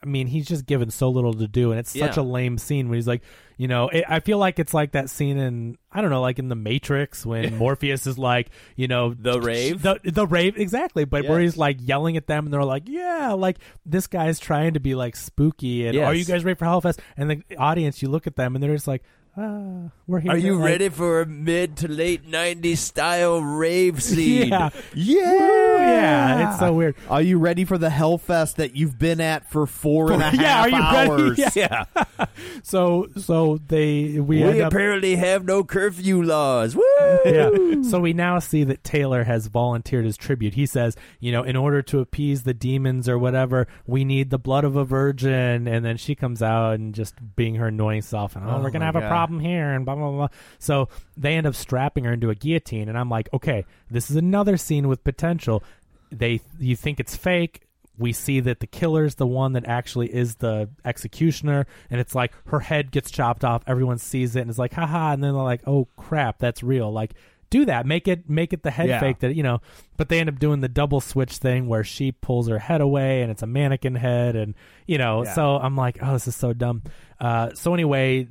I 0.00 0.06
mean, 0.06 0.28
he's 0.28 0.46
just 0.46 0.64
given 0.64 0.90
so 0.90 1.08
little 1.10 1.34
to 1.34 1.48
do, 1.48 1.72
and 1.72 1.80
it's 1.80 1.90
such 1.90 2.16
Yeah. 2.16 2.22
a 2.22 2.24
lame 2.24 2.56
scene 2.56 2.88
when 2.88 2.98
he's 2.98 3.08
like, 3.08 3.22
you 3.56 3.66
know, 3.66 3.88
it, 3.88 4.04
I 4.08 4.20
feel 4.20 4.38
like 4.38 4.60
it's 4.60 4.72
like 4.72 4.92
that 4.92 5.10
scene 5.10 5.38
in 5.38 5.76
I 5.90 6.00
don't 6.00 6.10
know, 6.10 6.20
like 6.20 6.38
in 6.38 6.48
the 6.48 6.54
Matrix 6.54 7.26
when 7.26 7.56
Morpheus 7.58 8.06
is 8.06 8.16
like, 8.16 8.50
you 8.76 8.86
know, 8.86 9.12
The 9.14 9.40
rave? 9.40 9.82
the 9.82 9.98
the 10.04 10.24
rave, 10.26 10.56
exactly, 10.56 11.04
but 11.04 11.24
where 11.26 11.40
he's 11.40 11.56
like 11.56 11.78
yelling 11.80 12.16
at 12.16 12.28
them, 12.28 12.44
and 12.46 12.52
they're 12.54 12.62
like, 12.62 12.84
yeah, 12.86 13.32
like 13.32 13.58
this 13.84 14.06
guy's 14.06 14.38
trying 14.38 14.74
to 14.74 14.80
be 14.80 14.94
like 14.94 15.16
spooky, 15.16 15.86
and 15.86 15.96
Yes. 15.96 16.06
are 16.06 16.14
you 16.14 16.24
guys 16.24 16.44
ready 16.44 16.56
for 16.56 16.66
Hellfest? 16.66 17.00
And 17.16 17.28
the 17.30 17.56
audience, 17.56 18.00
you 18.00 18.08
look 18.08 18.28
at 18.28 18.36
them, 18.36 18.54
and 18.54 18.62
they're 18.62 18.74
just 18.76 18.86
like, 18.86 19.02
ah, 19.38 19.90
we're 20.06 20.20
here. 20.20 20.32
are 20.32 20.36
you 20.36 20.56
like- 20.56 20.64
ready 20.64 20.88
for 20.88 21.20
a 21.22 21.26
mid 21.26 21.76
to 21.78 21.88
late 21.88 22.28
'90s 22.28 22.78
style 22.78 23.40
rave 23.40 24.02
scene? 24.08 24.48
Yeah. 24.48 24.70
Yeah, 24.94 25.78
Yeah, 25.78 26.50
it's 26.50 26.58
so 26.58 26.72
weird. 26.72 26.96
Are 27.08 27.22
you 27.22 27.38
ready 27.38 27.64
for 27.64 27.78
the 27.78 27.88
Hellfest 27.88 28.56
that 28.56 28.74
you've 28.76 28.98
been 28.98 29.20
at 29.20 29.50
for 29.50 29.66
four 29.66 30.12
and 30.12 30.22
a 30.22 30.30
half 30.30 30.34
Yeah, 30.40 30.60
are 30.60 30.68
you 30.68 30.76
ready? 30.76 31.10
hours? 31.10 31.38
Yeah. 31.56 31.84
Yeah, 32.18 32.26
So 32.62 33.08
so 33.16 33.58
they 33.68 34.18
we, 34.18 34.20
we, 34.20 34.42
end 34.42 34.60
up, 34.60 34.72
apparently 34.72 35.16
have 35.16 35.44
no 35.44 35.64
curfew 35.64 36.22
laws. 36.22 36.74
Woo! 36.76 36.82
yeah. 37.24 37.82
So 37.82 38.00
we 38.00 38.12
now 38.12 38.38
see 38.38 38.64
that 38.64 38.84
Taylor 38.84 39.24
has 39.24 39.46
volunteered 39.46 40.04
as 40.06 40.16
tribute. 40.16 40.54
He 40.54 40.66
says, 40.66 40.96
you 41.20 41.32
know, 41.32 41.42
in 41.42 41.56
order 41.56 41.82
to 41.82 42.00
appease 42.00 42.42
the 42.42 42.54
demons 42.54 43.08
or 43.08 43.18
whatever, 43.18 43.66
we 43.86 44.04
need 44.04 44.30
the 44.30 44.38
blood 44.38 44.64
of 44.64 44.76
a 44.76 44.84
virgin. 44.84 45.66
And 45.68 45.84
then 45.84 45.96
she 45.96 46.14
comes 46.14 46.42
out 46.42 46.74
and 46.74 46.94
just 46.94 47.14
being 47.36 47.54
her 47.56 47.68
annoying 47.68 48.02
self, 48.02 48.36
and 48.36 48.44
oh, 48.46 48.56
Oh 48.56 48.62
we're 48.62 48.70
gonna 48.70 48.80
my 48.80 48.86
have 48.86 48.96
a 48.96 49.08
Problem 49.28 49.40
here, 49.44 49.72
and 49.74 49.84
blah 49.84 49.94
blah 49.94 50.10
blah. 50.10 50.28
So 50.58 50.88
they 51.16 51.34
end 51.34 51.46
up 51.46 51.54
strapping 51.54 52.04
her 52.04 52.12
into 52.12 52.30
a 52.30 52.34
guillotine, 52.34 52.88
and 52.88 52.96
I'm 52.98 53.10
like, 53.10 53.28
okay, 53.34 53.64
this 53.90 54.10
is 54.10 54.16
another 54.16 54.56
scene 54.56 54.88
with 54.88 55.04
potential. 55.04 55.62
They 56.10 56.40
you 56.58 56.76
think 56.76 56.98
it's 56.98 57.14
fake. 57.14 57.62
We 57.98 58.12
see 58.12 58.40
that 58.40 58.60
the 58.60 58.66
killer's 58.66 59.16
the 59.16 59.26
one 59.26 59.52
that 59.54 59.66
actually 59.66 60.14
is 60.14 60.36
the 60.36 60.70
executioner, 60.84 61.66
and 61.90 62.00
it's 62.00 62.14
like 62.14 62.32
her 62.46 62.60
head 62.60 62.90
gets 62.90 63.10
chopped 63.10 63.44
off. 63.44 63.62
Everyone 63.66 63.98
sees 63.98 64.36
it 64.36 64.40
and 64.40 64.50
is 64.50 64.58
like, 64.58 64.72
haha, 64.72 65.12
and 65.12 65.22
then 65.22 65.34
they're 65.34 65.42
like, 65.42 65.62
oh 65.66 65.88
crap, 65.96 66.38
that's 66.38 66.62
real. 66.62 66.90
Like, 66.92 67.12
do 67.50 67.64
that, 67.64 67.86
make 67.86 68.06
it 68.06 68.28
make 68.30 68.52
it 68.52 68.62
the 68.62 68.70
head 68.70 68.88
Yeah. 68.88 69.00
fake 69.00 69.18
that 69.20 69.34
you 69.34 69.42
know. 69.42 69.60
But 69.96 70.08
they 70.10 70.20
end 70.20 70.28
up 70.28 70.38
doing 70.38 70.60
the 70.60 70.68
double 70.68 71.00
switch 71.00 71.38
thing 71.38 71.66
where 71.66 71.82
she 71.82 72.12
pulls 72.12 72.46
her 72.48 72.58
head 72.60 72.80
away 72.80 73.22
and 73.22 73.30
it's 73.32 73.42
a 73.42 73.46
mannequin 73.46 73.96
head, 73.96 74.36
and 74.36 74.54
you 74.86 74.96
know. 74.96 75.24
Yeah. 75.24 75.34
So 75.34 75.56
I'm 75.56 75.74
like, 75.76 75.98
oh, 76.00 76.12
this 76.12 76.28
is 76.28 76.36
so 76.36 76.52
dumb. 76.52 76.82
Uh, 77.20 77.50
so 77.54 77.74
anyway, 77.74 78.28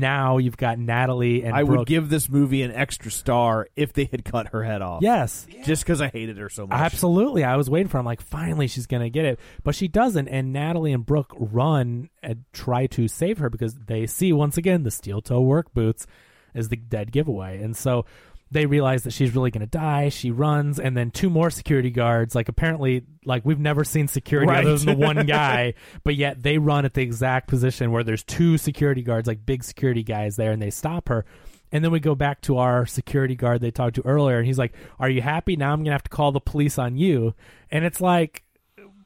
now 0.00 0.38
you've 0.38 0.56
got 0.56 0.78
Natalie 0.78 1.44
and 1.44 1.54
I 1.54 1.62
Brooke. 1.62 1.78
would 1.80 1.88
give 1.88 2.08
this 2.08 2.28
movie 2.28 2.62
an 2.62 2.72
extra 2.72 3.10
star 3.10 3.68
if 3.76 3.92
they 3.92 4.04
had 4.04 4.24
cut 4.24 4.48
her 4.48 4.62
head 4.62 4.82
off. 4.82 5.02
yes, 5.02 5.46
just 5.64 5.82
because 5.84 6.00
I 6.00 6.08
hated 6.08 6.36
her 6.38 6.48
so 6.48 6.66
much. 6.66 6.78
Absolutely. 6.78 7.44
I 7.44 7.56
was 7.56 7.70
waiting 7.70 7.88
for 7.88 7.98
him 7.98 8.04
like 8.06 8.20
finally 8.20 8.66
she's 8.66 8.86
going 8.86 9.02
to 9.02 9.10
get 9.10 9.24
it, 9.24 9.40
but 9.62 9.74
she 9.74 9.88
doesn't 9.88 10.28
and 10.28 10.52
Natalie 10.52 10.92
and 10.92 11.06
Brooke 11.06 11.32
run 11.38 12.10
and 12.22 12.44
try 12.52 12.86
to 12.88 13.08
save 13.08 13.38
her 13.38 13.48
because 13.48 13.74
they 13.74 14.06
see 14.06 14.32
once 14.32 14.56
again 14.56 14.82
the 14.82 14.90
steel 14.90 15.20
toe 15.22 15.40
work 15.40 15.72
boots 15.72 16.06
is 16.54 16.68
the 16.68 16.76
dead 16.76 17.10
giveaway. 17.12 17.62
And 17.62 17.76
so 17.76 18.04
they 18.50 18.66
realize 18.66 19.02
that 19.04 19.12
she's 19.12 19.34
really 19.34 19.50
going 19.50 19.60
to 19.62 19.66
die. 19.66 20.08
She 20.10 20.30
runs 20.30 20.78
and 20.78 20.96
then 20.96 21.10
two 21.10 21.28
more 21.30 21.50
security 21.50 21.90
guards 21.90 22.34
like 22.34 22.48
apparently 22.48 23.02
like 23.24 23.44
we've 23.44 23.58
never 23.58 23.82
seen 23.84 24.06
security 24.06 24.48
Right. 24.50 24.64
other 24.64 24.76
than 24.76 24.98
the 25.00 25.06
one 25.06 25.26
guy, 25.26 25.74
but 26.04 26.14
yet 26.14 26.42
they 26.42 26.58
run 26.58 26.84
at 26.84 26.94
the 26.94 27.02
exact 27.02 27.48
position 27.48 27.90
where 27.90 28.04
there's 28.04 28.22
two 28.22 28.56
security 28.58 29.02
guards 29.02 29.26
like 29.26 29.44
big 29.44 29.64
security 29.64 30.02
guys 30.02 30.36
there 30.36 30.52
and 30.52 30.62
they 30.62 30.70
stop 30.70 31.08
her. 31.08 31.24
And 31.72 31.82
then 31.82 31.90
we 31.90 31.98
go 31.98 32.14
back 32.14 32.40
to 32.42 32.58
our 32.58 32.86
security 32.86 33.34
guard 33.34 33.60
they 33.60 33.72
talked 33.72 33.96
to 33.96 34.06
earlier, 34.06 34.36
and 34.38 34.46
he's 34.46 34.58
like, 34.58 34.74
"Are 35.00 35.08
you 35.08 35.20
happy? 35.22 35.56
Now 35.56 35.72
I'm 35.72 35.80
gonna 35.80 35.90
have 35.90 36.04
to 36.04 36.10
call 36.10 36.30
the 36.30 36.38
police 36.38 36.78
on 36.78 36.96
you." 36.96 37.34
And 37.68 37.84
it's 37.84 38.00
like, 38.00 38.43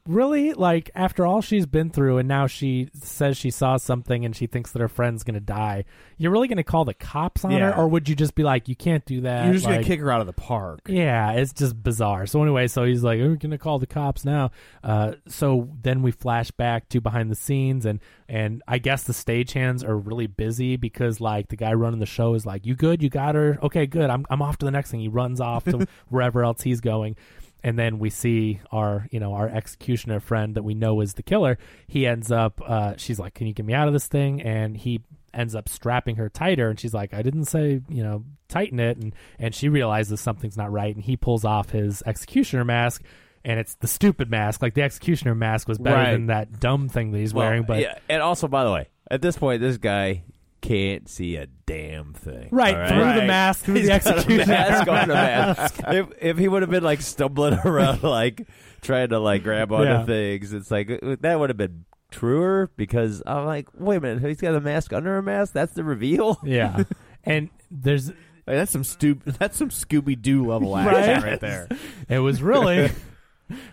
really? 0.09 0.53
Like 0.53 0.89
after 0.95 1.25
all 1.25 1.41
she's 1.41 1.65
been 1.65 1.89
through, 1.89 2.17
and 2.17 2.27
now 2.27 2.47
she 2.47 2.89
says 3.01 3.37
she 3.37 3.51
saw 3.51 3.77
something, 3.77 4.25
and 4.25 4.35
she 4.35 4.47
thinks 4.47 4.71
that 4.71 4.79
her 4.81 4.87
friend's 4.87 5.23
gonna 5.23 5.39
die. 5.39 5.85
You're 6.17 6.31
really 6.31 6.47
gonna 6.47 6.63
call 6.63 6.83
the 6.83 6.93
cops 6.93 7.45
on 7.45 7.51
Yeah. 7.51 7.71
her, 7.71 7.77
or 7.77 7.87
would 7.87 8.09
you 8.09 8.15
just 8.15 8.35
be 8.35 8.43
like, 8.43 8.67
you 8.67 8.75
can't 8.75 9.05
do 9.05 9.21
that? 9.21 9.45
You're 9.45 9.53
just 9.53 9.65
gonna 9.65 9.77
Like- 9.77 9.85
kick 9.85 9.99
her 9.99 10.11
out 10.11 10.21
of 10.21 10.27
the 10.27 10.33
park. 10.33 10.81
Yeah, 10.87 11.31
it's 11.33 11.53
just 11.53 11.81
bizarre. 11.81 12.25
So 12.25 12.41
anyway, 12.41 12.67
so 12.67 12.83
he's 12.83 13.03
like, 13.03 13.19
"We're 13.19 13.35
gonna 13.35 13.57
call 13.57 13.79
the 13.79 13.87
cops 13.87 14.25
now." 14.25 14.51
Uh, 14.83 15.13
so 15.27 15.69
then 15.81 16.01
we 16.01 16.11
flash 16.11 16.51
back 16.51 16.89
to 16.89 16.99
behind 16.99 17.29
the 17.29 17.35
scenes, 17.35 17.85
and 17.85 17.99
and 18.27 18.61
I 18.67 18.77
guess 18.79 19.03
the 19.03 19.13
stagehands 19.13 19.87
are 19.87 19.97
really 19.97 20.27
busy 20.27 20.75
because 20.75 21.21
like 21.21 21.47
the 21.49 21.55
guy 21.55 21.73
running 21.73 21.99
the 21.99 22.05
show 22.05 22.33
is 22.33 22.45
like, 22.45 22.65
"You 22.65 22.75
good? 22.75 23.01
You 23.01 23.09
got 23.09 23.35
her? 23.35 23.57
Okay, 23.63 23.85
good. 23.85 24.09
I'm 24.09 24.25
I'm 24.29 24.41
off 24.41 24.57
to 24.57 24.65
the 24.65 24.71
next 24.71 24.91
thing." 24.91 24.99
He 24.99 25.07
runs 25.07 25.39
off 25.39 25.63
to 25.65 25.87
wherever 26.09 26.43
else 26.43 26.61
he's 26.61 26.81
going. 26.81 27.15
And 27.63 27.77
then 27.77 27.99
we 27.99 28.09
see 28.09 28.59
our, 28.71 29.07
you 29.11 29.19
know, 29.19 29.33
our 29.33 29.47
executioner 29.49 30.19
friend 30.19 30.55
that 30.55 30.63
we 30.63 30.73
know 30.73 31.01
is 31.01 31.13
the 31.15 31.23
killer. 31.23 31.57
He 31.87 32.07
ends 32.07 32.31
up, 32.31 32.61
uh, 32.65 32.93
she's 32.97 33.19
like, 33.19 33.33
"Can 33.33 33.47
you 33.47 33.53
get 33.53 33.65
me 33.65 33.73
out 33.73 33.87
of 33.87 33.93
this 33.93 34.07
thing?" 34.07 34.41
And 34.41 34.77
he 34.77 35.01
ends 35.33 35.53
up 35.55 35.69
strapping 35.69 36.15
her 36.15 36.27
tighter 36.27 36.71
and 36.71 36.79
she's 36.79 36.91
like 36.91 37.13
i 37.13 37.21
didn't 37.21 37.45
say 37.45 37.79
you 37.87 38.01
know 38.01 38.23
tighten 38.47 38.79
it 38.79 38.97
and 38.97 39.13
and 39.37 39.53
she 39.53 39.69
realizes 39.69 40.19
something's 40.19 40.57
not 40.57 40.71
right 40.71 40.95
and 40.95 41.03
he 41.05 41.15
pulls 41.15 41.45
off 41.45 41.69
his 41.69 42.01
executioner 42.07 42.65
mask 42.65 43.03
and 43.45 43.59
it's 43.59 43.75
the 43.75 43.85
stupid 43.87 44.31
mask 44.31 44.59
like 44.63 44.73
the 44.73 44.81
executioner 44.81 45.35
mask 45.35 45.67
was 45.67 45.77
better 45.77 45.95
Right. 45.95 46.11
than 46.13 46.25
that 46.27 46.59
dumb 46.59 46.89
thing 46.89 47.11
that 47.11 47.19
he's 47.19 47.31
Well, 47.31 47.45
wearing 47.45 47.61
but 47.61 47.79
yeah, 47.79 47.99
and 48.09 48.23
also, 48.23 48.47
by 48.47 48.63
the 48.63 48.71
way, 48.71 48.87
at 49.11 49.21
this 49.21 49.37
point, 49.37 49.61
this 49.61 49.77
guy 49.77 50.23
can't 50.61 51.07
see 51.09 51.35
a 51.37 51.47
damn 51.65 52.13
thing. 52.13 52.49
Right, 52.51 52.75
all 52.75 52.87
through 52.89 53.21
the 53.21 53.27
mask, 53.27 53.65
through 53.65 53.75
He's 53.79 53.87
the 53.87 53.93
execution. 53.93 54.47
mask 54.49 54.87
on 54.87 55.03
a 55.09 55.13
mask. 55.13 55.59
mask. 55.59 55.83
if 55.87 56.07
if 56.21 56.37
he 56.37 56.47
would 56.47 56.61
have 56.61 56.71
been 56.71 56.83
like 56.83 57.01
stumbling 57.01 57.53
around, 57.65 58.03
like 58.03 58.47
trying 58.81 59.09
to 59.09 59.19
like 59.19 59.43
grab 59.43 59.71
onto 59.71 59.89
Yeah. 59.89 60.05
things, 60.05 60.53
it's 60.53 60.69
like 60.71 60.89
uh, 60.91 61.15
that 61.21 61.39
would 61.39 61.49
have 61.49 61.57
been 61.57 61.85
truer 62.11 62.69
because 62.75 63.21
I'm 63.25 63.45
like, 63.45 63.67
wait 63.75 63.97
a 63.97 63.99
minute, 64.01 64.23
he's 64.23 64.41
got 64.41 64.55
a 64.55 64.59
mask 64.61 64.93
under 64.93 65.17
a 65.17 65.23
mask. 65.23 65.53
That's 65.53 65.73
the 65.73 65.83
reveal. 65.83 66.39
yeah 66.43 66.83
and 67.23 67.49
there's 67.69 68.07
Like, 68.09 68.15
that's 68.57 68.71
some 68.71 68.83
stu- 68.83 69.19
That's 69.25 69.57
some 69.57 69.69
Scooby 69.69 70.19
Doo 70.19 70.45
level 70.47 70.75
action 70.75 71.21
right, 71.23 71.39
there. 71.39 71.67
it 72.07 72.19
was 72.19 72.41
really 72.41 72.89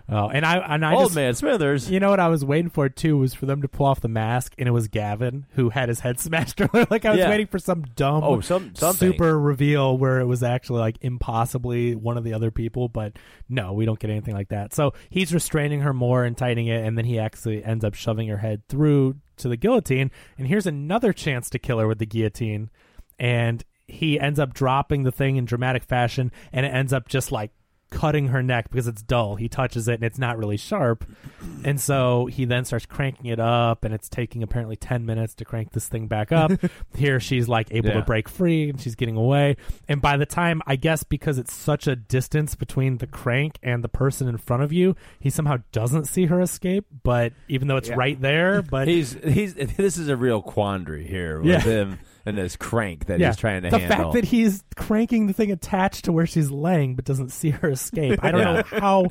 oh 0.09 0.29
and 0.29 0.45
i 0.47 0.57
and 0.59 0.85
i 0.85 0.93
Old 0.95 1.05
just 1.07 1.15
man 1.17 1.35
Smithers. 1.35 1.91
You 1.91 2.01
know 2.01 2.11
what 2.11 2.21
I 2.21 2.29
was 2.29 2.45
waiting 2.45 2.71
for 2.71 2.89
too 2.89 3.17
was 3.19 3.35
for 3.35 3.47
them 3.47 3.63
to 3.63 3.69
pull 3.69 3.87
off 3.87 4.01
the 4.01 4.09
mask, 4.09 4.55
and 4.59 4.69
it 4.69 4.73
was 4.73 4.89
Gavin 4.89 5.47
who 5.55 5.71
had 5.71 5.89
his 5.89 6.01
head 6.01 6.19
smashed. 6.21 6.61
earlier. 6.61 6.87
like 6.91 7.05
I 7.05 7.11
was 7.11 7.19
Yeah. 7.19 7.29
waiting 7.31 7.47
for 7.47 7.59
some 7.59 7.83
dumb, 7.95 8.23
Oh, 8.25 8.41
some- 8.41 8.75
something. 8.75 9.13
super 9.13 9.39
reveal 9.39 9.97
where 9.99 10.21
it 10.21 10.25
was 10.27 10.43
actually 10.43 10.81
like 10.81 10.97
impossibly 11.03 11.95
one 11.95 12.17
of 12.17 12.25
the 12.25 12.33
other 12.35 12.51
people. 12.51 12.89
But 12.89 13.19
no, 13.49 13.73
we 13.73 13.85
don't 13.85 13.99
get 13.99 14.11
anything 14.11 14.35
like 14.35 14.49
that. 14.49 14.73
So 14.75 14.93
he's 15.11 15.33
restraining 15.35 15.81
her 15.81 15.93
more 15.93 16.25
and 16.25 16.37
tightening 16.37 16.67
it, 16.69 16.85
and 16.85 16.97
then 16.97 17.05
he 17.05 17.19
actually 17.19 17.65
ends 17.65 17.85
up 17.85 17.95
shoving 17.95 18.29
her 18.29 18.39
head 18.39 18.63
through 18.69 19.17
to 19.39 19.49
the 19.49 19.57
guillotine. 19.57 20.11
And 20.39 20.47
here's 20.47 20.67
another 20.67 21.13
chance 21.13 21.51
to 21.51 21.59
kill 21.59 21.79
her 21.79 21.87
with 21.87 21.99
the 21.99 22.07
guillotine, 22.07 22.71
and 23.19 23.65
he 23.87 24.19
ends 24.19 24.39
up 24.41 24.53
dropping 24.55 25.03
the 25.05 25.13
thing 25.13 25.37
in 25.37 25.45
dramatic 25.45 25.85
fashion, 25.85 26.33
and 26.53 26.65
it 26.67 26.71
ends 26.71 26.93
up 26.93 27.07
just 27.09 27.31
like 27.31 27.51
cutting 27.91 28.29
her 28.29 28.43
neck 28.43 28.69
because 28.71 28.89
it's 28.89 29.03
dull. 29.03 29.37
He 29.37 29.49
touches 29.49 29.87
it 29.89 29.95
and 29.95 30.03
it's 30.05 30.19
not 30.19 30.39
really 30.39 30.57
sharp. 30.57 31.05
And 31.65 31.81
so 31.81 32.27
he 32.27 32.45
then 32.45 32.65
starts 32.65 32.85
cranking 32.87 33.27
it 33.27 33.39
up 33.41 33.85
and 33.85 33.95
it's 33.95 34.09
taking 34.09 34.43
apparently 34.43 34.77
10 34.77 35.07
minutes 35.07 35.35
to 35.37 35.45
crank 35.45 35.73
this 35.73 35.89
thing 35.89 36.07
back 36.09 36.33
up. 36.33 36.51
Here 36.97 37.21
she's 37.21 37.49
like 37.49 37.69
able 37.73 37.89
Yeah. 37.91 37.95
to 37.97 38.03
break 38.03 38.29
free 38.29 38.69
and 38.71 38.81
she's 38.81 38.95
getting 38.97 39.17
away. 39.17 39.57
And 39.89 40.03
by 40.03 40.17
the 40.17 40.27
time, 40.27 40.63
I 40.67 40.77
guess 40.77 41.03
because 41.05 41.39
it's 41.39 41.55
such 41.55 41.87
a 41.87 41.95
distance 41.97 42.55
between 42.55 42.99
the 42.99 43.07
crank 43.07 43.59
and 43.63 43.83
the 43.85 43.89
person 43.89 44.29
in 44.29 44.37
front 44.39 44.63
of 44.63 44.73
you, 44.73 44.97
he 45.21 45.31
somehow 45.31 45.59
doesn't 45.73 46.07
see 46.07 46.27
her 46.27 46.41
escape. 46.41 46.87
But 47.03 47.33
even 47.49 47.69
though 47.69 47.77
it's 47.77 47.91
right 47.91 48.21
there, 48.21 48.63
but 48.63 48.89
He's 48.97 49.13
he's 49.25 49.55
this 49.55 49.97
is 49.97 50.09
a 50.09 50.17
real 50.17 50.43
quandary 50.43 51.07
here 51.07 51.39
with 51.41 51.49
Yeah. 51.51 51.61
him 51.61 51.99
and 52.27 52.37
this 52.37 52.57
crank 52.57 53.07
that 53.07 53.19
yeah, 53.21 53.29
he's 53.29 53.37
trying 53.37 53.63
to 53.63 53.71
the 53.71 53.79
handle. 53.79 54.13
fact 54.13 54.15
that 54.15 54.25
he's 54.25 54.63
cranking 54.75 55.27
the 55.29 55.33
thing 55.33 55.51
attached 55.51 56.05
to 56.07 56.13
where 56.13 56.27
she's 56.27 56.51
laying 56.51 56.95
but 56.97 57.05
doesn't 57.05 57.31
see 57.31 57.51
her 57.51 57.71
escape. 57.71 58.19
I 58.23 58.31
don't 58.33 58.41
Yeah. 58.41 58.53
know 58.53 58.63
how 58.81 59.07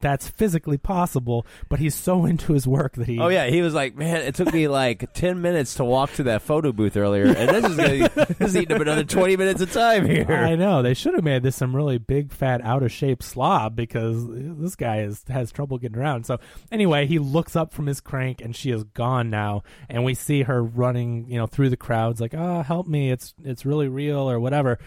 that's 0.00 0.28
physically 0.28 0.76
possible, 0.76 1.46
but 1.70 1.78
he's 1.78 1.94
so 1.94 2.26
into 2.26 2.52
his 2.52 2.66
work 2.68 2.94
that 2.96 3.06
he. 3.08 3.18
Oh 3.18 3.28
yeah, 3.28 3.46
he 3.46 3.62
was 3.62 3.72
like, 3.72 3.96
man, 3.96 4.16
it 4.18 4.34
took 4.34 4.52
me 4.52 4.68
like 4.68 5.12
ten 5.14 5.40
minutes 5.40 5.74
to 5.76 5.84
walk 5.84 6.12
to 6.14 6.24
that 6.24 6.42
photo 6.42 6.72
booth 6.72 6.96
earlier, 6.96 7.24
and 7.26 7.48
this 7.48 7.64
is 7.64 7.76
gonna, 7.76 8.26
this 8.38 8.48
is 8.50 8.56
eating 8.56 8.76
up 8.76 8.82
another 8.82 9.04
twenty 9.04 9.36
minutes 9.36 9.62
of 9.62 9.72
time 9.72 10.04
here. 10.06 10.26
I 10.30 10.56
know 10.56 10.82
they 10.82 10.92
should 10.94 11.14
have 11.14 11.24
made 11.24 11.42
this 11.42 11.56
some 11.56 11.74
really 11.74 11.96
big, 11.96 12.32
fat, 12.32 12.60
out 12.62 12.82
of 12.82 12.92
shape 12.92 13.22
slob 13.22 13.74
because 13.76 14.26
this 14.28 14.76
guy 14.76 15.00
is 15.00 15.24
has 15.30 15.50
trouble 15.50 15.78
getting 15.78 15.98
around. 15.98 16.26
So 16.26 16.38
anyway, 16.70 17.06
he 17.06 17.18
looks 17.18 17.56
up 17.56 17.72
from 17.72 17.86
his 17.86 18.00
crank 18.00 18.42
and 18.42 18.54
she 18.54 18.70
is 18.70 18.84
gone 18.84 19.30
now, 19.30 19.62
and 19.88 20.04
we 20.04 20.12
see 20.12 20.42
her 20.42 20.62
running, 20.62 21.26
you 21.30 21.38
know, 21.38 21.46
through 21.46 21.70
the 21.70 21.76
crowds 21.78 22.20
like, 22.20 22.34
"Oh, 22.36 22.57
help 22.62 22.86
me! 22.86 23.10
It's 23.10 23.34
it's 23.44 23.66
really 23.66 23.88
real" 23.88 24.30
or 24.30 24.38
whatever. 24.40 24.78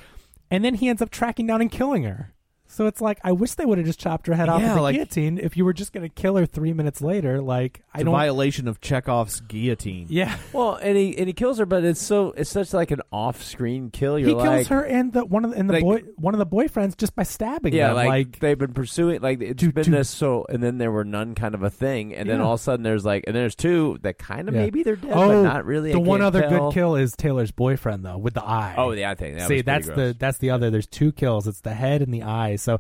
And 0.50 0.66
then 0.66 0.76
he 0.76 0.90
ends 0.90 1.02
up 1.02 1.10
tracking 1.10 1.48
down 1.48 1.62
and 1.62 1.72
killing 1.72 2.04
her. 2.04 2.34
So 2.74 2.88
it's 2.88 3.02
like 3.02 3.20
I 3.24 3.34
wish 3.34 3.56
they 3.56 3.66
would 3.66 3.78
have 3.78 3.86
just 3.88 4.00
chopped 4.00 4.28
her 4.28 4.34
head 4.34 4.48
off 4.50 4.62
Yeah, 4.62 4.68
with 4.70 4.76
the 4.76 4.82
like- 4.82 4.96
guillotine. 4.96 5.38
If 5.38 5.58
you 5.58 5.66
were 5.66 5.74
just 5.74 5.92
going 5.92 6.04
to 6.04 6.10
kill 6.10 6.38
her 6.38 6.46
three 6.46 6.72
minutes 6.74 7.02
later, 7.02 7.42
like 7.42 7.84
I 7.94 7.98
It's 7.98 8.02
a 8.04 8.06
don't. 8.06 8.14
violation 8.14 8.68
of 8.70 8.80
Chekhov's 8.80 9.42
guillotine. 9.42 10.08
yeah, 10.10 10.38
Well, 10.54 10.76
and 10.76 10.98
he 10.98 11.18
and 11.18 11.28
he 11.28 11.34
kills 11.34 11.58
her, 11.60 11.66
but 11.66 11.84
it's 11.84 12.02
so 12.02 12.34
it's 12.38 12.50
such 12.50 12.74
like 12.74 12.92
an 12.92 13.02
off-screen 13.12 13.90
kill. 13.92 14.18
You're 14.18 14.30
he 14.30 14.36
like, 14.36 14.50
kills 14.60 14.68
her 14.70 14.84
and 14.86 15.12
the 15.12 15.26
one 15.26 15.44
of 15.46 15.52
the, 15.52 15.58
and 15.58 15.70
the 15.70 15.74
Like- 15.74 15.84
boy 15.84 16.02
one 16.16 16.34
of 16.34 16.38
the 16.40 16.46
boyfriends 16.46 16.96
just 16.98 17.16
by 17.16 17.24
stabbing 17.24 17.74
Yeah, 17.74 17.88
them. 17.88 17.96
like, 17.98 18.08
like 18.08 18.40
they've 18.40 18.58
been 18.58 18.74
pursuing, 18.74 19.22
like 19.22 19.42
it's 19.42 19.60
Dude, 19.62 19.74
been 19.76 19.84
dude. 19.84 19.94
this 19.94 20.10
so, 20.10 20.46
and 20.48 20.64
then 20.64 20.78
there 20.78 20.92
were 20.92 21.04
none 21.04 21.36
kind 21.36 21.56
of 21.56 21.64
a 21.64 21.70
thing, 21.70 22.14
and 22.16 22.30
then 22.30 22.40
all 22.40 22.54
of 22.54 22.60
a 22.60 22.64
sudden 22.64 22.84
there's 22.84 23.04
like, 23.04 23.26
and 23.28 23.36
there's 23.36 23.56
two 23.56 23.98
that 24.04 24.18
kind 24.18 24.48
of 24.48 24.56
Yeah. 24.56 24.62
maybe 24.62 24.84
they're 24.84 24.96
dead, 24.96 25.12
oh, 25.14 25.28
but 25.28 25.42
not 25.44 25.66
really. 25.66 25.92
The 25.92 25.98
I 25.98 26.02
one 26.02 26.22
other 26.22 26.42
tell. 26.42 26.70
good 26.70 26.74
kill 26.74 26.96
is 26.96 27.14
Taylor's 27.18 27.52
boyfriend 27.52 28.06
though, 28.06 28.18
with 28.18 28.34
the 28.34 28.44
eye. 28.46 28.76
Oh, 28.78 28.96
the 28.96 29.06
eye 29.06 29.16
thing. 29.16 29.36
That 29.36 29.48
See, 29.50 29.56
was 29.56 29.64
that's 29.66 29.86
gross. 29.88 29.98
the 29.98 30.16
that's 30.18 30.38
the 30.38 30.52
other. 30.52 30.70
There's 30.70 30.88
two 30.88 31.12
kills. 31.12 31.48
It's 31.48 31.62
the 31.62 31.74
head 31.74 32.02
and 32.02 32.14
the 32.14 32.24
eye. 32.24 32.56
So, 32.62 32.80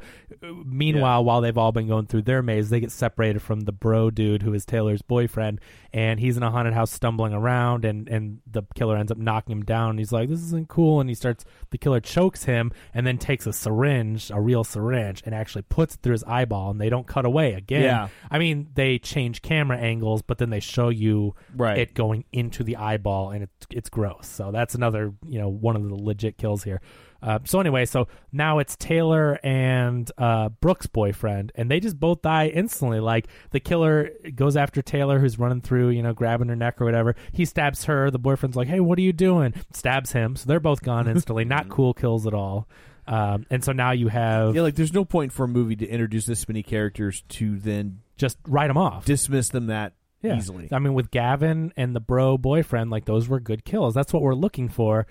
meanwhile, 0.65 1.23
while 1.23 1.41
they've 1.41 1.57
all 1.57 1.71
been 1.71 1.87
going 1.87 2.07
through 2.07 2.23
their 2.23 2.41
maze, 2.41 2.69
they 2.69 2.79
get 2.79 2.91
separated 2.91 3.41
from 3.41 3.61
the 3.61 3.71
bro 3.71 4.09
dude 4.09 4.41
who 4.43 4.53
is 4.53 4.65
Taylor's 4.65 5.01
boyfriend, 5.01 5.59
and 5.93 6.19
he's 6.19 6.37
in 6.37 6.43
a 6.43 6.51
haunted 6.51 6.73
house 6.73 6.91
stumbling 6.91 7.33
around, 7.33 7.85
and 7.85 8.07
and 8.07 8.39
the 8.49 8.63
killer 8.75 8.97
ends 8.97 9.11
up 9.11 9.17
knocking 9.17 9.51
him 9.57 9.63
down. 9.63 9.91
And 9.91 9.99
he's 9.99 10.11
like, 10.11 10.29
"This 10.29 10.41
isn't 10.41 10.69
cool," 10.69 10.99
and 10.99 11.09
he 11.09 11.15
starts. 11.15 11.45
The 11.69 11.77
killer 11.77 11.99
chokes 11.99 12.45
him, 12.45 12.71
and 12.93 13.05
then 13.05 13.17
takes 13.17 13.45
a 13.47 13.53
syringe, 13.53 14.31
a 14.31 14.39
real 14.39 14.63
syringe, 14.63 15.21
and 15.25 15.33
actually 15.35 15.63
puts 15.63 15.95
it 15.95 16.01
through 16.01 16.13
his 16.13 16.23
eyeball, 16.25 16.71
and 16.71 16.79
they 16.81 16.89
don't 16.89 17.07
cut 17.07 17.25
away 17.25 17.53
again. 17.53 17.83
Yeah. 17.83 18.07
I 18.29 18.39
mean, 18.39 18.69
they 18.73 18.99
change 18.99 19.41
camera 19.41 19.77
angles, 19.77 20.21
but 20.21 20.37
then 20.37 20.49
they 20.49 20.59
show 20.59 20.89
you 20.89 21.35
Right. 21.55 21.77
it 21.77 21.93
going 21.93 22.25
into 22.31 22.63
the 22.63 22.75
eyeball, 22.77 23.31
and 23.31 23.43
it's 23.43 23.67
it's 23.69 23.89
gross. 23.89 24.27
So 24.27 24.51
that's 24.51 24.75
another 24.75 25.13
you 25.25 25.39
know 25.39 25.49
one 25.49 25.75
of 25.75 25.87
the 25.87 25.95
legit 25.95 26.37
kills 26.37 26.63
here. 26.63 26.81
Uh, 27.21 27.39
so 27.43 27.59
anyway, 27.59 27.85
so 27.85 28.07
now 28.31 28.59
it's 28.59 28.75
Taylor 28.75 29.39
and 29.43 30.11
uh, 30.17 30.49
Brooke's 30.49 30.87
boyfriend, 30.87 31.51
and 31.55 31.69
they 31.69 31.79
just 31.79 31.99
both 31.99 32.21
die 32.21 32.47
instantly. 32.47 32.99
Like 32.99 33.27
the 33.51 33.59
killer 33.59 34.09
goes 34.33 34.57
after 34.57 34.81
Taylor, 34.81 35.19
who's 35.19 35.37
running 35.37 35.61
through, 35.61 35.89
you 35.89 36.01
know, 36.01 36.13
grabbing 36.13 36.49
her 36.49 36.55
neck 36.55 36.81
or 36.81 36.85
whatever. 36.85 37.15
He 37.31 37.45
stabs 37.45 37.85
her. 37.85 38.09
The 38.09 38.19
boyfriend's 38.19 38.57
like, 38.57 38.67
"Hey, 38.67 38.79
what 38.79 38.97
are 38.97 39.03
you 39.03 39.13
doing?" 39.13 39.53
Stabs 39.71 40.11
him. 40.11 40.35
So 40.35 40.45
they're 40.47 40.59
both 40.59 40.81
gone 40.81 41.07
instantly. 41.09 41.45
Not 41.45 41.69
cool 41.69 41.93
kills 41.93 42.25
at 42.25 42.33
all. 42.33 42.67
Um, 43.07 43.45
and 43.49 43.63
so 43.63 43.71
now 43.71 43.91
you 43.91 44.07
have 44.07 44.55
Yeah, 44.55 44.61
like 44.61 44.75
there's 44.75 44.93
no 44.93 45.05
point 45.05 45.33
for 45.33 45.43
a 45.43 45.47
movie 45.47 45.75
to 45.75 45.87
introduce 45.87 46.25
this 46.25 46.47
many 46.47 46.63
characters 46.63 47.23
to 47.29 47.57
then 47.57 48.01
just 48.15 48.37
write 48.47 48.67
them 48.67 48.77
off. 48.77 49.05
dismiss 49.05 49.49
them 49.49 49.67
that 49.67 49.93
yeah. 50.21 50.37
easily. 50.37 50.69
I 50.71 50.79
mean, 50.79 50.93
with 50.93 51.11
Gavin 51.11 51.73
and 51.75 51.95
the 51.95 51.99
bro 51.99 52.37
boyfriend, 52.37 52.91
like 52.91 53.05
those 53.05 53.27
were 53.27 53.39
good 53.39 53.65
kills. 53.65 53.93
That's 53.93 54.13
what 54.13 54.21
we're 54.21 54.35
looking 54.35 54.69
for. 54.69 55.07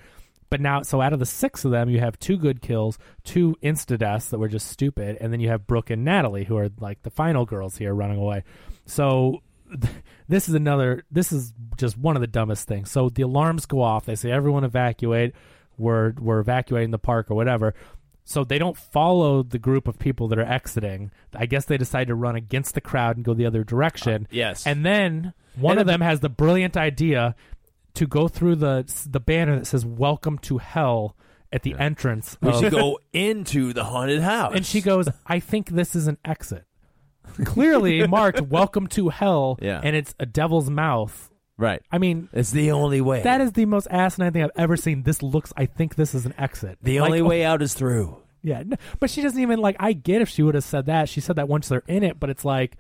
But 0.51 0.61
now, 0.61 0.82
so 0.82 1.01
out 1.01 1.12
of 1.12 1.20
the 1.20 1.26
six 1.26 1.64
of 1.64 1.70
them, 1.70 1.88
you 1.88 2.01
have 2.01 2.18
two 2.18 2.36
good 2.36 2.61
kills, 2.61 2.98
two 3.24 3.57
insta 3.62 3.96
deaths 3.96 4.28
that 4.30 4.38
were 4.38 4.48
just 4.48 4.66
stupid, 4.66 5.16
and 5.20 5.32
then 5.32 5.40
you 5.40 5.48
have 5.48 5.66
Brooke 5.66 5.90
and 5.90 6.05
Natalie, 6.05 6.44
who 6.44 6.57
are 6.57 6.68
like 6.80 7.03
the 7.03 7.11
final 7.11 7.46
girls 7.46 7.76
here 7.76 7.94
running 7.94 8.18
away. 8.18 8.42
So 8.84 9.42
this 10.28 10.48
is 10.48 10.55
another. 10.55 11.05
This 11.11 11.32
is 11.32 11.53
just 11.76 11.96
one 11.96 12.16
of 12.16 12.20
the 12.20 12.26
dumbest 12.26 12.66
things. 12.66 12.90
So 12.90 13.09
the 13.09 13.22
alarms 13.22 13.66
go 13.66 13.80
off. 13.80 14.05
They 14.07 14.16
say 14.16 14.30
everyone 14.30 14.64
evacuate. 14.64 15.34
We're 15.78 16.12
we're 16.18 16.40
evacuating 16.40 16.90
the 16.90 16.98
park 16.98 17.30
or 17.30 17.34
whatever. 17.34 17.74
So 18.24 18.44
they 18.44 18.59
don't 18.59 18.76
follow 18.76 19.42
the 19.42 19.59
group 19.59 19.88
of 19.88 19.98
people 19.98 20.28
that 20.28 20.38
are 20.38 20.42
exiting. 20.42 21.11
I 21.34 21.46
guess 21.46 21.64
they 21.64 21.78
decide 21.78 22.09
to 22.09 22.14
run 22.14 22.36
against 22.36 22.74
the 22.74 22.80
crowd 22.80 23.16
and 23.16 23.24
go 23.24 23.34
the 23.34 23.46
other 23.46 23.64
direction. 23.64 24.24
Uh, 24.24 24.28
yes. 24.30 24.66
And 24.66 24.84
then 24.84 25.32
one 25.57 25.72
And 25.72 25.80
of 25.80 25.86
them 25.86 26.01
has 26.01 26.20
the 26.20 26.28
brilliant 26.28 26.76
idea 26.76 27.34
to 27.95 28.07
go 28.07 28.28
through 28.28 28.57
the 28.57 28.84
the 29.09 29.20
banner 29.20 29.59
that 29.59 29.66
says 29.66 29.84
"Welcome 29.86 30.38
to 30.38 30.59
Hell" 30.59 31.16
at 31.53 31.62
the 31.62 31.74
entrance. 31.78 32.36
we 32.41 32.51
of- 32.51 32.61
should 32.61 32.72
go 32.72 32.99
into 33.12 33.72
the 33.72 33.84
haunted 33.84 34.20
house, 34.22 34.53
and 34.55 34.64
she 34.64 34.80
goes, 34.80 35.09
"I 35.26 35.41
think 35.41 35.70
this 35.70 35.95
is 35.97 36.07
an 36.07 36.18
exit." 36.24 36.64
Clearly 37.45 38.07
marked 38.09 38.41
"Welcome 38.41 38.86
to 38.88 39.09
Hell," 39.09 39.59
Yeah. 39.61 39.80
and 39.82 39.95
it's 39.97 40.14
a 40.18 40.26
devil's 40.26 40.68
mouth. 40.70 41.30
right. 41.57 41.82
I 41.93 41.99
mean, 41.99 42.28
It's 42.32 42.51
the 42.51 42.72
only 42.72 43.01
way. 43.01 43.22
that 43.22 43.41
is 43.41 43.53
the 43.53 43.66
most 43.66 43.86
asinine 43.91 44.32
thing 44.32 44.43
I've 44.43 44.51
ever 44.57 44.76
seen. 44.76 45.03
This 45.03 45.22
looks. 45.22 45.53
I 45.57 45.66
think 45.66 45.95
this 45.97 46.14
is 46.14 46.26
an 46.26 46.34
exit. 46.38 46.78
the 46.82 47.01
Like, 47.01 47.09
only 47.11 47.20
oh, 47.20 47.26
way 47.26 47.45
out 47.45 47.62
is 47.62 47.74
through. 47.74 48.16
Yeah, 48.43 48.62
but 48.99 49.11
she 49.11 49.20
doesn't 49.20 49.41
even 49.41 49.61
like. 49.61 49.76
I 49.78 49.93
get 49.93 50.22
if 50.22 50.28
she 50.30 50.43
would 50.43 50.55
have 50.55 50.64
said 50.64 50.86
that. 50.86 51.09
She 51.09 51.20
said 51.20 51.36
that 51.36 51.49
once 51.49 51.68
they're 51.68 51.82
in 51.86 52.03
it, 52.03 52.18
but 52.18 52.30
it's 52.30 52.45
like 52.45 52.76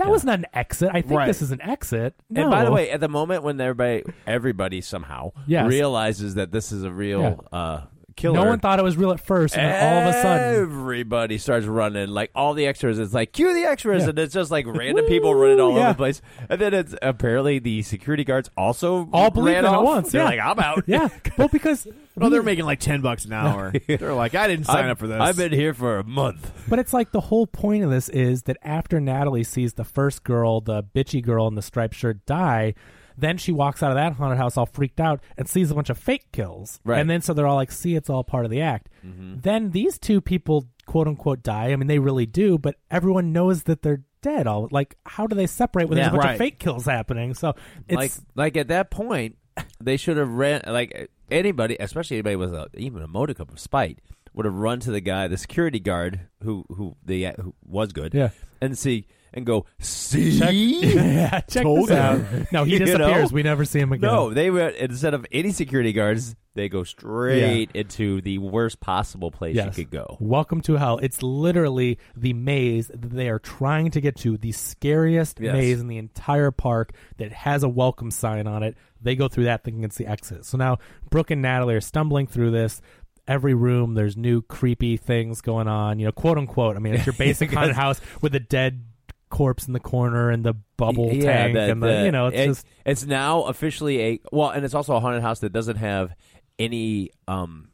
That 0.00 0.10
was 0.10 0.24
not 0.24 0.38
an 0.40 0.46
exit. 0.54 0.90
I 0.92 1.02
think 1.02 1.12
Right. 1.18 1.26
this 1.26 1.42
is 1.42 1.50
an 1.52 1.60
exit. 1.62 2.14
No. 2.28 2.42
And 2.42 2.50
by 2.50 2.64
the 2.64 2.72
way, 2.72 2.90
at 2.90 3.00
the 3.00 3.08
moment 3.08 3.42
when 3.42 3.60
everybody, 3.60 4.02
everybody 4.26 4.80
somehow 4.80 5.32
Yes. 5.46 5.66
realizes 5.68 6.34
that 6.34 6.52
this 6.52 6.72
is 6.72 6.82
a 6.84 6.90
real 6.90 7.44
uh, 7.52 7.82
killer, 8.16 8.34
no 8.42 8.44
one 8.50 8.58
thought 8.60 8.78
it 8.78 8.82
was 8.82 8.96
real 8.96 9.12
at 9.12 9.20
first, 9.20 9.56
and 9.56 9.66
then 9.66 9.94
all 10.04 10.08
of 10.08 10.14
a 10.14 10.22
sudden, 10.22 10.62
everybody 10.62 11.38
starts 11.38 11.66
running. 11.66 12.08
Like 12.08 12.30
all 12.34 12.54
the 12.54 12.66
extras, 12.66 12.98
it's 12.98 13.14
like 13.14 13.32
cue 13.32 13.52
the 13.54 13.64
extras, 13.64 14.06
and 14.06 14.18
it's 14.18 14.34
just 14.34 14.50
like 14.50 14.66
random 14.66 15.06
people 15.06 15.34
running 15.34 15.60
all 15.60 15.72
yeah. 15.74 15.80
over 15.80 15.88
the 15.88 15.94
place. 15.96 16.20
And 16.48 16.60
then 16.60 16.74
it's 16.74 16.94
apparently 17.00 17.58
the 17.60 17.82
security 17.82 18.24
guards 18.24 18.50
also 18.56 19.08
all 19.12 19.30
believed 19.30 19.54
ran 19.56 19.64
in 19.64 19.70
off. 19.74 19.84
once. 19.84 20.12
They're 20.12 20.22
yeah. 20.22 20.28
like, 20.28 20.40
I'm 20.40 20.58
out. 20.58 20.84
Yeah, 20.90 21.08
well, 21.38 21.48
because 21.48 21.86
Well, 22.16 22.28
we- 22.30 22.34
they're 22.34 22.42
making 22.42 22.64
like 22.64 22.80
ten 22.80 23.00
bucks 23.00 23.24
an 23.24 23.32
hour. 23.32 23.72
they're 23.86 24.14
like, 24.14 24.34
I 24.34 24.48
didn't 24.48 24.66
sign 24.66 24.84
I've- 24.84 24.90
up 24.90 24.98
for 24.98 25.06
this. 25.06 25.20
I've 25.20 25.36
been 25.36 25.52
here 25.52 25.74
for 25.74 25.98
a 25.98 26.04
month. 26.04 26.52
But 26.68 26.78
it's 26.78 26.92
like 26.92 27.12
the 27.12 27.20
whole 27.20 27.46
point 27.46 27.84
of 27.84 27.90
this 27.90 28.08
is 28.08 28.44
that 28.44 28.56
after 28.62 29.00
Natalie 29.00 29.44
sees 29.44 29.74
the 29.74 29.84
first 29.84 30.24
girl, 30.24 30.60
the 30.60 30.82
bitchy 30.82 31.22
girl 31.22 31.46
in 31.48 31.54
the 31.54 31.62
striped 31.62 31.94
shirt, 31.94 32.24
die, 32.26 32.74
then 33.18 33.36
she 33.36 33.52
walks 33.52 33.82
out 33.82 33.90
of 33.90 33.96
that 33.96 34.14
haunted 34.14 34.38
house 34.38 34.56
all 34.56 34.66
freaked 34.66 34.98
out 35.00 35.20
and 35.36 35.46
sees 35.48 35.70
a 35.70 35.74
bunch 35.74 35.90
of 35.90 35.98
fake 35.98 36.32
kills. 36.32 36.80
Right. 36.84 37.00
And 37.00 37.10
then 37.10 37.20
so 37.20 37.34
they're 37.34 37.46
all 37.46 37.56
like, 37.56 37.70
see, 37.72 37.94
it's 37.94 38.08
all 38.08 38.24
part 38.24 38.44
of 38.44 38.50
the 38.50 38.62
act. 38.62 38.88
Mm-hmm. 39.06 39.40
Then 39.40 39.70
these 39.72 39.98
two 39.98 40.20
people, 40.20 40.66
quote 40.86 41.06
unquote, 41.06 41.42
die. 41.42 41.70
I 41.72 41.76
mean, 41.76 41.86
they 41.86 41.98
really 41.98 42.26
do, 42.26 42.56
but 42.58 42.76
everyone 42.90 43.32
knows 43.32 43.64
that 43.64 43.82
they're 43.82 44.02
dead. 44.22 44.46
All 44.46 44.68
like, 44.70 44.96
how 45.04 45.26
do 45.26 45.36
they 45.36 45.46
separate 45.46 45.88
when 45.88 45.96
there's 45.96 46.06
Yeah. 46.06 46.12
a 46.12 46.16
bunch 46.16 46.24
Right. 46.24 46.32
of 46.32 46.38
fake 46.38 46.58
kills 46.58 46.86
happening? 46.86 47.34
So 47.34 47.54
it's 47.88 47.96
like 47.96 48.12
like 48.34 48.56
at 48.56 48.68
that 48.68 48.90
point 48.90 49.36
they 49.82 49.96
should 49.98 50.16
have 50.16 50.30
ran 50.30 50.62
like 50.66 51.10
anybody 51.30 51.76
especially 51.80 52.16
anybody 52.16 52.36
with 52.36 52.54
a, 52.54 52.68
even 52.76 53.02
a 53.02 53.08
modicum 53.08 53.48
of 53.50 53.58
spite 53.58 53.98
would 54.34 54.44
have 54.46 54.54
run 54.54 54.80
to 54.80 54.90
the 54.90 55.00
guy 55.00 55.26
the 55.28 55.36
security 55.38 55.80
guard 55.80 56.20
who 56.42 56.64
who 56.68 56.96
the 57.04 57.32
who 57.40 57.54
was 57.64 57.92
good 57.92 58.14
Yeah. 58.14 58.30
and 58.60 58.76
see 58.78 59.06
and 59.32 59.46
go 59.46 59.64
see 59.78 60.30
yeah, 60.40 61.40
check 61.40 61.64
this 61.64 61.90
out. 61.90 62.18
you. 62.32 62.46
No, 62.52 62.64
he 62.64 62.72
You 62.74 62.78
know? 62.80 62.84
disappears. 62.86 63.32
We 63.32 63.42
never 63.42 63.64
see 63.64 63.78
him 63.80 63.92
again. 63.92 64.10
no 64.10 64.32
they 64.34 64.50
were 64.50 64.68
instead 64.68 65.14
of 65.14 65.24
any 65.32 65.50
security 65.52 65.92
guards 65.92 66.34
they 66.54 66.68
go 66.68 66.82
straight 66.82 67.70
into 67.74 68.20
the 68.22 68.38
worst 68.38 68.80
possible 68.80 69.30
place 69.30 69.54
Yes. 69.54 69.78
you 69.78 69.84
could 69.84 69.92
go 69.92 70.16
Welcome 70.20 70.60
to 70.62 70.74
hell. 70.76 70.98
It's 70.98 71.22
literally 71.22 71.98
the 72.16 72.32
maze 72.32 72.88
that 72.88 73.02
they 73.10 73.28
are 73.28 73.38
trying 73.38 73.92
to 73.92 74.00
get 74.00 74.16
to, 74.16 74.36
the 74.36 74.50
scariest 74.52 75.38
Yes. 75.40 75.52
maze 75.52 75.80
in 75.80 75.86
the 75.86 75.98
entire 75.98 76.50
park 76.50 76.92
that 77.18 77.30
has 77.32 77.62
a 77.62 77.68
welcome 77.68 78.10
sign 78.10 78.46
on 78.48 78.62
it. 78.64 78.76
They 79.02 79.16
go 79.16 79.28
through 79.28 79.44
that 79.44 79.64
thinking 79.64 79.84
it's 79.84 79.96
the 79.96 80.06
exit. 80.06 80.44
So 80.44 80.58
now 80.58 80.78
Brooke 81.10 81.30
and 81.30 81.40
Natalie 81.42 81.74
are 81.74 81.80
stumbling 81.80 82.26
through 82.26 82.50
this. 82.50 82.80
Every 83.28 83.54
room, 83.54 83.94
there's 83.94 84.16
new 84.16 84.42
creepy 84.42 84.96
things 84.96 85.40
going 85.40 85.68
on, 85.68 85.98
you 85.98 86.06
know, 86.06 86.12
quote 86.12 86.36
unquote. 86.38 86.76
I 86.76 86.80
mean, 86.80 86.94
it's 86.94 87.06
your 87.06 87.12
basic 87.18 87.52
haunted 87.52 87.76
house 87.76 88.00
with 88.20 88.34
a 88.34 88.40
dead 88.40 88.84
corpse 89.28 89.66
in 89.68 89.72
the 89.72 89.78
corner 89.80 90.30
and 90.30 90.42
the 90.44 90.54
bubble 90.76 91.12
yeah, 91.12 91.22
tank 91.44 91.54
the- 91.54 91.70
and 91.70 91.82
the, 91.82 91.86
the- 91.86 92.04
you 92.06 92.10
know, 92.12 92.26
it's 92.26 92.36
it- 92.36 92.46
just 92.46 92.66
it's 92.84 93.06
now 93.06 93.42
officially 93.42 94.00
a 94.02 94.20
well, 94.32 94.50
and 94.50 94.64
it's 94.64 94.74
also 94.74 94.96
a 94.96 95.00
haunted 95.00 95.22
house 95.22 95.38
that 95.40 95.52
doesn't 95.52 95.76
have 95.76 96.12
any 96.58 97.10
um 97.28 97.68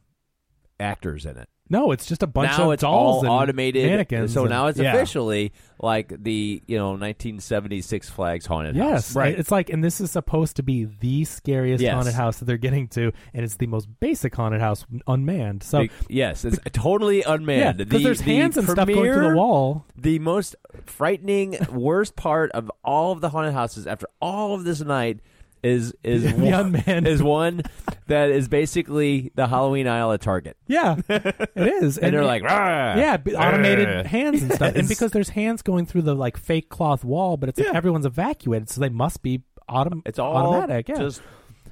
actors 0.78 1.24
in 1.24 1.36
it. 1.38 1.48
No, 1.68 1.90
it's 1.92 2.06
just 2.06 2.22
a 2.22 2.26
bunch 2.26 2.56
now 2.56 2.66
of 2.68 2.74
it's 2.74 2.82
dolls 2.82 3.16
all 3.16 3.20
and 3.20 3.28
automated 3.28 3.90
mannequins. 3.90 4.32
So 4.32 4.42
and- 4.42 4.50
now 4.50 4.66
it's 4.68 4.78
Yeah. 4.78 4.94
officially 4.94 5.52
like 5.80 6.12
the 6.22 6.62
you 6.66 6.76
know 6.78 6.90
1970 6.90 7.80
Six 7.82 8.08
Flags 8.08 8.46
haunted 8.46 8.76
house. 8.76 8.84
Yes, 8.84 8.92
house. 9.08 9.16
Right. 9.16 9.38
It's 9.38 9.50
like, 9.50 9.68
and 9.70 9.82
this 9.84 10.00
is 10.00 10.10
supposed 10.10 10.56
to 10.56 10.62
be 10.62 10.84
the 10.84 11.24
scariest 11.24 11.82
Yes. 11.82 11.94
haunted 11.94 12.14
house 12.14 12.38
that 12.38 12.44
they're 12.46 12.56
getting 12.56 12.88
to, 12.88 13.12
and 13.34 13.44
it's 13.44 13.56
the 13.56 13.66
most 13.66 13.88
basic 14.00 14.34
haunted 14.34 14.60
house, 14.60 14.86
unmanned. 15.06 15.62
So 15.62 15.82
Be- 15.82 15.90
yes, 16.08 16.44
it's 16.44 16.58
totally 16.72 17.18
yeah, 17.18 17.34
unmanned. 17.34 17.78
because 17.78 17.98
The- 18.00 18.04
there's 18.04 18.22
the 18.22 18.36
hands 18.36 18.56
and 18.56 18.68
stuff 18.68 18.86
going 18.88 19.12
through 19.12 19.28
the 19.30 19.36
wall. 19.36 19.84
The 19.96 20.18
most 20.18 20.56
frightening, 20.86 21.56
worst 21.72 22.16
part 22.16 22.50
of 22.52 22.70
all 22.84 23.12
of 23.12 23.20
the 23.20 23.30
haunted 23.30 23.52
houses 23.54 23.86
after 23.86 24.06
all 24.20 24.54
of 24.54 24.64
this 24.64 24.80
night 24.80 25.20
is 25.66 25.94
is 26.02 26.22
The 26.32 26.32
one, 26.34 26.74
unmanned. 26.76 27.06
is 27.06 27.22
one 27.22 27.62
that 28.06 28.30
is 28.30 28.48
basically 28.48 29.32
the 29.34 29.46
Halloween 29.46 29.86
aisle 29.88 30.12
at 30.12 30.20
Target. 30.20 30.56
Yeah, 30.66 30.96
it 31.08 31.48
is, 31.56 31.98
And 31.98 32.14
they're 32.14 32.24
like, 32.24 32.42
"Rah!" 32.42 32.96
yeah, 32.96 33.16
automated 33.36 33.88
Rah. 33.88 34.02
hands 34.04 34.42
and 34.42 34.52
stuff, 34.52 34.74
and 34.76 34.88
because 34.88 35.10
there's 35.12 35.30
hands 35.30 35.62
going 35.62 35.86
through 35.86 36.02
the 36.02 36.14
like 36.14 36.36
fake 36.36 36.68
cloth 36.68 37.04
wall, 37.04 37.36
but 37.36 37.48
it's 37.48 37.58
like 37.58 37.74
everyone's 37.74 38.06
evacuated, 38.06 38.68
so 38.70 38.80
they 38.80 38.88
must 38.88 39.22
be 39.22 39.42
autom- 39.68 40.02
It's 40.06 40.18
all 40.18 40.36
automatic. 40.36 40.88
Yeah, 40.88 40.96
just 40.98 41.20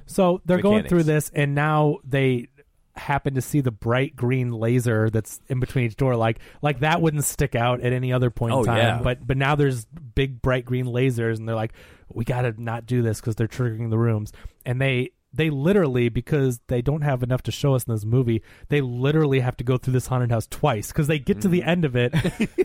So 0.05 0.41
they're 0.45 0.61
going 0.61 0.87
through 0.87 1.03
this, 1.03 1.31
and 1.33 1.55
now 1.55 1.97
they 2.03 2.47
happen 2.97 3.35
to 3.35 3.41
see 3.41 3.61
the 3.61 3.71
bright 3.71 4.15
green 4.15 4.51
laser 4.51 5.09
that's 5.09 5.39
in 5.47 5.59
between 5.59 5.85
each 5.85 5.95
door. 5.97 6.15
Like 6.15 6.39
like 6.61 6.79
that 6.79 7.01
wouldn't 7.01 7.23
stick 7.23 7.55
out 7.55 7.81
at 7.81 7.93
any 7.93 8.13
other 8.13 8.29
point 8.29 8.53
Oh, 8.53 8.59
in 8.59 8.65
time. 8.65 8.77
yeah. 8.77 9.01
But 9.01 9.25
but 9.25 9.37
now 9.37 9.55
there's 9.55 9.85
big 9.85 10.41
bright 10.41 10.65
green 10.65 10.85
lasers, 10.85 11.37
and 11.37 11.47
they're 11.47 11.55
like, 11.55 11.73
we 12.09 12.25
got 12.25 12.41
to 12.43 12.61
not 12.61 12.85
do 12.85 13.01
this 13.01 13.19
because 13.19 13.35
they're 13.35 13.47
triggering 13.47 13.89
the 13.89 13.97
rooms, 13.97 14.31
and 14.65 14.81
they. 14.81 15.11
They 15.33 15.49
literally, 15.49 16.07
because 16.07 16.61
they 16.67 16.81
don't 16.81 17.01
have 17.01 17.21
enough 17.21 17.43
to 17.43 17.51
show 17.51 17.75
us 17.75 17.83
in 17.83 17.93
this 17.93 18.05
movie, 18.05 18.41
they 18.69 18.79
literally 18.79 19.41
have 19.41 19.57
to 19.57 19.65
go 19.65 19.75
through 19.75 19.91
this 19.91 20.07
haunted 20.07 20.31
house 20.31 20.47
twice 20.47 20.93
because 20.93 21.07
they 21.07 21.19
get 21.19 21.41
to 21.41 21.49
the 21.49 21.59
mm. 21.59 21.67
end 21.67 21.83
of 21.83 21.97
it 21.97 22.13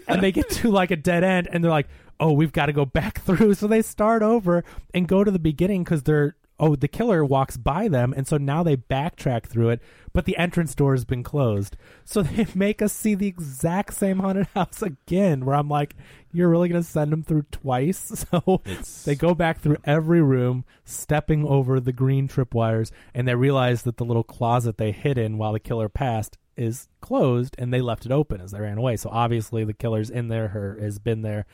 and 0.07 0.23
they 0.23 0.31
get 0.31 0.49
to 0.51 0.71
like 0.71 0.93
a 0.93 0.97
dead 0.97 1.25
end 1.25 1.49
and 1.51 1.65
they're 1.65 1.71
like, 1.73 1.89
oh, 2.21 2.31
we've 2.31 2.53
got 2.53 2.67
to 2.67 2.73
go 2.73 2.85
back 2.85 3.21
through. 3.25 3.55
So 3.55 3.67
they 3.67 3.83
start 3.83 4.23
over 4.23 4.63
and 4.95 5.09
go 5.09 5.25
to 5.25 5.33
the 5.33 5.41
beginning 5.41 5.83
because 5.83 6.05
they're 6.05 6.37
oh, 6.61 6.77
the 6.77 6.87
killer 6.87 7.25
walks 7.25 7.57
by 7.57 7.89
them, 7.89 8.13
and 8.17 8.29
so 8.29 8.37
now 8.37 8.63
they 8.63 8.77
backtrack 8.77 9.47
through 9.47 9.71
it, 9.71 9.81
but 10.13 10.27
the 10.27 10.37
entrance 10.37 10.75
door 10.75 10.93
has 10.93 11.05
been 11.05 11.23
closed. 11.23 11.77
So 12.05 12.23
they 12.23 12.47
make 12.55 12.83
us 12.83 12.93
see 12.93 13.15
the 13.15 13.27
exact 13.27 13.95
same 13.95 14.21
haunted 14.21 14.47
house 14.55 14.83
again, 14.83 15.45
where 15.45 15.57
I'm 15.57 15.69
like, 15.69 15.97
you're 16.33 16.51
really 16.51 16.69
going 16.69 16.83
to 16.83 16.89
send 16.89 17.11
them 17.11 17.25
through 17.25 17.47
twice? 17.51 18.27
So 18.31 18.61
they 19.05 19.15
go 19.15 19.35
back 19.35 19.61
through 19.61 19.79
every 19.85 20.21
room, 20.21 20.65
stepping 20.85 21.45
over 21.45 21.81
the 21.81 21.93
green 21.93 22.29
tripwires, 22.29 22.91
and 23.15 23.27
they 23.27 23.35
realize 23.35 23.83
that 23.83 23.97
the 23.97 24.05
little 24.05 24.23
closet 24.23 24.77
they 24.77 24.93
hid 24.93 25.17
in 25.17 25.39
while 25.39 25.53
the 25.53 25.61
killer 25.61 25.89
passed 25.89 26.37
is 26.57 26.89
closed, 27.01 27.57
and 27.59 27.73
they 27.73 27.81
left 27.81 28.05
it 28.05 28.13
open 28.13 28.41
as 28.41 28.51
they 28.51 28.61
ran 28.61 28.79
away. 28.79 28.97
So 28.97 29.09
obviously 29.11 29.65
the 29.65 29.73
killer's 29.73 30.11
in 30.11 30.29
there, 30.29 30.49
her 30.49 30.79
has 30.81 30.99
been 30.99 31.23
there. 31.23 31.47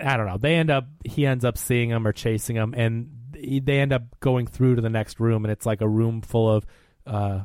I 0.00 0.16
don't 0.16 0.26
know. 0.26 0.38
They 0.38 0.54
end 0.54 0.70
up 0.70 0.86
he 1.04 1.26
ends 1.26 1.44
up 1.44 1.56
seeing 1.58 1.88
them 1.88 2.06
or 2.06 2.12
chasing 2.12 2.56
them, 2.56 2.74
and 2.76 3.10
they 3.60 3.78
end 3.80 3.92
up 3.92 4.02
going 4.20 4.46
through 4.46 4.76
to 4.76 4.82
the 4.82 4.90
next 4.90 5.20
room, 5.20 5.44
and 5.44 5.52
it's 5.52 5.66
like 5.66 5.80
a 5.80 5.88
room 5.88 6.20
full 6.22 6.50
of 6.50 6.66
uh, 7.06 7.40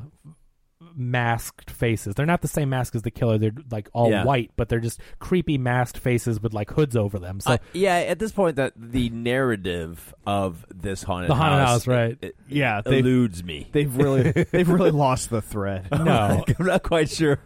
masked 0.96 1.70
faces. 1.70 2.14
They're 2.14 2.26
not 2.26 2.42
the 2.42 2.48
same 2.48 2.68
mask 2.68 2.94
as 2.94 3.02
the 3.02 3.10
killer. 3.10 3.38
They're 3.38 3.52
like 3.70 3.88
all 3.92 4.10
Yeah. 4.10 4.24
white, 4.24 4.50
but 4.56 4.68
they're 4.68 4.80
just 4.80 5.00
creepy 5.18 5.58
masked 5.58 5.98
faces 5.98 6.40
with 6.40 6.52
like 6.52 6.70
hoods 6.70 6.94
over 6.96 7.18
them. 7.18 7.40
So 7.40 7.52
Uh, 7.52 7.58
yeah, 7.72 7.96
at 7.96 8.18
this 8.18 8.32
point, 8.32 8.56
that 8.56 8.74
the 8.76 9.08
narrative 9.10 10.14
of 10.26 10.64
this 10.72 11.02
haunted 11.02 11.30
The 11.30 11.34
haunted 11.34 11.58
house, 11.60 11.68
house, 11.68 11.86
right. 11.86 12.18
it- 12.20 12.24
it 12.24 12.36
Yeah, 12.48 12.82
eludes 12.84 13.42
me. 13.42 13.68
They've 13.72 13.94
really 13.96 14.30
they've 14.52 14.68
really 14.68 14.90
lost 14.90 15.30
the 15.30 15.40
thread. 15.42 15.88
no, 15.90 16.44
I'm 16.58 16.66
not 16.66 16.82
quite 16.82 17.08
sure 17.10 17.38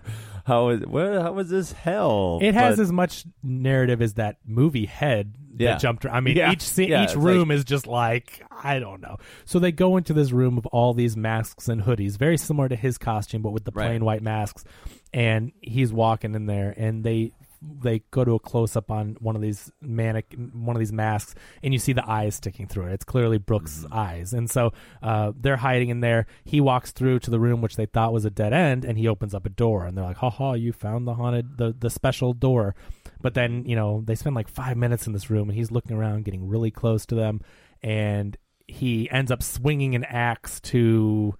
how 0.48 0.70
is 0.70 0.80
where 0.86 1.20
how 1.20 1.40
this 1.42 1.70
hell? 1.72 2.38
it 2.42 2.54
has 2.54 2.76
but- 2.76 2.82
as 2.82 2.90
much 2.92 3.24
narrative 3.44 4.02
as 4.02 4.14
that 4.14 4.38
movie 4.44 4.86
head 4.86 5.34
that 5.54 5.62
Yeah. 5.64 5.76
jumped. 5.78 6.06
I 6.06 6.20
mean, 6.20 6.36
Yeah. 6.36 6.50
each 6.52 6.62
se- 6.62 6.88
Yeah, 6.88 7.02
each 7.04 7.10
it's 7.10 7.16
room 7.16 7.50
is 7.52 7.64
just 7.64 7.86
like 7.86 8.42
I 8.62 8.80
don't 8.80 9.00
know. 9.00 9.18
So 9.44 9.58
they 9.60 9.70
go 9.72 9.96
into 9.96 10.12
this 10.12 10.32
room 10.32 10.58
of 10.58 10.66
all 10.66 10.94
these 10.94 11.16
masks 11.16 11.68
and 11.68 11.82
hoodies, 11.82 12.18
very 12.18 12.36
similar 12.36 12.68
to 12.68 12.76
his 12.76 12.98
costume, 12.98 13.42
but 13.42 13.50
with 13.52 13.64
the 13.64 13.70
Right. 13.72 13.86
plain 13.86 14.04
white 14.04 14.22
masks. 14.22 14.64
And 15.12 15.52
he's 15.62 15.92
walking 15.92 16.34
in 16.34 16.46
there, 16.46 16.74
and 16.76 17.02
they 17.04 17.32
they 17.60 18.02
go 18.10 18.24
to 18.24 18.34
a 18.34 18.38
close 18.38 18.76
up 18.76 18.90
on 18.90 19.16
one 19.20 19.34
of 19.36 19.42
these 19.42 19.70
manic 19.80 20.34
one 20.52 20.76
of 20.76 20.80
these 20.80 20.92
masks, 20.92 21.34
and 21.62 21.72
you 21.72 21.78
see 21.78 21.92
the 21.92 22.08
eyes 22.08 22.36
sticking 22.36 22.66
through 22.66 22.86
it. 22.86 22.92
It's 22.92 23.04
clearly 23.04 23.38
Brooks' 23.38 23.84
Mm-hmm. 23.84 23.94
eyes, 23.94 24.32
and 24.32 24.50
so 24.50 24.72
uh, 25.02 25.32
they're 25.38 25.56
hiding 25.56 25.88
in 25.88 26.00
there. 26.00 26.26
He 26.44 26.60
walks 26.60 26.92
through 26.92 27.18
to 27.20 27.30
the 27.30 27.40
room 27.40 27.60
which 27.60 27.76
they 27.76 27.86
thought 27.86 28.12
was 28.12 28.24
a 28.24 28.30
dead 28.30 28.52
end, 28.52 28.84
and 28.84 28.96
he 28.98 29.08
opens 29.08 29.34
up 29.34 29.46
a 29.46 29.50
door, 29.50 29.84
and 29.84 29.96
they're 29.96 30.04
like, 30.04 30.18
"Ha 30.18 30.30
ha! 30.30 30.52
You 30.54 30.72
found 30.72 31.06
the 31.06 31.14
haunted 31.14 31.58
the 31.58 31.74
the 31.78 31.90
special 31.90 32.32
door." 32.32 32.74
But 33.20 33.34
then 33.34 33.64
you 33.66 33.74
know 33.74 34.02
they 34.04 34.14
spend 34.14 34.36
like 34.36 34.48
five 34.48 34.76
minutes 34.76 35.06
in 35.06 35.12
this 35.12 35.28
room, 35.30 35.48
and 35.48 35.58
he's 35.58 35.70
looking 35.70 35.96
around, 35.96 36.24
getting 36.24 36.46
really 36.48 36.70
close 36.70 37.04
to 37.06 37.14
them, 37.14 37.40
and 37.82 38.36
he 38.66 39.10
ends 39.10 39.30
up 39.30 39.42
swinging 39.42 39.94
an 39.94 40.04
axe 40.04 40.60
to. 40.60 41.34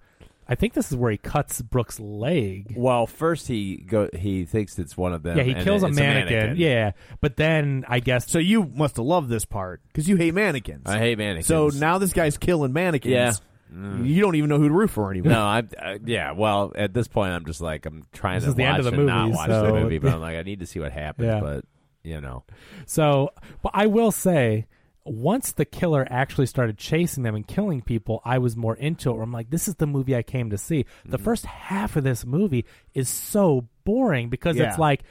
I 0.51 0.55
think 0.55 0.73
this 0.73 0.89
is 0.91 0.97
where 0.97 1.11
he 1.11 1.17
cuts 1.17 1.61
Brooks' 1.61 1.99
leg. 1.99 2.73
Well, 2.75 3.05
first 3.05 3.47
he 3.47 3.77
go 3.77 4.09
he 4.17 4.45
thinks 4.45 4.79
it's 4.79 4.97
one 4.97 5.13
of 5.13 5.21
them. 5.21 5.37
Yeah, 5.37 5.43
he 5.43 5.51
and 5.53 5.63
kills 5.63 5.83
a 5.83 5.87
it's 5.87 5.95
mannequin. 5.99 6.55
Yeah, 6.57 6.91
but 7.21 7.37
then 7.37 7.85
I 7.87 7.99
guess 7.99 8.29
So 8.29 8.39
you 8.39 8.63
must 8.65 8.97
have 8.97 9.05
loved 9.05 9.29
this 9.29 9.45
part 9.45 9.81
because 9.87 10.09
you 10.09 10.15
hate 10.15 10.33
mannequins. 10.33 10.87
I 10.87 10.97
hate 10.97 11.19
mannequins. 11.19 11.45
So 11.45 11.67
now 11.67 11.99
this 11.99 12.13
guy's 12.13 12.37
killing 12.37 12.73
mannequins. 12.73 13.13
Yeah. 13.13 13.33
You 13.71 14.21
don't 14.21 14.33
even 14.35 14.49
know 14.49 14.57
who 14.57 14.67
to 14.67 14.73
root 14.73 14.89
for 14.89 15.11
anymore. 15.11 15.31
No, 15.33 15.41
I 15.43 15.63
uh, 15.79 15.97
yeah. 16.03 16.31
Well, 16.31 16.71
at 16.73 16.91
this 16.91 17.07
point, 17.07 17.33
I'm 17.33 17.45
just 17.45 17.61
like 17.61 17.85
I'm 17.85 18.03
trying 18.11 18.37
This 18.37 18.45
to 18.45 18.49
is 18.49 18.55
the 18.55 18.63
watch 18.63 18.79
end 18.79 18.79
of 18.79 18.85
the 18.93 18.97
and 18.97 19.05
not 19.05 19.25
movie, 19.27 19.37
watch 19.37 19.49
so- 19.49 19.65
the 19.67 19.73
movie, 19.73 19.99
but 19.99 20.11
I'm 20.15 20.21
like 20.21 20.37
I 20.37 20.41
need 20.41 20.61
to 20.61 20.65
see 20.65 20.79
what 20.79 20.91
happens. 20.91 21.27
Yeah. 21.27 21.39
But 21.39 21.65
you 22.01 22.19
know, 22.21 22.43
So, 22.87 23.29
but 23.61 23.71
I 23.75 23.85
will 23.85 24.11
say, 24.11 24.65
once 25.13 25.51
the 25.51 25.65
killer 25.65 26.07
actually 26.09 26.45
started 26.45 26.77
chasing 26.77 27.23
them 27.23 27.35
and 27.35 27.47
killing 27.47 27.81
people, 27.81 28.21
I 28.25 28.37
was 28.37 28.55
more 28.55 28.75
into 28.75 29.09
it. 29.09 29.13
Where 29.13 29.23
I'm 29.23 29.31
like, 29.31 29.49
this 29.49 29.67
is 29.67 29.75
the 29.75 29.87
movie 29.87 30.15
I 30.15 30.23
came 30.23 30.49
to 30.51 30.57
see. 30.57 30.85
The 31.05 31.17
Mm-hmm. 31.17 31.23
first 31.25 31.45
half 31.45 31.95
of 31.95 32.03
this 32.03 32.25
movie 32.25 32.65
is 32.93 33.09
so 33.09 33.67
boring 33.85 34.29
because 34.29 34.57
Yeah. 34.57 34.69
it's 34.69 34.77
like, 34.79 35.03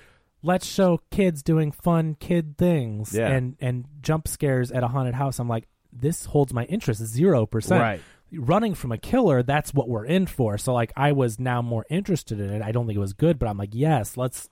let's 0.42 0.66
show 0.66 1.00
kids 1.10 1.42
doing 1.42 1.72
fun 1.72 2.16
kid 2.20 2.56
things 2.56 3.12
Yeah. 3.14 3.28
and 3.28 3.56
and 3.60 3.84
jump 4.00 4.28
scares 4.28 4.70
at 4.70 4.82
a 4.84 4.88
haunted 4.88 5.14
house. 5.14 5.38
I'm 5.38 5.48
like, 5.48 5.66
this 5.92 6.26
holds 6.26 6.52
my 6.52 6.64
interest 6.64 7.02
zero 7.04 7.44
percent. 7.46 7.80
Right. 7.80 8.00
Running 8.32 8.74
from 8.74 8.92
a 8.92 8.98
killer, 8.98 9.42
that's 9.42 9.72
what 9.72 9.88
we're 9.88 10.04
in 10.04 10.26
for. 10.26 10.58
So 10.58 10.74
like, 10.74 10.92
I 10.96 11.12
was 11.12 11.40
now 11.40 11.62
more 11.62 11.86
interested 11.88 12.38
in 12.40 12.50
it. 12.50 12.62
I 12.62 12.72
don't 12.72 12.86
think 12.86 12.96
it 12.96 13.00
was 13.00 13.14
good, 13.14 13.38
but 13.38 13.48
I'm 13.48 13.56
like, 13.58 13.70
yes, 13.72 14.16
let's 14.18 14.48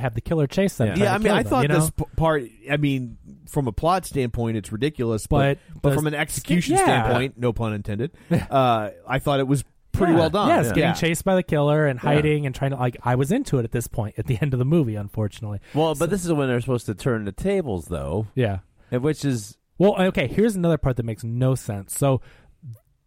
have 0.00 0.14
the 0.14 0.20
killer 0.20 0.46
chase 0.46 0.76
them. 0.76 0.88
Yeah. 0.88 0.96
Yeah, 1.04 1.14
I 1.14 1.18
mean, 1.18 1.22
kill 1.26 1.34
I 1.34 1.42
them, 1.42 1.50
thought 1.50 1.62
you 1.62 1.68
know? 1.68 1.80
this 1.80 1.90
p- 1.90 2.04
part. 2.16 2.42
I 2.70 2.76
mean, 2.76 3.16
from 3.48 3.66
a 3.68 3.72
plot 3.72 4.04
standpoint, 4.06 4.56
it's 4.56 4.72
ridiculous, 4.72 5.26
but 5.26 5.58
But 5.74 5.82
but 5.82 5.94
from 5.94 6.06
an 6.06 6.14
execution 6.14 6.76
yeah. 6.76 6.84
standpoint, 6.84 7.38
no 7.38 7.52
pun 7.52 7.72
intended. 7.72 8.10
Uh, 8.50 8.90
I 9.08 9.18
thought 9.20 9.40
it 9.40 9.46
was 9.46 9.64
pretty 9.92 10.12
Yeah. 10.12 10.18
well 10.18 10.30
done. 10.30 10.48
Yes, 10.48 10.66
yeah. 10.68 10.72
getting 10.74 10.94
chased 10.94 11.24
by 11.24 11.34
the 11.36 11.42
killer 11.42 11.86
and 11.86 11.98
hiding 11.98 12.46
and 12.46 12.54
trying 12.54 12.70
to 12.72 12.76
like. 12.76 12.96
I 13.02 13.14
was 13.14 13.30
into 13.32 13.58
it 13.58 13.64
at 13.64 13.72
this 13.72 13.86
point 13.86 14.14
at 14.18 14.26
the 14.26 14.38
end 14.40 14.52
of 14.54 14.58
the 14.58 14.64
movie. 14.64 14.94
Unfortunately, 14.96 15.60
Well, 15.74 15.94
but 15.94 16.10
this 16.10 16.24
is 16.24 16.32
when 16.32 16.48
they're 16.48 16.60
supposed 16.60 16.86
to 16.86 16.94
turn 16.94 17.24
the 17.24 17.32
tables, 17.32 17.86
though, 17.86 18.26
yeah. 18.34 18.58
which 18.90 19.24
is 19.24 19.56
Well, 19.78 20.00
okay. 20.00 20.26
Here's 20.28 20.56
another 20.56 20.78
part 20.78 20.96
that 20.96 21.04
makes 21.04 21.24
no 21.24 21.54
sense. 21.54 21.96
So, 21.96 22.20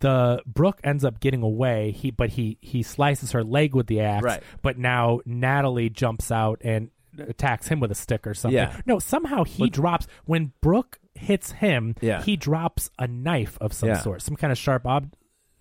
the 0.03 0.43
Brooke 0.45 0.79
ends 0.83 1.03
up 1.05 1.19
getting 1.21 1.41
away. 1.41 1.91
He, 1.91 2.11
but 2.11 2.29
he 2.31 2.57
he 2.61 2.83
slices 2.83 3.31
her 3.31 3.43
leg 3.43 3.73
with 3.73 3.87
the 3.87 4.01
axe. 4.01 4.23
Right. 4.23 4.43
But 4.61 4.77
now 4.77 5.21
Natalie 5.25 5.89
jumps 5.89 6.29
out 6.29 6.61
and 6.63 6.91
attacks 7.17 7.67
him 7.67 7.79
with 7.79 7.89
a 7.91 7.95
stick 7.95 8.27
or 8.27 8.33
something. 8.33 8.57
Yeah. 8.57 8.79
No, 8.85 8.99
somehow 8.99 9.43
he 9.45 9.69
drops 9.69 10.05
when 10.25 10.51
Brooke 10.61 10.99
hits 11.15 11.51
him. 11.53 11.95
Yeah. 12.01 12.21
He 12.21 12.35
drops 12.35 12.89
a 12.99 13.07
knife 13.07 13.57
of 13.61 13.71
some 13.71 13.89
Yeah. 13.89 13.99
sort, 14.01 14.21
some 14.21 14.35
kind 14.35 14.51
of 14.51 14.57
sharp 14.57 14.85
ob. 14.85 15.13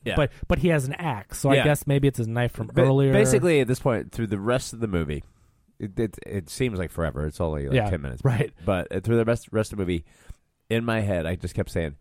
Yeah. 0.04 0.16
But 0.16 0.32
but 0.48 0.58
he 0.58 0.68
has 0.68 0.86
an 0.86 0.94
axe, 0.94 1.38
so 1.38 1.50
I 1.50 1.62
guess 1.62 1.86
maybe 1.86 2.08
it's 2.08 2.18
his 2.18 2.26
knife 2.26 2.50
from 2.52 2.66
Ba- 2.66 2.82
earlier. 2.82 3.12
Basically, 3.12 3.60
at 3.60 3.68
this 3.68 3.78
point, 3.78 4.10
through 4.10 4.26
the 4.26 4.40
rest 4.40 4.72
of 4.72 4.80
the 4.80 4.88
movie, 4.88 5.22
it 5.78 5.96
it, 5.98 6.18
it 6.26 6.50
seems 6.50 6.78
like 6.78 6.90
forever. 6.90 7.24
It's 7.26 7.40
only 7.40 7.66
like 7.68 7.76
Yeah, 7.76 7.88
ten 7.88 8.02
minutes, 8.02 8.24
right. 8.24 8.52
But 8.64 8.90
uh, 8.90 8.98
through 9.00 9.16
the 9.18 9.24
rest 9.24 9.48
rest 9.52 9.72
of 9.72 9.78
the 9.78 9.82
movie, 9.82 10.04
in 10.68 10.84
my 10.84 11.00
head, 11.02 11.24
I 11.26 11.36
just 11.36 11.54
kept 11.54 11.70
saying, 11.70 11.94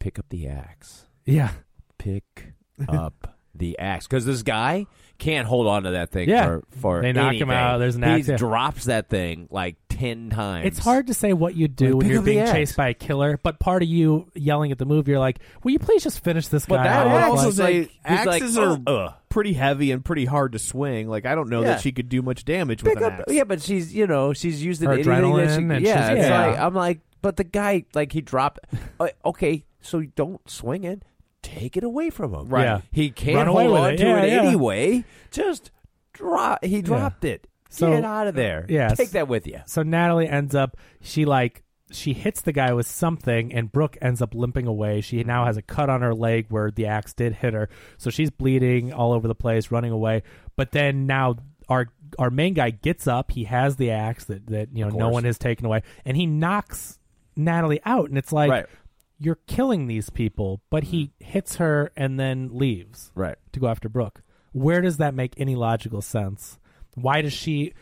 "Pick 0.00 0.18
up 0.18 0.26
the 0.28 0.48
axe. 0.48 1.06
yeah. 1.24 1.52
Pick 2.00 2.54
up 2.88 3.36
the 3.54 3.78
axe 3.78 4.06
Because 4.06 4.24
this 4.24 4.42
guy 4.42 4.86
can't 5.18 5.46
hold 5.46 5.66
on 5.66 5.82
to 5.82 5.90
that 5.90 6.10
thing 6.10 6.28
Yeah. 6.30 6.46
for 6.46 6.62
for 6.80 7.02
They 7.02 7.12
knock 7.12 7.34
him 7.34 7.50
anything. 7.50 7.50
out, 7.50 7.78
there's 7.78 7.96
an 7.96 8.02
he 8.02 8.08
axe, 8.08 8.28
yeah. 8.28 8.36
drops 8.36 8.84
that 8.86 9.08
thing 9.10 9.48
like 9.50 9.76
ten 9.90 10.30
times. 10.30 10.66
It's 10.66 10.78
hard 10.78 11.08
to 11.08 11.14
say 11.14 11.34
what 11.34 11.54
you 11.54 11.68
do 11.68 11.86
Like, 11.88 11.94
when 11.96 12.00
pick 12.06 12.10
you're 12.10 12.18
up 12.20 12.24
the 12.24 12.30
being 12.30 12.42
axe. 12.42 12.52
chased 12.52 12.76
by 12.76 12.88
a 12.88 12.94
killer, 12.94 13.38
but 13.42 13.58
part 13.60 13.82
of 13.82 13.88
you 13.90 14.30
yelling 14.34 14.72
at 14.72 14.78
the 14.78 14.86
movie, 14.86 15.10
you're 15.10 15.20
like, 15.20 15.40
"Will 15.62 15.72
you 15.72 15.78
please 15.78 16.02
just 16.02 16.24
finish 16.24 16.48
this 16.48 16.64
But 16.64 16.76
guy?" 16.76 16.84
that 16.84 17.06
off?" 17.06 17.12
Axe 17.12 17.30
also 17.32 17.48
is 17.48 17.56
say 17.56 17.80
like- 17.80 17.90
he's 18.18 18.26
like, 18.26 18.42
axes 18.42 18.56
"Oh, 18.56 18.72
are 18.86 19.06
ugh." 19.08 19.14
pretty 19.28 19.52
heavy 19.52 19.92
and 19.92 20.02
pretty 20.02 20.24
hard 20.24 20.52
to 20.52 20.58
swing. 20.58 21.06
Like 21.08 21.26
I 21.26 21.34
don't 21.34 21.50
know 21.50 21.60
Yeah. 21.60 21.72
that 21.72 21.80
she 21.82 21.92
could 21.92 22.08
do 22.08 22.22
much 22.22 22.46
damage 22.46 22.82
with 22.82 22.94
Pick 22.94 23.02
an 23.04 23.12
up, 23.12 23.20
axe. 23.20 23.32
yeah, 23.34 23.44
but 23.44 23.60
she's 23.60 23.94
you 23.94 24.06
know 24.06 24.32
she's 24.32 24.64
used 24.64 24.82
Her 24.82 24.92
anything 24.92 25.12
that 25.12 25.22
adrenaline 25.22 25.48
she, 25.50 25.54
and 25.74 25.84
yeah, 25.84 26.08
she's- 26.08 26.18
it's 26.20 26.28
yeah. 26.30 26.46
like 26.46 26.58
I'm 26.58 26.74
like, 26.74 27.00
but 27.20 27.36
the 27.36 27.44
guy 27.44 27.84
like 27.92 28.12
he 28.12 28.22
dropped. 28.22 28.60
uh, 28.98 29.08
okay, 29.26 29.64
so 29.82 29.98
you 29.98 30.12
don't 30.16 30.48
swing 30.48 30.84
it. 30.84 31.02
Take 31.42 31.76
it 31.76 31.84
away 31.84 32.10
from 32.10 32.34
him. 32.34 32.48
Right. 32.48 32.64
Yeah. 32.64 32.80
He 32.90 33.10
can't 33.10 33.36
Run 33.36 33.48
away 33.48 33.62
hold 33.64 33.72
with 33.74 33.82
on 33.82 33.94
it. 33.94 33.96
to 33.98 34.04
Yeah, 34.04 34.22
it 34.22 34.28
yeah. 34.32 34.42
anyway. 34.42 35.04
Just 35.30 35.70
drop. 36.12 36.64
He 36.64 36.82
dropped 36.82 37.24
it. 37.24 37.46
So- 37.70 37.90
Get 37.92 38.04
out 38.04 38.26
of 38.26 38.34
there. 38.34 38.66
Yes. 38.68 38.96
Take 38.96 39.10
that 39.10 39.28
with 39.28 39.46
you. 39.46 39.60
So 39.66 39.82
Natalie 39.82 40.28
ends 40.28 40.54
up, 40.54 40.76
she 41.00 41.24
like, 41.24 41.62
she 41.92 42.12
hits 42.12 42.42
the 42.42 42.52
guy 42.52 42.72
with 42.72 42.86
something, 42.86 43.52
and 43.52 43.72
Brooke 43.72 43.96
ends 44.00 44.22
up 44.22 44.32
limping 44.34 44.66
away. 44.68 45.00
She 45.00 45.24
now 45.24 45.44
has 45.46 45.56
a 45.56 45.62
cut 45.62 45.90
on 45.90 46.02
her 46.02 46.14
leg 46.14 46.46
where 46.48 46.70
the 46.70 46.86
axe 46.86 47.12
did 47.14 47.32
hit 47.34 47.52
her, 47.52 47.68
so 47.98 48.10
she's 48.10 48.30
bleeding 48.30 48.92
all 48.92 49.12
over 49.12 49.26
the 49.26 49.34
place, 49.34 49.72
running 49.72 49.90
away. 49.90 50.22
But 50.54 50.70
then 50.70 51.06
now 51.06 51.34
our 51.68 51.88
our 52.16 52.30
main 52.30 52.54
guy 52.54 52.70
gets 52.70 53.08
up. 53.08 53.32
He 53.32 53.42
has 53.44 53.74
the 53.74 53.90
axe 53.90 54.26
that 54.26 54.46
that 54.48 54.68
you 54.72 54.84
know 54.84 54.90
no 54.90 54.98
course. 55.06 55.14
one 55.14 55.24
has 55.24 55.36
taken 55.36 55.66
away, 55.66 55.82
and 56.04 56.16
he 56.16 56.26
knocks 56.26 57.00
Natalie 57.34 57.80
out. 57.84 58.08
And 58.08 58.18
it's 58.18 58.32
like, 58.32 58.50
Right. 58.52 58.66
You're 59.20 59.38
killing 59.46 59.86
these 59.86 60.10
people, 60.10 60.62
but 60.70 60.84
he 60.84 61.04
mm-hmm. 61.04 61.24
hits 61.32 61.56
her 61.56 61.92
and 61.96 62.18
then 62.18 62.48
leaves 62.52 63.12
Right. 63.14 63.36
to 63.52 63.60
go 63.60 63.68
after 63.68 63.88
Brooke. 63.88 64.22
Where 64.52 64.80
does 64.80 64.96
that 64.96 65.14
make 65.14 65.34
any 65.36 65.54
logical 65.54 66.00
sense? 66.02 66.58
Why 66.94 67.20
does 67.22 67.32
she? 67.32 67.74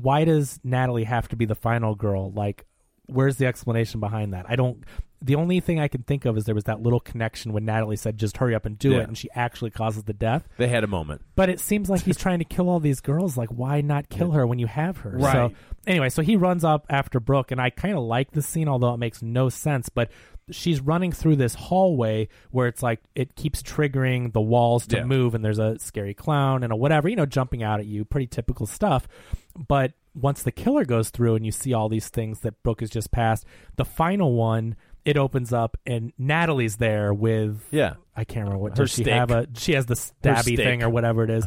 Why 0.00 0.24
does 0.24 0.60
Natalie 0.64 1.04
have 1.04 1.28
to 1.28 1.36
be 1.36 1.44
the 1.44 1.54
final 1.54 1.94
girl? 1.94 2.30
Like, 2.32 2.64
where's 3.06 3.36
the 3.36 3.46
explanation 3.46 4.00
behind 4.00 4.32
that? 4.32 4.46
I 4.48 4.56
don't. 4.56 4.82
The 5.22 5.34
only 5.34 5.60
thing 5.60 5.80
I 5.80 5.88
can 5.88 6.02
think 6.02 6.24
of 6.26 6.36
is 6.36 6.44
there 6.44 6.54
was 6.54 6.64
that 6.64 6.82
little 6.82 7.00
connection 7.00 7.52
when 7.52 7.64
Natalie 7.64 7.96
said, 7.96 8.18
"Just 8.18 8.36
hurry 8.36 8.54
up 8.54 8.64
and 8.66 8.78
do 8.78 8.92
Yeah. 8.92 8.98
it," 8.98 9.08
and 9.08 9.16
she 9.18 9.28
actually 9.34 9.70
causes 9.70 10.04
the 10.04 10.12
death. 10.12 10.46
They 10.58 10.68
had 10.68 10.84
a 10.84 10.86
moment. 10.86 11.22
But 11.34 11.48
it 11.48 11.58
seems 11.58 11.88
like 11.90 12.02
he's 12.02 12.18
trying 12.18 12.38
to 12.38 12.44
kill 12.44 12.68
all 12.68 12.80
these 12.80 13.00
girls. 13.00 13.36
Like, 13.36 13.48
why 13.50 13.80
not 13.80 14.08
kill 14.08 14.32
her 14.32 14.46
when 14.46 14.58
you 14.58 14.66
have 14.66 14.98
her? 14.98 15.10
Right. 15.10 15.32
So 15.32 15.52
anyway, 15.86 16.10
so 16.10 16.22
he 16.22 16.36
runs 16.36 16.64
up 16.64 16.86
after 16.90 17.18
Brooke, 17.18 17.50
and 17.50 17.60
I 17.60 17.70
kind 17.70 17.96
of 17.96 18.04
like 18.04 18.32
the 18.32 18.42
scene, 18.42 18.68
although 18.68 18.92
it 18.94 18.98
makes 18.98 19.22
no 19.22 19.48
sense. 19.48 19.88
But 19.88 20.10
she's 20.50 20.80
running 20.80 21.12
through 21.12 21.36
this 21.36 21.54
hallway 21.54 22.28
where 22.50 22.66
it's 22.68 22.82
like 22.82 23.00
it 23.14 23.34
keeps 23.34 23.62
triggering 23.62 24.32
the 24.32 24.40
walls 24.40 24.86
to 24.88 24.98
Yeah. 24.98 25.04
move, 25.04 25.34
and 25.34 25.44
there's 25.44 25.58
a 25.58 25.78
scary 25.78 26.14
clown 26.14 26.62
and 26.62 26.72
a 26.72 26.76
whatever, 26.76 27.08
you 27.08 27.16
know, 27.16 27.26
jumping 27.26 27.62
out 27.62 27.80
at 27.80 27.86
you. 27.86 28.04
Pretty 28.04 28.26
typical 28.26 28.66
stuff. 28.66 29.08
But 29.56 29.92
once 30.14 30.42
the 30.42 30.52
killer 30.52 30.84
goes 30.84 31.10
through 31.10 31.34
and 31.34 31.44
you 31.44 31.52
see 31.52 31.72
all 31.74 31.88
these 31.88 32.08
things 32.08 32.40
that 32.40 32.62
Brooke 32.62 32.80
has 32.80 32.90
just 32.90 33.10
passed, 33.10 33.44
the 33.76 33.84
final 33.84 34.32
one. 34.34 34.76
It 35.04 35.16
opens 35.16 35.52
up 35.52 35.76
and 35.86 36.12
Natalie's 36.18 36.78
there 36.78 37.14
with 37.14 37.64
Yeah. 37.70 37.94
I 38.16 38.24
can't 38.24 38.46
remember 38.46 38.60
what 38.60 38.72
Her 38.76 38.86
does 38.86 38.90
she 38.90 39.02
stick. 39.02 39.12
have 39.14 39.30
a 39.30 39.46
she 39.54 39.74
has 39.74 39.86
the 39.86 39.94
stabby 39.94 40.56
thing 40.56 40.82
or 40.82 40.90
whatever 40.90 41.22
it 41.22 41.30
is. 41.30 41.46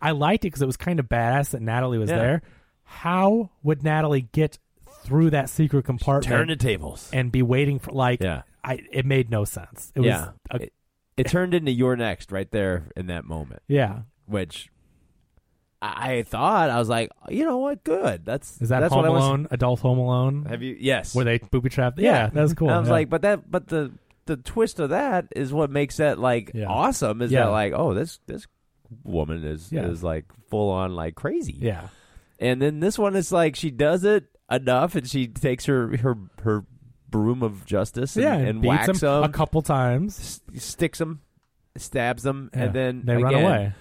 I 0.00 0.12
liked 0.12 0.44
it 0.44 0.46
because 0.46 0.62
it 0.62 0.66
was 0.66 0.76
kind 0.76 1.00
of 1.00 1.08
badass 1.08 1.50
that 1.50 1.60
Natalie 1.60 1.98
was 1.98 2.08
Yeah. 2.08 2.18
there. 2.18 2.42
How 2.84 3.50
would 3.64 3.82
Natalie 3.82 4.28
get 4.30 4.58
through 5.02 5.30
that 5.30 5.48
secret 5.50 5.84
compartment 5.84 6.26
Turn 6.26 6.48
the 6.48 6.56
tables. 6.56 7.08
and 7.12 7.30
be 7.32 7.42
waiting 7.42 7.78
for 7.78 7.92
like? 7.92 8.22
Yeah. 8.22 8.42
I 8.62 8.80
it 8.92 9.06
made 9.06 9.30
no 9.30 9.44
sense. 9.44 9.90
It 9.94 10.00
was 10.00 10.06
yeah. 10.08 10.28
a- 10.50 10.62
it, 10.64 10.72
it 11.16 11.26
turned 11.28 11.54
into 11.54 11.72
your 11.72 11.96
next 11.96 12.30
right 12.32 12.50
there 12.50 12.88
in 12.96 13.06
that 13.08 13.24
moment, 13.24 13.62
yeah. 13.68 14.00
which 14.26 14.68
I 15.82 16.12
I 16.18 16.22
thought 16.24 16.68
I 16.70 16.78
was 16.78 16.88
like, 16.88 17.10
you 17.30 17.44
know 17.44 17.58
what, 17.58 17.82
good. 17.84 18.24
That's 18.24 18.60
Is 18.60 18.68
that 18.68 18.80
that's 18.80 18.92
Home 18.92 19.02
what 19.02 19.10
I 19.10 19.14
was- 19.14 19.24
Alone? 19.24 19.48
Adult 19.50 19.80
Home 19.80 19.98
Alone? 19.98 20.44
Have 20.48 20.62
you? 20.62 20.76
Yes. 20.78 21.14
Were 21.14 21.24
they 21.24 21.38
booby 21.38 21.70
trapped? 21.70 21.98
Yeah, 21.98 22.26
that 22.28 22.40
was 22.42 22.54
cool. 22.54 22.68
And 22.68 22.76
I 22.76 22.80
was 22.80 22.88
yeah. 22.88 22.92
like, 22.92 23.08
but 23.08 23.22
that, 23.22 23.50
but 23.50 23.68
the 23.68 23.92
the 24.26 24.36
twist 24.36 24.78
of 24.78 24.90
that 24.90 25.26
is 25.34 25.52
what 25.52 25.70
makes 25.70 25.96
that 25.96 26.18
like 26.18 26.50
Yeah. 26.54 26.66
awesome. 26.66 27.22
Is 27.22 27.32
Yeah. 27.32 27.44
that 27.46 27.50
like, 27.50 27.72
oh, 27.74 27.94
this 27.94 28.20
this 28.26 28.46
woman 29.04 29.44
is 29.44 29.72
Yeah. 29.72 29.86
is 29.86 30.02
like 30.02 30.26
full 30.50 30.70
on 30.70 30.94
like 30.94 31.14
crazy. 31.14 31.56
yeah, 31.58 31.88
And 32.38 32.60
then 32.60 32.80
this 32.80 32.98
one 32.98 33.16
is 33.16 33.32
like 33.32 33.56
she 33.56 33.70
does 33.70 34.04
it 34.04 34.24
enough, 34.50 34.94
and 34.94 35.08
she 35.08 35.26
takes 35.28 35.66
her 35.66 35.96
her 35.98 36.16
her 36.42 36.64
broom 37.08 37.42
of 37.42 37.66
justice 37.66 38.14
and, 38.16 38.22
yeah, 38.24 38.34
and 38.36 38.62
beats 38.62 38.86
whacks 38.86 39.00
them, 39.00 39.24
a 39.24 39.28
couple 39.28 39.62
times. 39.62 40.18
s- 40.54 40.62
sticks 40.62 40.98
them, 40.98 41.20
stabs 41.76 42.22
them, 42.22 42.50
Yeah. 42.54 42.62
and 42.64 42.74
then 42.74 43.02
they 43.04 43.16
run 43.16 43.34
away. 43.34 43.72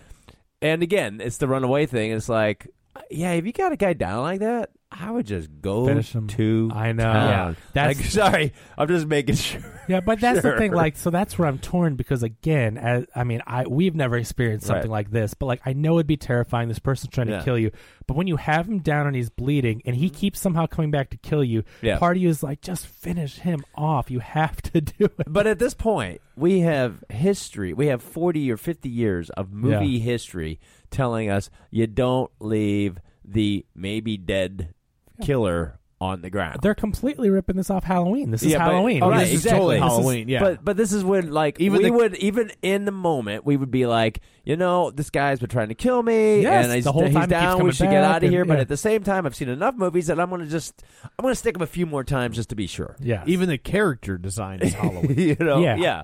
And 0.61 0.81
again, 0.83 1.21
it's 1.21 1.37
the 1.37 1.47
runaway 1.47 1.85
thing. 1.85 2.11
It's 2.11 2.27
like, 2.27 2.67
yeah, 3.09 3.31
if 3.33 3.45
you 3.45 3.53
got 3.53 3.71
a 3.71 3.77
guy 3.77 3.93
down 3.93 4.23
like 4.23 4.39
that, 4.41 4.71
I 4.91 5.11
would 5.11 5.27
just 5.27 5.49
go 5.61 5.85
Finish 5.85 6.13
him. 6.13 6.27
to 6.29 6.71
I 6.73 6.91
know. 6.93 7.03
town. 7.03 7.29
Yeah. 7.29 7.53
That's- 7.73 7.97
Like, 7.97 8.05
sorry, 8.33 8.53
I'm 8.75 8.87
just 8.87 9.05
making 9.05 9.35
sure. 9.35 9.61
Yeah, 9.87 9.99
but 9.99 10.19
that's 10.19 10.41
the 10.41 10.57
thing. 10.57 10.71
Sure. 10.71 10.75
Like, 10.77 10.97
so 10.97 11.09
that's 11.11 11.37
where 11.37 11.47
I'm 11.47 11.59
torn 11.59 11.95
because 11.95 12.23
again, 12.23 12.77
as, 12.77 13.05
I 13.15 13.23
mean, 13.23 13.41
I 13.45 13.67
we've 13.67 13.93
never 13.95 14.17
experienced 14.17 14.65
something 14.65 14.89
Right. 14.89 14.97
like 15.07 15.11
this, 15.11 15.35
but 15.35 15.45
like 15.45 15.61
I 15.65 15.73
know 15.73 15.97
it'd 15.97 16.07
be 16.07 16.17
terrifying. 16.17 16.69
This 16.69 16.79
person's 16.79 17.13
trying 17.13 17.27
to 17.27 17.41
kill 17.43 17.57
you, 17.57 17.71
but 18.07 18.17
when 18.17 18.25
you 18.25 18.37
have 18.37 18.67
him 18.67 18.79
down 18.79 19.05
and 19.05 19.15
he's 19.15 19.29
bleeding, 19.29 19.83
and 19.85 19.95
he 19.95 20.09
keeps 20.09 20.39
somehow 20.39 20.65
coming 20.65 20.89
back 20.89 21.11
to 21.11 21.17
kill 21.17 21.43
you, 21.43 21.63
Yeah. 21.83 21.99
part 21.99 22.17
of 22.17 22.23
you 22.23 22.29
is 22.29 22.41
like, 22.41 22.61
just 22.61 22.87
finish 22.87 23.37
him 23.37 23.63
off. 23.75 24.09
You 24.09 24.19
have 24.19 24.59
to 24.63 24.81
do 24.81 25.05
it. 25.05 25.13
But 25.27 25.45
at 25.45 25.59
this 25.59 25.75
point, 25.75 26.19
we 26.35 26.61
have 26.61 27.03
history. 27.09 27.73
We 27.73 27.87
have 27.87 28.01
40 28.01 28.51
or 28.51 28.57
50 28.57 28.89
years 28.89 29.29
of 29.31 29.51
movie 29.53 29.99
history 29.99 30.59
telling 30.89 31.29
us 31.29 31.51
you 31.69 31.85
don't 31.85 32.31
leave 32.39 32.97
the 33.23 33.63
maybe 33.75 34.17
dead 34.17 34.73
killer 35.21 35.75
on 36.01 36.21
the 36.21 36.29
ground. 36.29 36.59
They're 36.61 36.73
completely 36.75 37.29
ripping 37.29 37.57
this 37.57 37.69
off 37.69 37.83
Halloween. 37.83 38.31
This 38.31 38.41
is 38.41 38.53
Yeah, 38.53 38.59
but- 38.59 38.71
Halloween. 38.71 39.03
oh, 39.03 39.11
This 39.11 39.27
is 39.27 39.33
exactly. 39.33 39.57
totally 39.59 39.75
This 39.79 39.83
is- 39.85 39.89
Halloween, 39.91 40.29
yeah. 40.29 40.39
But 40.39 40.63
but 40.63 40.77
this 40.77 40.93
is 40.93 41.03
when 41.03 41.31
like 41.31 41.59
Even 41.59 41.79
we 41.81 41.89
the- 41.89 41.91
would 41.93 42.15
even 42.15 42.51
in 42.61 42.85
the 42.85 42.91
moment 42.93 43.45
we 43.45 43.57
would 43.57 43.69
be 43.69 43.85
like, 43.85 44.21
you 44.45 44.55
know, 44.55 44.91
this 44.91 45.09
guy's 45.09 45.41
been 45.41 45.49
trying 45.49 45.67
to 45.67 45.75
kill 45.75 46.01
me, 46.01 46.41
Yes, 46.41 46.65
and 46.67 46.73
he's, 46.73 46.85
the 46.85 46.93
whole 46.93 47.03
he's 47.03 47.13
time 47.13 47.23
he 47.23 47.27
keeps 47.27 47.41
down. 47.41 47.53
We 47.55 47.59
coming 47.59 47.73
should 47.73 47.83
get 47.89 48.01
back 48.01 48.09
out 48.11 48.17
of 48.17 48.23
and- 48.23 48.31
here. 48.31 48.45
But 48.45 48.53
yeah. 48.53 48.61
at 48.61 48.67
the 48.69 48.77
same 48.77 49.03
time, 49.03 49.25
I've 49.25 49.35
seen 49.35 49.49
enough 49.49 49.75
movies 49.75 50.07
that 50.07 50.21
I'm 50.21 50.29
going 50.29 50.39
to 50.41 50.47
just 50.47 50.81
I'm 51.03 51.21
going 51.21 51.33
to 51.33 51.35
stick 51.35 51.57
him 51.57 51.61
a 51.61 51.67
few 51.67 51.85
more 51.85 52.05
times 52.05 52.37
just 52.37 52.47
to 52.49 52.55
be 52.55 52.65
sure. 52.67 52.95
yeah. 53.01 53.23
Even 53.25 53.49
the 53.49 53.57
character 53.57 54.17
design 54.17 54.61
is 54.61 54.73
Halloween. 54.75 55.19
you 55.19 55.35
know, 55.41 55.59
Yeah. 55.61 55.75
yeah, 55.75 56.03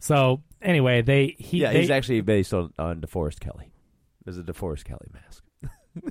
so 0.00 0.42
anyway, 0.60 1.02
they 1.02 1.36
he 1.38 1.58
yeah. 1.58 1.72
they, 1.72 1.82
he's 1.82 1.90
actually 1.90 2.22
based 2.22 2.52
on 2.52 2.72
on 2.76 3.00
DeForest 3.00 3.38
Kelley. 3.38 3.70
There's 4.24 4.36
a 4.36 4.42
DeForest 4.42 4.82
Kelley 4.84 5.06
mask. 5.14 5.44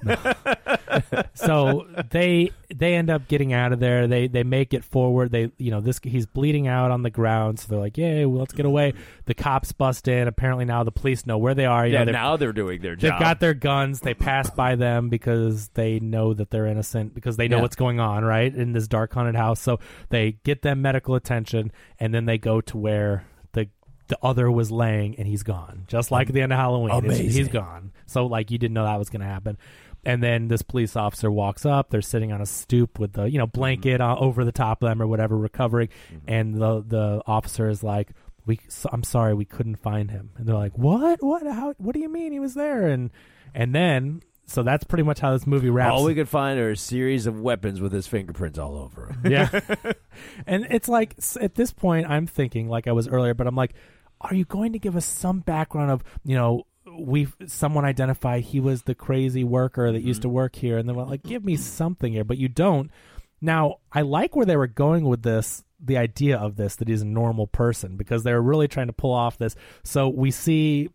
so 1.34 1.88
they 2.12 2.52
they 2.74 2.96
end 2.96 3.10
up 3.10 3.28
getting 3.28 3.54
out 3.54 3.72
of 3.72 3.80
there. 3.80 4.08
They 4.08 4.28
they 4.28 4.44
make 4.44 4.74
it 4.74 4.84
forward. 4.84 5.32
They 5.32 5.52
you 5.58 5.72
know 5.72 5.82
this 5.82 6.00
he's 6.04 6.26
bleeding 6.26 6.68
out 6.68 6.92
on 6.92 7.04
the 7.04 7.10
ground. 7.10 7.60
So 7.60 7.68
they're 7.70 7.80
like, 7.80 7.98
yeah, 7.98 8.26
well, 8.26 8.40
let's 8.40 8.54
get 8.54 8.66
away. 8.66 8.94
The 9.26 9.34
cops 9.34 9.72
bust 9.72 10.08
in. 10.08 10.28
Apparently 10.28 10.66
now 10.66 10.84
the 10.84 10.92
police 10.92 11.26
know 11.26 11.38
where 11.38 11.54
they 11.54 11.66
are. 11.66 11.86
You 11.86 11.94
yeah, 11.94 12.00
know, 12.00 12.06
they're- 12.06 12.14
now 12.14 12.38
they're 12.38 12.54
doing 12.54 12.82
their 12.82 12.96
job. 12.96 13.12
They've 13.12 13.20
got 13.20 13.40
their 13.40 13.54
guns. 13.54 14.02
They 14.02 14.14
pass 14.14 14.50
by 14.50 14.76
them 14.76 15.10
because 15.10 15.70
they 15.70 16.00
know 16.00 16.34
that 16.34 16.50
they're 16.50 16.68
innocent 16.68 17.14
because 17.14 17.38
they 17.38 17.48
know 17.48 17.58
Yeah. 17.58 17.62
what's 17.64 17.76
going 17.76 18.00
on, 18.00 18.24
right? 18.24 18.54
In 18.54 18.74
this 18.74 18.88
dark 18.88 19.14
haunted 19.14 19.36
house. 19.36 19.60
So 19.60 19.80
they 20.10 20.34
get 20.44 20.62
them 20.62 20.82
medical 20.82 21.16
attention 21.16 21.72
and 22.00 22.14
then 22.14 22.26
they 22.26 22.38
go 22.38 22.62
to 22.62 22.78
where 22.78 23.26
the 23.54 23.68
the 24.08 24.18
other 24.22 24.50
was 24.50 24.72
laying 24.72 25.16
and 25.18 25.28
he's 25.28 25.44
gone. 25.44 25.84
Just 25.88 26.12
like 26.12 26.28
at 26.28 26.34
the 26.34 26.42
end 26.42 26.54
of 26.54 26.60
Halloween. 26.60 27.10
He's 27.12 27.48
gone. 27.50 27.92
So 28.08 28.26
like 28.26 28.50
you 28.52 28.58
didn't 28.58 28.74
know 28.74 28.86
that 28.86 28.98
was 28.98 29.10
going 29.10 29.22
to 29.22 29.28
happen. 29.28 29.58
And 30.04 30.24
then 30.24 30.48
this 30.48 30.62
police 30.62 30.96
officer 30.96 31.30
walks 31.30 31.66
up. 31.66 31.90
They're 31.90 32.02
sitting 32.02 32.32
on 32.32 32.42
a 32.42 32.46
stoop 32.46 32.98
with 32.98 33.14
the 33.14 33.26
you 33.26 33.38
know 33.38 33.48
blanket 33.48 34.02
uh, 34.02 34.16
over 34.18 34.46
the 34.46 34.52
top 34.52 34.82
of 34.82 34.90
them 34.90 35.02
or 35.02 35.08
whatever, 35.08 35.38
recovering. 35.38 35.90
And 36.28 36.56
the 36.56 36.84
the 36.86 37.22
officer 37.28 37.70
is 37.70 37.84
like, 37.84 38.12
"We, 38.46 38.60
so, 38.70 38.90
I'm 38.94 39.04
sorry, 39.04 39.34
we 39.34 39.46
couldn't 39.46 39.76
find 39.76 40.10
him." 40.10 40.32
And 40.38 40.48
they're 40.48 40.56
like, 40.56 40.78
"What? 40.78 41.22
What? 41.22 41.46
How? 41.46 41.74
What 41.78 41.94
do 41.94 42.00
you 42.00 42.10
mean 42.10 42.32
he 42.32 42.40
was 42.40 42.54
there?" 42.54 42.88
And 42.88 43.12
and 43.54 43.76
then 43.76 44.22
so 44.46 44.64
that's 44.64 44.86
pretty 44.86 45.04
much 45.04 45.20
how 45.20 45.34
this 45.34 45.46
movie 45.46 45.70
wraps. 45.70 45.92
All 45.92 46.06
we 46.06 46.16
could 46.16 46.30
find 46.30 46.58
are 46.58 46.72
a 46.72 46.78
series 46.78 47.28
of 47.28 47.42
weapons 47.42 47.82
with 47.82 47.92
his 47.92 48.08
fingerprints 48.08 48.58
all 48.58 48.78
over 48.78 49.10
'em. 49.12 49.30
yeah. 49.32 49.50
and 50.48 50.68
it's 50.70 50.88
like 50.88 51.16
at 51.42 51.56
this 51.56 51.72
point, 51.72 52.10
I'm 52.10 52.28
thinking 52.28 52.70
like 52.70 52.88
I 52.88 52.94
was 52.94 53.10
earlier, 53.10 53.34
but 53.34 53.46
I'm 53.46 53.56
like, 53.56 53.74
are 54.22 54.34
you 54.34 54.46
going 54.46 54.72
to 54.72 54.80
give 54.80 54.96
us 54.96 55.06
some 55.06 55.42
background 55.42 55.92
of 55.92 56.04
you 56.24 56.36
know? 56.36 56.64
We 56.98 57.28
someone 57.46 57.86
identified 57.86 58.44
he 58.44 58.60
was 58.60 58.84
the 58.84 58.96
crazy 58.96 59.44
worker 59.44 59.92
that 59.92 60.02
used 60.02 60.24
to 60.24 60.28
mm-hmm. 60.28 60.36
work 60.36 60.56
here, 60.56 60.78
and 60.78 60.90
they 60.90 60.94
then 60.94 61.08
like, 61.08 61.24
give 61.24 61.46
me 61.46 61.56
something 61.56 62.14
here, 62.14 62.24
but 62.24 62.38
you 62.38 62.48
don't. 62.48 62.92
Now, 63.40 63.78
I 63.92 64.02
like 64.02 64.36
where 64.36 64.46
they 64.46 64.58
were 64.58 64.68
going 64.68 65.06
with 65.06 65.22
this, 65.22 65.64
the 65.80 65.98
idea 65.98 66.38
of 66.38 66.56
this 66.56 66.76
that 66.78 66.88
he's 66.88 67.04
a 67.04 67.06
normal 67.06 67.46
person 67.46 67.96
because 67.96 68.24
they 68.24 68.34
were 68.34 68.42
really 68.42 68.68
trying 68.68 68.88
to 68.88 68.94
pull 68.94 69.14
off 69.14 69.38
this. 69.38 69.56
So 69.84 70.08
we 70.10 70.32
see 70.32 70.90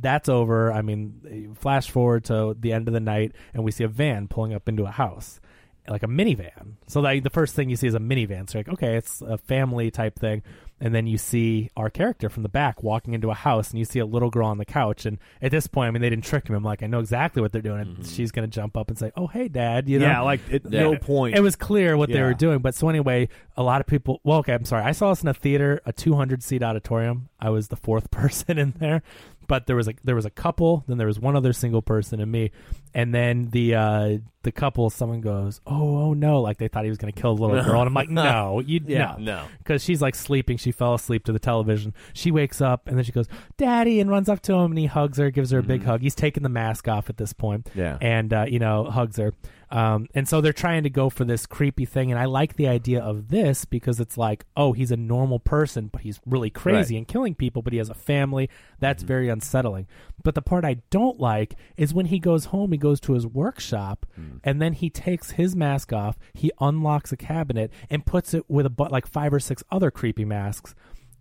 that's 0.00 0.28
over. 0.28 0.72
I 0.72 0.82
mean, 0.82 1.54
flash 1.58 1.90
forward 1.90 2.24
to 2.24 2.56
the 2.58 2.72
end 2.72 2.88
of 2.88 2.94
the 2.94 3.00
night, 3.00 3.32
and 3.54 3.64
we 3.64 3.70
see 3.70 3.84
a 3.84 3.88
van 3.88 4.28
pulling 4.28 4.54
up 4.54 4.68
into 4.68 4.84
a 4.84 4.90
house, 4.90 5.40
like 5.88 6.02
a 6.02 6.08
minivan. 6.08 6.74
So 6.88 7.00
like 7.00 7.22
the 7.22 7.30
first 7.30 7.54
thing 7.54 7.70
you 7.70 7.76
see 7.76 7.86
is 7.86 7.94
a 7.94 8.00
minivan. 8.00 8.50
So 8.50 8.58
like, 8.58 8.68
okay, 8.68 8.96
it's 8.96 9.20
a 9.22 9.38
family 9.38 9.90
type 9.90 10.18
thing, 10.18 10.42
and 10.80 10.94
then 10.94 11.06
you 11.06 11.16
see 11.16 11.70
our 11.76 11.88
character 11.88 12.28
from 12.28 12.42
the 12.42 12.48
back 12.48 12.82
walking 12.82 13.14
into 13.14 13.30
a 13.30 13.34
house, 13.34 13.70
and 13.70 13.78
you 13.78 13.84
see 13.84 13.98
a 13.98 14.06
little 14.06 14.30
girl 14.30 14.46
on 14.46 14.58
the 14.58 14.64
couch. 14.64 15.06
And 15.06 15.18
at 15.40 15.50
this 15.50 15.66
point, 15.66 15.88
I 15.88 15.90
mean, 15.90 16.02
they 16.02 16.10
didn't 16.10 16.24
trick 16.24 16.48
him. 16.48 16.54
I'm 16.54 16.64
like, 16.64 16.82
I 16.82 16.86
know 16.86 17.00
exactly 17.00 17.40
what 17.40 17.52
they're 17.52 17.62
doing. 17.62 17.80
And 17.80 17.96
mm-hmm. 17.98 18.02
she's 18.02 18.30
gonna 18.30 18.46
jump 18.46 18.76
up 18.76 18.88
and 18.88 18.98
say, 18.98 19.10
"Oh, 19.16 19.26
hey, 19.26 19.48
Dad," 19.48 19.88
you 19.88 19.98
know? 19.98 20.06
Yeah, 20.06 20.20
like, 20.20 20.40
at 20.52 20.64
no 20.66 20.96
point- 20.96 21.36
It 21.36 21.40
was 21.40 21.56
clear 21.56 21.96
what 21.96 22.10
they 22.10 22.22
were 22.22 22.34
doing. 22.34 22.58
But 22.58 22.74
so 22.74 22.88
anyway, 22.88 23.28
a 23.56 23.62
lot 23.62 23.80
of 23.80 23.86
people. 23.86 24.20
Well, 24.24 24.38
okay, 24.38 24.52
I'm 24.52 24.64
sorry. 24.64 24.84
I 24.84 24.92
saw 24.92 25.10
this 25.10 25.22
in 25.22 25.28
a 25.28 25.34
theater, 25.34 25.80
a 25.86 25.92
200 25.92 26.42
seat 26.42 26.62
auditorium. 26.62 27.28
I 27.40 27.50
was 27.50 27.68
the 27.68 27.76
fourth 27.76 28.10
person 28.10 28.58
in 28.58 28.74
there, 28.78 29.02
but 29.46 29.66
there 29.66 29.76
was 29.76 29.88
a 29.88 29.94
there 30.04 30.14
was 30.14 30.26
a 30.26 30.30
couple. 30.30 30.84
Then 30.86 30.98
there 30.98 31.06
was 31.06 31.18
one 31.18 31.36
other 31.36 31.52
single 31.52 31.82
person 31.82 32.20
and 32.20 32.30
me, 32.30 32.50
and 32.96 33.14
then 33.14 33.50
the 33.50 33.74
uh 33.74 34.18
the 34.42 34.50
couple. 34.50 34.88
Someone 34.90 35.20
goes, 35.20 35.60
"Oh, 35.66 35.98
oh 35.98 36.14
no!" 36.14 36.40
Like 36.40 36.56
they 36.58 36.68
thought 36.68 36.84
he 36.84 36.88
was 36.88 36.98
going 36.98 37.12
to 37.12 37.20
kill 37.20 37.36
the 37.36 37.42
little 37.46 37.62
girl, 37.62 37.80
and 37.82 37.88
I'm 37.88 37.94
like, 37.94 38.08
"No, 38.24 38.60
you 38.60 38.80
Yeah, 38.86 39.16
no, 39.18 39.24
no. 39.24 39.44
because 39.58 39.84
she's 39.84 40.00
like 40.00 40.14
sleeping. 40.14 40.56
She 40.56 40.72
fell 40.72 40.94
asleep 40.94 41.24
to 41.26 41.32
the 41.32 41.38
television. 41.38 41.92
She 42.14 42.30
wakes 42.30 42.60
up 42.60 42.86
and 42.88 42.96
then 42.96 43.04
she 43.04 43.12
goes, 43.12 43.28
"Daddy!" 43.58 44.00
and 44.00 44.08
runs 44.10 44.28
up 44.28 44.40
to 44.42 44.54
him 44.54 44.72
and 44.72 44.78
he 44.78 44.86
hugs 44.86 45.18
her, 45.18 45.30
gives 45.30 45.50
her 45.50 45.58
a 45.58 45.62
big 45.62 45.84
hug. 45.84 46.00
He's 46.00 46.14
taking 46.14 46.42
the 46.42 46.48
mask 46.48 46.88
off 46.88 47.10
at 47.10 47.18
this 47.18 47.32
point, 47.32 47.68
Yeah. 47.74 47.98
and 48.00 48.32
uh, 48.32 48.46
you 48.48 48.58
know 48.58 48.84
hugs 48.86 49.18
her. 49.18 49.34
Um, 49.70 50.06
and 50.14 50.28
so 50.28 50.40
they're 50.40 50.52
trying 50.52 50.84
to 50.84 50.90
go 50.90 51.10
for 51.10 51.24
this 51.24 51.44
creepy 51.44 51.84
thing, 51.86 52.12
and 52.12 52.20
I 52.20 52.26
like 52.26 52.54
the 52.54 52.68
idea 52.68 53.00
of 53.02 53.28
this 53.28 53.64
because 53.64 53.98
it's 53.98 54.16
like, 54.16 54.44
oh, 54.56 54.72
he's 54.72 54.92
a 54.92 54.96
normal 54.96 55.40
person, 55.40 55.88
but 55.92 56.02
he's 56.02 56.20
really 56.24 56.50
crazy 56.50 56.94
Right. 56.94 56.98
and 56.98 57.08
killing 57.08 57.34
people, 57.34 57.62
but 57.62 57.72
he 57.72 57.78
has 57.80 57.90
a 57.90 57.94
family. 57.94 58.48
That's 58.78 59.02
very 59.02 59.28
unsettling. 59.28 59.88
But 60.22 60.36
the 60.36 60.42
part 60.42 60.64
I 60.64 60.82
don't 60.90 61.18
like 61.18 61.54
is 61.76 61.92
when 61.92 62.06
he 62.06 62.18
goes 62.20 62.46
home, 62.46 62.70
he 62.72 62.78
goes 62.78 63.00
to 63.00 63.14
his 63.14 63.26
workshop, 63.26 64.06
and 64.44 64.62
then 64.62 64.72
he 64.72 64.88
takes 64.88 65.32
his 65.32 65.56
mask 65.56 65.92
off, 65.92 66.16
he 66.32 66.52
unlocks 66.60 67.10
a 67.12 67.16
cabinet 67.16 67.72
and 67.90 68.06
puts 68.06 68.34
it 68.34 68.44
with 68.48 68.66
a 68.66 68.70
but 68.70 68.92
like 68.92 69.06
five 69.06 69.32
or 69.34 69.40
six 69.40 69.64
other 69.70 69.90
creepy 69.90 70.24
masks. 70.24 70.74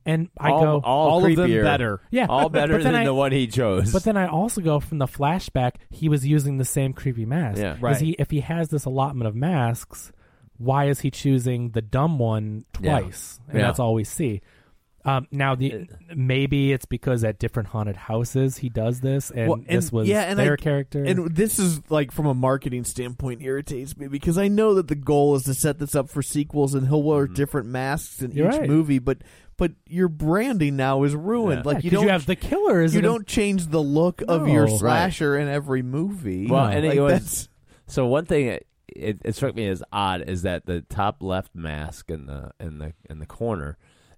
And 0.05 0.29
I 0.39 0.51
all, 0.51 0.61
go, 0.61 0.81
all, 0.83 1.09
all 1.09 1.25
of 1.25 1.35
them 1.35 1.49
better. 1.63 1.99
Yeah. 2.11 2.27
all 2.29 2.49
better 2.49 2.81
than 2.81 2.93
I- 2.93 3.05
the 3.05 3.13
one 3.13 3.31
he 3.31 3.47
chose. 3.47 3.91
but 3.91 4.03
then 4.03 4.17
I 4.17 4.27
also 4.27 4.61
go 4.61 4.79
from 4.79 4.99
the 4.99 5.07
flashback. 5.07 5.77
He 5.89 6.09
was 6.09 6.25
using 6.27 6.57
the 6.57 6.65
same 6.65 6.93
creepy 6.93 7.25
mask. 7.25 7.59
Yeah. 7.59 7.77
Right. 7.81 7.97
he? 7.99 8.11
If 8.19 8.29
he 8.29 8.41
has 8.41 8.69
this 8.69 8.85
allotment 8.85 9.27
of 9.27 9.35
masks, 9.35 10.11
why 10.57 10.85
is 10.89 10.99
he 10.99 11.09
choosing 11.09 11.71
the 11.71 11.81
dumb 11.81 12.19
one 12.19 12.65
Yeah. 12.79 12.99
twice? 12.99 13.39
And 13.49 13.57
Yeah. 13.57 13.65
that's 13.65 13.79
all 13.79 13.93
we 13.95 14.03
see. 14.03 14.41
Um, 15.07 15.27
now 15.31 15.53
the 15.53 15.85
maybe 16.15 16.71
it's 16.73 16.85
because 16.85 17.23
at 17.23 17.37
different 17.37 17.69
haunted 17.69 17.95
houses 17.95 18.57
he 18.57 18.69
does 18.69 19.01
this, 19.01 19.29
and, 19.29 19.47
Well, 19.49 19.59
this 19.69 19.91
was 19.91 20.07
yeah, 20.07 20.21
and 20.21 20.39
their 20.39 20.53
I- 20.53 20.55
character. 20.55 21.03
And 21.03 21.29
this 21.35 21.59
is 21.59 21.79
like 21.91 22.11
from 22.11 22.25
a 22.25 22.33
marketing 22.33 22.85
standpoint 22.85 23.43
irritates 23.43 23.95
me 23.97 24.07
because 24.07 24.39
I 24.39 24.47
know 24.47 24.73
that 24.75 24.87
the 24.87 24.95
goal 24.95 25.35
is 25.35 25.43
to 25.43 25.53
set 25.53 25.77
this 25.77 25.93
up 25.93 26.09
for 26.09 26.23
sequels 26.23 26.73
and 26.73 26.87
he'll 26.87 27.03
wear 27.03 27.27
different 27.27 27.67
masks 27.67 28.21
in 28.23 28.29
Mm-hmm. 28.29 28.37
You're 28.39 28.51
each 28.51 28.57
right. 28.61 28.69
movie, 28.69 28.97
but 28.99 29.19
but 29.57 29.71
your 29.87 30.07
branding 30.07 30.75
now 30.75 31.03
is 31.03 31.15
ruined. 31.15 31.63
Yeah. 31.65 31.71
Like 31.73 31.83
you 31.83 31.89
'cause 31.89 31.97
don't 31.97 32.05
you 32.05 32.11
have 32.11 32.25
the 32.25 32.35
killers. 32.35 32.93
you 32.95 33.01
don't 33.01 33.25
change 33.27 33.67
the 33.67 33.81
look 33.81 34.21
of 34.27 34.47
your 34.47 34.65
No. 34.65 34.71
Right. 34.73 34.79
slasher 34.79 35.37
in 35.37 35.47
every 35.47 35.81
movie. 35.81 36.47
Well, 36.47 36.63
Like, 36.65 36.75
and 36.77 36.85
it 36.85 36.99
was 37.01 37.11
that's- 37.13 37.49
so 37.87 38.05
one 38.07 38.25
thing 38.25 38.47
it, 38.47 38.67
it, 38.87 39.17
it 39.25 39.35
struck 39.35 39.55
me 39.55 39.67
as 39.67 39.83
odd 39.91 40.21
is 40.27 40.41
that 40.43 40.65
the 40.65 40.81
top 40.81 41.21
left 41.21 41.53
mask 41.55 42.09
in 42.09 42.25
the 42.27 42.51
in 42.59 42.79
the 42.79 42.93
in 43.09 43.19
the 43.19 43.25
corner 43.25 43.77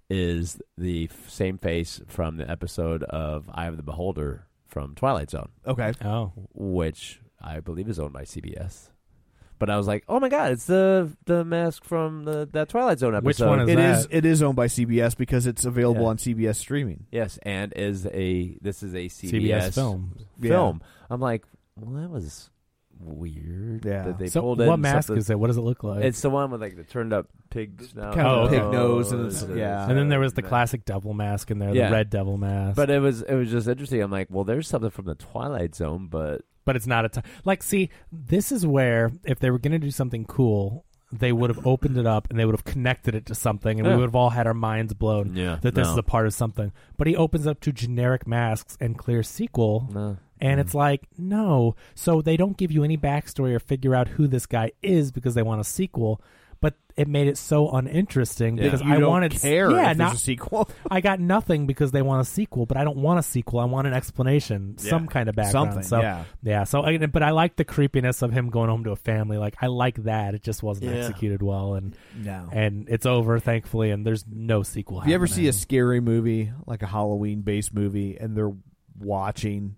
is 0.10 0.62
the 0.78 1.10
f- 1.12 1.30
same 1.30 1.58
face 1.58 2.02
from 2.08 2.38
the 2.38 2.50
episode 2.50 3.04
of 3.04 3.50
Eye 3.54 3.66
of 3.68 3.76
the 3.78 3.84
Beholder 3.84 4.46
from 4.66 4.96
Twilight 4.96 5.30
Zone, 5.32 5.50
okay. 5.66 5.92
Oh, 6.04 6.32
which 6.54 7.20
I 7.42 7.60
believe 7.60 7.90
is 7.90 8.00
owned 8.00 8.14
by 8.14 8.24
CBS. 8.24 8.90
But 9.60 9.70
I 9.72 9.78
was 9.78 9.88
like, 9.88 10.04
oh 10.08 10.20
my 10.20 10.30
god, 10.30 10.52
it's 10.52 10.66
the 10.66 11.12
the 11.26 11.44
mask 11.44 11.84
from 11.84 12.26
the 12.26 12.48
that 12.52 12.70
Twilight 12.70 13.00
Zone 13.00 13.16
episode. 13.16 13.26
Which 13.26 13.40
one 13.40 13.62
is 13.62 13.70
It 13.70 13.76
that? 13.78 14.00
is 14.00 14.08
it 14.12 14.26
is 14.26 14.44
owned 14.44 14.56
by 14.56 14.68
CBS 14.68 15.18
because 15.18 15.48
it's 15.48 15.66
available 15.66 16.04
Yeah. 16.04 16.08
on 16.10 16.18
CBS 16.18 16.56
streaming. 16.58 17.06
Yes, 17.12 17.40
and 17.44 17.74
is 17.76 18.06
a 18.08 18.58
this 18.62 18.84
is 18.84 18.94
a 18.94 19.08
CBS, 19.08 19.32
CBS 19.32 19.74
film. 19.76 20.14
Film. 20.42 20.82
I'm 21.10 21.20
like, 21.22 21.46
well, 21.76 22.00
that 22.02 22.10
was 22.12 22.50
weird. 23.00 23.86
Yeah. 23.86 24.04
that 24.04 24.18
they 24.18 24.28
so 24.28 24.42
pulled 24.42 24.60
what 24.60 24.74
in 24.74 24.82
mask 24.82 25.08
something- 25.08 25.20
is 25.20 25.30
it? 25.30 25.40
What 25.40 25.48
does 25.48 25.58
it 25.58 25.62
look 25.62 25.84
like? 25.84 26.04
It's 26.04 26.22
the 26.22 26.30
one 26.30 26.52
with 26.52 26.62
like 26.62 26.76
the 26.76 26.84
turned 26.84 27.14
up 27.14 27.28
pig 27.50 27.82
snout, 27.84 28.16
Kind 28.16 28.28
of 28.28 28.48
a 28.48 28.50
pig 28.50 28.72
nose 28.72 29.12
and 29.12 29.26
it's- 29.28 29.46
yeah. 29.56 29.88
and 29.88 29.98
then 29.98 30.10
there 30.10 30.20
was 30.20 30.34
the 30.34 30.42
classic 30.42 30.86
devil 30.86 31.14
mask 31.14 31.52
in 31.52 31.60
there, 31.60 31.74
Yeah. 31.74 31.88
the 31.90 31.94
red 31.94 32.10
devil 32.10 32.38
mask. 32.38 32.76
But 32.76 32.90
it 32.90 33.00
was 33.00 33.22
it 33.22 33.36
was 33.36 33.50
just 33.52 33.68
interesting. 33.68 34.02
I'm 34.02 34.12
like, 34.12 34.28
well, 34.30 34.44
there's 34.44 34.68
something 34.68 34.90
from 34.90 35.06
the 35.06 35.16
Twilight 35.16 35.76
Zone, 35.76 36.08
but 36.10 36.42
but 36.68 36.76
it's 36.76 36.86
not 36.86 37.06
a 37.06 37.10
time. 37.10 37.24
like 37.46 37.64
see 37.64 37.90
this 38.12 38.52
is 38.52 38.68
where 38.68 39.12
if 39.24 39.40
they 39.40 39.50
were 39.50 39.58
going 39.58 39.72
to 39.72 39.80
do 39.80 39.90
something 39.90 40.26
cool 40.26 40.84
they 41.14 41.32
would 41.32 41.50
have 41.50 41.66
opened 41.66 41.98
it 41.98 42.06
up 42.06 42.28
and 42.30 42.38
they 42.38 42.44
would 42.44 42.54
have 42.54 42.66
connected 42.66 43.16
it 43.16 43.26
to 43.26 43.34
something 43.34 43.80
and 43.80 43.88
Yeah. 43.88 43.94
we 43.94 44.02
would 44.02 44.10
have 44.10 44.16
all 44.16 44.32
had 44.32 44.46
our 44.46 44.54
minds 44.54 44.94
blown 44.94 45.34
Yeah, 45.34 45.58
that 45.62 45.74
this 45.74 45.88
no. 45.88 45.94
is 45.94 45.98
a 45.98 46.04
part 46.04 46.28
of 46.28 46.34
something 46.34 46.74
but 46.98 47.08
he 47.08 47.16
opens 47.16 47.48
up 47.48 47.62
to 47.62 47.72
generic 47.72 48.28
masks 48.28 48.78
and 48.82 48.98
clear 48.98 49.24
sequel 49.24 49.90
no. 49.94 50.18
and 50.42 50.60
mm. 50.60 50.62
it's 50.64 50.76
like 50.76 51.04
no 51.18 51.76
so 51.96 52.22
they 52.22 52.36
don't 52.36 52.58
give 52.58 52.72
you 52.74 52.84
any 52.84 52.98
backstory 52.98 53.54
or 53.56 53.60
figure 53.60 53.96
out 53.96 54.10
who 54.10 54.28
this 54.28 54.46
guy 54.46 54.72
is 54.84 55.14
because 55.14 55.34
they 55.34 55.42
want 55.44 55.62
a 55.62 55.64
sequel 55.64 56.22
it 56.98 57.08
made 57.08 57.28
it 57.28 57.38
so 57.38 57.70
uninteresting 57.70 58.58
Yeah. 58.58 58.64
because 58.64 58.82
You 58.82 58.94
I 58.94 59.00
don't 59.00 59.10
wanted 59.10 59.32
care 59.40 59.70
yeah 59.72 59.92
if 59.92 59.98
not, 59.98 60.16
a 60.16 60.18
sequel. 60.18 60.70
I 60.92 61.00
got 61.02 61.20
nothing 61.20 61.68
because 61.68 61.92
they 61.92 62.02
want 62.02 62.22
a 62.22 62.26
sequel, 62.30 62.66
but 62.66 62.76
I 62.78 62.84
don't 62.84 62.98
want 62.98 63.20
a 63.20 63.24
sequel. 63.24 63.60
I 63.60 63.66
want 63.66 63.88
an 63.88 63.94
explanation, 63.94 64.78
some 64.78 65.08
kind 65.08 65.30
of 65.30 65.36
background. 65.36 65.74
Something, 65.74 65.84
so, 65.84 66.02
yeah. 66.02 66.24
yeah. 66.42 66.64
So, 66.64 66.82
I, 66.82 66.98
but 67.06 67.22
I 67.24 67.30
like 67.32 67.56
the 67.56 67.66
creepiness 67.66 68.22
of 68.22 68.32
him 68.32 68.50
going 68.50 68.70
home 68.70 68.84
to 68.86 68.92
a 68.92 68.96
family. 68.96 69.38
Like 69.38 69.56
I 69.62 69.68
like 69.68 70.04
that. 70.04 70.34
It 70.36 70.42
just 70.44 70.64
wasn't 70.64 70.92
Yeah. 70.92 70.98
executed 70.98 71.42
well, 71.44 71.76
and 71.76 71.96
No. 72.18 72.50
and 72.52 72.88
it's 72.90 73.06
over, 73.06 73.40
thankfully. 73.40 73.92
And 73.92 74.06
there's 74.06 74.26
no 74.28 74.64
sequel. 74.64 75.02
If 75.02 75.08
you 75.08 75.16
ever 75.16 75.28
see 75.28 75.48
a 75.48 75.54
scary 75.54 76.00
movie, 76.02 76.52
like 76.66 76.82
a 76.82 76.88
Halloween 76.88 77.42
based 77.42 77.74
movie, 77.74 78.18
and 78.20 78.36
they're 78.36 78.54
watching 79.00 79.76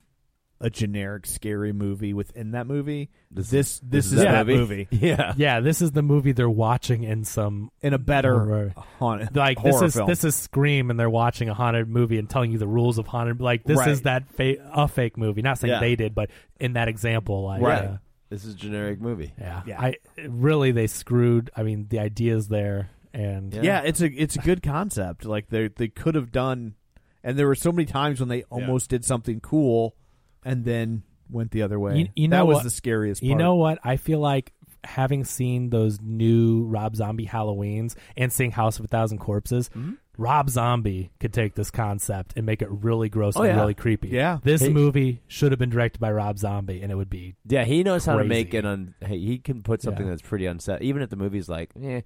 a 0.62 0.70
generic 0.70 1.26
scary 1.26 1.72
movie 1.72 2.14
within 2.14 2.52
that 2.52 2.68
movie, 2.68 3.10
this 3.32 3.50
this, 3.50 3.82
is, 4.08 4.14
is 4.14 4.20
that 4.20 4.46
that 4.46 4.48
movie, 4.48 4.88
Yeah, 4.92 5.34
yeah, 5.38 5.60
this 5.62 5.82
is 5.82 5.92
the 5.92 6.02
movie 6.02 6.32
they're 6.34 6.50
watching 6.50 7.04
in 7.04 7.24
some 7.24 7.72
in 7.82 7.94
a 7.94 7.98
better 7.98 8.34
Horror. 8.38 8.74
haunted 8.76 9.36
like 9.36 9.58
horror 9.58 9.72
this 9.74 9.82
is 9.84 9.96
film. 9.96 10.08
this 10.08 10.24
is 10.26 10.36
Scream, 10.36 10.90
and 10.90 11.00
they're 11.00 11.10
watching 11.10 11.48
a 11.50 11.54
haunted 11.54 11.88
movie 11.88 12.18
and 12.20 12.30
telling 12.30 12.52
you 12.52 12.58
the 12.58 12.68
rules 12.68 12.98
of 12.98 13.08
haunted. 13.08 13.40
Like 13.40 13.64
this 13.64 13.78
Right. 13.78 13.90
is 13.90 14.02
that 14.02 14.28
fa- 14.34 14.58
a 14.74 14.88
fake 14.88 15.18
movie. 15.18 15.42
Not 15.42 15.60
saying 15.60 15.74
Yeah. 15.74 15.80
they 15.80 15.96
did, 15.96 16.14
but 16.14 16.30
in 16.60 16.74
that 16.74 16.88
example, 16.90 17.46
like 17.46 17.62
Right. 17.62 17.86
uh, 17.86 17.98
this 18.30 18.44
is 18.44 18.54
a 18.54 18.58
generic 18.58 19.00
movie. 19.00 19.34
yeah, 19.40 19.62
Yeah. 19.66 19.80
I 19.82 19.96
really 20.28 20.72
they 20.72 20.88
screwed. 20.88 21.50
I 21.56 21.64
mean, 21.64 21.88
the 21.90 22.00
ideas 22.00 22.50
there, 22.50 22.90
and 23.14 23.54
yeah. 23.54 23.82
it's 23.86 24.02
a 24.02 24.08
it's 24.12 24.36
a 24.36 24.40
good 24.40 24.62
concept. 24.62 25.24
Like 25.24 25.48
they 25.50 25.70
they 25.70 25.88
could 25.88 26.16
have 26.16 26.34
done, 26.34 26.76
and 27.24 27.40
there 27.40 27.48
were 27.48 27.56
so 27.56 27.72
many 27.72 27.86
times 27.86 28.20
when 28.20 28.28
they 28.28 28.44
almost 28.50 28.90
did 28.90 29.06
something 29.06 29.40
cool, 29.40 29.96
and 30.44 30.66
then 30.66 31.04
went 31.30 31.52
the 31.52 31.62
other 31.62 31.80
way. 31.80 31.98
You, 32.00 32.08
you 32.16 32.28
know 32.28 32.38
that 32.38 32.48
was 32.48 32.56
what? 32.56 32.64
the 32.64 32.70
scariest. 32.70 33.22
Part. 33.22 33.30
You 33.30 33.36
know 33.36 33.56
what? 33.56 33.80
I 33.84 33.98
feel 33.98 34.20
like 34.20 34.54
having 34.84 35.26
seen 35.26 35.70
those 35.70 36.00
new 36.02 36.64
Rob 36.66 36.96
Zombie 36.96 37.26
Halloweens 37.28 37.96
and 38.16 38.32
seeing 38.32 38.52
House 38.52 38.80
of 38.80 38.86
a 38.86 38.88
Thousand 38.88 39.18
Corpses, 39.20 39.70
Mm-hmm. 39.70 39.94
Rob 40.18 40.50
Zombie 40.50 41.12
could 41.22 41.32
take 41.32 41.56
this 41.56 41.72
concept 41.72 42.34
and 42.36 42.46
make 42.46 42.62
it 42.62 42.68
really 42.70 43.08
gross 43.08 43.38
Oh, 43.38 43.44
and 43.44 43.54
yeah. 43.56 43.60
really 43.62 43.74
creepy. 43.74 44.10
Yeah. 44.10 44.40
This 44.44 44.62
movie 44.62 45.22
should 45.28 45.54
have 45.54 45.60
been 45.60 45.70
directed 45.70 46.00
by 46.02 46.12
Rob 46.12 46.38
Zombie, 46.38 46.82
and 46.82 46.92
it 46.92 46.96
would 46.96 47.10
be 47.10 47.36
Yeah, 47.48 47.64
he 47.64 47.84
knows 47.84 48.04
how 48.06 48.18
to 48.18 48.26
make 48.26 48.54
it. 48.54 48.66
Un- 48.66 48.96
hey, 49.00 49.18
he 49.18 49.38
can 49.38 49.64
put 49.64 49.82
something 49.82 50.06
Yeah. 50.06 50.10
that's 50.10 50.22
pretty 50.22 50.46
unset. 50.46 50.82
Even 50.82 51.04
if 51.04 51.10
the 51.10 51.16
movie's 51.16 51.48
like, 51.48 51.70
eh, 51.82 52.02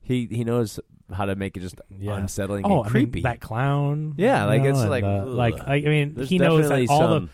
he 0.00 0.28
he 0.30 0.44
knows 0.44 0.78
how 1.12 1.24
to 1.24 1.34
make 1.34 1.56
it 1.56 1.60
just 1.60 1.80
yeah. 1.90 2.16
unsettling 2.16 2.64
oh, 2.64 2.82
and 2.82 2.90
creepy. 2.90 3.10
I 3.10 3.14
mean, 3.16 3.22
that 3.24 3.40
clown. 3.40 4.14
Yeah, 4.16 4.44
like, 4.44 4.62
know, 4.62 4.68
it's 4.70 4.78
like, 4.84 5.02
the- 5.02 5.24
like 5.26 5.54
I 5.66 5.80
mean, 5.80 6.14
he 6.24 6.38
knows 6.38 6.70
all 6.88 6.98
some- 7.00 7.24
the 7.24 7.30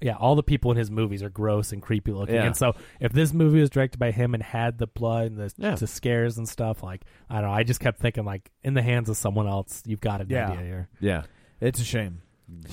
yeah, 0.00 0.14
all 0.14 0.34
the 0.34 0.42
people 0.42 0.70
in 0.70 0.76
his 0.76 0.90
movies 0.90 1.22
are 1.22 1.28
gross 1.30 1.72
and 1.72 1.82
creepy 1.82 2.12
looking. 2.12 2.34
Yeah. 2.34 2.44
And 2.46 2.56
so 2.56 2.74
if 3.00 3.12
this 3.12 3.32
movie 3.32 3.60
was 3.60 3.70
directed 3.70 3.98
by 3.98 4.10
him 4.10 4.34
and 4.34 4.42
had 4.42 4.78
the 4.78 4.86
blood 4.86 5.26
and 5.26 5.38
the, 5.38 5.52
Yeah. 5.58 5.74
the 5.74 5.86
scares 5.86 6.38
and 6.38 6.48
stuff, 6.48 6.82
like 6.82 7.02
I 7.28 7.40
don't 7.40 7.50
know, 7.50 7.54
I 7.54 7.62
just 7.62 7.80
kept 7.80 8.00
thinking 8.00 8.24
like 8.24 8.50
in 8.64 8.74
the 8.74 8.82
hands 8.82 9.08
of 9.08 9.16
someone 9.16 9.46
else, 9.46 9.82
you've 9.86 10.00
got 10.00 10.20
an 10.20 10.28
Yeah. 10.30 10.50
idea 10.50 10.64
here. 10.64 10.88
yeah, 11.00 11.22
it's 11.60 11.80
a 11.80 11.84
shame. 11.84 12.22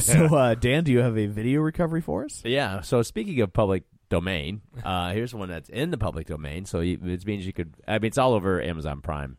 so, 0.00 0.26
uh, 0.34 0.54
Dan, 0.54 0.84
do 0.84 0.92
you 0.92 0.98
have 1.00 1.16
a 1.16 1.26
video 1.26 1.60
recovery 1.60 2.00
for 2.00 2.24
us? 2.24 2.42
yeah. 2.44 2.80
So 2.80 3.02
speaking 3.02 3.40
of 3.40 3.52
public 3.52 3.84
domain, 4.08 4.62
uh, 4.84 5.12
here's 5.12 5.34
one 5.34 5.48
that's 5.48 5.68
in 5.68 5.90
the 5.90 5.98
public 5.98 6.26
domain. 6.26 6.64
So 6.64 6.80
it 6.80 7.02
means 7.26 7.46
you 7.46 7.52
could. 7.52 7.74
I 7.86 7.98
mean, 7.98 8.06
it's 8.08 8.18
all 8.18 8.32
over 8.34 8.60
Amazon 8.62 9.00
Prime, 9.00 9.36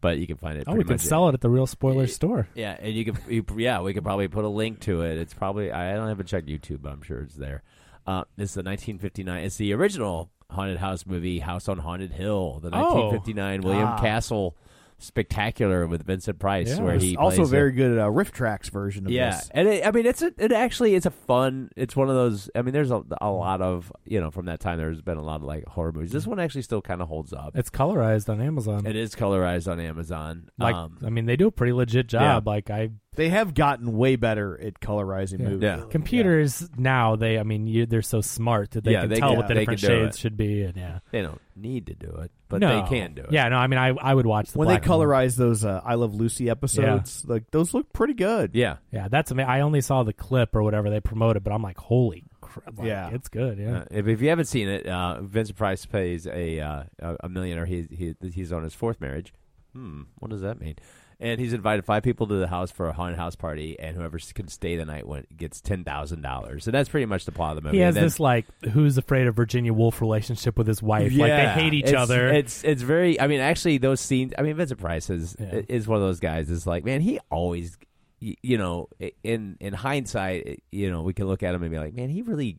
but 0.00 0.18
you 0.18 0.26
can 0.26 0.36
find 0.36 0.58
it. 0.58 0.64
Oh, 0.66 0.72
we 0.74 0.84
could 0.84 0.90
much- 0.96 1.00
sell 1.00 1.28
it 1.28 1.34
at 1.34 1.40
the 1.40 1.50
Real 1.50 1.66
Spoilers 1.66 2.14
store. 2.14 2.48
Yeah, 2.54 2.76
and 2.80 2.92
you 2.94 3.04
can. 3.04 3.18
you, 3.28 3.44
yeah, 3.56 3.80
we 3.80 3.92
could 3.94 4.04
probably 4.04 4.28
put 4.28 4.44
a 4.44 4.48
link 4.48 4.80
to 4.80 5.02
it. 5.02 5.18
It's 5.18 5.34
probably 5.34 5.70
I 5.72 5.94
don't 5.94 6.08
haven't 6.08 6.26
checked 6.26 6.46
YouTube, 6.48 6.82
but 6.82 6.92
I'm 6.92 7.02
sure 7.02 7.20
it's 7.20 7.34
there. 7.36 7.62
Uh, 8.06 8.24
it's 8.38 8.54
the 8.54 8.62
1959. 8.62 9.44
It's 9.44 9.56
the 9.56 9.72
original 9.74 10.30
haunted 10.50 10.78
house 10.78 11.04
movie, 11.06 11.40
House 11.40 11.68
on 11.68 11.78
Haunted 11.78 12.12
Hill, 12.12 12.60
the 12.62 12.68
Oh. 12.68 13.10
1959 13.10 13.60
William 13.62 13.86
Ah. 13.88 14.00
Castle 14.00 14.56
spectacular 14.98 15.86
with 15.86 16.04
Vincent 16.04 16.38
Price, 16.38 16.68
Yeah. 16.68 16.82
where 16.82 16.98
he 16.98 17.16
also 17.16 17.36
plays 17.38 17.48
a 17.48 17.50
very 17.50 17.72
good 17.72 17.98
uh, 17.98 18.06
RiffTrax 18.06 18.70
version 18.70 19.04
of 19.06 19.10
this. 19.10 19.16
yeah, 19.16 19.30
this. 19.30 19.50
and 19.52 19.68
it, 19.68 19.86
I 19.86 19.90
mean 19.90 20.06
it's 20.06 20.22
a, 20.22 20.32
it 20.38 20.52
actually 20.52 20.94
it's 20.94 21.06
a 21.06 21.10
fun. 21.10 21.70
It's 21.76 21.96
one 21.96 22.08
of 22.08 22.14
those. 22.14 22.50
I 22.54 22.62
mean, 22.62 22.72
there's 22.74 22.90
a, 22.90 23.02
a 23.20 23.30
lot 23.30 23.60
of 23.62 23.92
you 24.04 24.20
know 24.20 24.30
from 24.30 24.46
that 24.46 24.60
time. 24.60 24.78
There's 24.78 25.00
been 25.00 25.16
a 25.18 25.22
lot 25.22 25.36
of 25.36 25.42
like 25.44 25.64
horror 25.66 25.92
movies. 25.92 26.10
This 26.12 26.26
one 26.26 26.40
actually 26.40 26.62
still 26.62 26.82
kind 26.82 27.00
of 27.00 27.08
holds 27.08 27.32
up. 27.32 27.52
It's 27.54 27.70
colorized 27.70 28.28
on 28.28 28.40
Amazon. 28.40 28.86
It 28.86 28.96
is 28.96 29.14
colorized 29.14 29.70
on 29.70 29.80
Amazon. 29.80 30.48
like 30.58 30.74
um, 30.74 30.98
I 31.04 31.10
mean, 31.10 31.26
they 31.26 31.36
do 31.36 31.46
a 31.46 31.52
pretty 31.52 31.72
legit 31.72 32.06
job. 32.08 32.46
Like 32.46 32.70
I 32.70 32.90
They 33.18 33.28
have 33.30 33.52
gotten 33.52 33.96
way 33.98 34.14
better 34.16 34.58
at 34.60 34.78
colorizing 34.80 35.40
Yeah. 35.40 35.48
movies. 35.48 35.62
Yeah. 35.62 35.82
computers 35.90 36.68
now 36.78 37.16
they 37.16 37.38
I 37.38 37.42
mean 37.42 37.66
you, 37.66 37.84
they're 37.84 38.00
so 38.00 38.20
smart 38.20 38.70
that 38.70 38.84
they 38.84 38.92
Yeah, 38.92 39.00
can 39.02 39.10
they 39.10 39.16
tell 39.20 39.30
can- 39.30 39.38
what 39.38 39.48
the 39.48 39.54
they 39.54 39.60
different 39.60 39.80
do 39.80 39.86
shades 39.88 40.16
it. 40.16 40.20
should 40.20 40.36
be 40.36 40.62
and 40.62 40.76
yeah. 40.76 41.00
they 41.10 41.20
don't 41.22 41.40
need 41.56 41.86
to 41.88 41.94
do 41.94 42.06
it, 42.22 42.30
but 42.48 42.60
no. 42.60 42.80
they 42.82 42.88
can 42.88 43.14
do 43.14 43.22
it. 43.22 43.32
Yeah, 43.32 43.48
no, 43.48 43.56
I 43.56 43.66
mean 43.66 43.78
I 43.78 43.88
I 43.88 44.14
would 44.14 44.24
watch 44.26 44.52
the 44.52 44.58
When 44.58 44.68
they 44.68 44.74
black 44.74 44.86
and 44.86 44.98
white. 45.00 45.06
colorize 45.06 45.36
those 45.36 45.64
uh, 45.64 45.80
I 45.84 45.94
Love 45.96 46.14
Lucy 46.14 46.48
episodes, 46.48 47.24
like 47.26 47.50
those 47.50 47.74
look 47.74 47.92
pretty 47.92 48.14
good. 48.14 48.52
yeah. 48.54 48.76
Yeah, 48.92 49.08
that's 49.08 49.30
amazing. 49.32 49.50
I 49.50 49.60
only 49.60 49.80
saw 49.80 50.04
the 50.04 50.12
clip 50.12 50.54
or 50.54 50.62
whatever 50.62 50.88
they 50.88 51.00
promoted, 51.00 51.42
but 51.44 51.52
I'm 51.52 51.62
like, 51.62 51.76
holy 51.78 52.22
crap! 52.40 52.78
Like, 52.78 52.86
Yeah. 52.86 53.10
it's 53.10 53.28
good. 53.28 53.58
Yeah, 53.58 53.78
Uh, 53.78 53.84
if, 53.90 54.06
if 54.06 54.22
you 54.22 54.28
haven't 54.28 54.46
seen 54.46 54.68
it, 54.68 54.86
uh, 54.86 55.20
Vincent 55.22 55.58
Price 55.58 55.84
plays 55.86 56.26
a 56.28 56.60
uh, 56.60 56.82
a, 57.00 57.16
a 57.24 57.28
millionaire. 57.28 57.66
He, 57.66 57.86
he 57.90 58.14
he's 58.30 58.52
on 58.52 58.62
his 58.62 58.74
fourth 58.74 59.00
marriage. 59.00 59.32
Hmm, 59.74 60.02
what 60.20 60.30
does 60.30 60.40
that 60.42 60.60
mean? 60.60 60.76
And 61.20 61.40
he's 61.40 61.52
invited 61.52 61.84
five 61.84 62.04
people 62.04 62.28
to 62.28 62.34
the 62.36 62.46
house 62.46 62.70
for 62.70 62.88
a 62.88 62.92
haunted 62.92 63.18
house 63.18 63.34
party, 63.34 63.76
and 63.80 63.96
whoever 63.96 64.20
can 64.34 64.46
stay 64.46 64.76
the 64.76 64.84
night 64.84 65.04
went, 65.04 65.36
gets 65.36 65.60
ten 65.60 65.82
thousand 65.82 66.22
dollars. 66.22 66.68
And 66.68 66.74
that's 66.74 66.88
pretty 66.88 67.06
much 67.06 67.24
the 67.24 67.32
plot 67.32 67.56
of 67.56 67.56
the 67.56 67.62
movie. 67.62 67.78
he 67.78 67.82
has 67.82 67.96
then- 67.96 68.04
this 68.04 68.20
like 68.20 68.46
who's 68.72 68.96
afraid 68.98 69.26
of 69.26 69.34
Virginia 69.34 69.72
Woolf 69.72 70.00
relationship 70.00 70.56
with 70.56 70.68
his 70.68 70.80
wife. 70.80 71.12
Like 71.12 71.32
they 71.32 71.48
hate 71.48 71.74
each 71.74 71.86
It's- 71.86 72.00
other. 72.00 72.28
It's 72.28 72.62
it's 72.62 72.82
very. 72.82 73.20
I 73.20 73.26
mean, 73.26 73.40
actually, 73.40 73.78
those 73.78 74.00
scenes. 74.00 74.32
I 74.38 74.42
mean, 74.42 74.54
Vincent 74.54 74.78
Price 74.80 75.10
is 75.10 75.34
Yeah. 75.40 75.62
is 75.68 75.88
one 75.88 75.96
of 75.96 76.02
those 76.06 76.20
guys. 76.20 76.50
Is 76.50 76.68
like, 76.68 76.84
man, 76.84 77.00
he 77.00 77.18
always, 77.30 77.76
you 78.20 78.56
know, 78.56 78.88
in 79.24 79.56
in 79.58 79.72
hindsight, 79.72 80.62
you 80.70 80.88
know, 80.88 81.02
we 81.02 81.14
can 81.14 81.26
look 81.26 81.42
at 81.42 81.52
him 81.52 81.62
and 81.64 81.72
be 81.72 81.78
like, 81.78 81.94
man, 81.94 82.10
he 82.10 82.22
really 82.22 82.58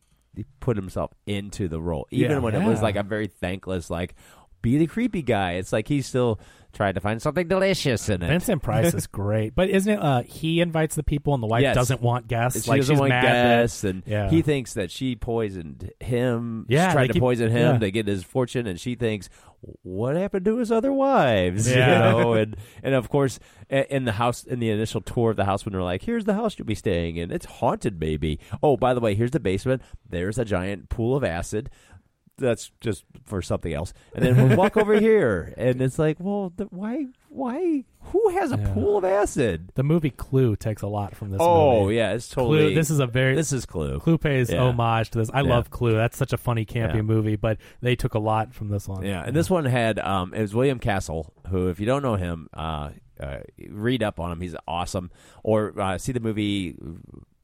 put 0.60 0.76
himself 0.76 1.12
into 1.26 1.66
the 1.66 1.80
role, 1.80 2.06
even 2.10 2.30
Yeah. 2.32 2.38
when 2.40 2.54
it 2.54 2.62
was 2.66 2.82
like 2.82 2.96
a 2.96 3.02
very 3.02 3.26
thankless, 3.26 3.88
like, 3.90 4.14
be 4.62 4.76
the 4.76 4.86
creepy 4.86 5.22
guy. 5.22 5.52
It's 5.54 5.72
like 5.72 5.88
he's 5.88 6.06
still 6.06 6.38
trying 6.72 6.94
to 6.94 7.00
find 7.00 7.20
something 7.20 7.48
delicious 7.48 8.08
in 8.08 8.22
it. 8.22 8.28
Vincent 8.28 8.62
Price 8.62 8.94
is 8.94 9.06
great, 9.08 9.54
but 9.54 9.68
isn't 9.70 9.92
it? 9.92 10.00
Uh, 10.02 10.22
he 10.22 10.60
invites 10.60 10.94
the 10.94 11.02
people, 11.02 11.34
and 11.34 11.42
the 11.42 11.46
wife 11.46 11.62
Yes. 11.62 11.74
doesn't 11.74 12.00
want 12.00 12.28
guests. 12.28 12.64
She 12.64 12.70
like 12.70 12.80
doesn't 12.80 12.94
she's 12.94 13.00
want 13.00 13.10
mad 13.10 13.24
that- 13.24 13.60
guests, 13.62 13.84
and 13.84 14.02
Yeah. 14.06 14.30
he 14.30 14.42
thinks 14.42 14.74
that 14.74 14.90
she 14.90 15.16
poisoned 15.16 15.90
him. 16.00 16.66
Yeah, 16.68 16.88
She's 16.88 16.92
trying 16.94 17.02
they 17.04 17.06
to 17.08 17.12
keep- 17.14 17.20
poison 17.22 17.50
him 17.50 17.74
yeah. 17.74 17.78
to 17.78 17.90
get 17.90 18.06
his 18.06 18.22
fortune, 18.24 18.66
and 18.66 18.78
she 18.80 18.94
thinks, 18.94 19.28
"What 19.82 20.16
happened 20.16 20.44
to 20.46 20.56
his 20.58 20.70
other 20.72 20.92
wives?" 20.92 21.70
Yeah. 21.74 22.10
You 22.12 22.18
know, 22.22 22.32
and 22.40 22.56
and 22.82 22.94
of 22.94 23.08
course, 23.08 23.38
a- 23.70 23.92
in 23.94 24.04
the 24.04 24.12
house, 24.12 24.44
in 24.44 24.58
the 24.60 24.70
initial 24.70 25.00
tour 25.00 25.30
of 25.30 25.36
the 25.36 25.44
house, 25.44 25.64
when 25.64 25.72
they're 25.72 25.82
like, 25.82 26.02
"Here's 26.02 26.24
the 26.24 26.34
house 26.34 26.58
you'll 26.58 26.66
be 26.66 26.74
staying 26.74 27.16
in. 27.16 27.30
It's 27.30 27.46
haunted, 27.46 27.98
baby." 27.98 28.38
Oh, 28.62 28.76
by 28.76 28.94
the 28.94 29.00
way, 29.00 29.14
here's 29.14 29.30
the 29.32 29.40
basement. 29.40 29.82
There's 30.08 30.38
a 30.38 30.44
giant 30.44 30.88
pool 30.88 31.16
of 31.16 31.24
acid. 31.24 31.70
That's 32.40 32.70
just 32.80 33.04
for 33.26 33.40
something 33.42 33.72
else. 33.72 33.92
And 34.14 34.24
then 34.24 34.36
we'll 34.48 34.56
walk 34.56 34.76
over 34.76 34.94
here, 35.00 35.54
and 35.56 35.80
it's 35.80 35.98
like, 35.98 36.16
well, 36.18 36.52
the, 36.56 36.64
why, 36.64 37.06
why? 37.28 37.84
Who 38.04 38.30
has 38.30 38.50
a 38.50 38.56
Yeah. 38.56 38.72
pool 38.74 38.96
of 38.96 39.04
acid? 39.04 39.70
The 39.74 39.82
movie 39.82 40.10
Clue 40.10 40.56
takes 40.56 40.80
a 40.82 40.86
lot 40.88 41.14
from 41.14 41.30
this. 41.30 41.40
Oh 41.42 41.82
movie. 41.84 41.96
yeah, 41.96 42.12
it's 42.14 42.28
totally. 42.28 42.58
Clue. 42.58 42.74
This 42.74 42.90
is 42.90 42.98
a 42.98 43.06
very 43.06 43.36
This 43.36 43.52
is 43.52 43.66
Clue. 43.66 44.00
Clue 44.00 44.16
pays 44.18 44.50
Yeah. 44.50 44.62
homage 44.62 45.10
to 45.10 45.18
this. 45.18 45.30
I 45.32 45.42
Yeah. 45.42 45.50
love 45.50 45.70
Clue. 45.70 45.92
That's 45.92 46.16
such 46.16 46.32
a 46.32 46.38
funny, 46.38 46.64
campy 46.64 47.04
movie, 47.04 47.36
but 47.36 47.58
they 47.82 47.94
took 47.94 48.14
a 48.14 48.18
lot 48.18 48.54
from 48.54 48.68
this 48.70 48.88
one. 48.88 49.04
Yeah, 49.04 49.22
and 49.24 49.36
this 49.36 49.50
one 49.50 49.66
had 49.66 49.98
um, 49.98 50.32
it 50.34 50.40
was 50.40 50.54
William 50.54 50.78
Castle, 50.78 51.32
who, 51.48 51.68
if 51.68 51.78
you 51.78 51.86
don't 51.86 52.02
know 52.02 52.16
him, 52.16 52.48
uh, 52.54 52.90
uh, 53.20 53.40
read 53.68 54.02
up 54.02 54.18
on 54.18 54.32
him. 54.32 54.40
He's 54.40 54.56
awesome. 54.66 55.10
Or 55.44 55.78
uh, 55.78 55.98
see 55.98 56.12
the 56.12 56.20
movie 56.20 56.74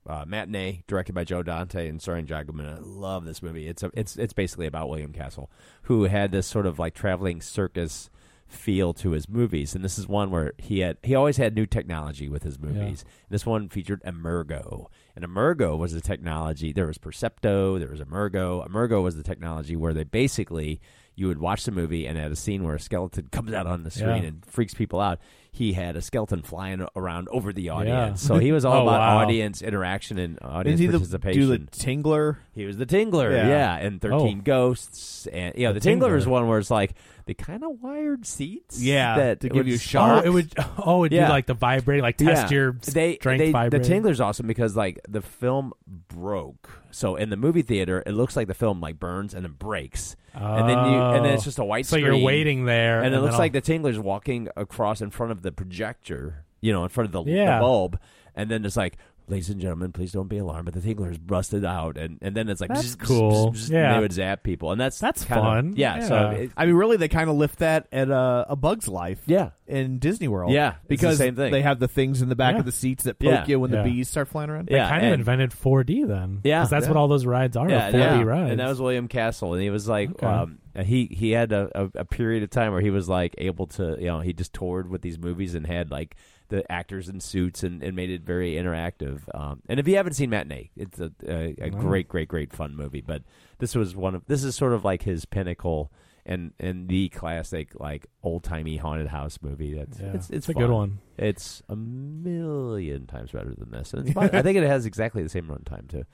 uh, 0.08 0.24
Matinee, 0.26 0.82
directed 0.86 1.14
by 1.14 1.24
Joe 1.24 1.42
Dante 1.42 1.88
and 1.88 2.00
starring 2.00 2.26
John 2.26 2.44
Goodman. 2.46 2.66
I 2.66 2.78
love 2.80 3.24
this 3.24 3.42
movie. 3.42 3.66
It's 3.68 3.82
a, 3.82 3.90
it's 3.94 4.16
it's 4.16 4.32
basically 4.32 4.66
about 4.66 4.88
William 4.88 5.12
Castle, 5.12 5.50
who 5.82 6.04
had 6.04 6.32
this 6.32 6.46
sort 6.46 6.66
of 6.66 6.78
like 6.78 6.94
traveling 6.94 7.40
circus 7.40 8.10
feel 8.46 8.94
to 8.94 9.10
his 9.10 9.28
movies. 9.28 9.74
And 9.74 9.84
this 9.84 9.98
is 9.98 10.06
one 10.06 10.30
where 10.30 10.52
he 10.58 10.78
had 10.78 10.98
he 11.02 11.14
always 11.16 11.36
had 11.36 11.54
new 11.56 11.66
technology 11.66 12.28
with 12.28 12.44
his 12.44 12.58
movies. 12.60 13.04
This 13.28 13.44
one 13.44 13.68
featured 13.68 14.02
Emergo. 14.04 14.86
And 15.16 15.24
Emergo 15.24 15.76
was 15.76 15.92
the 15.94 16.00
technology. 16.00 16.72
There 16.72 16.86
was 16.86 16.98
Percepto, 16.98 17.78
there 17.78 17.88
was 17.90 18.00
Emergo. 18.00 18.66
Emergo 18.68 19.02
was 19.02 19.16
the 19.16 19.22
technology 19.24 19.74
where 19.76 19.92
they 19.94 20.04
basically 20.04 20.80
you 21.18 21.26
would 21.28 21.38
watch 21.38 21.64
the 21.64 21.72
movie 21.72 22.06
and 22.06 22.18
at 22.18 22.30
a 22.30 22.36
scene 22.36 22.62
where 22.62 22.74
a 22.74 22.80
skeleton 22.80 23.26
comes 23.32 23.52
out 23.52 23.66
on 23.66 23.82
the 23.82 23.90
screen 23.90 24.22
Yeah. 24.22 24.28
and 24.28 24.44
freaks 24.46 24.74
people 24.74 25.00
out, 25.00 25.18
he 25.56 25.72
had 25.72 25.96
a 25.96 26.02
skeleton 26.02 26.42
flying 26.42 26.86
around 26.94 27.28
over 27.30 27.50
the 27.52 27.62
Yeah. 27.62 27.72
audience. 27.72 28.20
So 28.20 28.36
he 28.38 28.52
was 28.52 28.64
all 28.66 28.80
Oh, 28.80 28.82
about 28.82 29.00
wow. 29.00 29.18
audience 29.22 29.62
interaction 29.62 30.18
and 30.18 30.38
audience 30.42 30.74
Is 30.74 30.80
he 30.80 30.86
the, 30.86 30.92
participation. 30.98 31.40
do 31.40 31.46
the 31.48 31.58
Tingler? 31.66 32.36
He 32.54 32.66
was 32.66 32.76
the 32.76 32.84
Tingler, 32.84 33.32
Yeah. 33.32 33.48
yeah, 33.48 33.76
and 33.78 34.00
Thirteen 34.00 34.38
Oh. 34.40 34.44
Ghosts, 34.44 35.26
and 35.28 35.54
yeah, 35.56 35.72
the, 35.72 35.80
The 35.80 35.88
Tingler 35.90 36.10
Tingler. 36.10 36.16
is 36.18 36.26
one 36.26 36.46
where 36.46 36.58
it's 36.58 36.70
like 36.70 36.92
they 37.26 37.34
kind 37.34 37.62
of 37.64 37.82
wired 37.82 38.24
seats, 38.24 38.80
Yeah, 38.80 39.16
that 39.16 39.40
to 39.40 39.48
give 39.48 39.56
would 39.56 39.66
you 39.66 39.76
start- 39.78 40.24
Oh, 40.24 40.26
it 40.28 40.32
would. 40.32 40.52
Oh, 40.78 41.04
it'd 41.04 41.14
Yeah. 41.14 41.26
do 41.26 41.32
like 41.32 41.46
the 41.46 41.54
vibrating, 41.54 42.02
like 42.02 42.16
test 42.16 42.50
Yeah. 42.50 42.56
your 42.56 42.72
they, 42.92 43.16
strength 43.16 43.38
they, 43.40 43.46
The 43.46 43.52
vibrating. 43.52 44.02
Tingler's 44.04 44.20
awesome 44.20 44.46
because 44.46 44.76
like 44.76 45.00
the 45.08 45.20
film 45.20 45.72
broke, 46.08 46.70
so 46.90 47.16
in 47.16 47.30
the 47.30 47.36
movie 47.36 47.62
theater, 47.62 48.02
it 48.06 48.12
looks 48.12 48.36
like 48.36 48.48
the 48.48 48.54
film 48.54 48.80
like 48.80 48.98
burns 48.98 49.34
and 49.34 49.44
then 49.44 49.52
breaks, 49.58 50.16
and 50.34 50.68
then 50.68 50.78
you 50.78 50.98
and 51.00 51.24
then 51.24 51.34
it's 51.34 51.42
Oh. 51.42 51.44
just 51.44 51.58
a 51.58 51.62
oh. 51.62 51.66
white 51.66 51.86
So 51.86 51.96
screen. 51.96 52.06
you're 52.06 52.24
waiting 52.24 52.64
there, 52.64 52.98
and, 53.02 53.08
it 53.12 53.14
and 53.14 53.22
looks 53.22 53.34
then 53.34 53.40
like 53.40 53.52
the 53.52 53.62
Tingler's 53.62 53.98
walking 53.98 54.48
across 54.56 55.00
in 55.00 55.10
front 55.10 55.32
of 55.32 55.42
the 55.42 55.52
projector, 55.52 56.44
you 56.60 56.72
know, 56.72 56.84
in 56.84 56.88
front 56.88 57.06
of 57.06 57.12
the, 57.12 57.22
the 57.24 57.58
bulb, 57.60 57.98
and 58.34 58.50
then 58.50 58.64
it's 58.64 58.76
like. 58.76 58.96
Ladies 59.28 59.50
and 59.50 59.60
gentlemen, 59.60 59.90
please 59.90 60.12
don't 60.12 60.28
be 60.28 60.38
alarmed, 60.38 60.66
but 60.66 60.74
the 60.74 60.80
Tingler's 60.94 61.18
busted 61.18 61.64
out, 61.64 61.96
and, 61.96 62.18
and 62.22 62.36
then 62.36 62.48
it's 62.48 62.60
like 62.60 62.70
That's 62.70 62.94
bzz, 62.94 63.06
cool. 63.06 63.52
bzz, 63.52 63.56
bzz, 63.56 63.70
Yeah. 63.72 63.94
they 63.94 64.00
would 64.00 64.12
zap 64.12 64.44
people, 64.44 64.70
and 64.70 64.80
that's 64.80 65.00
That's 65.00 65.24
kind 65.24 65.40
of- 65.40 65.44
fun. 65.46 65.74
yeah, 65.76 65.98
so 66.06 66.28
it, 66.30 66.52
I 66.56 66.64
mean, 66.66 66.76
really, 66.76 66.96
they 66.96 67.08
kind 67.08 67.28
of 67.28 67.34
lift 67.34 67.58
that 67.58 67.88
at 67.90 68.08
uh, 68.08 68.44
a 68.48 68.54
Bug's 68.54 68.86
Life. 68.86 69.20
yeah, 69.26 69.50
in 69.66 69.98
Disney 69.98 70.28
World. 70.28 70.52
Yeah, 70.52 70.68
it's 70.74 70.82
the 70.82 70.88
because 70.88 71.18
same 71.18 71.34
thing. 71.34 71.50
they 71.50 71.62
have 71.62 71.80
the 71.80 71.88
things 71.88 72.22
in 72.22 72.28
the 72.28 72.36
back 72.36 72.52
Yeah. 72.54 72.60
of 72.60 72.66
the 72.66 72.72
seats 72.72 73.02
that 73.02 73.18
poke 73.18 73.28
Yeah. 73.32 73.44
you 73.48 73.58
when 73.58 73.72
Yeah. 73.72 73.82
the 73.82 73.90
bees 73.90 74.08
start 74.08 74.28
flying 74.28 74.48
around. 74.48 74.68
They 74.68 74.76
yeah, 74.76 74.88
kind 74.88 75.04
of 75.06 75.12
invented 75.14 75.50
4D 75.52 76.04
then. 76.06 76.40
Yeah, 76.44 76.60
because 76.60 76.70
that's 76.70 76.84
Yeah. 76.86 76.90
what 76.92 76.96
all 76.96 77.08
those 77.08 77.26
rides 77.26 77.56
are. 77.56 77.68
yeah, 77.68 77.90
4D 77.90 77.98
yeah. 77.98 78.22
rides. 78.22 78.50
and 78.52 78.60
that 78.60 78.68
was 78.68 78.80
William 78.80 79.08
Castle, 79.08 79.54
and 79.54 79.62
he 79.62 79.70
was 79.70 79.88
like, 79.88 80.10
Okay. 80.10 80.24
um, 80.26 80.58
he 80.84 81.06
he 81.06 81.32
had 81.32 81.50
a, 81.50 81.68
a, 81.74 81.90
a 82.00 82.04
period 82.04 82.44
of 82.44 82.50
time 82.50 82.70
where 82.70 82.80
he 82.82 82.90
was 82.90 83.08
like 83.08 83.34
able 83.38 83.66
to, 83.66 83.96
you 83.98 84.06
know, 84.06 84.20
he 84.20 84.32
just 84.32 84.52
toured 84.52 84.88
with 84.88 85.02
these 85.02 85.18
movies 85.18 85.56
and 85.56 85.66
had 85.66 85.90
like 85.90 86.14
the 86.48 86.70
actors 86.70 87.08
in 87.08 87.20
suits 87.20 87.62
and, 87.62 87.82
and 87.82 87.94
made 87.96 88.10
it 88.10 88.22
very 88.22 88.54
interactive. 88.54 89.22
Um, 89.34 89.62
and 89.68 89.78
if 89.80 89.86
you 89.88 89.96
haven't 89.96 90.14
seen 90.14 90.30
Matinee, 90.30 90.70
it's 90.76 91.00
a, 91.00 91.10
a, 91.26 91.54
a 91.60 91.70
Wow. 91.70 91.80
great, 91.80 92.08
great, 92.08 92.28
great 92.28 92.52
fun 92.52 92.74
movie. 92.76 93.00
But 93.00 93.22
this 93.58 93.74
was 93.74 93.96
one 93.96 94.14
of 94.14 94.26
this 94.26 94.44
is 94.44 94.54
sort 94.54 94.72
of 94.72 94.84
like 94.84 95.02
his 95.02 95.24
pinnacle. 95.24 95.90
And, 96.28 96.54
and 96.58 96.88
the 96.88 97.08
classic 97.10 97.68
like 97.78 98.06
old 98.24 98.42
timey 98.42 98.78
haunted 98.78 99.06
house 99.06 99.38
movie. 99.42 99.74
That's 99.74 100.00
Yeah. 100.00 100.06
it's 100.08 100.14
it's, 100.28 100.30
It's 100.30 100.48
a 100.48 100.54
good 100.54 100.70
one. 100.70 100.98
It's 101.16 101.62
a 101.68 101.76
million 101.76 103.06
times 103.06 103.30
better 103.30 103.54
than 103.56 103.70
this. 103.70 103.94
And 103.94 104.08
it's. 104.08 104.16
I 104.16 104.42
think 104.42 104.58
it 104.58 104.66
has 104.66 104.86
exactly 104.86 105.22
the 105.22 105.28
same 105.28 105.46
runtime 105.46 105.88
too. 105.88 106.04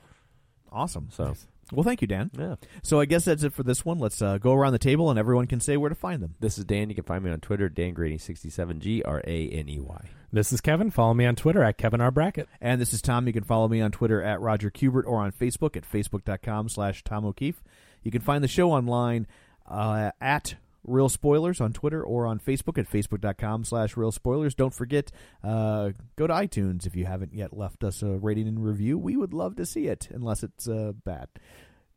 Awesome. 0.71 1.07
So 1.11 1.35
Well, 1.71 1.83
thank 1.83 2.01
you, 2.01 2.07
Dan. 2.07 2.29
Yeah. 2.37 2.55
So 2.83 2.99
I 2.99 3.05
guess 3.05 3.25
that's 3.25 3.43
it 3.43 3.53
for 3.53 3.63
this 3.63 3.85
one. 3.85 3.97
Let's 3.97 4.21
uh, 4.21 4.37
go 4.37 4.53
around 4.53 4.73
the 4.73 4.79
table 4.79 5.09
and 5.09 5.17
everyone 5.17 5.47
can 5.47 5.59
say 5.59 5.77
where 5.77 5.89
to 5.89 5.95
find 5.95 6.21
them. 6.21 6.35
this 6.39 6.57
is 6.57 6.65
Dan. 6.65 6.89
You 6.89 6.95
can 6.95 7.03
find 7.03 7.23
me 7.23 7.31
on 7.31 7.39
Twitter, 7.39 7.69
Dan 7.69 7.95
Graney67, 7.95 8.79
G 8.79 9.01
R 9.03 9.21
A 9.25 9.49
N 9.49 9.69
E 9.69 9.79
Y. 9.79 10.09
This 10.31 10.51
is 10.51 10.61
Kevin. 10.61 10.91
Follow 10.91 11.13
me 11.13 11.25
on 11.25 11.35
Twitter 11.35 11.63
at 11.63 11.77
Kevin 11.77 12.01
R. 12.01 12.11
Brackett. 12.11 12.49
And 12.59 12.81
this 12.81 12.93
is 12.93 13.01
Tom. 13.01 13.27
You 13.27 13.33
can 13.33 13.43
follow 13.43 13.67
me 13.67 13.81
on 13.81 13.91
Twitter 13.91 14.21
at 14.21 14.41
Roger 14.41 14.69
Kubert 14.69 15.05
or 15.05 15.19
on 15.21 15.31
Facebook 15.31 15.75
at 15.77 15.89
facebook.com 15.89 16.69
slash 16.69 17.03
Tom 17.03 17.25
O'Keefe. 17.25 17.63
You 18.03 18.11
can 18.11 18.21
find 18.21 18.43
the 18.43 18.47
show 18.47 18.71
online 18.71 19.27
uh, 19.67 20.11
at 20.19 20.55
Real 20.83 21.09
Spoilers 21.09 21.61
on 21.61 21.73
Twitter 21.73 22.03
or 22.03 22.25
on 22.25 22.39
Facebook 22.39 22.77
at 22.77 22.89
facebook.com 22.89 23.63
slash 23.63 23.95
Real 23.95 24.11
Spoilers. 24.11 24.55
Don't 24.55 24.73
forget, 24.73 25.11
uh, 25.43 25.91
go 26.15 26.27
to 26.27 26.33
iTunes 26.33 26.85
if 26.85 26.95
you 26.95 27.05
haven't 27.05 27.33
yet 27.33 27.55
left 27.55 27.83
us 27.83 28.01
a 28.01 28.17
rating 28.17 28.47
and 28.47 28.63
review. 28.63 28.97
We 28.97 29.15
would 29.15 29.33
love 29.33 29.55
to 29.57 29.65
see 29.65 29.87
it, 29.87 30.09
unless 30.11 30.43
it's 30.43 30.67
uh, 30.67 30.93
bad. 31.05 31.29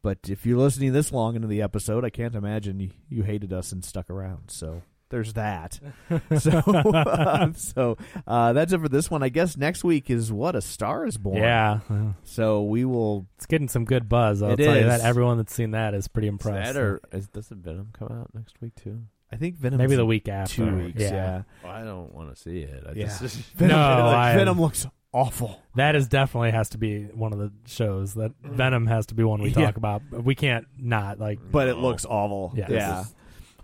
But 0.03 0.29
if 0.29 0.47
you're 0.47 0.59
listening 0.59 0.93
this 0.93 1.11
long 1.11 1.35
into 1.35 1.49
the 1.49 1.63
episode, 1.63 2.05
I 2.05 2.11
can't 2.11 2.37
imagine 2.37 2.79
you, 2.79 2.91
you 3.09 3.23
hated 3.25 3.53
us 3.53 3.73
and 3.73 3.85
stuck 3.85 4.09
around. 4.09 4.51
So 4.51 4.83
there's 5.11 5.33
that. 5.35 5.79
so 6.39 7.53
so 7.57 7.97
uh, 8.27 8.53
that's 8.53 8.73
it 8.73 8.81
for 8.81 8.89
this 8.89 9.11
one. 9.11 9.23
I 9.23 9.29
guess 9.29 9.57
next 9.57 9.85
week 9.85 10.11
is 10.11 10.33
what 10.33 10.57
a 10.57 10.61
star 10.61 11.07
is 11.07 11.17
born. 11.17 11.37
Yeah. 11.39 11.81
So 12.25 12.63
we 12.65 12.85
will. 12.85 13.27
It's 13.37 13.47
getting 13.47 13.69
some 13.69 13.85
good 13.85 14.09
buzz. 14.09 14.43
I'll 14.43 14.53
It 14.53 14.57
tell 14.57 14.77
you 14.77 14.85
that. 14.85 15.01
Everyone 15.01 15.37
that's 15.37 15.55
seen 15.55 15.73
that 15.73 15.95
is 15.95 16.09
pretty 16.09 16.29
Is 16.29 16.33
impressed. 16.33 16.75
that 16.75 16.81
or 16.81 17.01
is, 17.13 17.29
doesn't 17.29 17.63
Venom 17.63 17.91
come 17.93 18.09
out 18.11 18.31
next 18.35 18.61
week 18.61 18.75
too? 18.75 19.03
I 19.33 19.37
think 19.37 19.57
Venom. 19.57 19.79
Maybe 19.79 19.97
the 19.97 20.07
week 20.07 20.29
after. 20.29 20.55
Two 20.67 20.77
weeks. 20.77 21.01
Yeah. 21.01 21.11
Yeah. 21.11 21.43
Well, 21.65 21.73
I 21.73 21.85
don't 21.85 22.15
want 22.15 22.35
to 22.35 22.41
see 22.41 22.61
it. 22.61 22.85
I 22.89 22.93
Yeah. 22.93 23.07
just 23.19 23.37
Venom, 23.55 23.69
No, 23.77 23.89
Venom, 23.97 24.07
I- 24.15 24.35
Venom 24.35 24.61
looks 24.61 24.87
awful. 25.13 25.61
That 25.77 25.97
is 25.97 26.09
definitely 26.09 26.51
has 26.53 26.69
to 26.71 26.79
be 26.79 27.05
one 27.07 27.33
of 27.33 27.39
the 27.39 27.51
shows 27.67 28.15
that 28.15 28.33
Venom 28.43 28.87
has 28.87 29.07
to 29.07 29.15
be 29.15 29.25
one 29.25 29.41
we 29.43 29.49
Yeah. 29.51 29.67
talk 29.67 29.77
about. 29.77 30.03
We 30.13 30.35
can't 30.35 30.67
not 30.79 31.19
like. 31.19 31.39
but 31.51 31.69
it 31.69 31.77
looks 31.77 32.05
awful. 32.05 32.53
Yeah. 32.57 32.67
Yeah. 32.71 33.05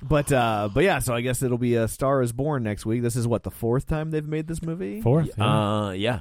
But 0.02 0.32
uh, 0.32 0.68
but 0.72 0.84
yeah, 0.84 0.98
so 0.98 1.14
I 1.14 1.20
guess 1.20 1.42
it'll 1.42 1.58
be 1.58 1.76
a 1.76 1.86
Star 1.86 2.22
is 2.22 2.32
Born 2.32 2.62
next 2.62 2.84
week. 2.84 3.02
This 3.02 3.16
is 3.16 3.26
what 3.26 3.44
the 3.44 3.50
fourth 3.50 3.86
time 3.86 4.10
they've 4.10 4.26
made 4.26 4.48
this 4.48 4.62
movie. 4.62 5.00
Fourth. 5.00 5.30
yeah. 5.38 5.44
uh 5.44 5.90
yeah 5.92 6.20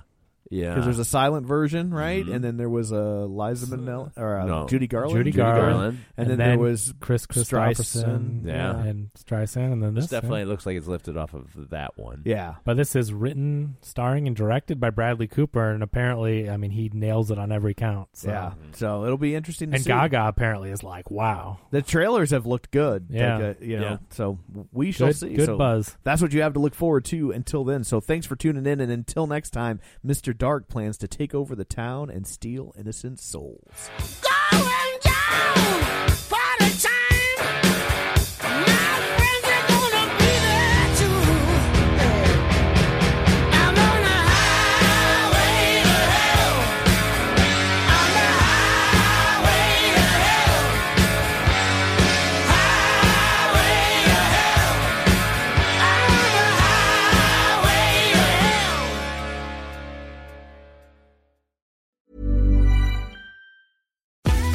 yeah 0.51 0.69
Because 0.69 0.85
there's 0.85 0.99
a 0.99 1.05
silent 1.05 1.47
version, 1.47 1.91
right? 1.91 2.23
Mhm. 2.25 2.35
And 2.35 2.43
then 2.43 2.57
there 2.57 2.69
was 2.69 2.91
a 2.91 3.01
Liza 3.25 3.65
Minnelli 3.75 4.11
or 4.17 4.37
uh, 4.39 4.45
No. 4.45 4.67
Judy 4.67 4.85
Garland. 4.85 5.17
Judy 5.17 5.31
Judy 5.31 5.37
Garland. 5.41 5.71
Garland. 5.73 5.97
And, 6.17 6.29
then, 6.29 6.37
there 6.37 6.59
was 6.59 6.93
Kris 6.99 7.25
Kristofferson, 7.25 8.45
Yeah. 8.45 8.77
and 8.83 9.09
Streisand, 9.13 9.71
and 9.73 9.81
then 9.83 9.93
this 9.93 10.05
This 10.05 10.11
definitely 10.11 10.45
looks 10.45 10.65
like 10.65 10.77
it's 10.77 10.87
lifted 10.87 11.17
off 11.17 11.33
of 11.33 11.69
that 11.69 11.97
one. 11.97 12.21
yeah. 12.25 12.55
But 12.65 12.77
this 12.77 12.95
is 12.95 13.13
written, 13.13 13.77
starring, 13.81 14.27
and 14.27 14.35
directed 14.35 14.79
by 14.79 14.89
Bradley 14.89 15.27
Cooper, 15.27 15.71
and 15.71 15.81
apparently, 15.83 16.49
I 16.49 16.57
mean, 16.57 16.71
he 16.71 16.89
nails 16.93 17.31
it 17.31 17.39
on 17.39 17.51
every 17.51 17.73
count. 17.73 18.09
So. 18.13 18.29
Yeah. 18.29 18.53
So 18.73 19.05
it'll 19.05 19.17
be 19.17 19.35
interesting 19.35 19.71
to 19.71 19.75
And 19.75 19.83
see. 19.83 19.87
Gaga 19.89 20.27
apparently 20.27 20.69
is 20.71 20.83
like, 20.83 21.09
wow. 21.09 21.57
The 21.71 21.81
trailers 21.81 22.31
have 22.31 22.45
looked 22.45 22.71
good. 22.71 23.07
Yeah. 23.09 23.37
Like, 23.37 23.61
uh, 23.61 23.65
you 23.65 23.79
know, 23.79 23.83
Yeah. 23.83 23.97
so 24.09 24.39
we 24.71 24.91
shall 24.91 25.07
Good, 25.07 25.15
see. 25.15 25.33
good 25.33 25.45
So 25.45 25.57
buzz. 25.57 25.97
That's 26.03 26.21
what 26.21 26.33
you 26.33 26.41
have 26.41 26.53
to 26.53 26.59
look 26.59 26.75
forward 26.75 27.05
to 27.05 27.31
until 27.31 27.63
then. 27.63 27.83
So 27.83 27.99
thanks 27.99 28.25
for 28.25 28.35
tuning 28.35 28.65
in, 28.65 28.79
and 28.81 28.91
until 28.91 29.27
next 29.27 29.51
time, 29.51 29.79
Mr. 30.05 30.37
Dark 30.41 30.67
plans 30.67 30.97
to 30.97 31.07
take 31.07 31.35
over 31.35 31.55
the 31.55 31.63
town 31.63 32.09
and 32.09 32.25
steal 32.25 32.73
innocent 32.75 33.19
souls. 33.19 33.91
The 33.99 34.31